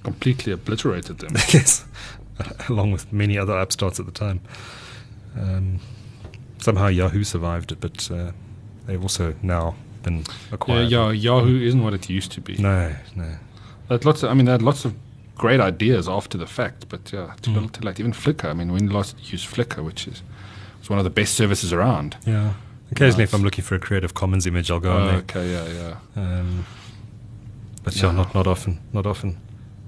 Completely 0.05 0.53
obliterated 0.53 1.19
them. 1.19 1.33
yes, 1.53 1.85
along 2.69 2.93
with 2.93 3.13
many 3.13 3.37
other 3.37 3.59
upstarts 3.59 4.01
at 4.01 4.07
the 4.07 4.13
time. 4.13 4.41
Um, 5.37 5.81
somehow 6.59 6.87
Yahoo 6.87 7.25
survived 7.25 7.73
it, 7.73 7.81
but 7.81 8.11
uh, 8.11 8.33
they've 8.87 9.03
also 9.03 9.35
now 9.43 9.75
been 10.03 10.25
acquired. 10.53 10.91
yeah, 10.91 11.11
Yahoo 11.11 11.61
isn't 11.61 11.83
what 11.83 11.93
it 11.93 12.09
used 12.09 12.33
to 12.33 12.41
be. 12.41 12.57
No, 12.57 12.95
no. 13.17 13.37
Lots 13.91 14.23
of, 14.23 14.31
I 14.31 14.35
mean, 14.35 14.47
they 14.47 14.53
had 14.53 14.63
lots 14.63 14.85
of 14.85 14.95
great 15.37 15.61
ideas 15.61 16.09
after 16.09 16.39
the 16.39 16.47
fact, 16.47 16.89
but 16.89 17.13
yeah, 17.13 17.35
too 17.43 17.51
Mm. 17.51 17.55
little 17.55 17.69
too 17.69 17.85
late. 17.85 18.01
Even 18.01 18.13
Flickr, 18.13 18.49
I 18.51 18.55
mean, 18.55 18.73
when 18.73 18.89
last 18.89 19.17
used 19.33 19.47
Flickr, 19.49 19.85
which 19.85 20.07
is 20.09 20.23
was 20.81 20.91
one 20.91 20.99
of 20.99 21.05
the 21.05 21.11
best 21.21 21.35
services 21.35 21.73
around. 21.73 22.17
Yeah. 22.27 22.53
Occasionally, 22.93 23.25
Nice. 23.25 23.31
if 23.31 23.35
I'm 23.35 23.43
looking 23.43 23.65
for 23.65 23.75
a 23.75 23.79
Creative 23.81 24.15
Commons 24.15 24.47
image, 24.47 24.71
I'll 24.71 24.81
go 24.81 24.93
Oh, 24.93 24.97
on 24.99 25.07
there. 25.07 25.17
okay, 25.19 25.51
yeah, 25.53 25.67
yeah. 25.67 25.95
Um, 26.23 26.65
but 27.83 27.95
yeah, 27.97 28.07
Yeah. 28.07 28.13
not 28.13 28.35
not 28.35 28.47
often, 28.47 28.79
not 28.93 29.07
often. 29.07 29.37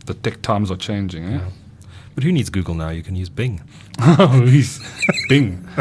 The 0.06 0.14
tech 0.14 0.42
times 0.42 0.70
are 0.70 0.76
changing, 0.78 1.24
eh? 1.24 1.40
But 2.14 2.24
who 2.24 2.32
needs 2.32 2.50
Google 2.50 2.74
now? 2.74 2.88
You 2.90 3.02
can 3.02 3.14
use 3.16 3.28
Bing. 3.30 3.60
oh, 4.00 4.40
Bing. 5.28 5.68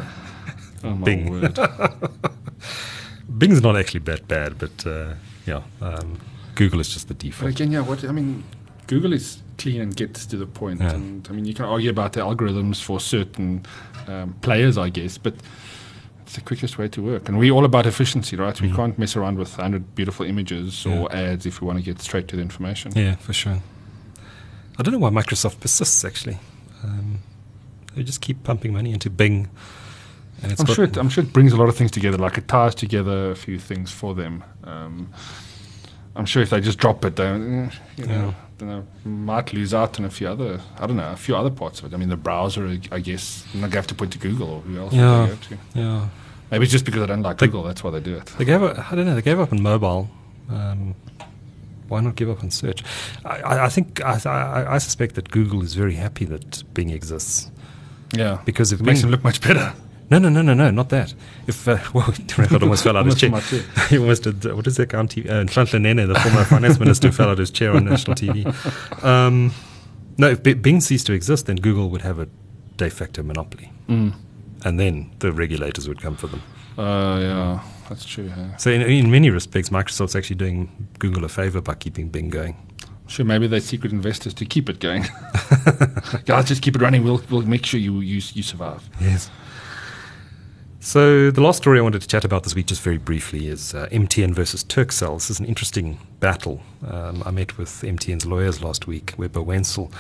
Oh, 0.84 0.92
my 0.94 1.06
Bing. 1.06 1.30
word. 1.32 1.58
Bing's 3.38 3.62
not 3.62 3.76
actually 3.76 4.02
that 4.02 4.28
bad, 4.28 4.58
but 4.58 4.86
uh, 4.86 5.14
yeah, 5.46 5.62
um, 5.82 6.20
Google 6.56 6.80
is 6.80 6.90
just 6.90 7.08
the 7.08 7.14
But 7.16 7.20
default. 7.24 7.52
again, 7.52 7.72
yeah, 7.72 7.82
what 7.82 8.04
I 8.04 8.12
mean, 8.12 8.44
Google 8.88 9.14
is 9.14 9.42
clean 9.58 9.82
and 9.82 9.96
get 9.96 10.14
to 10.16 10.38
the 10.38 10.46
point. 10.46 10.82
Yeah. 10.82 10.94
And 10.94 11.28
I 11.30 11.34
mean, 11.34 11.46
you 11.46 11.54
can 11.54 11.66
argue 11.66 11.90
about 11.90 12.14
the 12.14 12.22
algorithms 12.22 12.82
for 12.82 13.00
certain 13.00 13.66
um, 14.08 14.34
players, 14.42 14.78
I 14.78 14.90
guess, 14.90 15.18
but 15.18 15.36
it's 16.22 16.36
the 16.36 16.42
quickest 16.42 16.78
way 16.78 16.88
to 16.90 17.02
work. 17.02 17.30
And 17.30 17.38
we're 17.40 17.54
all 17.54 17.66
about 17.66 17.86
efficiency, 17.86 18.36
right? 18.36 18.60
We 18.60 18.72
can't 18.72 18.98
mess 19.00 19.16
around 19.16 19.38
with 19.38 19.58
100 19.58 19.96
beautiful 19.96 20.26
images 20.26 20.86
or 20.86 21.14
ads 21.14 21.46
if 21.46 21.62
we 21.62 21.68
want 21.68 21.80
to 21.80 21.86
get 21.86 22.02
straight 22.02 22.28
to 22.30 22.36
the 22.36 22.42
information. 22.42 22.92
Yeah, 22.96 23.16
for 23.16 23.34
sure. 23.34 23.62
I 24.78 24.84
don't 24.84 24.94
know 24.94 25.00
why 25.00 25.10
Microsoft 25.10 25.60
persists. 25.60 26.04
Actually, 26.06 26.38
um, 26.84 27.20
they 27.96 28.04
just 28.04 28.22
keep 28.22 28.44
pumping 28.44 28.74
money 28.74 28.92
into 28.92 29.10
Bing, 29.10 29.50
and 30.44 30.52
it's 30.52 30.62
I'm 30.62 30.68
sure, 30.68 30.86
it, 30.86 30.98
I'm 30.98 31.10
sure 31.10 31.24
it 31.24 31.34
brings 31.34 31.52
a 31.52 31.58
lot 31.58 31.68
of 31.68 31.76
things 31.76 31.92
together. 31.92 32.18
Like 32.18 32.38
it 32.38 32.48
ties 32.48 32.76
together 32.76 33.32
a 33.32 33.36
few 33.36 33.58
things 33.58 33.92
for 33.92 34.14
them. 34.14 34.44
Um, 34.66 35.12
I'm 36.16 36.26
sure 36.26 36.44
if 36.44 36.52
they 36.52 36.60
just 36.60 36.78
drop 36.78 37.06
it, 37.06 37.16
they 37.16 37.28
you 37.34 38.06
know, 38.06 38.36
then 38.58 38.86
they 39.04 39.10
might 39.10 39.54
lose 39.54 39.74
out 39.74 40.00
on 40.00 40.06
a 40.06 40.10
few 40.10 40.28
other, 40.28 40.60
I 40.80 40.88
don't 40.88 40.98
know, 40.98 41.12
a 41.12 41.16
few 41.16 41.36
other 41.36 41.50
parts 41.50 41.80
of 41.80 41.86
it. 41.86 41.94
I 41.96 41.98
mean, 41.98 42.10
the 42.10 42.18
browser, 42.18 42.68
I 42.92 43.00
guess, 43.00 43.46
and 43.54 43.64
they 43.64 43.70
have 43.76 43.88
to 43.88 43.96
point 43.96 44.14
to 44.14 44.20
Google 44.20 44.50
or 44.50 44.62
who 44.62 44.78
else 44.80 44.94
Yeah. 44.94 45.22
they 45.26 45.28
go 45.32 45.36
to? 45.36 45.58
yeah. 45.80 46.08
Maybe 46.52 46.64
it's 46.64 46.72
just 46.72 46.86
because 46.86 47.02
I 47.02 47.06
don't 47.08 47.22
like 47.24 47.38
They- 47.38 47.48
Google. 47.48 47.64
That's 47.64 47.84
why 47.84 47.92
they 47.92 48.00
do 48.00 48.16
it. 48.16 48.26
They 48.38 48.46
gave 48.46 48.64
up. 48.64 48.92
I 48.92 48.96
don't 48.96 49.06
know. 49.06 49.16
They 49.16 49.22
gave 49.22 49.40
up 49.40 49.52
on 49.52 49.62
mobile. 49.62 50.10
Um, 50.50 50.96
why 51.90 52.00
not 52.02 52.16
give 52.16 52.30
up 52.30 52.42
on 52.44 52.52
search? 52.52 52.84
I, 53.26 53.66
I, 53.66 53.70
think 53.70 54.04
I, 54.04 54.20
I, 54.26 54.76
I 54.76 54.78
suspect 54.78 55.16
that 55.16 55.30
Google 55.30 55.62
is 55.64 55.74
very 55.74 55.96
happy 55.96 56.26
that 56.26 56.64
Bing 56.74 56.90
exists 56.90 57.52
Yeah, 58.14 58.40
because 58.46 58.72
if 58.72 58.80
it 58.80 58.84
makes 58.86 59.02
them 59.02 59.12
look 59.12 59.24
much 59.24 59.42
better. 59.42 59.74
No, 60.10 60.20
no, 60.20 60.30
no, 60.30 60.42
no, 60.42 60.54
no, 60.54 60.72
not 60.72 60.90
that. 60.90 61.14
If 61.48 61.68
uh, 61.68 61.78
well, 61.94 62.06
Regardt 62.12 62.62
almost 62.62 62.84
fell 62.84 62.96
out 62.98 63.02
of 63.08 63.14
his 63.14 63.16
chair. 63.16 63.32
he 63.90 63.98
almost 63.98 64.24
did. 64.24 64.46
Uh, 64.46 64.56
what 64.56 64.66
is 64.68 64.78
that 64.78 64.90
guy 64.90 65.00
on 65.00 65.08
TV? 65.08 65.30
Uh, 65.30 65.44
Nhlanhla 65.44 65.82
Nene, 65.82 66.08
the 66.08 66.16
former 66.20 66.44
finance 66.46 66.80
minister, 66.80 67.12
fell 67.12 67.28
out 67.28 67.34
of 67.34 67.38
his 67.40 67.52
chair 67.52 67.74
on 67.76 67.86
national 67.86 68.16
TV. 68.16 68.46
Um, 69.04 69.54
no, 70.18 70.30
if 70.30 70.42
B- 70.44 70.54
Bing 70.54 70.80
ceased 70.82 71.08
to 71.08 71.14
exist, 71.14 71.46
then 71.48 71.58
Google 71.58 71.90
would 71.90 72.02
have 72.02 72.20
a 72.20 72.28
de 72.78 72.90
facto 72.90 73.22
monopoly, 73.24 73.72
Mm. 73.90 74.14
and 74.66 74.80
then 74.80 75.12
the 75.20 75.32
regulators 75.32 75.88
would 75.88 76.02
come 76.02 76.16
for 76.16 76.28
them. 76.28 76.42
Uh, 76.78 77.18
yeah, 77.20 77.64
that's 77.90 78.06
true. 78.06 78.26
Yeah. 78.26 78.56
So, 78.58 78.70
in, 78.72 78.82
in 78.84 79.10
many 79.12 79.30
respects, 79.30 79.70
Microsoft's 79.70 80.16
actually 80.16 80.36
doing 80.38 80.88
Google 81.00 81.26
a 81.26 81.30
favor 81.30 81.60
by 81.60 81.74
keeping 81.74 82.08
Bing 82.10 82.30
going. 82.30 82.56
Sure, 83.08 83.26
maybe 83.26 83.48
they're 83.48 83.60
secret 83.62 83.92
investors 83.94 84.34
to 84.36 84.46
keep 84.46 84.70
it 84.70 84.80
going. 84.80 85.06
Guys, 86.26 86.46
just 86.48 86.62
keep 86.62 86.76
it 86.76 86.82
running. 86.82 87.04
We'll 87.04 87.22
we'll 87.30 87.42
make 87.44 87.66
sure 87.66 87.80
you 87.80 88.00
you, 88.02 88.22
you 88.34 88.44
survive. 88.44 88.88
Yes. 89.02 89.30
So 90.88 91.32
the 91.32 91.42
last 91.42 91.58
story 91.58 91.80
I 91.80 91.82
wanted 91.82 92.02
to 92.02 92.08
chat 92.08 92.24
about 92.24 92.44
this 92.44 92.56
week, 92.56 92.68
just 92.68 92.82
very 92.82 92.98
briefly, 92.98 93.50
is 93.50 93.76
uh, 93.76 93.90
MTN 93.92 94.34
versus 94.34 94.64
Turkcell. 94.64 95.16
This 95.16 95.30
is 95.30 95.38
an 95.38 95.46
interesting 95.46 96.00
battle. 96.22 96.62
Um, 96.88 97.22
I 97.26 97.32
met 97.32 97.58
with 97.58 97.68
MTN's 97.82 98.26
lawyers 98.26 98.64
last 98.64 98.88
week, 98.88 99.14
Webber 99.18 99.42
Wentzel. 99.42 99.92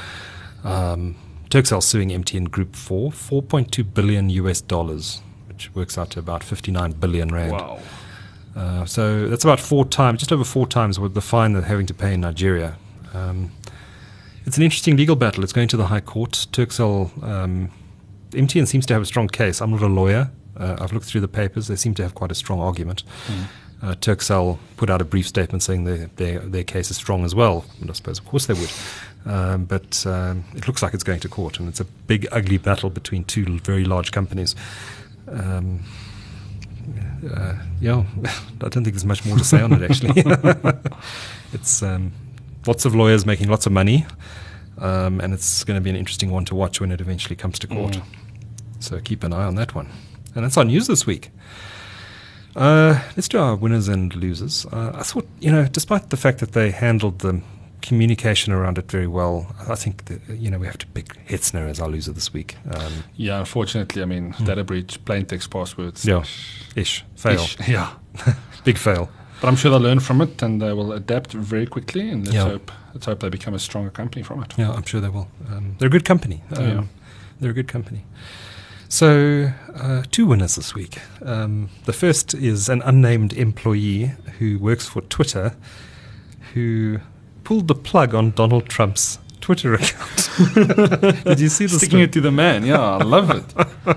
Um, 0.63 1.17
Turkcell 1.49 1.83
suing 1.83 2.11
MTN 2.11 2.49
Group 2.51 2.73
for 2.73 3.11
4.2 3.11 3.93
billion 3.93 4.29
US 4.29 4.61
dollars, 4.61 5.21
which 5.49 5.75
works 5.75 5.97
out 5.97 6.11
to 6.11 6.19
about 6.19 6.41
59 6.41 6.93
billion 6.93 7.33
rand. 7.33 7.51
Wow. 7.51 7.79
Uh, 8.55 8.85
so 8.85 9.27
that's 9.27 9.43
about 9.43 9.59
four 9.59 9.83
times, 9.83 10.19
just 10.19 10.31
over 10.31 10.45
four 10.45 10.67
times 10.67 11.01
what 11.01 11.13
the 11.13 11.21
fine 11.21 11.51
they're 11.51 11.63
having 11.63 11.85
to 11.88 11.93
pay 11.93 12.13
in 12.13 12.21
Nigeria. 12.21 12.77
Um, 13.13 13.51
it's 14.45 14.55
an 14.55 14.63
interesting 14.63 14.95
legal 14.95 15.17
battle. 15.17 15.43
It's 15.43 15.51
going 15.51 15.67
to 15.67 15.75
the 15.75 15.88
High 15.88 15.99
Court. 15.99 16.47
Turkcell, 16.53 17.21
um, 17.23 17.71
MTN 18.29 18.65
seems 18.65 18.85
to 18.85 18.93
have 18.93 19.01
a 19.01 19.05
strong 19.05 19.27
case. 19.27 19.59
I'm 19.59 19.71
not 19.71 19.81
a 19.81 19.88
lawyer. 19.88 20.31
Uh, 20.57 20.77
I've 20.79 20.93
looked 20.93 21.05
through 21.05 21.21
the 21.21 21.27
papers. 21.27 21.67
They 21.67 21.75
seem 21.75 21.93
to 21.95 22.03
have 22.03 22.15
quite 22.15 22.31
a 22.31 22.35
strong 22.35 22.59
argument. 22.59 23.03
Uh, 23.81 23.93
Turkcell 23.93 24.57
put 24.75 24.89
out 24.89 25.01
a 25.01 25.05
brief 25.05 25.27
statement 25.27 25.61
saying 25.61 25.83
their, 25.83 26.09
their, 26.15 26.39
their 26.39 26.63
case 26.63 26.89
is 26.89 26.97
strong 26.97 27.23
as 27.23 27.35
well. 27.35 27.63
And 27.79 27.89
I 27.89 27.93
suppose, 27.93 28.17
of 28.17 28.25
course, 28.25 28.47
they 28.47 28.55
would. 28.55 28.71
Um, 29.25 29.65
but 29.65 30.05
um, 30.07 30.45
it 30.55 30.67
looks 30.67 30.81
like 30.81 30.93
it's 30.93 31.03
going 31.03 31.19
to 31.19 31.29
court, 31.29 31.59
and 31.59 31.67
it's 31.67 31.79
a 31.79 31.85
big, 31.85 32.27
ugly 32.31 32.57
battle 32.57 32.89
between 32.89 33.23
two 33.25 33.59
very 33.59 33.83
large 33.83 34.11
companies. 34.11 34.55
Um, 35.27 35.81
uh, 37.29 37.55
yeah, 37.81 38.03
I 38.25 38.69
don't 38.69 38.71
think 38.71 38.93
there's 38.93 39.05
much 39.05 39.25
more 39.25 39.37
to 39.37 39.43
say 39.43 39.61
on 39.61 39.73
it 39.73 39.81
actually. 39.89 40.23
it's 41.53 41.83
um, 41.83 42.13
lots 42.65 42.85
of 42.85 42.95
lawyers 42.95 43.25
making 43.25 43.49
lots 43.49 43.65
of 43.65 43.73
money, 43.73 44.05
um, 44.77 45.19
and 45.19 45.33
it's 45.33 45.65
going 45.65 45.75
to 45.75 45.81
be 45.81 45.89
an 45.89 45.97
interesting 45.97 46.31
one 46.31 46.45
to 46.45 46.55
watch 46.55 46.79
when 46.79 46.91
it 46.91 47.01
eventually 47.01 47.35
comes 47.35 47.59
to 47.59 47.67
court. 47.67 47.99
So 48.79 48.99
keep 49.01 49.23
an 49.23 49.33
eye 49.33 49.43
on 49.43 49.55
that 49.55 49.75
one. 49.75 49.89
And 50.36 50.43
that's 50.43 50.57
our 50.57 50.65
news 50.65 50.88
this 50.88 51.05
week. 51.07 51.30
Uh, 52.55 52.99
let's 53.15 53.28
do 53.28 53.38
our 53.39 53.55
winners 53.55 53.88
and 53.88 54.15
losers. 54.15 54.65
Uh, 54.71 54.91
I 54.95 55.03
thought, 55.03 55.28
you 55.39 55.51
know, 55.51 55.67
despite 55.67 56.09
the 56.09 56.17
fact 56.17 56.39
that 56.39 56.53
they 56.53 56.71
handled 56.71 57.19
the 57.19 57.41
communication 57.84 58.51
around 58.51 58.78
it 58.80 58.91
very 58.91 59.07
well. 59.07 59.55
I 59.69 59.75
think 59.75 60.05
that, 60.05 60.19
you 60.30 60.49
know 60.49 60.57
we 60.57 60.65
have 60.65 60.80
to 60.80 60.88
pick 60.88 61.13
Hetzner 61.28 61.69
as 61.69 61.80
our 61.80 61.88
loser 61.88 62.11
this 62.11 62.34
week. 62.34 62.57
Um, 62.71 63.03
Yeah, 63.15 63.39
unfortunately, 63.39 64.01
I 64.01 64.05
mean, 64.05 64.34
data 64.43 64.63
breach, 64.63 65.03
plain 65.05 65.25
text 65.25 65.51
passwords. 65.51 66.03
yeah, 66.03 66.23
ish 66.75 67.05
fail, 67.15 67.36
Ish, 67.41 67.57
Yeah. 67.67 67.93
big 68.65 68.78
fail. 68.80 69.09
But 69.39 69.47
I'm 69.49 69.55
sure 69.55 69.69
they'll 69.69 69.80
learn 69.80 69.99
from 69.99 70.21
it 70.21 70.41
and 70.41 70.59
they 70.59 70.73
will 70.73 70.91
adapt 70.91 71.32
very 71.34 71.67
quickly. 71.67 72.09
And 72.09 72.25
let's, 72.25 72.36
Yeah. 72.36 72.45
hope, 72.49 72.71
let's 72.95 73.05
hope 73.05 73.19
they 73.19 73.30
become 73.30 73.53
a 73.53 73.59
stronger 73.59 73.91
company 73.91 74.23
from 74.23 74.41
it. 74.43 74.53
Yeah, 74.57 74.71
I'm 74.71 74.84
sure 74.84 74.99
they 74.99 75.09
will. 75.09 75.28
Um, 75.47 75.75
they're 75.78 75.88
a 75.88 75.91
good 75.91 76.05
company. 76.05 76.41
Um, 76.57 76.63
Yeah. 76.67 76.84
They're 77.39 77.51
a 77.51 77.53
good 77.53 77.67
company. 77.67 78.03
So, 78.89 79.51
uh, 79.75 80.03
two 80.11 80.25
winners 80.25 80.55
this 80.55 80.73
week. 80.73 80.99
Um, 81.21 81.69
the 81.83 81.93
first 81.93 82.33
is 82.33 82.69
an 82.69 82.81
unnamed 82.83 83.33
employee 83.33 84.13
who 84.39 84.57
works 84.59 84.88
for 84.88 85.01
Twitter 85.01 85.55
who 86.53 86.99
pulled 87.43 87.67
the 87.67 87.75
plug 87.75 88.15
on 88.15 88.31
Donald 88.31 88.69
Trump's 88.69 89.19
Twitter 89.47 89.75
account. 89.75 90.29
Did 91.23 91.39
you 91.39 91.47
see 91.47 91.67
the 91.67 91.77
Sticking 91.77 91.89
story? 91.89 92.03
it 92.03 92.11
to 92.11 92.19
the 92.21 92.31
man. 92.31 92.65
Yeah, 92.65 92.81
I 92.81 93.03
love 93.03 93.29
it. 93.29 93.45
Oh, 93.55 93.93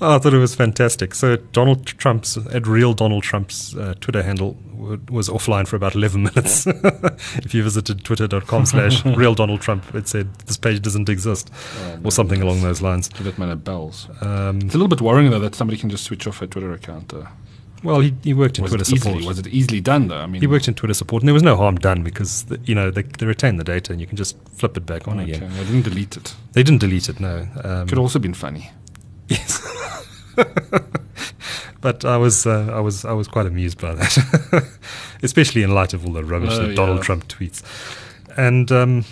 I 0.16 0.18
thought 0.18 0.34
it 0.34 0.38
was 0.38 0.54
fantastic. 0.54 1.14
So 1.14 1.36
Donald 1.36 1.86
Trump's 1.86 2.36
at 2.48 2.66
real 2.66 2.92
Donald 2.92 3.22
Trump's 3.22 3.74
uh, 3.74 3.94
Twitter 4.00 4.22
handle 4.22 4.52
w- 4.76 5.00
was 5.10 5.30
offline 5.30 5.66
for 5.66 5.76
about 5.76 5.94
11 5.94 6.22
minutes. 6.28 6.66
if 6.66 7.54
you 7.54 7.62
visited 7.62 8.04
twitter.com 8.04 8.66
slash 8.66 9.02
real 9.06 9.34
Donald 9.34 9.62
Trump, 9.62 9.94
it 9.94 10.08
said 10.08 10.26
this 10.46 10.58
page 10.58 10.82
doesn't 10.82 11.08
exist 11.08 11.50
or 12.04 12.10
something 12.12 12.42
along 12.42 12.60
those 12.60 12.82
lines. 12.82 13.08
Give 13.08 13.24
that 13.24 13.38
man 13.38 13.48
a 13.48 13.56
bells. 13.56 14.08
Um, 14.20 14.58
It's 14.58 14.74
a 14.74 14.78
little 14.78 14.88
bit 14.88 15.00
worrying, 15.00 15.30
though, 15.30 15.40
that 15.40 15.54
somebody 15.54 15.78
can 15.78 15.88
just 15.88 16.04
switch 16.04 16.26
off 16.26 16.42
a 16.42 16.46
Twitter 16.46 16.72
account. 16.74 17.14
Uh, 17.14 17.24
well, 17.82 18.00
he, 18.00 18.14
he 18.22 18.34
worked 18.34 18.58
in 18.58 18.62
was, 18.62 18.72
Twitter 18.72 18.82
it 18.82 18.86
support. 18.86 19.16
easily, 19.16 19.26
was 19.26 19.38
it 19.38 19.46
easily 19.48 19.80
done, 19.80 20.08
though? 20.08 20.18
I 20.18 20.26
mean, 20.26 20.40
he 20.40 20.46
worked 20.46 20.68
in 20.68 20.74
Twitter 20.74 20.94
support, 20.94 21.22
and 21.22 21.28
there 21.28 21.34
was 21.34 21.42
no 21.42 21.56
harm 21.56 21.76
done 21.76 22.02
because 22.02 22.44
the, 22.44 22.58
you 22.64 22.74
know 22.74 22.90
they, 22.90 23.02
they 23.02 23.26
retain 23.26 23.56
the 23.56 23.64
data, 23.64 23.92
and 23.92 24.00
you 24.00 24.06
can 24.06 24.16
just 24.16 24.36
flip 24.50 24.76
it 24.76 24.86
back 24.86 25.08
on 25.08 25.20
okay, 25.20 25.32
again. 25.32 25.52
I 25.52 25.64
didn't 25.64 25.82
delete 25.82 26.16
it. 26.16 26.34
They 26.52 26.62
didn't 26.62 26.80
delete 26.80 27.08
it, 27.08 27.20
no. 27.20 27.46
Um, 27.64 27.88
Could 27.88 27.98
also 27.98 28.18
been 28.18 28.34
funny. 28.34 28.70
Yes. 29.28 29.60
but 31.80 32.04
I 32.04 32.16
was 32.16 32.46
uh, 32.46 32.70
I 32.72 32.80
was 32.80 33.04
I 33.04 33.12
was 33.12 33.28
quite 33.28 33.46
amused 33.46 33.80
by 33.80 33.94
that, 33.94 34.68
especially 35.22 35.62
in 35.62 35.74
light 35.74 35.94
of 35.94 36.06
all 36.06 36.12
the 36.12 36.24
rubbish 36.24 36.52
Oh, 36.52 36.66
that 36.66 36.76
Donald. 36.76 37.02
Trump 37.02 37.28
tweets. 37.28 37.62
And 38.36 38.70
um, 38.72 39.04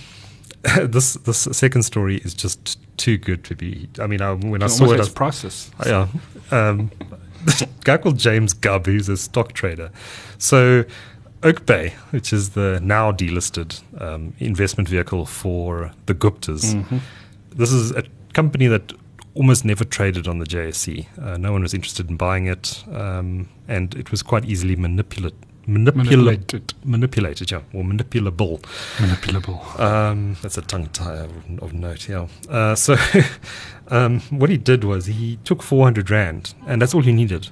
this 0.83 1.15
this 1.15 1.39
second 1.53 1.83
story 1.83 2.19
is 2.19 2.35
just 2.35 2.79
too 2.97 3.19
good 3.19 3.45
to 3.45 3.55
be. 3.55 3.89
I 3.99 4.07
mean, 4.07 4.23
I, 4.23 4.33
when 4.33 4.63
I 4.63 4.67
saw 4.67 4.93
it, 4.93 4.99
I 4.99 5.01
as 5.01 5.09
priceless. 5.09 5.71
yeah. 5.87 6.09
Um, 6.51 6.91
guy 7.85 7.97
called 7.97 8.19
James 8.19 8.53
Gubb, 8.55 8.87
who's 8.87 9.09
a 9.09 9.17
stock 9.17 9.53
trader. 9.53 9.91
So, 10.39 10.85
Oakbay, 11.43 11.93
which 12.13 12.33
is 12.33 12.51
the 12.51 12.81
now 12.83 13.13
delisted 13.13 13.81
um, 14.01 14.35
investment 14.39 14.89
vehicle 14.89 15.27
for 15.27 15.93
the 16.07 16.15
Guptas, 16.15 16.75
Mm-hmm. 16.75 16.99
this 17.57 17.73
is 17.73 17.93
a 17.93 18.03
company 18.35 18.67
that 18.67 18.93
almost 19.35 19.65
never 19.65 19.85
traded 19.85 20.27
on 20.29 20.39
the 20.39 20.45
JSE. 20.45 21.07
Uh, 21.19 21.37
no 21.39 21.53
one 21.53 21.63
was 21.63 21.73
interested 21.73 22.11
in 22.11 22.17
buying 22.17 22.47
it, 22.47 22.85
um, 22.93 23.49
and 23.69 23.95
it 23.95 24.11
was 24.11 24.23
quite 24.23 24.45
easily 24.45 24.77
manipulate, 25.67 26.53
manipulated, 26.53 26.75
manipulated, 26.85 27.51
yeah, 27.51 27.61
or 27.73 27.85
manipulable. 27.85 28.61
Manipulable. 28.97 29.79
Um, 29.81 30.37
that's 30.43 30.59
a 30.59 30.63
tongue 30.63 30.87
tie 30.89 31.17
of, 31.17 31.63
of 31.63 31.73
note, 31.73 32.09
yeah. 32.09 32.27
Uh, 32.49 32.75
so, 32.75 32.97
um, 33.89 34.21
what 34.31 34.51
he 34.51 34.57
did 34.57 34.85
was 34.85 35.07
he 35.07 35.39
took 35.45 35.63
400 35.63 36.11
Rand, 36.11 36.55
and 36.67 36.81
that's 36.81 36.95
all 36.95 37.03
he 37.03 37.13
needed 37.13 37.49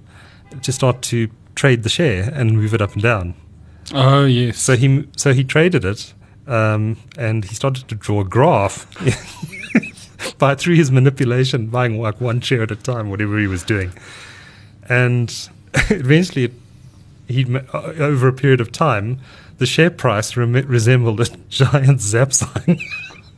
to 0.63 0.73
start 0.73 1.03
to 1.03 1.29
trade 1.55 1.83
the 1.83 1.89
share 1.89 2.31
and 2.35 2.53
move 2.53 2.75
it 2.75 2.81
up 2.81 2.95
and 2.95 3.03
down. 3.03 3.35
Oh, 3.93 4.25
yes. 4.25 4.59
So 4.59 4.77
he, 4.77 5.09
so 5.17 5.33
he 5.33 5.45
traded 5.45 5.85
it, 5.85 6.15
um, 6.47 6.97
and 7.17 7.45
he 7.45 7.55
started 7.55 7.89
to 7.89 7.95
draw 7.95 8.21
a 8.21 8.25
graph 8.25 8.87
by 10.39 10.55
through 10.55 10.75
his 10.75 10.91
manipulation, 10.91 11.67
buying 11.67 12.01
like 12.01 12.21
one 12.21 12.41
share 12.41 12.63
at 12.63 12.71
a 12.71 12.77
time, 12.77 13.11
whatever 13.11 13.39
he 13.39 13.47
was 13.47 13.63
doing. 13.63 13.93
And 14.89 15.35
eventually, 15.91 16.45
it, 16.45 16.53
he 17.29 17.45
uh, 17.73 17.79
over 18.01 18.27
a 18.29 18.33
period 18.33 18.61
of 18.61 18.73
time, 18.73 19.19
the 19.59 19.67
share 19.67 19.91
price 19.91 20.37
resembled 20.37 21.21
a 21.21 21.27
giant 21.49 22.01
zap 22.01 22.33
sign. 22.33 22.79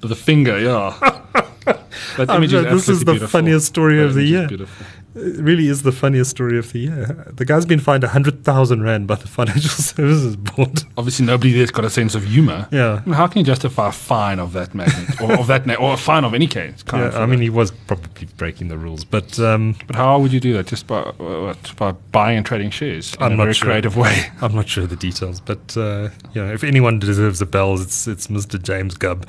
the 0.01 0.17
finger, 0.17 0.59
yeah. 0.59 0.97
that 2.17 2.31
I'm 2.31 2.37
image 2.39 2.55
is 2.55 2.65
this 2.65 2.89
is 2.89 3.01
the 3.01 3.13
beautiful. 3.13 3.29
funniest 3.29 3.67
story 3.67 3.97
That 3.99 4.07
of 4.07 4.15
the 4.15 4.25
year. 4.25 4.49
beautiful. 4.49 4.87
It 5.15 5.43
really 5.43 5.67
is 5.67 5.83
the 5.83 5.91
funniest 5.93 6.31
story 6.31 6.57
of 6.57 6.73
the 6.73 6.79
year. 6.79 7.27
The 7.35 7.45
guy's 7.45 7.67
been 7.67 7.81
fined 7.81 8.05
100,000 8.05 8.83
Rand 8.83 9.09
by 9.09 9.17
the 9.17 9.27
Financial 9.27 9.69
Services 9.71 10.37
Board. 10.37 10.85
Obviously, 10.97 11.27
nobody 11.27 11.53
there's 11.53 11.73
got 11.73 11.85
a 11.85 11.91
sense 11.91 12.15
of 12.15 12.25
humor. 12.25 12.69
Yeah. 12.71 13.01
I 13.03 13.05
mean, 13.05 13.15
how 13.15 13.27
can 13.27 13.41
you 13.41 13.45
justify 13.45 13.89
a 13.89 13.93
fine 13.93 14.39
of 14.39 14.53
that 14.53 14.73
magnitude, 14.75 15.21
or 15.21 15.33
of 15.39 15.49
that, 15.49 15.67
na- 15.67 15.75
or 15.75 15.95
a 15.95 15.97
fine 15.97 16.25
of 16.25 16.33
any 16.33 16.47
case? 16.47 16.83
kind 16.85 17.03
Yeah, 17.03 17.09
I 17.09 17.13
for 17.13 17.27
mean, 17.27 17.39
that? 17.41 17.43
he 17.45 17.51
was 17.51 17.73
probably 17.73 18.29
breaking 18.37 18.69
the 18.69 18.79
rules, 18.79 19.05
but 19.05 19.39
um, 19.41 19.75
but 19.89 19.97
how 19.97 20.19
would 20.21 20.33
you 20.33 20.39
do 20.41 20.53
that? 20.55 20.67
Just 20.69 20.87
by 20.87 21.01
uh, 21.01 21.13
what, 21.19 21.77
by 21.77 21.91
buying 22.13 22.37
and 22.37 22.47
trading 22.47 22.71
shares 22.71 23.15
in 23.17 23.23
I'm 23.23 23.33
a 23.33 23.37
very 23.37 23.55
sure. 23.55 23.67
creative 23.69 23.97
way. 23.97 24.27
I'm 24.41 24.55
not 24.55 24.69
sure 24.69 24.87
the 24.87 24.95
details. 24.97 25.41
But 25.41 25.77
uh, 25.77 26.11
you 26.35 26.45
know, 26.45 26.53
if 26.53 26.63
anyone 26.63 27.01
deserves 27.01 27.41
the 27.41 27.47
bells, 27.47 27.83
it's 27.83 28.07
it's 28.07 28.29
Mr. 28.29 28.63
James 28.63 28.97
Gubb. 28.97 29.27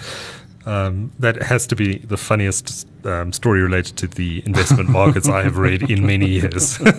Um, 0.66 1.12
that 1.20 1.42
has 1.42 1.66
to 1.68 1.76
be 1.76 1.98
the 1.98 2.18
funniest 2.18 2.88
um, 3.06 3.34
story 3.34 3.62
related 3.62 3.98
to 3.98 4.08
the 4.08 4.44
investment 4.46 4.90
markets 5.00 5.28
I 5.28 5.42
have 5.44 5.58
read 5.58 5.90
in 5.90 6.06
many 6.06 6.28
years. 6.28 6.80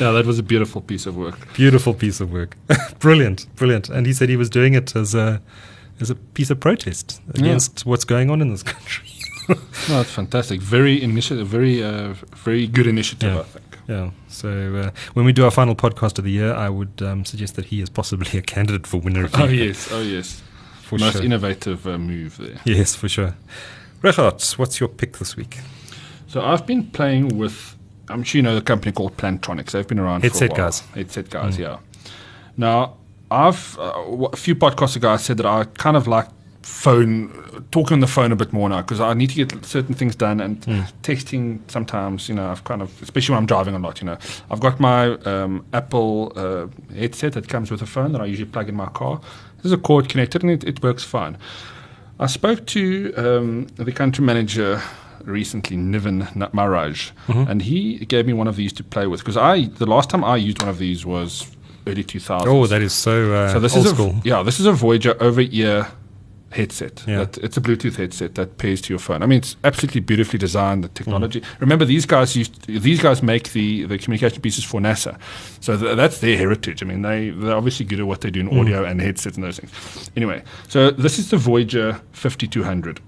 Yeah, 0.00 0.10
that 0.12 0.26
was 0.26 0.38
a 0.38 0.42
beautiful 0.42 0.80
piece 0.80 1.06
of 1.06 1.16
work. 1.16 1.52
Beautiful 1.54 1.94
piece 1.94 2.20
of 2.20 2.32
work. 2.32 2.56
brilliant, 2.98 3.46
brilliant. 3.54 3.88
And 3.88 4.04
he 4.06 4.12
said 4.12 4.28
he 4.28 4.36
was 4.36 4.50
doing 4.50 4.74
it 4.74 4.96
as 4.96 5.14
a 5.14 5.40
as 6.00 6.10
a 6.10 6.16
piece 6.16 6.50
of 6.50 6.58
protest 6.58 7.20
against 7.34 7.86
what's 7.86 8.04
going 8.04 8.28
on 8.30 8.40
in 8.40 8.50
this 8.50 8.62
country. 8.64 9.06
No, 9.48 9.56
that's 9.98 10.10
fantastic. 10.10 10.60
Very 10.60 11.00
initiative. 11.00 11.46
Very, 11.46 11.82
uh, 11.82 12.14
very 12.34 12.66
good 12.66 12.86
initiative. 12.86 13.32
Yeah. 13.32 13.40
I 13.40 13.42
think. 13.44 13.78
Yeah. 13.88 14.10
So 14.28 14.76
uh, 14.76 14.90
when 15.14 15.24
we 15.24 15.32
do 15.32 15.44
our 15.44 15.50
final 15.50 15.74
podcast 15.74 16.18
of 16.18 16.24
the 16.24 16.30
year, 16.30 16.54
I 16.54 16.68
would 16.68 17.02
um, 17.02 17.24
suggest 17.24 17.56
that 17.56 17.66
he 17.66 17.80
is 17.80 17.90
possibly 17.90 18.38
a 18.38 18.42
candidate 18.42 18.86
for 18.86 18.98
winner 18.98 19.24
of 19.24 19.32
the 19.32 19.42
Oh 19.42 19.46
yes, 19.46 19.88
oh 19.92 20.00
yes. 20.00 20.42
For 20.92 20.98
Most 20.98 21.12
sure. 21.14 21.24
innovative 21.24 21.86
uh, 21.86 21.96
move 21.96 22.36
there. 22.36 22.60
Yes, 22.66 22.94
for 22.94 23.08
sure. 23.08 23.34
Regardt, 24.02 24.58
what's 24.58 24.78
your 24.78 24.90
pick 24.90 25.16
this 25.16 25.36
week? 25.36 25.58
So 26.26 26.42
I've 26.42 26.66
been 26.66 26.84
playing 26.90 27.38
with. 27.38 27.76
I'm 28.10 28.22
sure 28.22 28.38
you 28.40 28.42
know 28.42 28.54
the 28.54 28.60
company 28.60 28.92
called 28.92 29.16
Plantronics. 29.16 29.70
They've 29.70 29.88
been 29.88 29.98
around 29.98 30.20
Headset 30.22 30.50
for 30.50 30.56
a 30.56 30.58
while. 30.58 30.66
guys. 30.66 30.80
Headset 30.94 31.30
guys, 31.30 31.58
yeah. 31.58 31.78
Now 32.58 32.96
I've 33.30 33.78
uh, 33.78 34.28
a 34.32 34.36
few 34.36 34.54
podcasts 34.54 34.96
ago 34.96 35.08
I 35.10 35.16
said 35.16 35.38
that 35.38 35.46
I 35.46 35.64
kind 35.64 35.96
of 35.96 36.06
like 36.06 36.28
phone 36.60 37.64
talking 37.70 37.94
on 37.94 38.00
the 38.00 38.06
phone 38.06 38.30
a 38.32 38.36
bit 38.36 38.52
more 38.52 38.68
now 38.68 38.82
because 38.82 39.00
I 39.00 39.14
need 39.14 39.30
to 39.30 39.44
get 39.44 39.64
certain 39.64 39.94
things 39.94 40.14
done 40.14 40.40
and 40.40 40.60
texting 41.02 41.60
sometimes. 41.68 42.28
You 42.28 42.34
know, 42.34 42.50
I've 42.50 42.64
kind 42.64 42.82
of 42.82 43.00
especially 43.02 43.32
when 43.32 43.38
I'm 43.38 43.46
driving 43.46 43.74
a 43.74 43.78
lot. 43.78 44.00
You 44.00 44.06
know, 44.08 44.18
I've 44.50 44.60
got 44.60 44.78
my 44.78 45.12
um, 45.24 45.64
Apple 45.72 46.32
uh, 46.36 46.66
headset 46.94 47.32
that 47.32 47.48
comes 47.48 47.70
with 47.70 47.80
a 47.82 47.86
phone 47.86 48.12
that 48.12 48.20
I 48.20 48.26
usually 48.26 48.50
plug 48.50 48.68
in 48.68 48.74
my 48.74 48.86
car. 48.86 49.20
There's 49.62 49.72
a 49.72 49.78
cord 49.78 50.08
connected 50.08 50.42
and 50.42 50.50
it, 50.50 50.64
it 50.64 50.82
works 50.82 51.04
fine. 51.04 51.38
I 52.18 52.26
spoke 52.26 52.66
to 52.66 53.12
um, 53.16 53.66
the 53.76 53.92
country 53.92 54.24
manager 54.24 54.82
recently, 55.24 55.76
Niven 55.76 56.22
Maraj, 56.52 57.12
and 57.28 57.62
he 57.62 58.04
gave 58.06 58.26
me 58.26 58.32
one 58.32 58.48
of 58.48 58.56
these 58.56 58.72
to 58.74 58.84
play 58.84 59.06
with 59.06 59.20
because 59.20 59.36
I 59.36 59.66
the 59.66 59.86
last 59.86 60.10
time 60.10 60.24
I 60.24 60.36
used 60.36 60.60
one 60.60 60.68
of 60.68 60.78
these 60.78 61.06
was 61.06 61.50
early 61.86 62.04
2000s. 62.04 62.46
Oh, 62.46 62.66
that 62.66 62.82
is 62.82 62.92
so, 62.92 63.32
uh, 63.32 63.52
so 63.52 63.60
this 63.60 63.74
is 63.76 63.86
a, 63.86 63.88
school. 63.94 64.14
yeah, 64.24 64.42
this 64.42 64.60
is 64.60 64.66
a 64.66 64.72
Voyager 64.72 65.16
over 65.20 65.40
ear 65.40 65.88
headset. 66.52 67.02
Yeah. 67.06 67.18
That, 67.18 67.38
it's 67.38 67.56
a 67.56 67.60
Bluetooth 67.60 67.96
headset 67.96 68.34
that 68.36 68.58
pairs 68.58 68.80
to 68.82 68.92
your 68.92 68.98
phone. 68.98 69.22
I 69.22 69.26
mean, 69.26 69.38
it's 69.38 69.56
absolutely 69.64 70.00
beautifully 70.00 70.38
designed. 70.38 70.84
The 70.84 70.88
technology. 70.88 71.42
Remember, 71.60 71.84
these 71.84 72.06
guys 72.06 72.36
used 72.36 72.66
these 72.66 73.00
guys 73.00 73.22
make 73.22 73.52
the, 73.52 73.84
the 73.84 73.98
communication 73.98 74.40
pieces 74.40 74.64
for 74.64 74.80
NASA, 74.80 75.18
so 75.60 75.76
th- 75.76 75.96
that's 75.96 76.18
their 76.20 76.36
heritage. 76.36 76.82
I 76.82 76.86
mean, 76.86 77.02
they 77.02 77.30
they're 77.30 77.56
obviously 77.56 77.86
good 77.86 78.00
at 78.00 78.06
what 78.06 78.20
they 78.20 78.30
do 78.30 78.40
in 78.40 78.58
audio 78.58 78.84
and 78.84 79.00
headsets 79.00 79.36
and 79.36 79.44
those 79.44 79.58
things. 79.58 80.10
Anyway, 80.16 80.42
so 80.68 80.90
this 80.90 81.18
is 81.18 81.30
the 81.30 81.36
Voyager 81.36 82.00
5200. 82.12 83.00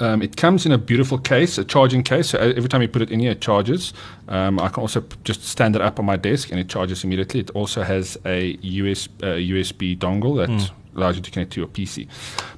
Um, 0.00 0.20
it 0.20 0.36
comes 0.36 0.66
in 0.66 0.72
a 0.72 0.78
beautiful 0.78 1.18
case, 1.18 1.56
a 1.56 1.64
charging 1.64 2.02
case. 2.02 2.30
So 2.30 2.38
uh, 2.38 2.52
every 2.56 2.68
time 2.68 2.82
you 2.82 2.88
put 2.88 3.02
it 3.02 3.10
in 3.10 3.20
here, 3.20 3.30
it 3.32 3.40
charges. 3.40 3.94
Um, 4.28 4.58
I 4.60 4.68
can 4.68 4.82
also 4.82 5.00
p- 5.00 5.16
just 5.24 5.44
stand 5.44 5.76
it 5.76 5.82
up 5.82 5.98
on 5.98 6.04
my 6.04 6.16
desk 6.16 6.50
and 6.50 6.60
it 6.60 6.68
charges 6.68 7.04
immediately. 7.04 7.40
It 7.40 7.50
also 7.50 7.82
has 7.82 8.18
a 8.26 8.58
US, 8.60 9.08
uh, 9.22 9.26
USB 9.26 9.96
dongle 9.98 10.36
that 10.46 10.70
allows 10.98 11.16
you 11.16 11.22
to 11.22 11.30
connect 11.30 11.52
to 11.52 11.60
your 11.60 11.68
PC. 11.68 12.06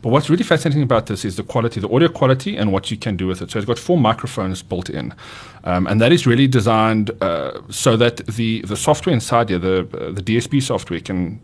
But 0.03 0.09
what's 0.11 0.29
really 0.31 0.45
fascinating 0.45 0.83
about 0.83 1.07
this 1.07 1.25
is 1.25 1.37
the 1.37 1.43
quality, 1.43 1.81
the 1.81 1.91
audio 1.91 2.09
quality, 2.09 2.57
and 2.57 2.73
what 2.73 2.91
you 2.91 2.97
can 2.97 3.17
do 3.17 3.27
with 3.27 3.41
it. 3.43 3.51
So 3.51 3.59
it's 3.59 3.67
got 3.67 3.79
four 3.79 3.99
microphones 3.99 4.63
built 4.63 4.91
in, 4.91 5.15
um, 5.65 5.87
and 5.87 6.01
that 6.01 6.13
is 6.13 6.27
really 6.27 6.49
designed 6.49 7.11
uh, 7.23 7.61
so 7.71 7.97
that 7.97 8.27
the 8.27 8.63
the 8.63 8.77
software 8.77 9.15
inside 9.15 9.51
here, 9.51 9.59
the 9.59 9.79
uh, 9.81 10.13
the 10.13 10.23
DSP 10.23 10.63
software, 10.63 11.01
can 11.01 11.41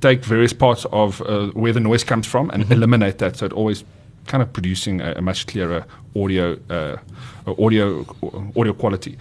take 0.00 0.24
various 0.24 0.52
parts 0.52 0.86
of 0.92 1.20
uh, 1.22 1.48
where 1.48 1.72
the 1.72 1.80
noise 1.80 2.04
comes 2.04 2.26
from 2.26 2.50
and 2.50 2.70
eliminate 2.72 3.18
that, 3.18 3.36
so 3.36 3.46
it 3.46 3.52
always 3.52 3.84
kind 4.26 4.42
of 4.42 4.52
producing 4.52 5.00
a, 5.00 5.14
a 5.16 5.20
much 5.20 5.46
clearer 5.46 5.84
audio 6.14 6.56
uh, 6.70 6.96
audio 7.58 8.04
audio 8.56 8.72
quality. 8.72 9.16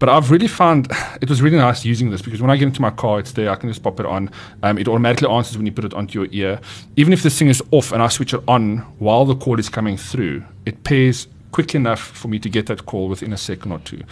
But 0.00 0.08
I've 0.08 0.32
really 0.32 0.48
found 0.48 0.88
it 1.20 1.28
was 1.28 1.40
really 1.40 1.58
nice 1.58 1.84
using 1.84 2.10
this 2.10 2.20
because 2.20 2.42
when 2.42 2.50
I 2.50 2.56
get 2.56 2.66
into 2.66 2.82
my 2.82 2.90
car, 2.90 3.20
it's 3.20 3.32
there. 3.32 3.50
I 3.50 3.54
can 3.54 3.68
just 3.68 3.84
pop 3.84 4.00
it 4.00 4.06
on. 4.06 4.30
Um, 4.64 4.78
it 4.78 4.88
automatically 4.88 5.28
answers 5.28 5.56
when 5.56 5.66
you 5.66 5.72
put 5.72 5.84
it 5.84 5.94
onto 5.94 6.20
your 6.20 6.28
ear. 6.32 6.60
Even 6.96 7.12
if 7.12 7.22
this 7.22 7.38
thing 7.38 7.48
is 7.48 7.62
off 7.70 7.92
and 7.92 8.02
I 8.02 8.08
switch 8.08 8.34
it 8.34 8.42
on 8.48 8.78
while 8.98 9.24
the 9.24 9.36
call 9.36 9.60
is 9.60 9.68
coming 9.68 9.96
through, 9.96 10.42
it 10.66 10.82
pairs 10.82 11.28
quick 11.52 11.74
enough 11.74 12.00
for 12.00 12.26
me 12.28 12.38
to 12.40 12.48
get 12.48 12.66
that 12.66 12.86
call 12.86 13.08
within 13.08 13.32
a 13.32 13.36
second 13.36 13.72
or 13.72 13.78
two. 13.80 14.02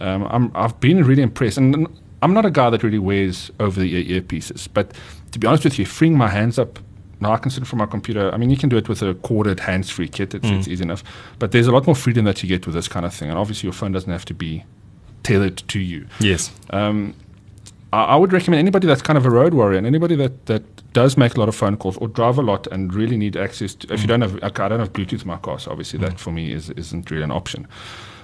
Um, 0.00 0.26
I'm, 0.30 0.52
I've 0.54 0.78
been 0.80 1.04
really 1.04 1.22
impressed. 1.22 1.58
And 1.58 1.86
I'm 2.22 2.32
not 2.32 2.46
a 2.46 2.50
guy 2.50 2.70
that 2.70 2.82
really 2.82 2.98
wears 2.98 3.50
over 3.60 3.78
the 3.80 3.94
ear 3.94 4.22
earpieces, 4.22 4.68
but 4.72 4.92
to 5.32 5.38
be 5.38 5.46
honest 5.46 5.64
with 5.64 5.78
you, 5.78 5.84
freeing 5.86 6.16
my 6.16 6.28
hands 6.28 6.58
up 6.58 6.78
now 7.20 7.32
I 7.32 7.36
can 7.36 7.52
sit 7.52 7.64
from 7.68 7.78
my 7.78 7.86
computer. 7.86 8.34
I 8.34 8.36
mean, 8.36 8.50
you 8.50 8.56
can 8.56 8.68
do 8.68 8.76
it 8.76 8.88
with 8.88 9.00
a 9.00 9.14
corded 9.14 9.60
hands-free 9.60 10.08
kit. 10.08 10.34
It's, 10.34 10.44
mm. 10.44 10.58
it's, 10.58 10.66
easy 10.66 10.82
enough. 10.82 11.04
But 11.38 11.52
there's 11.52 11.68
a 11.68 11.72
lot 11.72 11.86
more 11.86 11.94
freedom 11.94 12.24
that 12.24 12.42
you 12.42 12.48
get 12.48 12.66
with 12.66 12.74
this 12.74 12.88
kind 12.88 13.06
of 13.06 13.14
thing. 13.14 13.30
And 13.30 13.38
obviously, 13.38 13.68
your 13.68 13.72
phone 13.72 13.92
doesn't 13.92 14.10
have 14.10 14.24
to 14.24 14.34
be 14.34 14.64
tailored 15.22 15.58
to 15.68 15.78
you. 15.78 16.06
Yes. 16.20 16.50
Um, 16.70 17.14
I, 17.92 18.04
I, 18.04 18.16
would 18.16 18.32
recommend 18.32 18.58
anybody 18.58 18.86
that's 18.86 19.02
kind 19.02 19.16
of 19.16 19.26
a 19.26 19.30
road 19.30 19.54
warrior 19.54 19.78
and 19.78 19.86
anybody 19.86 20.16
that, 20.16 20.46
that 20.46 20.62
does 20.92 21.16
make 21.16 21.36
a 21.36 21.40
lot 21.40 21.48
of 21.48 21.54
phone 21.54 21.76
calls 21.76 21.96
or 21.98 22.08
drive 22.08 22.38
a 22.38 22.42
lot 22.42 22.66
and 22.68 22.92
really 22.92 23.16
need 23.16 23.36
access 23.36 23.74
to. 23.76 23.86
Mm. 23.86 23.94
If 23.94 24.00
you 24.00 24.06
mm. 24.06 24.08
don't 24.08 24.20
have, 24.22 24.42
I 24.42 24.68
don't 24.68 24.80
have 24.80 24.92
Bluetooth 24.92 25.22
in 25.22 25.28
my 25.28 25.38
car, 25.38 25.58
so 25.58 25.70
obviously 25.70 25.98
mm. 25.98 26.02
that 26.02 26.20
for 26.20 26.30
me 26.30 26.52
is, 26.52 26.70
isn't 26.70 27.10
really 27.10 27.24
an 27.24 27.30
option. 27.30 27.66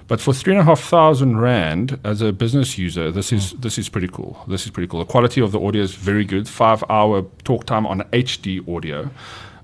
But 0.06 0.22
for 0.22 0.32
three 0.32 0.54
and 0.54 0.60
a 0.60 0.64
half 0.64 0.80
thousand 0.80 1.38
rand 1.38 2.00
as 2.02 2.22
a 2.22 2.32
business 2.32 2.78
user, 2.78 3.12
this 3.12 3.30
is 3.30 3.52
mm. 3.52 3.60
this 3.60 3.78
is 3.78 3.88
pretty 3.90 4.08
cool. 4.08 4.42
This 4.48 4.64
is 4.64 4.70
pretty 4.70 4.88
cool. 4.88 5.00
The 5.00 5.06
quality 5.06 5.40
of 5.42 5.52
the 5.52 5.60
audio 5.60 5.82
is 5.82 5.94
very 5.94 6.24
good. 6.24 6.48
Five 6.48 6.82
hour 6.88 7.22
talk 7.44 7.66
time 7.66 7.86
on 7.86 8.00
HD 8.12 8.66
audio. 8.74 9.10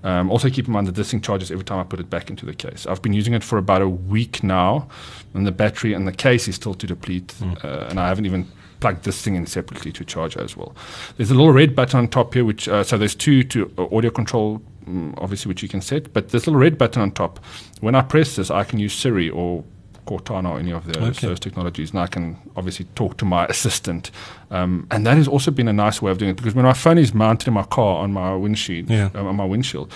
Um, 0.05 0.29
also, 0.29 0.49
keep 0.51 0.67
in 0.67 0.73
mind 0.73 0.87
that 0.87 0.93
this 0.93 1.09
thing 1.11 1.19
charges 1.19 1.51
every 1.51 1.65
time 1.65 1.79
I 1.79 1.83
put 1.83 1.99
it 1.99 2.09
back 2.09 2.29
into 2.29 2.45
the 2.45 2.53
case. 2.53 2.85
I've 2.85 3.01
been 3.01 3.13
using 3.13 3.33
it 3.33 3.43
for 3.43 3.57
about 3.57 3.81
a 3.81 3.89
week 3.89 4.43
now, 4.43 4.87
and 5.33 5.47
the 5.47 5.51
battery 5.51 5.93
and 5.93 6.07
the 6.07 6.13
case 6.13 6.47
is 6.47 6.55
still 6.55 6.75
to 6.75 6.85
deplete, 6.85 7.33
mm. 7.39 7.65
uh, 7.65 7.87
and 7.89 7.99
I 7.99 8.07
haven't 8.07 8.27
even 8.27 8.47
plugged 8.81 9.03
this 9.03 9.19
thing 9.23 9.33
in 9.33 9.47
separately 9.47 9.91
to 9.93 10.05
charge 10.05 10.37
as 10.37 10.55
well. 10.55 10.75
There's 11.17 11.31
a 11.31 11.33
little 11.33 11.51
red 11.51 11.75
button 11.75 11.97
on 11.99 12.07
top 12.07 12.35
here, 12.35 12.45
which 12.45 12.67
uh, 12.67 12.83
so 12.83 12.99
there's 12.99 13.15
two 13.15 13.43
to 13.45 13.73
uh, 13.79 13.95
audio 13.95 14.11
control, 14.11 14.61
um, 14.85 15.15
obviously, 15.17 15.49
which 15.49 15.63
you 15.63 15.69
can 15.69 15.81
set, 15.81 16.13
but 16.13 16.29
this 16.29 16.45
little 16.45 16.59
red 16.59 16.77
button 16.77 17.01
on 17.01 17.11
top. 17.11 17.43
When 17.81 17.95
I 17.95 18.01
press 18.03 18.35
this, 18.35 18.51
I 18.51 18.63
can 18.63 18.77
use 18.77 18.93
Siri 18.93 19.29
or 19.29 19.63
Cortana 20.05 20.51
or 20.51 20.59
any 20.59 20.71
of 20.71 20.85
the, 20.85 20.99
okay. 20.99 21.27
those 21.27 21.39
technologies. 21.39 21.91
And 21.91 21.99
I 21.99 22.07
can 22.07 22.37
obviously 22.55 22.85
talk 22.95 23.17
to 23.17 23.25
my 23.25 23.45
assistant. 23.49 24.11
Um, 24.51 24.87
and 24.91 25.05
that 25.05 25.17
has 25.17 25.27
also 25.27 25.51
been 25.51 25.67
a 25.67 25.73
nice 25.73 26.01
way 26.01 26.11
of 26.11 26.17
doing 26.17 26.31
it 26.31 26.37
because 26.37 26.55
when 26.55 26.65
my 26.65 26.73
phone 26.73 26.97
is 26.97 27.13
mounted 27.13 27.47
in 27.47 27.53
my 27.53 27.63
car 27.63 28.03
on 28.03 28.13
my 28.13 28.35
windshield, 28.35 28.89
yeah. 28.89 29.09
um, 29.15 29.27
on 29.27 29.35
my 29.35 29.45
windshield, 29.45 29.91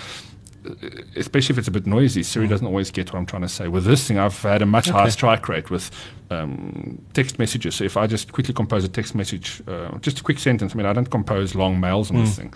uh, 0.65 0.73
especially 1.15 1.53
if 1.53 1.57
it's 1.59 1.67
a 1.67 1.71
bit 1.71 1.85
noisy, 1.85 2.23
Siri 2.23 2.47
mm. 2.47 2.49
doesn't 2.49 2.67
always 2.67 2.91
get 2.91 3.13
what 3.13 3.19
I'm 3.19 3.25
trying 3.25 3.43
to 3.43 3.49
say. 3.49 3.67
With 3.67 3.85
this 3.85 4.07
thing, 4.07 4.17
I've 4.17 4.41
had 4.41 4.61
a 4.61 4.65
much 4.65 4.89
okay. 4.89 4.97
higher 4.97 5.11
strike 5.11 5.47
rate 5.47 5.69
with 5.69 5.89
um, 6.29 7.01
text 7.13 7.39
messages. 7.39 7.75
So 7.75 7.83
if 7.83 7.95
I 7.97 8.07
just 8.07 8.31
quickly 8.31 8.53
compose 8.53 8.83
a 8.83 8.89
text 8.89 9.15
message, 9.15 9.61
uh, 9.67 9.97
just 9.99 10.19
a 10.19 10.23
quick 10.23 10.39
sentence, 10.39 10.73
I 10.73 10.77
mean, 10.77 10.85
I 10.85 10.93
don't 10.93 11.09
compose 11.09 11.55
long 11.55 11.79
mails 11.79 12.11
on 12.11 12.17
mm. 12.17 12.25
this 12.25 12.35
thing. 12.35 12.53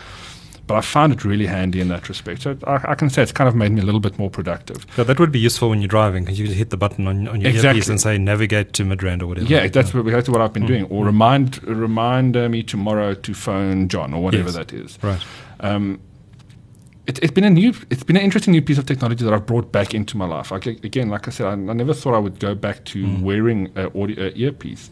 But 0.65 0.75
I 0.75 0.81
found 0.81 1.11
it 1.11 1.25
really 1.25 1.45
handy 1.45 1.81
in 1.81 1.89
that 1.89 2.07
respect. 2.07 2.43
So 2.43 2.57
I, 2.65 2.91
I, 2.91 2.95
can 2.95 3.09
say 3.09 3.21
it's 3.21 3.33
kind 3.33 3.49
of 3.49 3.55
made 3.55 3.73
me 3.73 3.81
a 3.81 3.83
little 3.83 3.99
bit 3.99 4.17
more 4.17 4.29
productive. 4.29 4.85
So 4.95 5.03
that 5.03 5.19
would 5.19 5.31
be 5.31 5.39
useful 5.39 5.69
when 5.69 5.81
you're 5.81 5.89
driving 5.89 6.23
because 6.23 6.39
you 6.39 6.47
could 6.47 6.55
hit 6.55 6.69
the 6.69 6.77
button 6.77 7.05
on, 7.05 7.27
on 7.27 7.41
your 7.41 7.49
exactly. 7.49 7.79
earpiece 7.79 7.89
and 7.89 7.99
say 7.99 8.17
navigate 8.17 8.71
to 8.73 8.85
Midrand 8.85 9.21
or 9.21 9.27
whatever. 9.27 9.47
Yeah, 9.47 9.67
that's, 9.67 9.93
what, 9.93 10.05
that's 10.05 10.29
what 10.29 10.39
I've 10.39 10.53
been 10.53 10.63
mm. 10.63 10.67
doing. 10.67 10.83
Or 10.85 11.03
mm. 11.03 11.07
remind 11.07 11.63
remind 11.63 12.37
uh, 12.37 12.47
me 12.47 12.63
tomorrow 12.63 13.13
to 13.13 13.33
phone 13.33 13.89
John 13.89 14.13
or 14.13 14.23
whatever 14.23 14.45
yes. 14.45 14.55
that 14.55 14.71
is. 14.71 14.97
Right. 15.03 15.21
Um, 15.59 15.99
it, 17.07 17.19
has 17.21 17.31
been 17.31 17.43
a 17.43 17.49
new, 17.49 17.73
it's 17.89 18.03
been 18.03 18.15
an 18.15 18.23
interesting 18.23 18.53
new 18.53 18.61
piece 18.61 18.77
of 18.77 18.85
technology 18.85 19.25
that 19.25 19.33
I've 19.33 19.45
brought 19.45 19.71
back 19.71 19.93
into 19.93 20.15
my 20.15 20.25
life. 20.25 20.51
I, 20.51 20.57
again, 20.57 21.09
like 21.09 21.27
I 21.27 21.31
said, 21.31 21.47
I, 21.47 21.51
I, 21.51 21.55
never 21.55 21.93
thought 21.93 22.15
I 22.15 22.19
would 22.19 22.39
go 22.39 22.55
back 22.55 22.85
to 22.85 23.05
mm. 23.05 23.21
wearing 23.21 23.71
an 23.75 23.91
audio, 23.99 24.31
earpiece. 24.35 24.89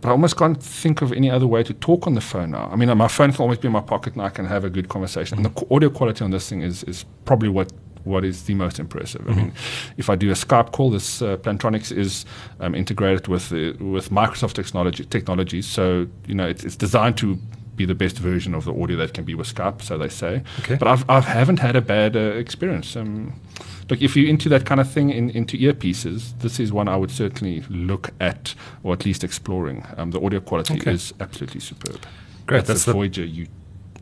But 0.00 0.10
I 0.10 0.12
almost 0.12 0.36
can't 0.36 0.62
think 0.62 1.02
of 1.02 1.12
any 1.12 1.30
other 1.30 1.46
way 1.46 1.62
to 1.64 1.74
talk 1.74 2.06
on 2.06 2.14
the 2.14 2.20
phone 2.20 2.52
now. 2.52 2.68
I 2.72 2.76
mean, 2.76 2.96
my 2.96 3.08
phone 3.08 3.32
can 3.32 3.42
always 3.42 3.58
be 3.58 3.66
in 3.66 3.72
my 3.72 3.80
pocket 3.80 4.12
and 4.12 4.22
I 4.22 4.28
can 4.28 4.46
have 4.46 4.64
a 4.64 4.70
good 4.70 4.88
conversation. 4.88 5.38
And 5.38 5.46
the 5.46 5.74
audio 5.74 5.90
quality 5.90 6.24
on 6.24 6.30
this 6.30 6.48
thing 6.48 6.62
is, 6.62 6.84
is 6.84 7.04
probably 7.24 7.48
what 7.48 7.72
what 8.04 8.24
is 8.24 8.44
the 8.44 8.54
most 8.54 8.78
impressive. 8.78 9.20
Mm-hmm. 9.22 9.30
I 9.30 9.34
mean, 9.34 9.52
if 9.96 10.08
I 10.08 10.16
do 10.16 10.30
a 10.30 10.34
Skype 10.34 10.72
call, 10.72 10.90
this 10.90 11.20
uh, 11.20 11.36
Plantronics 11.36 11.92
is 11.92 12.24
um, 12.60 12.74
integrated 12.74 13.28
with 13.28 13.52
uh, 13.52 13.72
with 13.84 14.10
Microsoft 14.10 14.54
technology 14.54 15.04
technologies. 15.04 15.66
So 15.66 16.06
you 16.26 16.34
know, 16.34 16.46
it's, 16.46 16.64
it's 16.64 16.76
designed 16.76 17.16
to 17.18 17.38
be 17.76 17.84
the 17.86 17.94
best 17.94 18.18
version 18.18 18.54
of 18.54 18.64
the 18.64 18.72
audio 18.72 18.96
that 18.96 19.14
can 19.14 19.24
be 19.24 19.34
with 19.34 19.52
Skype, 19.54 19.82
so 19.82 19.96
they 19.96 20.08
say. 20.08 20.42
Okay. 20.60 20.76
But 20.76 20.88
I've 20.88 21.08
I 21.08 21.20
haven't 21.20 21.60
had 21.60 21.76
a 21.76 21.80
bad 21.80 22.16
uh, 22.16 22.20
experience. 22.20 22.96
Um, 22.96 23.40
look, 23.88 24.02
if 24.02 24.16
you're 24.16 24.28
into 24.28 24.48
that 24.48 24.66
kind 24.66 24.80
of 24.80 24.90
thing 24.90 25.10
in, 25.10 25.30
into 25.30 25.56
earpieces, 25.56 26.38
this 26.40 26.60
is 26.60 26.72
one 26.72 26.88
I 26.88 26.96
would 26.96 27.10
certainly 27.10 27.62
look 27.68 28.10
at 28.20 28.54
or 28.82 28.92
at 28.92 29.04
least 29.04 29.24
exploring. 29.24 29.84
Um, 29.96 30.10
the 30.10 30.20
audio 30.20 30.40
quality 30.40 30.74
okay. 30.74 30.92
is 30.92 31.12
absolutely 31.20 31.60
superb. 31.60 32.04
Great. 32.46 32.58
That's, 32.58 32.68
that's 32.68 32.84
the 32.84 32.92
Voyager 32.92 33.24
U. 33.24 33.46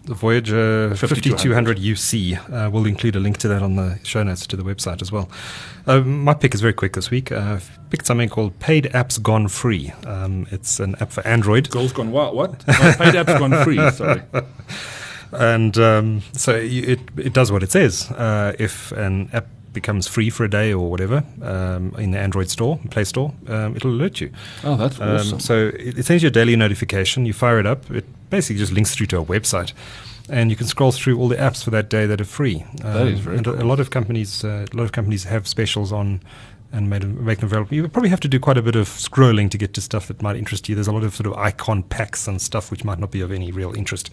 The 0.05 0.15
Voyager 0.15 0.95
5200 0.95 1.79
UC. 1.79 2.39
Uh, 2.53 2.71
we'll 2.71 2.87
include 2.87 3.17
a 3.17 3.21
link 3.21 3.39
to 3.39 3.49
that 3.49 3.61
on 3.61 3.75
the 3.75 3.99
show 4.05 4.23
notes 4.23 4.47
to 4.47 4.57
the 4.57 4.63
website 4.63 5.03
as 5.03 5.11
well. 5.11 5.29
Uh, 5.85 6.01
my 6.01 6.33
pick 6.33 6.55
is 6.55 6.61
very 6.61 6.73
quick 6.73 6.93
this 6.93 7.11
week. 7.11 7.33
Uh, 7.33 7.57
I've 7.57 7.79
picked 7.91 8.07
something 8.07 8.29
called 8.29 8.57
Paid 8.61 8.85
Apps 8.95 9.21
Gone 9.21 9.49
Free. 9.49 9.93
Um, 10.07 10.47
it's 10.53 10.79
an 10.79 10.95
app 11.01 11.11
for 11.11 11.27
Android. 11.27 11.71
Goals 11.71 11.93
gone 11.93 12.13
what? 12.13 12.37
What? 12.37 12.65
Oh, 12.69 12.95
paid 12.99 13.15
apps 13.15 13.37
gone 13.37 13.65
free. 13.65 13.91
Sorry. 13.91 14.23
And 15.33 15.77
um, 15.77 16.23
so 16.33 16.55
it, 16.55 17.01
it 17.17 17.33
does 17.33 17.51
what 17.51 17.65
it 17.65 17.73
says. 17.73 18.09
Uh, 18.13 18.55
if 18.61 18.93
an 18.93 19.29
app 19.33 19.49
becomes 19.77 20.09
free 20.09 20.31
for 20.31 20.43
a 20.45 20.51
day 20.51 20.73
or 20.73 20.91
whatever 20.91 21.23
um, 21.43 21.95
in 21.99 22.11
the 22.11 22.19
Android 22.19 22.49
store, 22.49 22.81
Play 22.91 23.05
Store, 23.05 23.35
um, 23.47 23.77
it'll 23.77 23.91
alert 23.91 24.23
you. 24.23 24.33
Oh, 24.65 24.75
that's 24.75 24.99
um, 24.99 25.09
awesome. 25.11 25.41
So 25.41 25.69
it, 25.69 25.99
it, 25.99 26.07
sends 26.07 26.23
you 26.23 26.29
a 26.29 26.33
daily 26.33 26.57
notification. 26.57 27.27
You 27.27 27.35
fire 27.35 27.61
it 27.61 27.67
up. 27.67 27.91
It 27.91 28.07
basically 28.31 28.59
just 28.59 28.73
links 28.73 28.95
through 28.95 29.07
to 29.09 29.19
a 29.19 29.25
website. 29.25 29.73
And 30.29 30.51
you 30.51 30.57
can 30.57 30.67
scroll 30.67 30.91
through 30.91 31.19
all 31.21 31.29
the 31.29 31.37
apps 31.37 31.63
for 31.63 31.71
that 31.71 31.91
day 31.91 32.07
that 32.07 32.21
are 32.21 32.25
free. 32.25 32.65
that 32.79 33.07
is 33.07 33.19
um, 33.19 33.25
very 33.25 33.37
and 33.37 33.45
cool. 33.45 33.61
a, 33.61 33.63
a 33.63 33.67
lot 33.67 33.79
of 33.79 33.91
companies, 33.91 34.43
uh, 34.43 34.67
a 34.73 34.77
lot 34.77 34.85
of 34.85 34.93
companies 34.93 35.25
have 35.25 35.47
specials 35.47 35.93
on 35.93 36.21
and 36.73 36.91
made, 36.91 37.05
make 37.21 37.39
them 37.39 37.49
available. 37.49 37.75
You 37.75 37.87
probably 37.89 38.11
have 38.11 38.21
to 38.21 38.29
do 38.29 38.41
quite 38.41 38.59
a 38.59 38.63
bit 38.63 38.77
of 38.77 38.89
scrolling 38.89 39.51
to 39.51 39.59
get 39.59 39.75
to 39.75 39.81
stuff 39.81 40.09
that 40.09 40.23
might 40.23 40.37
interest 40.37 40.69
you. 40.69 40.75
There's 40.75 40.89
a 40.89 40.93
lot 40.93 41.05
of 41.05 41.15
sort 41.15 41.27
of 41.27 41.35
icon 41.35 41.83
packs 41.83 42.27
and 42.27 42.41
stuff 42.41 42.71
which 42.71 42.83
might 42.83 42.99
not 42.99 43.11
be 43.11 43.21
of 43.21 43.31
any 43.31 43.53
real 43.53 43.75
interest. 43.75 44.11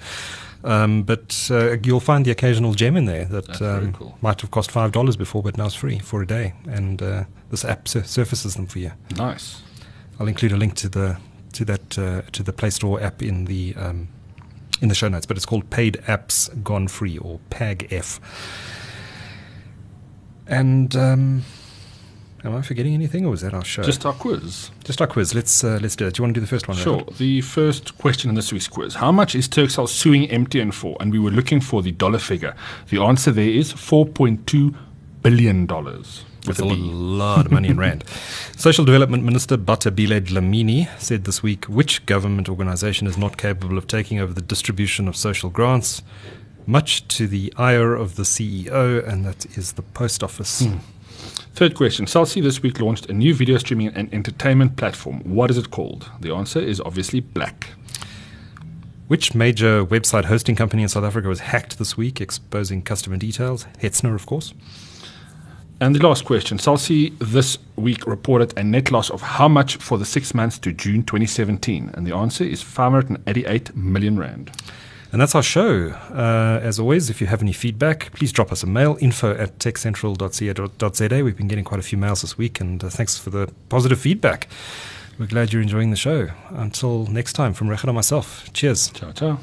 Um, 0.63 1.03
but 1.03 1.49
uh, 1.51 1.77
you'll 1.83 1.99
find 1.99 2.23
the 2.23 2.31
occasional 2.31 2.73
gem 2.73 2.95
in 2.95 3.05
there 3.05 3.25
that 3.25 3.61
um, 3.61 3.93
cool. 3.93 4.17
might 4.21 4.39
have 4.41 4.51
cost 4.51 4.71
five 4.71 4.93
dollars 4.93 5.17
before, 5.17 5.43
but 5.43 5.57
now 5.57 5.65
it's 5.65 5.75
free 5.75 5.99
for 5.99 6.21
a 6.21 6.27
day, 6.27 6.53
and 6.65 7.01
uh, 7.01 7.23
this 7.51 7.65
app 7.65 7.87
sur- 7.87 8.03
surfaces 8.03 8.55
them 8.55 8.67
for 8.67 8.79
you. 8.79 8.91
Nice. 9.17 9.61
I'll 10.19 10.27
include 10.27 10.53
a 10.53 10.57
link 10.57 10.75
to 10.75 10.89
the 10.89 11.17
to 11.53 11.65
that 11.65 11.97
uh, 11.99 12.21
to 12.31 12.43
the 12.43 12.53
Play 12.53 12.69
Store 12.69 13.01
app 13.01 13.21
in 13.21 13.45
the 13.45 13.75
um, 13.75 14.07
in 14.81 14.89
the 14.89 14.95
show 14.95 15.07
notes, 15.09 15.25
but 15.25 15.35
it's 15.37 15.45
called 15.45 15.69
Paid 15.69 15.95
Apps 16.07 16.63
Gone 16.63 16.87
Free 16.87 17.17
or 17.17 17.39
PAGF. 17.49 18.19
And 20.47 20.95
um, 20.95 21.43
Am 22.45 22.53
I 22.53 22.61
forgetting 22.61 22.93
anything, 22.93 23.25
or 23.25 23.29
was 23.29 23.41
that 23.41 23.53
our 23.53 23.63
show? 23.63 23.83
Just 23.83 24.05
our 24.05 24.11
quiz. 24.11 24.69
Just 24.83 24.99
our 24.99 25.07
quiz. 25.07 25.33
Let's 25.33 25.63
uh, 25.63 25.79
let's 25.81 25.95
do 25.95 26.07
it. 26.07 26.15
Do 26.15 26.19
you 26.19 26.23
want 26.23 26.35
to 26.35 26.41
do 26.41 26.45
the 26.45 26.49
first 26.49 26.67
one? 26.67 26.75
Sure. 26.75 27.05
The 27.17 27.39
first 27.39 27.97
question 27.97 28.29
in 28.29 28.35
this 28.35 28.51
week's 28.51 28.67
quiz: 28.67 28.95
How 28.95 29.13
much 29.13 29.33
is 29.33 29.47
Turkcell 29.47 29.87
suing 29.87 30.27
MTN 30.27 30.73
for? 30.73 30.97
And 30.99 31.13
we 31.13 31.19
were 31.19 31.31
looking 31.31 31.61
for 31.61 31.81
the 31.81 31.91
dollar 31.91 32.19
figure. 32.19 32.53
The 32.89 33.01
answer 33.01 33.31
there 33.31 33.47
is 33.47 33.71
four 33.71 34.05
point 34.05 34.45
two 34.45 34.75
billion 35.21 35.65
dollars. 35.65 36.25
That's 36.45 36.59
a, 36.59 36.65
a 36.65 36.65
lot 36.65 37.45
of 37.45 37.51
money 37.53 37.69
in 37.69 37.77
rand. 37.77 38.03
Social 38.57 38.83
Development 38.83 39.23
Minister 39.23 39.55
Bathabile 39.55 40.19
Dlamini 40.19 40.89
said 40.99 41.23
this 41.23 41.41
week 41.41 41.63
which 41.65 42.05
government 42.05 42.49
organisation 42.49 43.07
is 43.07 43.17
not 43.17 43.37
capable 43.37 43.77
of 43.77 43.87
taking 43.87 44.19
over 44.19 44.33
the 44.33 44.41
distribution 44.41 45.07
of 45.07 45.15
social 45.15 45.49
grants, 45.49 46.01
much 46.67 47.07
to 47.07 47.27
the 47.27 47.53
ire 47.55 47.95
of 47.95 48.17
the 48.17 48.23
CEO, 48.23 49.07
and 49.07 49.23
that 49.23 49.45
is 49.57 49.73
the 49.73 49.81
post 49.81 50.21
office. 50.21 50.65
Hmm. 50.65 50.79
Third 51.55 51.75
question. 51.75 52.07
Cell 52.07 52.25
C 52.25 52.41
this 52.41 52.63
week 52.63 52.79
launched 52.79 53.09
a 53.09 53.13
new 53.13 53.33
video 53.33 53.57
streaming 53.57 53.89
and 53.89 54.13
entertainment 54.13 54.75
platform. 54.75 55.19
What 55.23 55.51
is 55.51 55.57
it 55.57 55.71
called? 55.71 56.09
The 56.19 56.33
answer 56.33 56.59
is 56.59 56.81
obviously 56.81 57.19
Black. 57.19 57.69
Which 59.07 59.35
major 59.35 59.85
website 59.85 60.25
hosting 60.25 60.55
company 60.55 60.81
in 60.81 60.89
South 60.89 61.03
Africa 61.03 61.27
was 61.27 61.41
hacked 61.41 61.77
this 61.77 61.95
week, 61.95 62.19
exposing 62.19 62.81
customer 62.81 63.17
details? 63.17 63.65
Hetzner, 63.79 64.15
of 64.15 64.25
course. 64.25 64.53
And 65.79 65.95
the 65.95 66.07
last 66.07 66.25
question. 66.25 66.57
C 66.57 67.09
this 67.19 67.57
week 67.75 68.07
reported 68.07 68.57
a 68.57 68.63
net 68.63 68.91
loss 68.91 69.09
of 69.09 69.21
how 69.21 69.47
much 69.47 69.75
for 69.75 69.97
the 69.97 70.05
six 70.05 70.33
months 70.33 70.57
to 70.59 70.71
June 70.71 71.03
2017? 71.03 71.91
And 71.93 72.07
the 72.07 72.15
answer 72.15 72.43
is 72.43 72.61
588 72.61 73.75
million 73.75 74.17
rand. 74.17 74.51
And 75.13 75.21
that's 75.21 75.35
our 75.35 75.43
show. 75.43 75.89
Uh, 76.11 76.59
as 76.63 76.79
always, 76.79 77.11
if 77.11 77.21
you 77.21 77.27
have 77.27 77.43
any 77.43 77.53
feedback, 77.53 78.11
please 78.13 78.31
drop 78.31 78.51
us 78.51 78.63
a 78.63 78.67
mail 78.67 78.97
info 78.99 79.35
at 79.35 79.59
techcentral.co.za. 79.59 81.23
We've 81.23 81.37
been 81.37 81.47
getting 81.47 81.63
quite 81.63 81.79
a 81.79 81.83
few 81.83 81.99
mails 81.99 82.21
this 82.21 82.35
week, 82.35 82.59
and 82.59 82.83
uh, 82.83 82.89
thanks 82.89 83.15
for 83.15 83.29
the 83.29 83.53
positive 83.69 83.99
feedback. 83.99 84.47
We're 85.19 85.27
glad 85.27 85.53
you're 85.53 85.61
enjoying 85.61 85.91
the 85.91 85.97
show. 85.97 86.29
Until 86.49 87.05
next 87.05 87.33
time, 87.33 87.53
from 87.53 87.67
Regardt 87.67 87.83
and 87.83 87.93
myself, 87.93 88.51
cheers. 88.53 88.89
Ciao, 88.89 89.11
ciao. 89.11 89.39